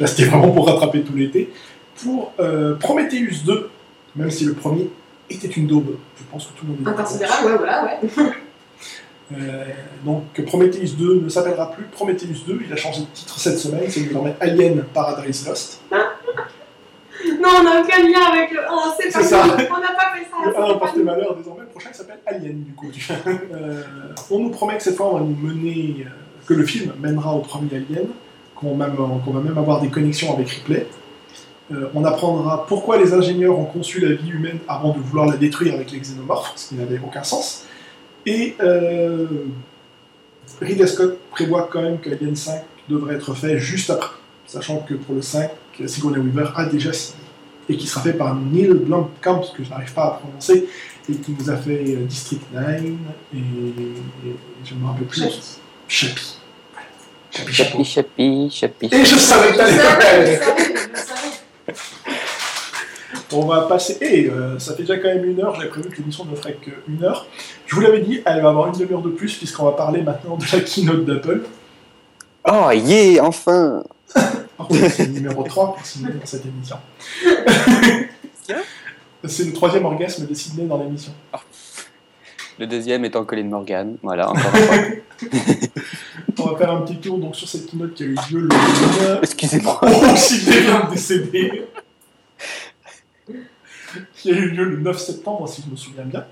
Là 0.01 0.07
c'était 0.07 0.25
vraiment 0.25 0.51
pour 0.51 0.67
rattraper 0.67 1.01
tout 1.03 1.13
l'été. 1.15 1.53
Pour 2.03 2.33
euh, 2.41 2.75
Prometheus 2.75 3.45
2, 3.45 3.69
même 4.17 4.29
si 4.31 4.43
le 4.43 4.53
premier 4.53 4.89
était 5.29 5.47
une 5.47 5.65
daube, 5.67 5.95
je 6.17 6.23
pense 6.29 6.47
que 6.47 6.59
tout 6.59 6.65
le 6.65 6.71
monde 6.73 6.81
est 6.81 6.83
d'accord. 6.83 6.99
Inconsidérable, 6.99 7.51
ouais, 7.51 7.57
voilà, 7.57 7.85
ouais. 7.85 7.99
Donc 10.05 10.41
Prometheus 10.45 10.93
2 10.97 11.21
ne 11.21 11.29
s'appellera 11.29 11.71
plus 11.71 11.85
Prometheus 11.85 12.43
2, 12.45 12.63
il 12.67 12.73
a 12.73 12.75
changé 12.75 12.99
de 12.99 13.05
titre 13.13 13.39
cette 13.39 13.57
semaine, 13.59 13.83
c'est 13.87 14.01
désormais 14.01 14.35
Alien 14.41 14.83
Paradise 14.93 15.47
Lost. 15.47 15.79
Non, 17.41 17.49
on 17.59 17.63
n'a 17.63 17.81
aucun 17.81 18.01
lien 18.03 18.25
avec 18.31 18.51
le 18.51 18.59
1, 18.59 18.71
c'est 18.99 19.13
pas 19.13 19.23
ça. 19.23 19.43
On 19.43 19.47
n'a 19.47 19.55
pas 19.57 20.13
fait 20.15 20.25
ça. 20.29 20.45
Le 20.45 20.51
c'est 20.51 20.59
1 20.59 20.67
pas 20.67 20.73
porte 20.75 20.97
malheur 20.97 21.35
désormais, 21.35 21.61
le 21.61 21.67
prochain 21.67 21.93
s'appelle 21.93 22.19
Alien 22.25 22.63
du 22.63 22.73
coup. 22.73 22.91
Euh, 23.27 23.83
on 24.29 24.39
nous 24.39 24.49
promet 24.49 24.77
que 24.77 24.83
cette 24.83 24.95
fois 24.95 25.07
on 25.07 25.17
va 25.17 25.19
nous 25.21 25.35
mener, 25.35 26.05
euh, 26.05 26.09
que 26.45 26.53
le 26.53 26.65
film 26.65 26.93
mènera 26.99 27.33
au 27.33 27.39
premier 27.39 27.69
Alien, 27.71 28.07
qu'on 28.55 28.75
va 28.75 28.87
même 28.87 29.57
avoir 29.57 29.81
des 29.81 29.89
connexions 29.89 30.33
avec 30.33 30.49
Ripley. 30.49 30.87
Euh, 31.71 31.87
on 31.95 32.05
apprendra 32.05 32.67
pourquoi 32.67 32.97
les 32.97 33.13
ingénieurs 33.13 33.57
ont 33.57 33.65
conçu 33.65 33.99
la 33.99 34.13
vie 34.13 34.29
humaine 34.29 34.59
avant 34.67 34.93
de 34.93 34.99
vouloir 34.99 35.25
la 35.25 35.35
détruire 35.35 35.73
avec 35.73 35.91
les 35.91 35.99
xénomorphes, 35.99 36.53
ce 36.55 36.69
qui 36.69 36.75
n'avait 36.75 36.99
aucun 37.03 37.23
sens. 37.23 37.65
Et 38.25 38.55
euh, 38.59 39.25
Ridley 40.61 40.85
Scott 40.85 41.17
prévoit 41.31 41.67
quand 41.71 41.81
même 41.81 41.99
que 41.99 42.11
Alien 42.11 42.35
5 42.35 42.61
devrait 42.87 43.15
être 43.15 43.33
fait 43.33 43.57
juste 43.57 43.89
après, 43.89 44.13
sachant 44.45 44.77
que 44.77 44.93
pour 44.93 45.15
le 45.15 45.23
5, 45.23 45.49
Sigourney 45.87 46.19
Weaver 46.19 46.51
a 46.55 46.65
déjà 46.65 46.93
signé 46.93 47.25
et 47.67 47.77
qui 47.77 47.87
sera 47.87 48.01
fait 48.01 48.13
par 48.13 48.35
Neil 48.35 48.73
Blomkamp, 48.73 49.41
que 49.55 49.63
je 49.63 49.69
n'arrive 49.69 49.93
pas 49.93 50.03
à 50.03 50.11
prononcer, 50.11 50.67
et 51.09 51.13
qui 51.13 51.35
nous 51.37 51.49
a 51.49 51.55
fait 51.55 51.83
euh, 51.95 52.05
District 52.05 52.41
9 52.53 52.83
et, 52.83 52.87
et 52.87 53.43
je 54.63 54.73
ne 54.73 54.79
me 54.79 54.85
rappelle 54.87 55.07
plus. 55.07 55.21
Chapi. 55.87 56.37
Chapi. 57.31 57.83
Chapi. 57.83 57.85
Chapi, 57.85 58.49
chapi. 58.51 58.89
Et 58.91 59.05
je 59.05 59.15
savais 59.15 59.51
que 59.51 59.57
t'allais. 59.57 60.39
On 63.33 63.45
va 63.45 63.61
passer. 63.63 63.97
Et 64.01 64.29
euh, 64.29 64.57
ça 64.59 64.75
fait 64.75 64.83
déjà 64.83 64.97
quand 64.97 65.09
même 65.09 65.25
une 65.25 65.41
heure. 65.41 65.55
J'avais 65.55 65.69
prévu 65.69 65.89
que 65.89 65.97
l'émission 65.97 66.25
ne 66.25 66.35
ferait 66.35 66.53
qu'une 66.53 67.03
heure. 67.03 67.27
Je 67.65 67.75
vous 67.75 67.81
l'avais 67.81 68.01
dit, 68.01 68.21
elle 68.25 68.41
va 68.41 68.49
avoir 68.49 68.67
une 68.67 68.79
demi-heure 68.79 69.01
de 69.01 69.09
plus, 69.09 69.35
puisqu'on 69.35 69.65
va 69.65 69.73
parler 69.73 70.01
maintenant 70.01 70.37
de 70.37 70.45
la 70.53 70.61
keynote 70.61 71.05
d'Apple. 71.05 71.41
Oh, 72.47 72.69
yeah, 72.71 73.23
enfin 73.23 73.83
Par 74.57 74.67
contre, 74.67 74.89
c'est 74.89 75.05
le 75.07 75.13
numéro 75.13 75.43
3 75.43 75.75
pour 75.75 75.85
Sydney 75.85 76.13
dans 76.13 76.25
cette 76.25 76.45
émission. 76.45 76.77
c'est 79.25 79.45
le 79.45 79.53
troisième 79.53 79.85
orgasme 79.85 80.25
de 80.25 80.33
Sydney 80.33 80.65
dans 80.65 80.77
l'émission. 80.77 81.11
Le 82.57 82.67
deuxième 82.67 83.03
étant 83.03 83.25
Colin 83.25 83.43
Morgan. 83.43 83.97
Voilà, 84.01 84.29
encore 84.29 84.51
une 84.55 85.01
fois. 86.35 86.45
On 86.45 86.51
va 86.51 86.57
faire 86.57 86.71
un 86.71 86.81
petit 86.81 86.97
tour 86.97 87.17
donc, 87.17 87.35
sur 87.35 87.47
cette 87.47 87.69
keynote 87.69 87.93
qui 87.93 88.03
a 88.03 88.05
eu 88.05 88.15
lieu 88.31 88.47
le 88.49 89.19
Excusez-moi. 89.21 89.79
Oh, 89.81 90.15
Sydney 90.15 90.61
vient 90.61 90.85
de 90.85 90.91
décéder 90.91 91.67
Qui 94.13 94.31
a 94.31 94.35
eu 94.35 94.49
lieu 94.51 94.63
le 94.63 94.77
9 94.77 94.97
septembre, 94.97 95.49
si 95.49 95.63
je 95.65 95.69
me 95.69 95.75
souviens 95.75 96.05
bien. 96.05 96.25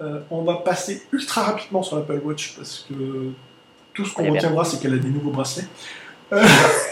Euh, 0.00 0.20
on 0.30 0.42
va 0.42 0.56
passer 0.56 1.02
ultra 1.12 1.42
rapidement 1.42 1.82
sur 1.82 1.96
l'Apple 1.96 2.20
Watch 2.24 2.56
parce 2.56 2.86
que 2.88 3.32
tout 3.92 4.04
ce 4.04 4.14
qu'on 4.14 4.32
retiendra, 4.32 4.64
c'est 4.64 4.80
qu'elle 4.80 4.94
a 4.94 4.98
des 4.98 5.10
nouveaux 5.10 5.30
bracelets. 5.30 5.66
Euh, 6.32 6.42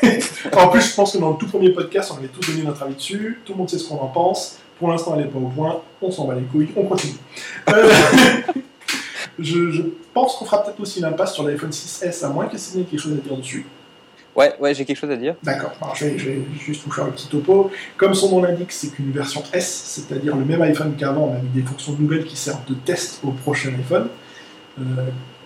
en 0.56 0.68
plus, 0.68 0.90
je 0.90 0.94
pense 0.94 1.12
que 1.12 1.18
dans 1.18 1.30
le 1.30 1.36
tout 1.36 1.46
premier 1.46 1.70
podcast, 1.70 2.12
on 2.14 2.18
avait 2.18 2.28
tous 2.28 2.52
donné 2.52 2.64
notre 2.64 2.82
avis 2.82 2.94
dessus. 2.94 3.40
Tout 3.44 3.52
le 3.52 3.58
monde 3.58 3.70
sait 3.70 3.78
ce 3.78 3.88
qu'on 3.88 4.00
en 4.00 4.08
pense. 4.08 4.58
Pour 4.78 4.90
l'instant, 4.90 5.14
elle 5.16 5.24
n'est 5.24 5.30
pas 5.30 5.38
au 5.38 5.48
point. 5.48 5.80
On 6.00 6.10
s'en 6.10 6.26
bat 6.26 6.34
les 6.34 6.42
couilles. 6.42 6.70
On 6.76 6.84
continue. 6.84 7.14
Euh, 7.70 7.90
je, 9.38 9.70
je 9.70 9.82
pense 10.12 10.36
qu'on 10.36 10.44
fera 10.44 10.62
peut-être 10.64 10.80
aussi 10.80 11.00
l'impasse 11.00 11.34
sur 11.34 11.46
l'iPhone 11.46 11.70
6S, 11.70 12.24
à 12.24 12.28
moins 12.28 12.46
que 12.46 12.58
Sydney 12.58 12.82
ait 12.82 12.86
quelque 12.86 13.00
chose 13.00 13.12
à 13.12 13.16
dire 13.16 13.36
dessus. 13.36 13.66
Ouais, 14.34 14.54
ouais, 14.60 14.74
j'ai 14.74 14.84
quelque 14.84 14.96
chose 14.96 15.10
à 15.10 15.16
dire. 15.16 15.34
D'accord, 15.42 15.72
je, 15.94 16.06
vais, 16.06 16.18
je 16.18 16.30
vais 16.30 16.42
juste 16.58 16.84
vous 16.86 16.90
faire 16.90 17.04
un 17.04 17.10
petit 17.10 17.28
topo. 17.28 17.70
Comme 17.98 18.14
son 18.14 18.30
nom 18.30 18.42
l'indique, 18.42 18.72
c'est 18.72 18.88
qu'une 18.88 19.12
version 19.12 19.42
S, 19.52 19.66
c'est-à-dire 19.84 20.34
le 20.36 20.44
même 20.44 20.62
iPhone 20.62 20.94
qu'avant, 20.98 21.28
mais 21.28 21.38
avec 21.38 21.52
des 21.52 21.62
fonctions 21.62 21.94
nouvelles 21.98 22.24
qui 22.24 22.36
servent 22.36 22.64
de 22.66 22.74
test 22.74 23.20
au 23.24 23.30
prochain 23.32 23.70
iPhone. 23.78 24.08
Euh, 24.80 24.82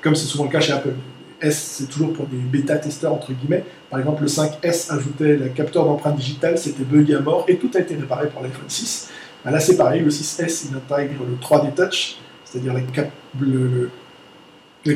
comme 0.00 0.14
c'est 0.14 0.26
souvent 0.26 0.44
le 0.44 0.50
cas 0.50 0.60
chez 0.60 0.72
Apple. 0.72 0.94
S, 1.40 1.76
c'est 1.78 1.88
toujours 1.88 2.12
pour 2.12 2.26
des 2.26 2.36
bêta-testeurs, 2.36 3.12
entre 3.12 3.32
guillemets. 3.32 3.64
Par 3.90 4.00
exemple, 4.00 4.22
le 4.22 4.28
5S 4.28 4.92
ajoutait 4.92 5.36
le 5.36 5.48
capteur 5.48 5.84
d'empreinte 5.84 6.16
digitale, 6.16 6.58
c'était 6.58 6.84
bugué 6.84 7.14
à 7.14 7.20
mort, 7.20 7.44
et 7.48 7.56
tout 7.56 7.70
a 7.74 7.80
été 7.80 7.94
réparé 7.94 8.28
pour 8.28 8.42
l'iPhone 8.42 8.68
6. 8.68 9.10
Ben 9.44 9.50
là, 9.50 9.60
c'est 9.60 9.76
pareil, 9.76 10.02
le 10.02 10.10
6S, 10.10 10.68
il 10.70 10.76
intègre 10.76 11.24
le 11.28 11.36
3D 11.36 11.74
Touch, 11.74 12.16
c'est-à-dire 12.44 12.74
la, 12.74 12.80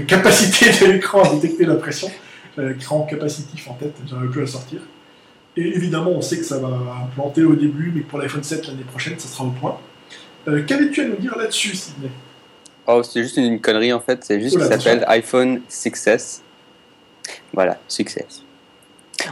capacité 0.01 0.66
de 0.86 0.93
l'écran 0.93 1.22
à 1.22 1.34
détecter 1.34 1.64
la 1.64 1.76
pression. 1.76 2.11
J'avais 2.57 2.74
l'écran 2.74 3.03
capacitif 3.03 3.68
en 3.68 3.74
tête, 3.74 3.95
j'arrive 4.09 4.30
plus 4.30 4.43
à 4.43 4.47
sortir. 4.47 4.80
Et 5.57 5.76
évidemment, 5.76 6.11
on 6.11 6.20
sait 6.20 6.38
que 6.38 6.45
ça 6.45 6.59
va 6.59 7.09
planter 7.14 7.43
au 7.45 7.55
début, 7.55 7.93
mais 7.95 8.03
pour 8.03 8.18
l'iPhone 8.18 8.43
7 8.43 8.66
l'année 8.68 8.84
prochaine, 8.84 9.18
ça 9.18 9.28
sera 9.28 9.45
au 9.45 9.51
point. 9.51 9.78
Euh, 10.49 10.62
Qu'avais-tu 10.66 11.03
à 11.03 11.09
nous 11.09 11.16
dire 11.16 11.36
là-dessus, 11.36 11.74
Sidney? 11.74 12.11
Oh, 12.93 13.03
c'est 13.03 13.22
juste 13.22 13.36
une 13.36 13.61
connerie 13.61 13.93
en 13.93 14.01
fait, 14.01 14.24
c'est 14.24 14.41
juste 14.41 14.57
qu'il 14.57 14.66
s'appelle 14.82 15.05
iPhone 15.09 15.61
6S. 15.70 16.41
Voilà, 17.53 17.78
success. 17.88 18.43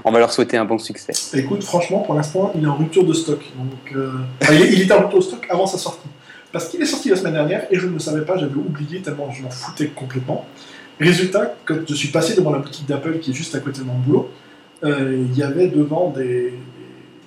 On 0.04 0.10
va 0.12 0.18
leur 0.18 0.32
souhaiter 0.32 0.56
un 0.56 0.64
bon 0.64 0.78
succès. 0.78 1.12
Écoute, 1.38 1.62
franchement, 1.64 2.00
pour 2.00 2.14
l'instant, 2.14 2.52
il 2.54 2.62
est 2.62 2.66
en 2.66 2.76
rupture 2.76 3.04
de 3.04 3.12
stock. 3.14 3.40
Donc, 3.56 3.96
euh, 3.96 4.12
enfin, 4.42 4.52
il, 4.54 4.62
est- 4.62 4.72
il 4.74 4.82
était 4.82 4.92
en 4.92 5.00
rupture 5.00 5.18
de 5.20 5.24
stock 5.24 5.46
avant 5.48 5.66
sa 5.66 5.78
sortie. 5.78 6.08
Parce 6.52 6.68
qu'il 6.68 6.80
est 6.82 6.86
sorti 6.86 7.08
la 7.10 7.16
semaine 7.16 7.34
dernière 7.34 7.66
et 7.70 7.78
je 7.78 7.86
ne 7.86 7.92
le 7.94 7.98
savais 7.98 8.24
pas, 8.24 8.36
j'avais 8.36 8.54
oublié 8.54 9.00
tellement 9.00 9.30
je 9.30 9.42
m'en 9.42 9.50
foutais 9.50 9.86
complètement. 9.88 10.44
Résultat, 11.00 11.54
quand 11.64 11.76
je 11.88 11.94
suis 11.94 12.08
passé 12.08 12.34
devant 12.34 12.50
la 12.50 12.58
boutique 12.58 12.86
d'Apple 12.86 13.18
qui 13.20 13.30
est 13.30 13.34
juste 13.34 13.54
à 13.54 13.60
côté 13.60 13.80
de 13.80 13.84
mon 13.86 13.94
boulot, 13.94 14.30
euh, 14.84 15.24
il 15.30 15.36
y 15.38 15.42
avait 15.42 15.68
devant 15.68 16.10
des, 16.10 16.52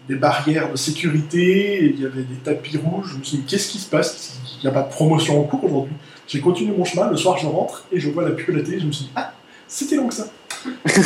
des 0.10 0.16
barrières 0.16 0.72
de 0.72 0.78
sécurité, 0.78 1.86
il 1.96 2.02
y 2.02 2.06
avait 2.06 2.24
des 2.24 2.36
tapis 2.44 2.78
rouges. 2.78 3.12
Je 3.14 3.18
me 3.18 3.24
suis 3.24 3.38
dit, 3.38 3.44
qu'est-ce 3.46 3.70
qui 3.70 3.78
se 3.80 3.90
passe? 3.90 4.40
Il 4.62 4.66
n'y 4.66 4.70
a 4.70 4.74
pas 4.74 4.84
de 4.84 4.90
promotion 4.92 5.40
en 5.40 5.44
cours 5.44 5.64
aujourd'hui. 5.64 5.96
J'ai 6.32 6.40
continué 6.40 6.74
mon 6.78 6.86
chemin, 6.86 7.10
le 7.10 7.18
soir 7.18 7.38
je 7.38 7.46
rentre 7.46 7.84
et 7.92 8.00
je 8.00 8.10
vois 8.10 8.24
la 8.24 8.32
pub 8.32 8.56
à 8.56 8.60
la 8.60 8.64
télé, 8.64 8.80
je 8.80 8.86
me 8.86 8.92
suis 8.94 9.04
dit, 9.06 9.12
ah, 9.18 9.34
c'était 9.68 9.98
long 9.98 10.08
que 10.08 10.14
ça. 10.14 10.28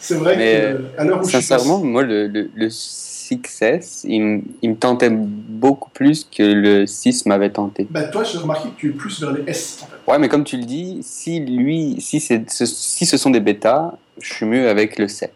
C'est 0.00 0.14
vrai 0.14 0.36
Mais, 0.38 0.74
que 0.96 1.00
à 1.00 1.04
l'heure 1.04 1.18
où 1.20 1.24
je 1.24 1.28
suis 1.36 1.42
Sincèrement, 1.42 1.78
moi, 1.80 2.02
le, 2.02 2.28
le, 2.28 2.48
le 2.54 2.68
6S, 2.68 4.04
il, 4.04 4.22
me- 4.22 4.42
il 4.62 4.70
me 4.70 4.76
tentait 4.76 5.10
beaucoup 5.10 5.90
plus 5.90 6.24
que 6.24 6.42
le 6.42 6.86
6 6.86 7.26
m'avait 7.26 7.50
tenté. 7.50 7.86
Bah 7.90 8.04
toi, 8.04 8.24
j'ai 8.24 8.38
remarqué 8.38 8.70
que 8.70 8.76
tu 8.76 8.88
es 8.88 8.92
plus 8.92 9.20
vers 9.20 9.32
les 9.32 9.42
S 9.46 9.80
en 9.82 9.86
fait. 9.86 10.10
Ouais, 10.10 10.18
mais 10.18 10.28
comme 10.28 10.44
tu 10.44 10.56
le 10.56 10.64
dis, 10.64 11.00
si 11.02 11.40
lui, 11.40 11.96
si, 12.00 12.20
c'est, 12.20 12.48
ce, 12.50 12.64
si 12.64 13.04
ce 13.04 13.16
sont 13.18 13.28
des 13.30 13.40
bêtas, 13.40 13.92
je 14.20 14.32
suis 14.32 14.46
mieux 14.46 14.68
avec 14.70 14.98
le 14.98 15.08
7. 15.08 15.30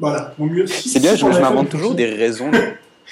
Voilà, 0.00 0.34
au 0.40 0.46
mieux. 0.46 0.66
Si, 0.66 0.88
C'est 0.88 1.00
bien, 1.00 1.12
si 1.14 1.18
je, 1.20 1.30
je 1.30 1.38
m'invente 1.40 1.68
toujours 1.68 1.94
des 1.94 2.06
raisons 2.06 2.50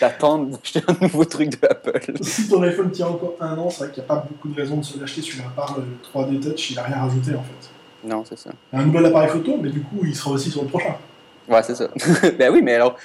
d'attendre 0.01 0.57
d'acheter 0.57 0.81
un 0.87 0.97
nouveau 1.01 1.25
truc 1.25 1.51
de 1.61 1.67
Apple. 1.69 2.01
Si 2.23 2.49
ton 2.49 2.63
iPhone 2.63 2.91
tient 2.91 3.07
encore 3.09 3.35
un 3.41 3.57
an, 3.59 3.71
c'est 3.71 3.85
vrai 3.85 3.89
qu'il 3.93 4.03
n'y 4.03 4.09
a 4.09 4.15
pas 4.15 4.27
beaucoup 4.29 4.49
de 4.49 4.57
raisons 4.57 4.77
de 4.77 4.85
se 4.85 4.99
l'acheter 4.99 5.23
celui-là, 5.23 5.45
à 5.47 5.51
part 5.51 5.77
le 5.79 5.85
3D 6.03 6.41
Touch, 6.41 6.71
il 6.71 6.77
n'a 6.77 6.83
rien 6.83 6.97
rajouté 6.99 7.35
en 7.35 7.43
fait. 7.43 8.09
Non, 8.09 8.25
c'est 8.25 8.39
ça. 8.39 8.51
Un 8.73 8.85
nouvel 8.85 9.07
appareil 9.07 9.29
photo, 9.31 9.59
mais 9.61 9.71
du 9.71 9.81
coup, 9.81 10.01
il 10.05 10.15
sera 10.15 10.31
aussi 10.33 10.51
sur 10.51 10.63
le 10.63 10.69
prochain. 10.69 10.95
Ouais, 11.49 11.63
c'est 11.63 11.75
ça. 11.75 11.89
ben 12.39 12.53
oui, 12.53 12.61
mais 12.63 12.75
alors, 12.75 12.97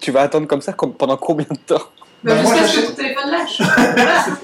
tu 0.00 0.10
vas 0.10 0.22
attendre 0.22 0.46
comme 0.46 0.60
ça 0.60 0.72
pendant 0.72 1.16
combien 1.16 1.46
de 1.50 1.58
temps? 1.58 1.82
Bah, 2.22 2.34
Bah, 2.34 2.42
moi, 2.42 2.56
jusqu'à 2.56 2.66
ce 2.66 2.76
que 2.76 2.80
j'achète- 2.80 2.96
ton 2.96 3.02
téléphone 3.02 3.30
lâche. 3.30 3.62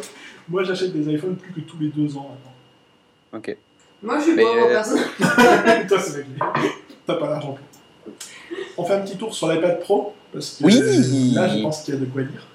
Moi, 0.49 0.63
j'achète 0.63 0.93
des 0.93 1.13
iPhones 1.13 1.35
plus 1.37 1.53
que 1.53 1.61
tous 1.61 1.77
les 1.81 1.89
deux 1.89 2.17
ans 2.17 2.31
maintenant. 2.31 3.39
Ok. 3.39 3.57
Moi, 4.01 4.19
je 4.21 4.31
suis 4.31 4.45
en 4.45 4.57
euh, 4.57 4.69
personne. 4.69 5.01
Toi, 5.89 5.99
c'est. 6.01 6.25
T'as 7.05 7.15
pas 7.15 7.29
l'argent. 7.31 7.59
On 8.79 8.85
fait 8.85 8.95
un 8.95 9.01
petit 9.01 9.17
tour 9.17 9.35
sur 9.35 9.51
l'iPad 9.51 9.81
Pro, 9.81 10.15
parce 10.37 10.59
que 10.61 10.65
Oui. 10.65 10.79
euh, 10.83 11.35
là, 11.35 11.49
je 11.49 11.63
pense 11.63 11.83
qu'il 11.83 11.95
y 11.95 11.97
a 11.97 12.01
de 12.01 12.05
quoi 12.07 12.23
dire. 12.23 12.47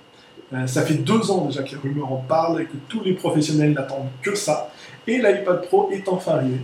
Euh, 0.54 0.68
ça 0.68 0.82
fait 0.84 0.96
deux 0.96 1.32
ans 1.32 1.46
déjà 1.46 1.64
que 1.64 1.72
les 1.72 1.78
rumeurs 1.78 2.12
en 2.12 2.18
parlent 2.18 2.62
et 2.62 2.66
que 2.66 2.76
tous 2.90 3.02
les 3.04 3.14
professionnels 3.14 3.74
n'attendent 3.74 4.10
que 4.22 4.36
ça. 4.36 4.70
Et 5.08 5.18
l'iPad 5.18 5.62
Pro 5.68 5.90
est 5.92 6.08
enfin 6.08 6.34
arrivé. 6.34 6.58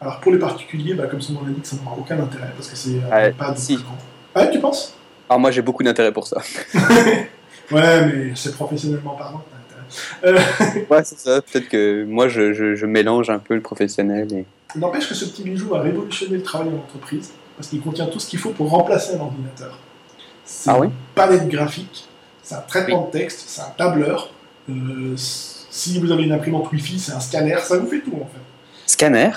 Alors 0.00 0.20
pour 0.20 0.32
les 0.32 0.38
particuliers, 0.38 0.94
bah, 0.94 1.06
comme 1.10 1.20
son 1.20 1.32
nom 1.34 1.40
l'indique, 1.44 1.66
ça 1.66 1.76
n'aura 1.76 1.96
aucun 1.98 2.18
intérêt 2.20 2.50
parce 2.56 2.68
que 2.68 2.76
c'est 2.76 3.00
un 3.04 3.10
Ouais, 3.14 3.30
iPad 3.30 3.58
si. 3.58 3.76
grand. 3.76 3.96
Ah, 4.34 4.46
tu 4.46 4.58
penses? 4.60 4.94
Alors 5.28 5.40
moi, 5.40 5.50
j'ai 5.50 5.62
beaucoup 5.62 5.82
d'intérêt 5.82 6.12
pour 6.12 6.26
ça. 6.26 6.40
Ouais, 7.72 8.06
mais 8.06 8.32
c'est 8.36 8.54
professionnellement 8.54 9.14
parlant. 9.16 9.42
Euh, 10.24 10.38
Ouais, 10.88 11.02
c'est 11.04 11.18
ça. 11.18 11.42
Peut-être 11.42 11.68
que 11.68 12.04
moi, 12.04 12.28
je, 12.28 12.52
je, 12.52 12.76
je 12.76 12.86
mélange 12.86 13.28
un 13.30 13.38
peu 13.40 13.54
le 13.56 13.60
professionnel 13.60 14.32
et... 14.32 14.44
N'empêche 14.78 15.08
que 15.08 15.14
ce 15.14 15.24
petit 15.24 15.42
bijou 15.42 15.68
va 15.70 15.80
révolutionner 15.80 16.36
le 16.36 16.42
travail 16.42 16.68
en 16.68 16.76
entreprise 16.76 17.32
parce 17.56 17.68
qu'il 17.68 17.80
contient 17.80 18.06
tout 18.06 18.20
ce 18.20 18.28
qu'il 18.28 18.38
faut 18.38 18.50
pour 18.50 18.68
remplacer 18.70 19.16
un 19.16 19.20
ordinateur. 19.20 19.78
C'est 20.46 20.70
Ah 20.70 20.78
oui 20.78 20.86
une 20.86 20.92
palette 21.14 21.48
graphique, 21.48 22.06
c'est 22.42 22.54
un 22.54 22.60
traitement 22.60 23.06
de 23.06 23.10
texte, 23.10 23.44
c'est 23.48 23.60
un 23.62 23.70
tableur. 23.76 24.30
euh, 24.70 25.14
si 25.16 25.98
vous 26.00 26.10
avez 26.10 26.22
une 26.24 26.32
imprimante 26.32 26.70
Wi-Fi, 26.72 26.98
c'est 26.98 27.12
un 27.12 27.20
scanner, 27.20 27.58
ça 27.62 27.78
vous 27.78 27.86
fait 27.86 28.00
tout 28.00 28.14
en 28.14 28.26
fait. 28.26 28.40
Scanner 28.86 29.30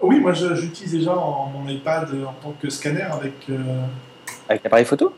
Oui, 0.00 0.18
moi 0.20 0.32
j'utilise 0.32 0.92
déjà 0.92 1.14
en- 1.16 1.46
mon 1.46 1.68
iPad 1.68 2.08
euh, 2.14 2.24
en 2.24 2.32
tant 2.42 2.54
que 2.60 2.70
scanner 2.70 3.02
avec. 3.02 3.34
euh, 3.50 3.58
Avec 4.48 4.62
l'appareil 4.64 4.84
photo 4.84 5.12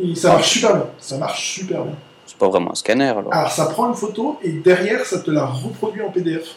et 0.00 0.14
ça 0.14 0.28
marche 0.32 0.48
super 0.50 0.74
bien. 0.76 0.86
Ça 0.98 1.18
marche 1.18 1.54
super 1.54 1.82
bien. 1.82 1.94
C'est 2.26 2.36
pas 2.38 2.48
vraiment 2.48 2.70
un 2.70 2.74
scanner, 2.74 3.08
alors. 3.08 3.32
Alors 3.34 3.50
ça 3.50 3.66
prend 3.66 3.88
une 3.88 3.94
photo 3.96 4.38
et 4.42 4.52
derrière 4.52 5.04
ça 5.04 5.18
te 5.20 5.30
la 5.30 5.44
reproduit 5.44 6.02
en 6.02 6.10
PDF. 6.10 6.54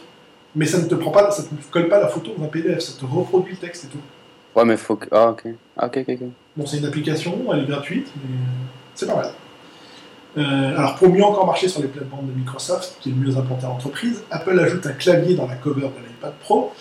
Mais 0.54 0.66
ça 0.66 0.78
ne 0.78 0.84
te 0.84 0.94
prend 0.94 1.10
pas, 1.10 1.30
ça 1.30 1.42
te 1.42 1.48
colle 1.70 1.88
pas 1.88 1.98
la 1.98 2.08
photo 2.08 2.30
dans 2.36 2.44
un 2.44 2.48
PDF, 2.48 2.80
ça 2.80 2.92
te 3.00 3.04
reproduit 3.04 3.54
le 3.54 3.58
texte 3.58 3.84
et 3.84 3.88
tout. 3.88 3.98
Ouais, 4.54 4.64
mais 4.64 4.76
faut 4.76 4.96
que... 4.96 5.06
Ah, 5.10 5.30
ok. 5.30 5.44
Ah, 5.76 5.86
ok, 5.86 5.98
ok, 6.06 6.14
ok. 6.20 6.28
Bon, 6.56 6.66
c'est 6.66 6.78
une 6.78 6.84
application, 6.84 7.52
elle 7.52 7.60
est 7.60 7.66
gratuite, 7.66 8.08
mais 8.16 8.36
c'est 8.94 9.06
pas 9.06 9.16
mal. 9.16 9.30
Euh, 10.38 10.76
alors, 10.76 10.96
pour 10.96 11.08
mieux 11.08 11.24
encore 11.24 11.46
marcher 11.46 11.68
sur 11.68 11.80
les 11.80 11.88
plates-bandes 11.88 12.26
de 12.26 12.32
Microsoft, 12.32 12.96
qui 13.00 13.10
est 13.10 13.12
le 13.12 13.18
mieux 13.18 13.36
implanté 13.36 13.66
en 13.66 13.72
entreprise, 13.72 14.22
Apple 14.30 14.58
ajoute 14.58 14.86
un 14.86 14.92
clavier 14.92 15.34
dans 15.34 15.46
la 15.46 15.56
cover 15.56 15.80
de 15.80 16.06
l'iPad 16.06 16.32
Pro. 16.40 16.72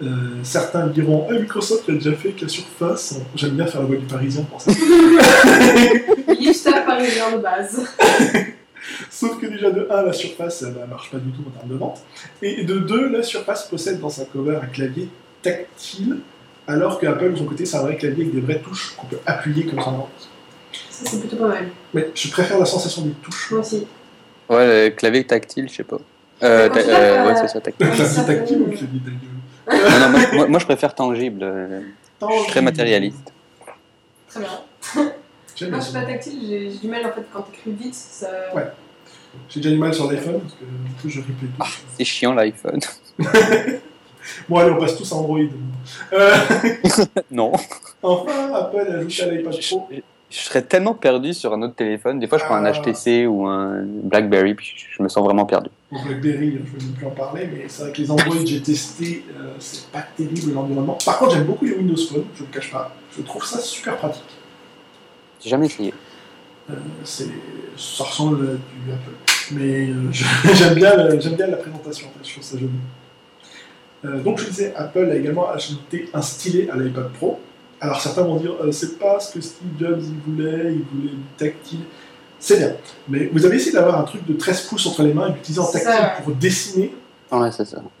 Euh, 0.00 0.06
certains 0.42 0.86
diront 0.86 1.26
Ah, 1.30 1.34
Microsoft 1.34 1.88
l'a 1.88 1.94
déjà 1.94 2.12
fait, 2.12 2.30
qu'à 2.30 2.48
surface. 2.48 3.16
J'aime 3.34 3.52
bien 3.52 3.66
faire 3.66 3.80
la 3.80 3.86
voix 3.86 3.96
du 3.96 4.06
parisien 4.06 4.44
pour 4.44 4.60
ça. 4.60 4.70
Hipster 6.38 6.84
parisien 6.86 7.36
de 7.36 7.42
base. 7.42 7.84
Sauf 9.10 9.40
que 9.40 9.46
déjà, 9.46 9.70
de 9.70 9.86
1, 9.90 10.02
la 10.02 10.12
surface 10.12 10.62
elle, 10.62 10.76
elle 10.80 10.88
marche 10.88 11.10
pas 11.10 11.18
du 11.18 11.30
tout 11.30 11.42
en 11.46 11.50
termes 11.50 11.68
de 11.68 11.76
vente. 11.76 12.00
Et 12.42 12.64
de 12.64 12.78
2, 12.78 13.08
la 13.08 13.22
surface 13.22 13.64
possède 13.68 14.00
dans 14.00 14.08
sa 14.08 14.24
cover 14.24 14.58
un 14.62 14.66
clavier 14.66 15.08
tactile, 15.42 16.18
alors 16.68 16.98
que 17.00 17.06
Apple, 17.06 17.32
de 17.32 17.36
son 17.36 17.44
côté, 17.46 17.66
c'est 17.66 17.76
un 17.76 17.82
vrai 17.82 17.96
clavier 17.96 18.24
avec 18.24 18.34
des 18.34 18.40
vraies 18.40 18.60
touches 18.60 18.94
qu'on 18.96 19.06
peut 19.06 19.18
appuyer 19.26 19.66
comme 19.66 19.80
ça. 19.80 19.92
Ça, 20.90 21.10
c'est 21.10 21.18
plutôt 21.20 21.36
pas 21.36 21.48
mal. 21.48 21.68
Mais 21.94 22.10
je 22.14 22.30
préfère 22.30 22.58
la 22.58 22.66
sensation 22.66 23.02
des 23.02 23.12
touches. 23.12 23.50
Moi 23.50 23.60
aussi. 23.60 23.86
Ouais, 24.48 24.88
le 24.88 24.94
clavier 24.94 25.24
tactile, 25.24 25.68
je 25.68 25.74
sais 25.74 25.84
pas. 25.84 25.98
Euh, 26.42 26.68
ta- 26.68 26.78
euh, 26.80 27.24
ouais, 27.26 27.32
euh, 27.32 27.34
c'est 27.40 27.48
ça, 27.48 27.60
tactile. 27.60 27.86
Le 27.86 27.92
clavier 27.94 28.24
tactile 28.24 28.56
euh, 28.58 28.60
ou 28.60 28.66
le 28.70 28.76
clavier 28.76 29.00
tactile 29.00 29.28
non, 29.70 30.00
non, 30.00 30.08
moi, 30.10 30.20
moi- 30.32 30.46
moi, 30.48 30.58
je 30.60 30.64
préfère 30.64 30.94
tangible. 30.94 31.40
euh, 31.42 31.80
Je 32.22 32.26
suis 32.42 32.50
très 32.50 32.62
matérialiste. 32.62 33.32
Très 34.28 34.40
bien. 34.40 34.48
J'aime 35.56 35.70
Moi, 35.70 35.78
je 35.80 35.84
suis 35.84 35.92
pas 35.92 36.04
tactile, 36.04 36.38
j'ai 36.46 36.70
j'ai 36.70 36.78
du 36.78 36.88
mal 36.88 37.04
en 37.04 37.12
fait 37.12 37.22
quand 37.32 37.42
t'écris 37.42 37.72
vite. 37.72 37.94
Ça... 37.94 38.28
Ouais. 38.54 38.62
J'ai 39.50 39.60
déjà 39.60 39.74
du 39.74 39.78
mal 39.80 39.92
sur 39.92 40.10
l'iPhone 40.10 40.40
parce 40.40 40.54
que 40.54 40.64
du 40.64 40.92
coup 41.02 41.08
je 41.08 41.18
replay 41.20 41.48
tout. 41.58 41.66
C'est 41.98 42.04
chiant 42.04 42.32
l'iPhone. 42.34 42.80
Bon, 44.48 44.56
allez, 44.56 44.70
on 44.70 44.78
passe 44.78 44.96
tous 44.96 45.10
à 45.12 45.16
Android. 45.16 45.38
Euh, 46.12 46.34
non. 47.30 47.52
enfin, 48.02 48.52
Apple 48.54 48.86
a 48.90 48.98
ajouté 48.98 49.22
à 49.22 49.26
l'iPad 49.30 49.54
Pro. 49.68 49.88
Je 50.30 50.36
serais 50.40 50.60
tellement 50.60 50.92
perdu 50.92 51.32
sur 51.32 51.54
un 51.54 51.62
autre 51.62 51.74
téléphone. 51.74 52.18
Des 52.18 52.26
fois, 52.26 52.36
je 52.36 52.44
prends 52.44 52.56
un 52.56 52.64
Ah. 52.66 52.72
HTC 52.72 53.26
ou 53.26 53.46
un 53.46 53.82
BlackBerry, 53.82 54.54
puis 54.54 54.74
je 54.76 55.02
me 55.02 55.08
sens 55.08 55.24
vraiment 55.24 55.46
perdu. 55.46 55.70
Bon, 55.90 56.02
BlackBerry, 56.04 56.52
je 56.52 56.76
vais 56.78 56.84
même 56.84 56.94
plus 56.94 57.06
en 57.06 57.10
parler, 57.10 57.48
mais 57.50 57.64
c'est 57.68 57.82
vrai 57.82 57.92
que 57.92 58.02
les 58.02 58.10
Android, 58.10 58.34
j'ai 58.44 58.60
testé, 58.60 59.24
euh, 59.38 59.54
c'est 59.58 59.86
pas 59.90 60.04
terrible 60.16 60.52
l'environnement. 60.52 60.98
Par 61.02 61.18
contre, 61.18 61.34
j'aime 61.34 61.44
beaucoup 61.44 61.64
les 61.64 61.72
Windows 61.76 61.96
Phone, 61.96 62.24
je 62.34 62.42
ne 62.42 62.46
le 62.46 62.52
cache 62.52 62.70
pas. 62.70 62.94
Je 63.16 63.22
trouve 63.22 63.42
ça 63.44 63.58
super 63.58 63.96
pratique. 63.96 64.22
J'ai 65.42 65.48
jamais 65.48 65.64
essayé. 65.66 65.94
Euh, 66.70 66.74
ça 67.04 68.04
ressemble 68.04 68.44
à 68.44 68.50
du 68.52 68.92
Apple. 68.92 69.12
Mais 69.52 69.88
euh, 69.88 70.12
j'aime 70.52 70.74
bien, 70.74 70.94
bien 70.94 71.46
la 71.46 71.56
présentation, 71.56 72.08
en 72.08 72.10
fait, 72.18 72.28
je 72.28 72.32
trouve 72.32 72.44
ça 72.44 72.58
joli. 72.58 72.68
Euh, 74.04 74.20
donc 74.20 74.38
je 74.38 74.46
disais, 74.46 74.74
Apple 74.76 75.10
a 75.10 75.16
également 75.16 75.50
ajouté 75.50 76.08
un 76.14 76.22
stylet 76.22 76.68
à 76.70 76.76
l'iPad 76.76 77.10
Pro. 77.12 77.40
Alors 77.80 78.00
certains 78.00 78.22
vont 78.22 78.36
dire, 78.36 78.54
euh, 78.62 78.72
c'est 78.72 78.98
pas 78.98 79.20
ce 79.20 79.34
que 79.34 79.40
Steve 79.40 79.68
Jobs 79.78 80.00
il 80.02 80.32
voulait, 80.32 80.72
il 80.74 80.84
voulait 80.92 81.12
du 81.12 81.22
tactile. 81.36 81.80
C'est 82.38 82.58
bien. 82.58 82.72
Mais 83.08 83.26
vous 83.32 83.44
avez 83.44 83.56
essayé 83.56 83.72
d'avoir 83.72 84.00
un 84.00 84.04
truc 84.04 84.24
de 84.26 84.34
13 84.34 84.62
pouces 84.62 84.86
entre 84.86 85.02
les 85.02 85.12
mains 85.12 85.28
et 85.28 85.32
d'utiliser 85.32 85.60
en 85.60 85.66
tactile 85.66 85.90
ça, 85.90 86.14
pour 86.22 86.32
dessiner. 86.34 86.94
Ouais, 87.30 87.50
c'est 87.50 87.64
ça. 87.64 87.82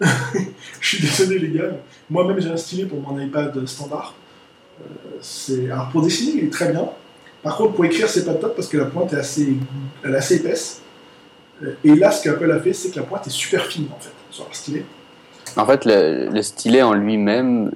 Je 0.80 0.88
suis 0.88 1.00
désolé 1.00 1.38
les 1.38 1.50
gars. 1.50 1.70
Moi-même 2.08 2.40
j'ai 2.40 2.50
un 2.50 2.56
stylet 2.56 2.86
pour 2.86 3.00
mon 3.00 3.18
iPad 3.20 3.66
standard. 3.66 4.14
Euh. 4.80 5.72
Alors 5.72 5.88
pour 5.90 6.02
dessiner 6.02 6.40
il 6.40 6.44
est 6.44 6.52
très 6.52 6.70
bien. 6.70 6.88
Par 7.42 7.56
contre 7.56 7.74
pour 7.74 7.84
écrire 7.84 8.08
c'est 8.08 8.24
pas 8.24 8.34
top 8.34 8.54
parce 8.54 8.68
que 8.68 8.76
la 8.76 8.86
pointe 8.86 9.12
est 9.12 9.16
assez, 9.16 9.56
elle 10.04 10.14
est 10.14 10.18
assez 10.18 10.36
épaisse. 10.36 10.82
Et 11.82 11.94
là 11.96 12.12
ce 12.12 12.22
qu'Apple 12.22 12.50
a 12.50 12.60
fait 12.60 12.72
c'est 12.72 12.90
que 12.90 12.96
la 12.96 13.02
pointe 13.02 13.26
est 13.26 13.30
super 13.30 13.66
fine 13.66 13.88
en 13.94 13.98
fait 13.98 14.12
sur 14.30 14.44
leur 14.44 14.54
stylet. 14.54 14.84
En 15.58 15.66
fait, 15.66 15.84
le, 15.84 16.28
le 16.30 16.42
stylet 16.42 16.82
en 16.82 16.94
lui-même 16.94 17.72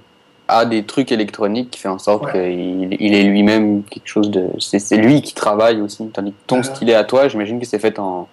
a 0.49 0.65
des 0.65 0.85
trucs 0.85 1.13
électroniques 1.13 1.71
qui 1.71 1.81
fait 1.81 1.89
en 1.89 1.99
sorte 1.99 2.25
Ouais. 2.27 2.33
qu'il 2.33 2.97
il 3.01 3.15
est 3.15 3.25
lui-même 3.25 3.83
quelque 3.85 4.07
chose 4.07 4.31
de. 4.31 4.47
C'est 4.59 4.79
c'est 4.79 4.97
lui 4.97 5.21
qui 5.23 5.35
travaille 5.35 5.81
aussi. 5.81 6.07
Tandis 6.09 6.33
que 6.33 6.37
ton 6.47 6.63
stylet 6.63 6.95
à 6.95 7.05
toi, 7.05 7.29
j'imagine 7.29 7.59
que 7.61 7.67
c'est 7.67 7.79
fait 7.79 7.99
en. 7.99 8.29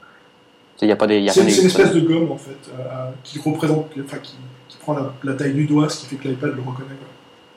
Il 0.81 0.85
n'y 0.85 0.91
a 0.93 0.95
pas 0.95 1.07
des. 1.07 1.19
y 1.19 1.29
a 1.29 1.33
C'est, 1.33 1.41
une 1.41 1.47
espèce 1.49 1.93
de 1.93 1.99
gomme 1.99 2.31
en 2.31 2.37
fait 2.37 2.51
euh, 2.77 3.09
qui 3.23 3.37
représente, 3.39 3.87
enfin 4.05 4.17
qui, 4.23 4.35
qui 4.69 4.77
prend 4.77 4.93
la, 4.93 5.13
la 5.25 5.33
taille 5.33 5.53
du 5.53 5.65
doigt, 5.65 5.89
ce 5.89 5.99
qui 5.99 6.05
fait 6.05 6.15
que 6.15 6.27
l'iPad 6.29 6.51
le 6.55 6.61
reconnaît. 6.61 6.95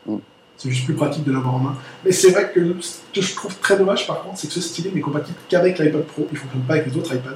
quoi. 0.06 0.14
Mm. 0.16 0.20
C'est 0.56 0.70
juste 0.70 0.84
plus 0.86 0.94
pratique 0.94 1.24
de 1.24 1.32
l'avoir 1.32 1.54
en 1.54 1.58
main. 1.58 1.76
Mais 2.04 2.10
c'est 2.12 2.30
vrai 2.30 2.50
que 2.52 2.74
ce 2.80 2.98
que 3.14 3.20
je 3.20 3.34
trouve 3.36 3.56
très 3.58 3.76
dommage 3.76 4.06
par 4.06 4.22
contre, 4.22 4.38
c'est 4.38 4.48
que 4.48 4.54
ce 4.54 4.60
stylet 4.60 4.90
n'est 4.94 5.00
compatible 5.00 5.38
qu'avec 5.48 5.78
l'iPad 5.78 6.02
Pro. 6.02 6.26
Il 6.30 6.34
ne 6.34 6.38
fonctionne 6.38 6.62
pas 6.62 6.74
avec 6.74 6.86
les 6.86 6.96
autres 6.96 7.14
iPads. 7.14 7.30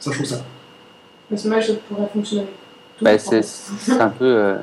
Ça 0.00 0.10
je 0.10 0.16
trouve 0.16 0.26
ça. 0.28 0.44
Mais 1.30 1.36
c'est 1.36 1.48
dommage, 1.48 1.66
ça 1.68 1.72
pourrait 1.88 2.08
fonctionner 2.12 2.42
avec. 2.42 2.54
Bah, 3.00 3.18
c'est 3.18 3.40
un 4.00 4.08
peu. 4.08 4.24
euh, 4.24 4.56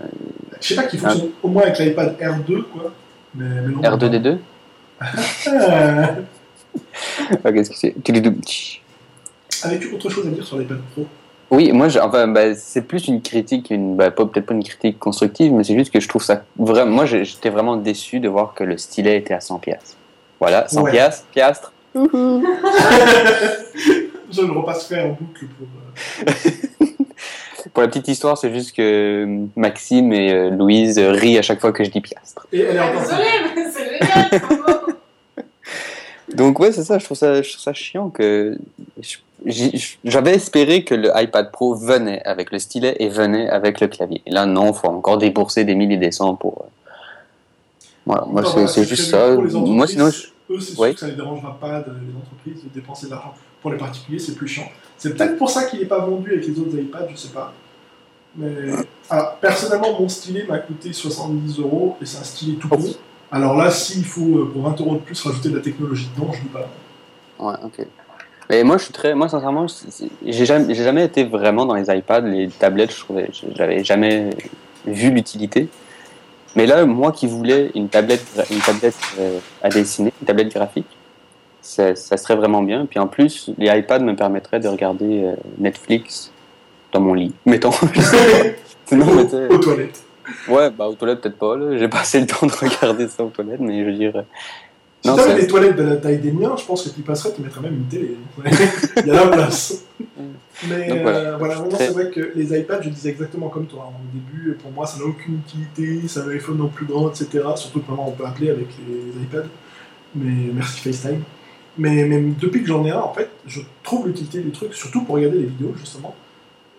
Je 0.62 0.68
sais 0.70 0.76
pas 0.76 0.84
qu'il 0.84 1.00
fonctionne 1.00 1.30
au 1.44 1.48
moins 1.50 1.64
avec 1.64 1.78
l'iPad 1.80 2.16
R2, 2.20 2.64
quoi. 2.64 2.92
Mais, 3.36 3.46
mais 3.68 3.74
non. 3.74 3.82
R2D2 3.82 4.38
Ah, 5.00 5.06
Ah, 7.44 7.52
Qu'est-ce 7.52 7.70
que 7.70 7.76
c'est. 7.76 7.96
Avec 9.64 9.94
autre 9.94 10.10
chose 10.10 10.26
à 10.28 10.30
dire 10.30 10.44
sur 10.46 10.58
l'iPad 10.58 10.80
Pro? 10.94 11.06
Oui, 11.52 11.72
moi, 11.74 11.90
je- 11.90 12.00
enfin, 12.00 12.28
bah, 12.30 12.56
c'est 12.56 12.82
plus 12.84 13.08
une 13.10 13.22
critique, 13.22 13.70
une, 13.72 13.96
bah, 13.98 14.10
peut-être 14.12 14.46
pas 14.46 14.54
une 14.54 14.64
critique 14.64 14.98
constructive, 14.98 15.52
mais 15.54 15.64
c'est 15.66 15.76
juste 15.78 15.92
que 15.92 16.00
je 16.00 16.08
trouve 16.08 16.24
ça 16.24 16.44
vraiment. 16.58 16.92
Moi, 16.92 17.06
j'étais 17.06 17.50
vraiment 17.50 17.76
déçu 17.76 18.20
de 18.22 18.30
voir 18.30 18.54
que 18.54 18.64
le 18.64 18.78
stylet 18.78 19.18
était 19.18 19.34
à 19.34 19.42
100 19.42 19.60
piastres. 19.60 19.98
Voilà, 20.40 20.68
100 20.70 20.84
Ouais. 20.84 20.92
piastres, 20.92 21.26
piastres. 21.32 21.74
Je 24.34 24.42
le 24.44 24.52
repasserai 24.54 25.02
en 25.02 25.10
boucle 25.10 25.46
pour. 25.58 25.68
Pour 27.74 27.82
la 27.84 27.88
petite 27.88 28.08
histoire, 28.10 28.38
c'est 28.38 28.54
juste 28.54 28.76
que 28.76 29.26
Maxime 29.56 30.12
et 30.14 30.32
euh, 30.34 30.50
Louise 30.50 31.00
rient 31.00 31.38
à 31.38 31.42
chaque 31.42 31.62
fois 31.62 31.72
que 31.72 31.84
je 31.84 31.90
dis 31.92 32.02
piastres. 32.02 32.46
Et 32.52 32.60
elle 32.60 32.76
est 32.76 32.80
mais 33.56 33.72
c'est 33.72 34.00
génial. 34.00 34.42
Donc 36.36 36.60
ouais, 36.60 36.72
c'est 36.72 36.84
ça, 36.84 36.98
je 36.98 37.06
trouve 37.06 37.18
ça, 37.18 37.42
je 37.42 37.50
trouve 37.50 37.62
ça 37.62 37.74
chiant 37.74 38.10
que 38.10 38.58
j'avais 40.04 40.34
espéré 40.36 40.84
que 40.84 40.96
le 40.96 41.10
iPad 41.16 41.52
Pro 41.52 41.76
venait 41.76 42.22
avec 42.24 42.52
le 42.52 42.60
stylet 42.60 42.96
et 43.00 43.10
venait 43.10 43.50
avec 43.50 43.82
le 43.82 43.88
clavier. 43.88 44.22
Et 44.26 44.32
là, 44.32 44.46
non, 44.46 44.72
faut 44.74 44.88
encore 44.88 45.18
débourser 45.18 45.64
des 45.66 45.76
milliers 45.76 45.96
et 45.96 46.00
des 46.00 46.12
cents 46.12 46.36
pour. 46.36 46.66
euh, 46.66 46.90
Voilà, 48.06 48.26
moi 48.28 48.68
c'est 48.68 48.84
juste 48.86 49.10
ça. 49.12 49.34
pour 49.34 49.44
les 49.44 49.52
Moi 49.54 49.88
sinon, 49.88 50.06
entreprises. 50.06 50.32
je- 50.50 50.54
Eux, 50.54 50.60
c'est 50.60 50.72
sûr 50.74 50.82
Oui. 50.82 50.94
que 50.94 51.00
ça 51.00 51.06
ne 51.08 51.12
les 51.12 51.18
dérangera 51.18 51.58
pas 51.60 51.80
de, 51.82 51.92
les 51.92 52.16
entreprises 52.16 52.64
de 52.64 52.70
dépenser 52.74 53.06
de 53.08 53.12
l'argent. 53.12 53.34
Pour 53.62 53.72
les 53.72 53.78
particuliers, 53.78 54.20
c'est 54.20 54.36
plus 54.36 54.48
chiant. 54.48 54.68
C'est 54.98 55.16
peut-être 55.16 55.38
pour 55.38 55.50
ça 55.50 55.64
qu'il 55.66 55.80
n'est 55.80 55.86
pas 55.86 56.00
vendu 56.06 56.32
avec 56.34 56.46
les 56.48 56.60
autres 56.60 56.78
iPads, 56.78 57.08
je 57.12 57.16
sais 57.16 57.30
pas. 57.30 57.54
Mais 58.36 58.74
alors, 59.10 59.36
personnellement, 59.36 60.00
mon 60.00 60.08
stylet 60.08 60.46
m'a 60.48 60.60
coûté 60.60 60.94
70 60.94 61.60
euros 61.60 61.98
et 62.02 62.06
c'est 62.06 62.20
un 62.20 62.24
stylet 62.24 62.58
tout 62.58 62.70
con. 62.70 62.80
Alors 63.32 63.56
là, 63.56 63.70
s'il 63.72 64.06
faut 64.06 64.40
euh, 64.40 64.52
pour 64.52 64.64
20 64.64 64.80
euros 64.82 64.96
de 64.96 65.00
plus 65.00 65.22
rajouter 65.22 65.50
de 65.50 65.56
la 65.56 65.62
technologie 65.62 66.10
dedans, 66.16 66.32
je 66.34 66.42
dis 66.42 66.48
pas. 66.48 66.68
Ouais, 67.40 67.56
ok. 67.64 67.86
Mais 68.50 68.64
moi, 68.64 68.78
je 68.78 68.84
suis 68.84 68.94
très, 68.94 69.16
moi, 69.16 69.30
sincèrement, 69.30 69.66
j'ai 70.26 70.46
jamais, 70.46 70.74
jamais 70.76 71.06
été 71.06 71.24
vraiment 71.24 71.66
dans 71.66 71.76
les 71.76 71.90
iPads, 71.90 72.22
les 72.22 72.50
tablettes. 72.50 72.92
Je 72.94 73.00
trouvais, 73.00 73.30
j'avais 73.56 73.84
jamais 73.84 74.30
vu 74.86 75.12
l'utilité. 75.12 75.70
Mais 76.56 76.66
là, 76.66 76.86
moi 76.86 77.14
qui 77.14 77.28
voulais 77.28 77.72
une 77.76 77.88
tablette, 77.88 78.26
une 78.52 78.60
tablette 78.60 78.98
euh, 79.20 79.40
à 79.62 79.70
dessiner, 79.70 80.12
une 80.22 80.28
tablette 80.28 80.54
graphique, 80.54 80.88
ça, 81.62 81.96
ça 81.96 82.18
serait 82.18 82.36
vraiment 82.36 82.62
bien. 82.62 82.86
Puis 82.86 83.00
en 83.00 83.08
plus, 83.08 83.50
les 83.58 83.68
iPads 83.68 84.00
me 84.00 84.16
permettraient 84.16 84.60
de 84.60 84.68
regarder 84.68 85.24
euh, 85.24 85.36
Netflix 85.58 86.31
dans 86.92 87.00
mon 87.02 87.14
lit, 87.14 87.34
mettons. 87.46 87.72
Sinon, 88.86 89.06
mais 89.16 89.54
Aux 89.54 89.58
toilettes. 89.58 90.04
ouais, 90.48 90.70
bah 90.72 90.88
aux 90.88 90.94
toilettes 90.96 91.22
peut-être 91.22 91.38
pas. 91.38 91.56
J'ai 91.78 91.88
pas 91.88 92.02
assez 92.02 92.20
le 92.20 92.28
temps 92.28 92.46
de 92.46 92.52
regarder 92.52 93.08
ça 93.08 93.24
aux 93.24 93.30
toilettes, 93.30 93.60
mais 93.60 93.80
je 93.84 93.86
veux 93.90 93.96
dire. 93.98 94.16
euh, 94.16 94.22
Si 95.02 95.08
Non, 95.10 95.16
t'avais 95.16 95.42
des 95.42 95.48
toilettes 95.48 95.76
de 95.78 95.84
la 95.84 95.96
taille 95.98 96.20
des 96.20 96.32
miens, 96.32 96.56
je 96.58 96.66
pense 96.66 96.84
que 96.84 96.90
tu 96.90 97.02
passerais, 97.02 97.34
tu 97.34 97.42
mettrais 97.42 97.62
même 97.62 97.76
une 97.76 97.86
télé. 97.86 98.18
Il 98.98 99.08
y 99.08 99.12
a 99.12 99.14
la 99.14 99.28
place. 99.28 99.84
Mais 100.70 100.88
Donc 100.90 100.98
euh, 101.00 101.38
voilà. 101.40 101.56
Très- 101.70 101.88
c'est 101.88 101.94
vrai 101.94 102.10
que 102.12 102.32
les 102.36 102.60
iPads, 102.60 102.82
je 102.84 102.90
disais 102.90 103.10
exactement 103.10 103.48
comme 103.50 103.66
toi. 103.66 103.92
Au 103.96 104.14
début, 104.16 104.54
pour 104.62 104.72
moi, 104.72 104.86
ça 104.86 105.00
n'a 105.00 105.06
aucune 105.06 105.40
utilité, 105.48 106.08
c'est 106.08 106.20
un 106.20 106.30
iPhone 106.30 106.62
en 106.62 106.68
plus 106.68 106.86
grand, 106.86 107.10
etc. 107.10 107.28
Surtout 107.56 107.80
que 107.80 107.90
maintenant 107.90 108.06
on 108.10 108.12
peut 108.12 108.26
appeler 108.26 108.50
avec 108.52 108.68
les 108.88 109.22
iPads. 109.24 109.48
Mais 110.16 110.52
merci 110.54 110.82
FaceTime. 110.82 111.24
Mais, 111.78 112.04
mais 112.04 112.22
depuis 112.40 112.62
que 112.62 112.68
j'en 112.68 112.86
ai 112.86 112.92
un, 112.92 113.00
en 113.00 113.14
fait, 113.14 113.30
je 113.48 113.62
trouve 113.82 114.06
l'utilité 114.08 114.42
du 114.42 114.52
truc, 114.52 114.74
surtout 114.74 115.02
pour 115.04 115.16
regarder 115.16 115.38
les 115.38 115.46
vidéos, 115.46 115.74
justement. 115.80 116.14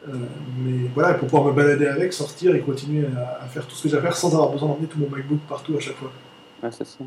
Euh, 0.09 0.13
mais 0.59 0.89
voilà, 0.95 1.15
pour 1.15 1.29
pouvoir 1.29 1.45
me 1.45 1.53
balader 1.53 1.87
avec, 1.87 2.13
sortir 2.13 2.55
et 2.57 2.61
continuer 2.61 3.07
à, 3.17 3.45
à 3.45 3.47
faire 3.47 3.65
tout 3.67 3.75
ce 3.77 3.85
que 3.85 3.89
j'ai 3.89 3.97
à 3.97 4.01
faire 4.03 4.17
sans 4.17 4.33
avoir 4.33 4.49
besoin 4.51 4.69
d'emmener 4.69 4.87
tout 4.89 4.99
mon 4.99 5.09
MacBook 5.09 5.39
partout 5.49 5.75
à 5.77 5.81
chaque 5.81 5.97
fois. 5.97 6.11
Ouais, 6.63 6.71
c'est 6.73 6.87
ça. 6.87 6.99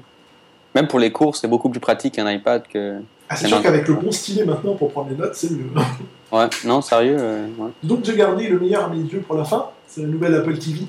Même 0.73 0.87
pour 0.87 0.99
les 0.99 1.11
cours, 1.11 1.35
c'est 1.35 1.47
beaucoup 1.47 1.69
plus 1.69 1.79
pratique 1.79 2.19
un 2.19 2.29
iPad 2.31 2.63
que. 2.67 2.99
Ah, 3.29 3.35
c'est 3.35 3.47
sûr 3.47 3.61
qu'avec 3.61 3.87
le 3.87 3.95
bon 3.95 4.11
stylet 4.11 4.45
maintenant 4.45 4.75
pour 4.75 4.91
prendre 4.91 5.09
les 5.09 5.15
notes, 5.15 5.35
c'est 5.35 5.51
mieux. 5.51 5.69
Ouais, 6.31 6.47
non, 6.65 6.81
sérieux. 6.81 7.15
euh, 7.19 7.47
ouais. 7.57 7.69
Donc 7.83 8.03
j'ai 8.03 8.15
gardé 8.15 8.47
le 8.47 8.59
meilleur 8.59 8.85
à 8.85 8.89
mes 8.89 8.97
yeux 8.99 9.21
pour 9.21 9.37
la 9.37 9.45
fin, 9.45 9.69
c'est 9.87 10.01
la 10.01 10.07
nouvelle 10.07 10.33
Apple 10.35 10.57
TV. 10.57 10.81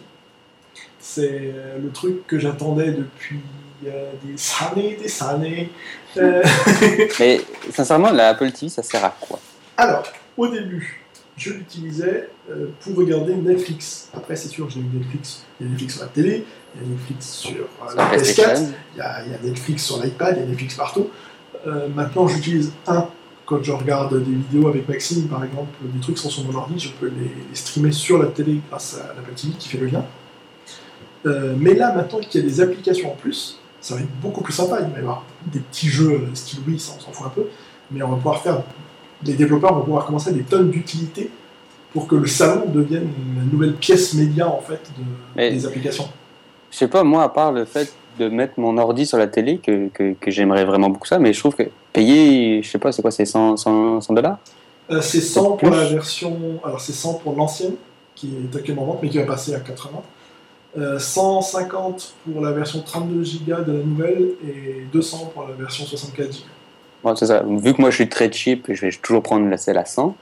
C'est 0.98 1.52
euh, 1.54 1.78
le 1.80 1.90
truc 1.90 2.26
que 2.26 2.38
j'attendais 2.38 2.90
depuis 2.92 3.38
euh, 3.86 4.10
des 4.24 4.34
années, 4.66 4.96
des 5.00 5.22
années. 5.22 5.70
Mais 7.20 7.40
sincèrement, 7.70 8.10
la 8.10 8.28
Apple 8.30 8.50
TV, 8.50 8.70
ça 8.70 8.82
sert 8.82 9.04
à 9.04 9.14
quoi? 9.20 9.38
Alors, 9.76 10.02
au 10.36 10.48
début, 10.48 11.05
je 11.36 11.52
l'utilisais 11.52 12.30
euh, 12.50 12.66
pour 12.80 12.96
regarder 12.96 13.34
Netflix. 13.34 14.08
Après, 14.14 14.36
c'est 14.36 14.48
sûr, 14.48 14.68
j'ai 14.70 14.80
eu 14.80 14.84
Netflix. 14.92 15.42
Il 15.60 15.66
y 15.66 15.68
a 15.68 15.72
Netflix 15.72 15.94
sur 15.94 16.02
la 16.02 16.08
télé, 16.08 16.44
il 16.74 16.82
y 16.82 16.84
a 16.84 16.88
Netflix 16.88 17.30
sur 17.30 17.50
euh, 17.50 17.94
la 17.94 18.04
la 18.04 18.10
PS4, 18.10 18.16
PlayStation 18.16 18.72
il 18.94 18.98
y, 18.98 19.00
a, 19.00 19.24
il 19.24 19.32
y 19.32 19.34
a 19.34 19.38
Netflix 19.42 19.84
sur 19.84 20.02
l'iPad, 20.02 20.36
il 20.36 20.40
y 20.40 20.46
a 20.46 20.48
Netflix 20.48 20.74
partout. 20.74 21.08
Euh, 21.66 21.88
maintenant, 21.88 22.26
j'utilise 22.28 22.72
un. 22.86 23.08
Quand 23.44 23.62
je 23.62 23.70
regarde 23.70 24.24
des 24.24 24.34
vidéos 24.34 24.66
avec 24.66 24.88
Maxime, 24.88 25.28
par 25.28 25.44
exemple, 25.44 25.70
des 25.80 26.00
trucs 26.00 26.18
sont 26.18 26.30
sur 26.30 26.42
mon 26.44 26.58
ordi, 26.58 26.80
je 26.80 26.90
peux 26.90 27.06
les, 27.06 27.30
les 27.48 27.54
streamer 27.54 27.92
sur 27.92 28.18
la 28.18 28.26
télé 28.26 28.60
grâce 28.68 28.98
à 28.98 29.14
l'Apple 29.14 29.34
TV 29.34 29.54
qui 29.56 29.68
fait 29.68 29.78
le 29.78 29.86
lien. 29.86 30.04
Euh, 31.26 31.54
mais 31.58 31.74
là, 31.74 31.94
maintenant 31.94 32.18
qu'il 32.18 32.40
y 32.40 32.44
a 32.44 32.46
des 32.46 32.60
applications 32.60 33.12
en 33.12 33.16
plus, 33.16 33.58
ça 33.80 33.94
va 33.94 34.00
être 34.00 34.20
beaucoup 34.20 34.42
plus 34.42 34.52
sympa. 34.52 34.80
Il 34.80 34.90
va 34.90 34.96
y 34.96 35.00
avoir 35.00 35.24
des 35.46 35.60
petits 35.60 35.88
jeux 35.88 36.28
style 36.34 36.60
Wii, 36.66 36.78
ça 36.80 36.94
on 36.96 37.00
s'en 37.00 37.12
fout 37.12 37.26
un 37.26 37.30
peu, 37.30 37.46
mais 37.90 38.02
on 38.02 38.10
va 38.10 38.16
pouvoir 38.16 38.42
faire. 38.42 38.62
Les 39.24 39.34
développeurs 39.34 39.74
vont 39.74 39.82
pouvoir 39.82 40.06
commencer 40.06 40.32
des 40.32 40.42
tonnes 40.42 40.70
d'utilités 40.70 41.30
pour 41.92 42.06
que 42.06 42.16
le 42.16 42.26
salon 42.26 42.66
devienne 42.68 43.08
une 43.36 43.50
nouvelle 43.50 43.74
pièce 43.74 44.12
média 44.14 44.46
en 44.48 44.60
fait 44.60 44.74
de- 44.98 45.04
Mais- 45.34 45.50
des 45.52 45.64
applications. 45.66 46.08
Je 46.70 46.76
sais 46.78 46.88
pas, 46.88 47.02
moi, 47.04 47.22
à 47.22 47.28
part 47.30 47.52
le 47.52 47.64
fait 47.64 47.92
de 48.18 48.28
mettre 48.28 48.54
mon 48.58 48.76
ordi 48.76 49.06
sur 49.06 49.18
la 49.18 49.26
télé, 49.28 49.58
que, 49.58 49.88
que, 49.88 50.12
que 50.14 50.30
j'aimerais 50.30 50.64
vraiment 50.64 50.90
beaucoup 50.90 51.06
ça, 51.06 51.18
mais 51.18 51.32
je 51.32 51.40
trouve 51.40 51.54
que 51.54 51.64
payer, 51.92 52.62
je 52.62 52.68
sais 52.70 52.78
pas, 52.78 52.92
c'est 52.92 53.00
quoi, 53.02 53.10
c'est 53.10 53.24
100 53.24 53.56
100 53.56 54.00
100 54.02 54.12
dollars? 54.14 54.38
Euh, 54.90 55.00
c'est 55.00 55.20
100 55.20 55.52
pour 55.56 55.70
la 55.70 55.84
version. 55.84 56.36
Alors, 56.64 56.80
c'est 56.80 56.92
100 56.92 57.14
pour 57.14 57.34
l'ancienne, 57.34 57.74
qui 58.14 58.28
est 58.52 58.56
actuellement 58.56 58.82
en 58.82 58.86
vente, 58.86 58.98
mais 59.02 59.08
qui 59.08 59.18
va 59.18 59.24
passer 59.24 59.54
à 59.54 59.60
80. 59.60 60.00
Euh, 60.78 60.98
150 60.98 62.14
pour 62.30 62.42
la 62.42 62.52
version 62.52 62.80
32 62.84 63.22
Go 63.46 63.62
de 63.66 63.72
la 63.72 63.82
nouvelle 63.84 64.28
et 64.46 64.84
200 64.92 65.30
pour 65.34 65.46
la 65.48 65.54
version 65.54 65.84
64 65.86 66.28
Go. 66.30 66.36
C'est 67.14 67.26
ça. 67.26 67.44
Vu 67.46 67.74
que 67.74 67.80
moi, 67.80 67.90
je 67.90 67.96
suis 67.96 68.08
très 68.08 68.32
cheap, 68.32 68.66
je 68.72 68.86
vais 68.86 68.90
toujours 68.90 69.22
prendre 69.22 69.48
la 69.48 69.56
celle 69.56 69.78
à 69.78 69.84
100. 69.84 70.16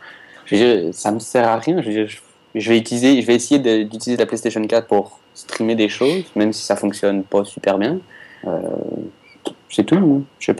Je 0.46 0.56
veux 0.56 0.92
ça 0.92 1.10
me 1.12 1.18
sert 1.18 1.48
à 1.48 1.58
rien. 1.58 1.80
Je, 1.80 2.70
vais 2.70 2.78
utiliser, 2.78 3.20
je 3.20 3.26
vais 3.26 3.34
essayer 3.34 3.84
d'utiliser 3.84 4.16
la 4.16 4.26
PlayStation 4.26 4.64
4 4.64 4.86
pour 4.86 5.18
streamer 5.34 5.74
des 5.74 5.88
choses, 5.88 6.24
même 6.36 6.52
si 6.52 6.62
ça 6.62 6.76
fonctionne 6.76 7.24
pas 7.24 7.44
super 7.44 7.78
bien. 7.78 7.98
Euh, 8.46 8.60
c'est 9.70 9.84
tout. 9.84 10.24
Je 10.38 10.46
sais 10.46 10.54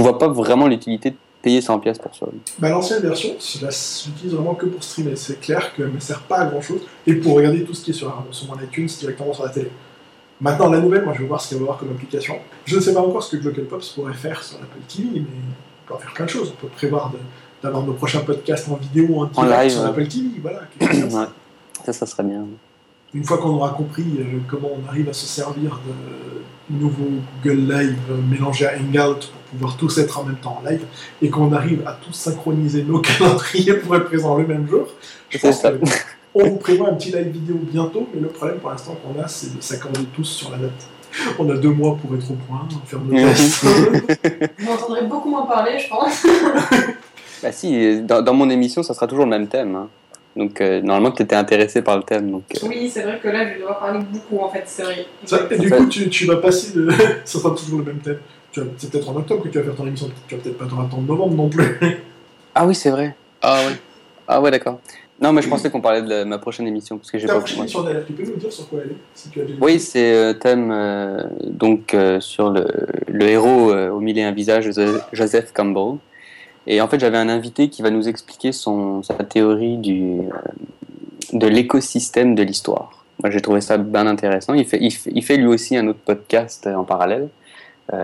vois 0.00 0.18
pas 0.18 0.28
vraiment 0.28 0.66
l'utilité 0.66 1.10
de 1.10 1.16
payer 1.42 1.60
100 1.60 1.78
pièces 1.80 1.98
pour 1.98 2.14
ça. 2.14 2.26
L'ancienne 2.60 3.00
version, 3.00 3.30
je 3.40 4.08
l'utilise 4.08 4.34
vraiment 4.34 4.54
que 4.54 4.66
pour 4.66 4.82
streamer. 4.82 5.16
C'est 5.16 5.40
clair 5.40 5.74
qu'elle 5.74 5.86
ne 5.86 5.92
me 5.92 6.00
sert 6.00 6.22
pas 6.22 6.38
à 6.38 6.46
grand 6.46 6.60
chose. 6.60 6.80
Et 7.06 7.14
pour 7.14 7.34
regarder 7.34 7.64
tout 7.64 7.74
ce 7.74 7.84
qui 7.84 7.90
est 7.92 7.94
sur, 7.94 8.24
sur 8.30 8.48
mon 8.48 8.62
iTunes 8.62 8.86
directement 8.86 9.32
sur 9.32 9.44
la 9.44 9.50
télé. 9.50 9.70
Maintenant, 10.40 10.68
la 10.70 10.80
nouvelle, 10.80 11.04
moi 11.04 11.14
je 11.14 11.22
vais 11.22 11.26
voir 11.26 11.40
ce 11.40 11.48
qu'elle 11.48 11.58
va 11.58 11.64
avoir 11.64 11.78
comme 11.78 11.90
application. 11.90 12.36
Je 12.64 12.76
ne 12.76 12.80
sais 12.80 12.94
pas 12.94 13.00
encore 13.00 13.22
ce 13.22 13.36
que 13.36 13.42
Global 13.42 13.64
Pops 13.64 13.88
pourrait 13.90 14.14
faire 14.14 14.42
sur 14.42 14.58
l'Apple 14.58 14.78
TV, 14.86 15.08
mais 15.14 15.20
on 15.20 15.88
peut 15.88 15.94
en 15.94 15.98
faire 15.98 16.12
plein 16.12 16.26
de 16.26 16.30
choses. 16.30 16.52
On 16.56 16.60
peut 16.66 16.72
prévoir 16.72 17.12
d'avoir 17.62 17.82
nos 17.82 17.94
prochains 17.94 18.20
podcasts 18.20 18.68
en 18.68 18.76
vidéo 18.76 19.22
en 19.22 19.26
direct 19.26 19.62
live, 19.62 19.70
sur 19.70 19.80
ouais. 19.80 19.86
l'Apple 19.86 20.06
TV. 20.08 20.28
Voilà, 20.40 20.60
chose 20.80 21.10
ça. 21.10 21.20
Ouais. 21.20 21.26
Ça, 21.86 21.92
ça 21.92 22.06
serait 22.06 22.22
bien. 22.22 22.44
Une 23.14 23.24
fois 23.24 23.38
qu'on 23.38 23.50
aura 23.50 23.70
compris 23.70 24.04
euh, 24.18 24.38
comment 24.48 24.70
on 24.72 24.88
arrive 24.88 25.08
à 25.08 25.12
se 25.12 25.26
servir 25.26 25.80
de 26.70 26.76
nouveau 26.78 27.08
Google 27.42 27.72
Live 27.72 27.98
euh, 28.10 28.16
mélangé 28.28 28.66
à 28.66 28.74
Hangout 28.74 29.20
pour 29.20 29.40
pouvoir 29.52 29.76
tous 29.76 29.96
être 29.98 30.18
en 30.18 30.24
même 30.24 30.36
temps 30.36 30.60
en 30.62 30.68
live 30.68 30.84
et 31.22 31.30
qu'on 31.30 31.52
arrive 31.52 31.82
à 31.86 31.92
tous 31.92 32.12
synchroniser 32.12 32.82
nos 32.82 33.00
calendriers 33.00 33.74
pour 33.74 33.96
être 33.96 34.04
présents 34.04 34.36
le 34.36 34.46
même 34.46 34.68
jour, 34.68 34.86
je 35.30 35.38
pense 35.38 35.60
ça. 35.60 35.72
que 35.72 35.78
on 36.44 36.48
vous 36.50 36.56
prévoit 36.56 36.88
un 36.88 36.94
petit 36.94 37.10
live 37.10 37.28
vidéo 37.28 37.56
bientôt, 37.62 38.08
mais 38.14 38.20
le 38.20 38.28
problème 38.28 38.58
pour 38.58 38.70
l'instant 38.70 38.96
qu'on 39.02 39.20
a, 39.22 39.28
c'est 39.28 39.56
de 39.56 39.62
s'accorder 39.62 40.00
tous 40.14 40.24
sur 40.24 40.50
la 40.50 40.58
date. 40.58 40.86
On 41.38 41.48
a 41.50 41.54
deux 41.56 41.70
mois 41.70 41.96
pour 41.96 42.14
être 42.16 42.30
au 42.30 42.34
point, 42.34 42.68
faire 42.86 43.00
nos 43.00 43.12
tests. 43.16 43.64
Vous 44.58 44.70
entendrez 44.70 45.02
beaucoup 45.06 45.30
moins 45.30 45.46
parler, 45.46 45.78
je 45.78 45.88
pense. 45.88 46.26
Bah 47.40 47.52
si, 47.52 48.02
dans, 48.02 48.20
dans 48.20 48.34
mon 48.34 48.50
émission, 48.50 48.82
ça 48.82 48.94
sera 48.94 49.06
toujours 49.06 49.24
le 49.24 49.30
même 49.30 49.46
thème. 49.46 49.76
hein. 49.76 49.88
Donc, 50.34 50.60
euh, 50.60 50.80
normalement, 50.82 51.12
tu 51.12 51.22
étais 51.22 51.36
intéressé 51.36 51.82
par 51.82 51.96
le 51.96 52.02
thème. 52.02 52.32
Donc, 52.32 52.42
euh, 52.52 52.66
Oui, 52.66 52.90
c'est 52.92 53.02
vrai 53.02 53.20
que 53.22 53.28
là, 53.28 53.44
je 53.46 53.52
vais 53.54 53.58
devoir 53.60 53.78
parler 53.78 54.00
beaucoup, 54.10 54.42
en 54.44 54.48
fait, 54.50 54.64
c'est 54.66 54.82
vrai. 54.82 55.06
Et 55.52 55.56
du 55.58 55.70
coup, 55.70 55.86
tu, 55.86 56.08
tu 56.10 56.26
vas 56.26 56.38
passer 56.38 56.72
de. 56.76 56.88
Ça 57.24 57.38
sera 57.38 57.54
toujours 57.54 57.78
le 57.78 57.84
même 57.84 57.98
thème. 58.00 58.18
C'est 58.76 58.90
peut-être 58.90 59.08
en 59.08 59.14
octobre 59.16 59.44
que 59.44 59.48
tu 59.50 59.58
vas 59.58 59.64
faire 59.64 59.76
ton 59.76 59.86
émission, 59.86 60.10
tu 60.26 60.34
vas 60.34 60.42
peut-être 60.42 60.58
pas 60.58 60.64
t'en 60.66 60.80
attendre 60.84 61.02
novembre 61.06 61.36
non 61.36 61.48
plus. 61.48 61.78
Ah 62.56 62.66
oui, 62.66 62.74
c'est 62.74 62.90
vrai. 62.90 63.14
Ah 63.40 63.60
ouais. 63.68 63.76
Ah 64.26 64.40
ouais, 64.40 64.50
d'accord. 64.50 64.80
Non, 65.20 65.32
mais 65.32 65.42
je 65.42 65.48
pensais 65.48 65.68
qu'on 65.70 65.80
parlait 65.80 66.02
de 66.02 66.08
la- 66.08 66.24
ma 66.24 66.38
prochaine 66.38 66.66
émission 66.68 66.96
parce 66.96 67.10
que 67.10 67.18
j'ai 67.18 67.26
pas. 67.26 67.38
prochaine 67.40 67.58
émission 67.60 67.84
tu 68.06 68.12
peux 68.12 68.22
nous 68.24 68.36
dire 68.36 68.52
sur 68.52 68.68
quoi 68.68 68.80
elle 68.84 68.92
est 68.92 68.96
si 69.14 69.28
tu 69.30 69.40
as 69.40 69.44
Oui, 69.60 69.80
c'est 69.80 70.12
euh, 70.14 70.32
thème 70.32 70.70
euh, 70.70 71.24
donc 71.44 71.92
euh, 71.92 72.20
sur 72.20 72.50
le, 72.50 72.66
le 73.08 73.24
héros 73.26 73.72
euh, 73.72 73.90
au 73.90 73.98
milieu 73.98 74.24
un 74.24 74.30
visage, 74.32 74.70
Joseph- 75.12 75.52
Campbell. 75.52 75.98
Et 76.68 76.80
en 76.80 76.86
fait, 76.86 77.00
j'avais 77.00 77.16
un 77.16 77.28
invité 77.28 77.68
qui 77.68 77.82
va 77.82 77.90
nous 77.90 78.08
expliquer 78.08 78.52
son 78.52 79.02
sa 79.02 79.14
théorie 79.14 79.76
du 79.78 80.20
de 81.32 81.46
l'écosystème 81.46 82.34
de 82.34 82.42
l'histoire. 82.42 83.04
Moi, 83.22 83.30
j'ai 83.30 83.40
trouvé 83.40 83.60
ça 83.60 83.76
bien 83.78 84.06
intéressant. 84.06 84.54
Il 84.54 84.64
fait, 84.66 84.78
il 84.80 84.92
fait, 84.92 85.10
il 85.12 85.24
fait 85.24 85.36
lui 85.36 85.46
aussi 85.46 85.76
un 85.76 85.86
autre 85.88 85.98
podcast 86.04 86.68
en 86.68 86.84
parallèle, 86.84 87.28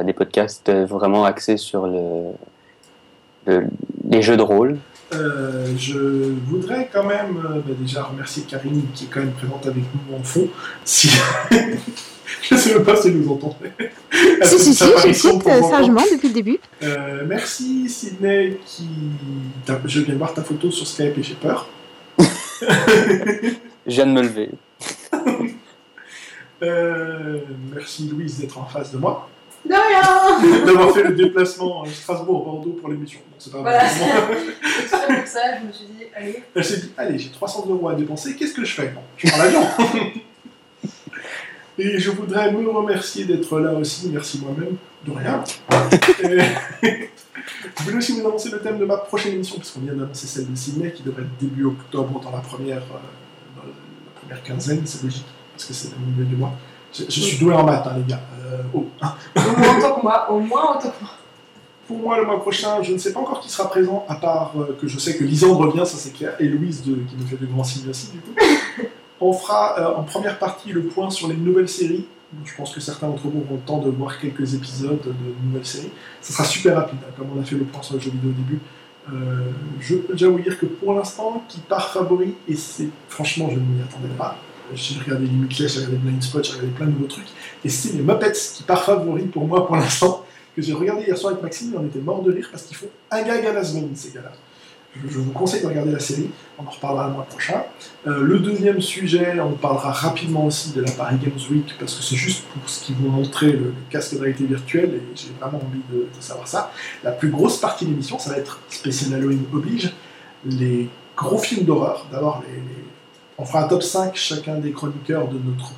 des 0.05 0.13
podcasts 0.13 0.71
vraiment 0.73 1.25
axés 1.25 1.57
sur 1.59 1.87
le, 1.87 2.33
le- 3.47 3.67
les 4.11 4.23
jeux 4.23 4.37
de 4.37 4.43
rôle. 4.43 4.79
Euh, 5.15 5.67
je 5.79 5.99
voudrais 6.47 6.89
quand 6.93 7.05
même 7.05 7.37
euh, 7.45 7.61
bah, 7.61 7.75
déjà 7.79 8.05
remercier 8.05 8.43
Karine 8.45 8.83
qui 8.95 9.05
est 9.05 9.09
quand 9.09 9.21
même 9.21 9.33
présente 9.33 9.67
avec 9.67 9.85
nous 9.95 10.17
en 10.17 10.23
fond. 10.23 10.49
Si... 10.85 11.11
je 12.43 12.57
sais 12.57 12.75
même 12.75 12.85
pas 12.85 12.97
si 12.97 13.09
elle 13.09 13.19
nous 13.19 13.33
entendait. 13.33 13.73
Elle 14.41 14.47
Si, 14.47 14.59
si, 14.59 14.75
si, 14.75 14.85
j'écoute 15.05 15.47
euh, 15.47 15.63
sagement 15.63 16.03
depuis 16.13 16.29
le 16.29 16.35
début. 16.35 16.59
Euh, 16.83 17.25
merci 17.27 17.89
Sydney 17.89 18.59
qui. 18.65 18.89
Je 19.85 20.01
viens 20.01 20.15
de 20.15 20.19
voir 20.19 20.35
ta 20.35 20.43
photo 20.43 20.71
sur 20.71 20.87
Skype 20.87 21.19
et 21.19 21.23
j'ai 21.23 21.35
peur. 21.35 21.69
Je 23.87 23.93
viens 23.97 24.07
de 24.07 24.13
me 24.13 24.23
lever. 24.23 24.51
Euh, 26.63 27.41
merci 27.75 28.09
Louise 28.09 28.39
d'être 28.39 28.57
en 28.59 28.65
face 28.65 28.93
de 28.93 28.99
moi. 28.99 29.29
De 29.65 29.73
rien 29.73 30.65
D'avoir 30.67 30.93
fait 30.93 31.05
le 31.05 31.15
déplacement 31.15 31.85
à 31.85 31.87
Strasbourg-Bordeaux 31.89 32.77
pour 32.81 32.91
l'émission. 32.91 33.21
C'est 33.39 33.53
pas 33.53 33.61
Voilà, 33.61 33.89
c'est 33.89 34.05
pour 34.91 35.27
ça, 35.27 35.41
je 35.61 35.67
me 35.67 35.73
suis 35.73 35.87
dit, 35.87 36.05
allez. 36.15 36.43
Elle 36.55 36.65
s'est 36.65 36.81
dit 36.81 36.93
Allez, 36.97 37.19
j'ai 37.19 37.31
300 37.31 37.67
euros 37.71 37.89
à 37.89 37.95
dépenser, 37.95 38.37
qu'est-ce 38.37 38.53
que 38.53 38.65
je 38.65 38.75
fais? 38.75 38.93
Je 39.17 39.29
prends 39.29 39.39
l'avion 39.39 39.63
Et 41.79 41.99
je 41.99 42.11
voudrais 42.11 42.53
me 42.53 42.69
remercier 42.69 43.25
d'être 43.25 43.59
là 43.59 43.73
aussi, 43.73 44.09
merci 44.11 44.41
moi-même, 44.41 44.77
de 45.05 45.11
rien. 45.11 45.43
Et 46.23 47.11
je 47.77 47.83
voulais 47.83 47.97
aussi 47.97 48.13
vous 48.13 48.27
annoncer 48.27 48.51
le 48.51 48.61
thème 48.61 48.79
de 48.79 48.85
ma 48.85 48.99
prochaine 48.99 49.33
émission, 49.33 49.57
parce 49.57 49.73
qu'on 49.73 49.81
vient 49.81 49.95
d'annoncer 49.95 50.27
celle 50.27 50.49
de 50.49 50.55
Sydney 50.55 50.93
qui 50.93 51.03
devrait 51.03 51.23
être 51.23 51.37
début 51.41 51.65
octobre 51.65 52.21
dans 52.21 52.31
la 52.31 52.39
première, 52.39 52.83
euh, 52.83 53.57
dans 53.57 53.65
la 53.65 54.21
première 54.21 54.43
quinzaine, 54.45 54.83
c'est 54.85 55.03
logique, 55.03 55.27
parce 55.53 55.65
que 55.65 55.73
c'est 55.73 55.91
le 55.91 56.13
milieu 56.13 56.25
du 56.25 56.37
mois. 56.37 56.53
Je, 56.97 57.05
je 57.05 57.21
suis 57.21 57.39
doué 57.39 57.55
en 57.55 57.65
maths, 57.65 57.87
hein, 57.87 57.95
les 57.97 58.05
gars. 58.05 58.21
Euh, 58.45 58.63
oh, 58.75 58.87
hein. 59.03 59.15
Au 59.37 59.41
moins 59.59 59.79
autant 59.79 59.97
que 59.97 60.03
moi, 60.03 60.31
au 60.31 60.41
moins 60.41 60.71
autant 60.77 60.91
que 60.91 61.01
moi. 61.03 61.11
Pour 61.87 61.99
moi, 61.99 62.17
le 62.19 62.25
mois 62.25 62.41
prochain, 62.41 62.83
je 62.83 62.93
ne 62.95 62.99
sais 62.99 63.13
pas 63.13 63.21
encore 63.21 63.41
qui 63.41 63.51
sera 63.51 63.69
présent, 63.69 64.07
à 64.09 64.15
part 64.15 64.53
euh, 64.57 64.77
que 64.81 64.87
je 64.89 64.99
sais 64.99 65.17
que 65.17 65.25
Lisandre 65.25 65.61
revient, 65.69 65.85
ça 65.85 65.99
c'est 65.99 66.13
clair, 66.13 66.33
et 66.41 66.49
Louise 66.49 66.83
de- 66.83 66.95
qui 66.95 67.17
me 67.17 67.27
fait 67.27 67.37
de 67.37 67.45
grands 67.47 67.65
signes 67.65 67.91
aussi, 67.91 68.11
du 68.13 68.19
coup. 68.21 68.33
On 69.21 69.33
fera 69.33 69.79
euh, 69.79 69.95
en 69.97 70.03
première 70.03 70.39
partie 70.39 70.73
le 70.73 70.83
point 70.85 71.11
sur 71.11 71.29
les 71.29 71.37
nouvelles 71.37 71.69
séries. 71.69 72.07
Je 72.45 72.53
pense 72.57 72.73
que 72.75 72.81
certains 72.81 73.07
d'entre 73.09 73.23
vous 73.29 73.39
auront 73.47 73.55
le 73.55 73.61
temps 73.61 73.79
de 73.79 73.91
voir 73.91 74.19
quelques 74.19 74.55
épisodes 74.55 75.01
de 75.05 75.15
nouvelles 75.47 75.67
séries. 75.67 75.91
Ça 76.21 76.33
sera 76.33 76.45
super 76.45 76.77
rapide, 76.77 76.99
hein, 77.07 77.13
comme 77.17 77.29
on 77.37 77.41
a 77.41 77.45
fait 77.45 77.55
le 77.55 77.65
point 77.65 77.83
sur 77.83 77.95
les 77.95 78.01
jeux 78.01 78.11
vidéo 78.11 78.31
au 78.31 78.33
début. 78.33 78.61
Euh, 79.13 79.51
je 79.81 79.97
peux 79.97 80.15
déjà 80.15 80.29
vous 80.29 80.39
dire 80.41 80.59
que 80.59 80.67
pour 80.67 80.95
l'instant, 80.95 81.45
qui 81.49 81.61
part 81.61 81.91
favori, 81.93 82.35
et 82.49 82.57
c'est 82.57 82.89
franchement, 83.09 83.49
je 83.51 83.57
ne 83.57 83.61
m'y 83.61 83.83
attendais 83.83 84.13
pas. 84.19 84.37
J'ai 84.73 84.99
regardé 84.99 85.27
Limitless, 85.27 85.75
j'ai 85.75 85.79
regardé 85.81 85.99
Blind 85.99 86.23
Spot, 86.23 86.45
j'ai 86.45 86.53
regardé 86.53 86.73
plein 86.73 86.87
de 86.87 86.93
nouveaux 86.93 87.07
trucs, 87.07 87.29
et 87.65 87.69
c'est 87.69 87.93
les 87.93 88.03
Muppets 88.03 88.33
qui 88.33 88.63
part 88.63 88.83
favori 88.83 89.25
pour 89.25 89.47
moi 89.47 89.67
pour 89.67 89.77
l'instant 89.77 90.25
que 90.55 90.63
j'ai 90.63 90.73
regardé 90.73 91.05
hier 91.05 91.19
soir 91.19 91.33
avec 91.33 91.43
Maxime 91.43 91.75
et 91.75 91.77
on 91.77 91.85
était 91.85 91.99
mort 91.99 92.23
de 92.23 92.33
rire 92.33 92.49
parce 92.51 92.65
qu'ils 92.65 92.77
font 92.77 92.89
un 93.11 93.23
gag 93.23 93.45
à 93.45 93.53
la 93.53 93.65
seconde, 93.65 93.91
ces 93.95 94.13
gars-là. 94.13 94.33
Je, 95.09 95.19
vous 95.19 95.33
conseille 95.33 95.61
de 95.61 95.67
regarder 95.67 95.91
la 95.91 95.99
série, 95.99 96.31
on 96.57 96.63
en 96.63 96.71
reparlera 96.71 97.09
le 97.09 97.15
mois 97.15 97.25
prochain. 97.25 97.65
Euh, 98.07 98.23
le 98.23 98.39
deuxième 98.39 98.81
sujet, 98.81 99.41
on 99.41 99.55
parlera 99.55 99.91
rapidement 99.91 100.47
aussi 100.47 100.71
de 100.71 100.83
la 100.83 100.91
Paris 100.93 101.17
Games 101.21 101.33
Week 101.51 101.75
parce 101.81 101.97
que 101.97 102.03
c'est 102.05 102.15
juste 102.15 102.45
pour 102.45 102.69
ce 102.71 102.85
qu'ils 102.85 102.95
vont 102.95 103.11
montrer 103.11 103.51
le, 103.51 103.75
casque 103.91 104.15
de 104.15 104.21
réalité 104.21 104.45
virtuelle 104.45 104.95
et 104.95 105.03
j'ai 105.17 105.33
vraiment 105.41 105.59
envie 105.59 105.83
de, 105.91 106.07
savoir 106.21 106.47
ça. 106.47 106.71
La 107.03 107.11
plus 107.11 107.29
grosse 107.29 107.59
partie 107.59 107.87
de 107.87 107.91
l'émission, 107.91 108.21
ça 108.21 108.31
va 108.31 108.39
être 108.39 108.61
spécial 108.69 109.15
Halloween 109.15 109.43
oblige, 109.53 109.93
les 110.47 110.89
gros 111.17 111.39
films 111.39 111.65
d'horreur. 111.65 112.07
D'abord, 112.13 112.45
les- 112.49 112.84
on 113.39 113.45
fera 113.45 113.65
un 113.65 113.69
top 113.69 113.83
5 113.83 114.15
chacun 114.15 114.57
des 114.57 114.73
chroniqueurs 114.73 115.29
de 115.29 115.39
notre 115.39 115.73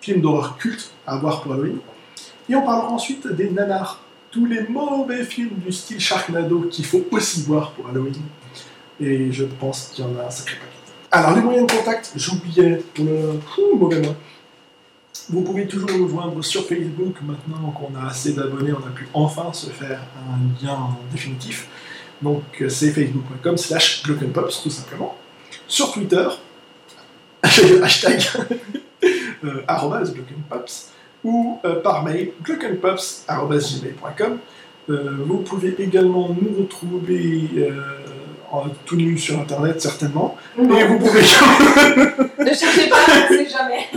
film 0.00 0.20
d'horreur 0.20 0.56
culte 0.58 0.92
à 1.06 1.16
voir 1.16 1.42
pour 1.42 1.52
Halloween. 1.52 1.78
Et 2.48 2.54
on 2.54 2.62
parlera 2.62 2.90
ensuite 2.90 3.26
des 3.26 3.50
nanars 3.50 4.00
tous 4.30 4.46
les 4.46 4.66
mauvais 4.68 5.24
films 5.24 5.56
du 5.64 5.72
style 5.72 6.00
Sharknado 6.00 6.62
qu'il 6.70 6.84
faut 6.84 7.04
aussi 7.10 7.42
voir 7.42 7.72
pour 7.72 7.88
Halloween. 7.88 8.14
Et 9.00 9.32
je 9.32 9.44
pense 9.44 9.92
qu'il 9.94 10.04
y 10.04 10.08
en 10.08 10.18
a 10.18 10.26
un 10.26 10.30
sacré 10.30 10.56
paquet. 10.56 10.78
Alors, 11.10 11.34
les 11.34 11.40
moyens 11.40 11.66
de 11.66 11.72
contact, 11.72 12.12
j'oubliais 12.16 12.82
le 12.98 13.40
Ouh, 13.58 13.76
mauvais 13.76 14.00
mois. 14.00 14.14
Vous 15.30 15.42
pouvez 15.42 15.66
toujours 15.66 15.90
nous 15.90 16.08
joindre 16.08 16.42
sur 16.44 16.66
Facebook. 16.66 17.16
Maintenant 17.22 17.70
qu'on 17.70 17.94
a 17.98 18.08
assez 18.08 18.32
d'abonnés, 18.32 18.72
on 18.72 18.86
a 18.86 18.90
pu 18.90 19.08
enfin 19.14 19.52
se 19.52 19.70
faire 19.70 20.00
un 20.28 20.64
lien 20.64 20.96
définitif. 21.12 21.68
Donc, 22.20 22.42
euh, 22.60 22.68
c'est 22.68 22.90
facebook.com 22.90 23.56
slash 23.56 24.02
glockenpops, 24.02 24.62
tout 24.62 24.70
simplement. 24.70 25.16
Sur 25.66 25.92
Twitter, 25.92 26.26
hashtag 27.82 28.22
euh, 29.44 29.62
arrobase 29.66 30.12
glockenpops 30.14 30.92
ou 31.24 31.58
euh, 31.64 31.80
par 31.80 32.04
mail 32.04 32.32
glockenpops.gmail.com. 32.42 34.38
Euh, 34.90 35.16
vous 35.26 35.38
pouvez 35.38 35.74
également 35.78 36.28
nous 36.28 36.60
retrouver 36.62 37.48
euh, 37.58 37.98
en 38.50 38.68
tout 38.86 38.96
nu 38.96 39.18
sur 39.18 39.38
internet 39.38 39.80
certainement. 39.80 40.36
Et 40.58 40.62
vous 40.62 40.98
pouvez. 40.98 41.20
Ne 42.38 42.54
cherchez 42.54 42.88
pas, 42.88 43.04
jamais. 43.28 43.88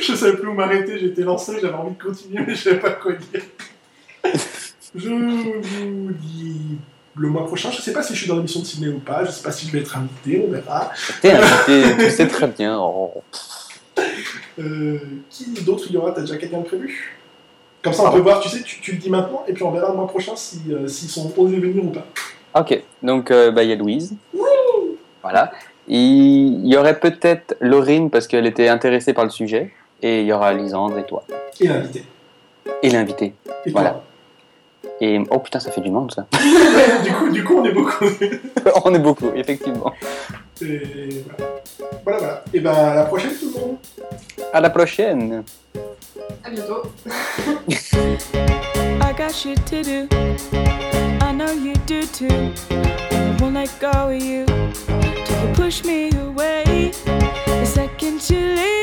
je 0.00 0.14
savais 0.14 0.36
plus 0.36 0.48
où 0.48 0.52
m'arrêter, 0.52 0.98
j'étais 0.98 1.22
lancé, 1.22 1.58
j'avais 1.60 1.74
envie 1.74 1.96
de 1.96 2.02
continuer, 2.02 2.44
mais 2.46 2.54
je 2.54 2.62
savais 2.62 2.78
pas 2.78 2.90
quoi 2.92 3.12
dire. 3.14 3.42
Je 4.94 5.10
vous 5.10 6.12
dis 6.12 6.78
le 7.16 7.28
mois 7.28 7.46
prochain, 7.46 7.70
je 7.70 7.80
sais 7.80 7.92
pas 7.92 8.02
si 8.02 8.14
je 8.14 8.18
suis 8.20 8.28
dans 8.28 8.36
l'émission 8.36 8.60
de 8.60 8.66
ciné 8.66 8.88
ou 8.88 8.98
pas, 8.98 9.24
je 9.24 9.30
sais 9.30 9.42
pas 9.42 9.52
si 9.52 9.66
je 9.66 9.72
vais 9.72 9.80
être 9.80 9.96
invité, 9.96 10.44
on 10.46 10.50
verra. 10.50 10.90
T'es 11.22 11.32
invité, 11.32 11.82
tu 11.98 12.10
sais 12.10 12.28
très 12.28 12.46
bien. 12.48 12.78
Oh. 12.78 13.12
Euh, 14.58 14.98
qui 15.30 15.50
d'autre 15.62 15.84
il 15.88 15.94
y 15.94 15.96
aura 15.98 16.12
T'as 16.12 16.22
déjà 16.22 16.36
quelqu'un 16.36 16.58
de 16.58 16.64
prévu? 16.64 17.16
Comme 17.82 17.92
ça 17.92 18.08
on 18.08 18.12
peut 18.12 18.20
voir, 18.20 18.40
tu 18.40 18.48
sais, 18.48 18.62
tu, 18.62 18.80
tu 18.80 18.92
le 18.92 18.98
dis 18.98 19.10
maintenant, 19.10 19.44
et 19.46 19.52
puis 19.52 19.62
on 19.62 19.70
verra 19.70 19.90
le 19.90 19.96
mois 19.96 20.08
prochain 20.08 20.32
si, 20.36 20.60
euh, 20.70 20.88
s'ils 20.88 21.08
sont 21.08 21.32
osés 21.36 21.58
venir 21.58 21.84
ou 21.84 21.90
pas. 21.90 22.06
Ok, 22.58 22.82
donc 23.02 23.30
euh, 23.30 23.50
bah, 23.50 23.62
il 23.62 23.70
y 23.70 23.72
a 23.72 23.76
Louise. 23.76 24.14
Voilà. 25.22 25.52
Il 25.88 26.66
y 26.66 26.76
aurait 26.76 26.98
peut-être 26.98 27.56
Laurine 27.60 28.10
parce 28.10 28.26
qu'elle 28.26 28.46
était 28.46 28.68
intéressée 28.68 29.12
par 29.12 29.24
le 29.24 29.30
sujet. 29.30 29.72
Et 30.02 30.20
il 30.20 30.26
y 30.26 30.32
aura 30.32 30.52
Lisandre 30.52 30.98
et 30.98 31.04
toi. 31.04 31.24
Et 31.60 31.68
l'invité. 31.68 32.04
Et 32.82 32.90
l'invité. 32.90 33.34
Et 33.64 33.70
Voilà. 33.70 34.02
Et 35.00 35.20
oh 35.30 35.38
putain, 35.38 35.60
ça 35.60 35.70
fait 35.70 35.80
du 35.80 35.90
monde 35.90 36.12
ça. 36.12 36.26
du, 37.04 37.12
coup, 37.12 37.28
du 37.30 37.44
coup, 37.44 37.56
on 37.58 37.64
est 37.64 37.72
beaucoup. 37.72 38.04
On 38.84 38.94
est 38.94 38.98
beaucoup, 38.98 39.30
effectivement. 39.34 39.92
Et 40.62 41.24
voilà. 41.24 41.62
Voilà, 42.04 42.18
voilà. 42.18 42.44
Et 42.54 42.60
ben 42.60 42.72
à 42.72 42.94
la 42.94 43.04
prochaine 43.04 43.32
tout 43.38 43.52
le 43.54 43.60
monde. 43.60 43.76
À 44.52 44.60
la 44.60 44.70
prochaine. 44.70 45.44
À 46.44 46.50
bientôt. 46.50 46.82
I 49.02 49.12
got 49.16 49.32
shit 49.32 49.64
to 49.66 49.82
do. 49.82 50.08
I 51.20 51.32
know 51.32 51.52
you 51.52 51.74
do 51.86 52.06
too. 52.06 52.52
I 52.70 53.36
won't 53.40 53.54
let 53.54 53.70
go 53.80 53.90
of 53.90 54.22
you 54.22 54.46
till 54.46 55.40
you 55.42 55.54
push 55.54 55.84
me 55.84 56.10
away. 56.10 56.92
The 57.46 57.66
second 57.66 58.28
you 58.30 58.40
leave, 58.54 58.75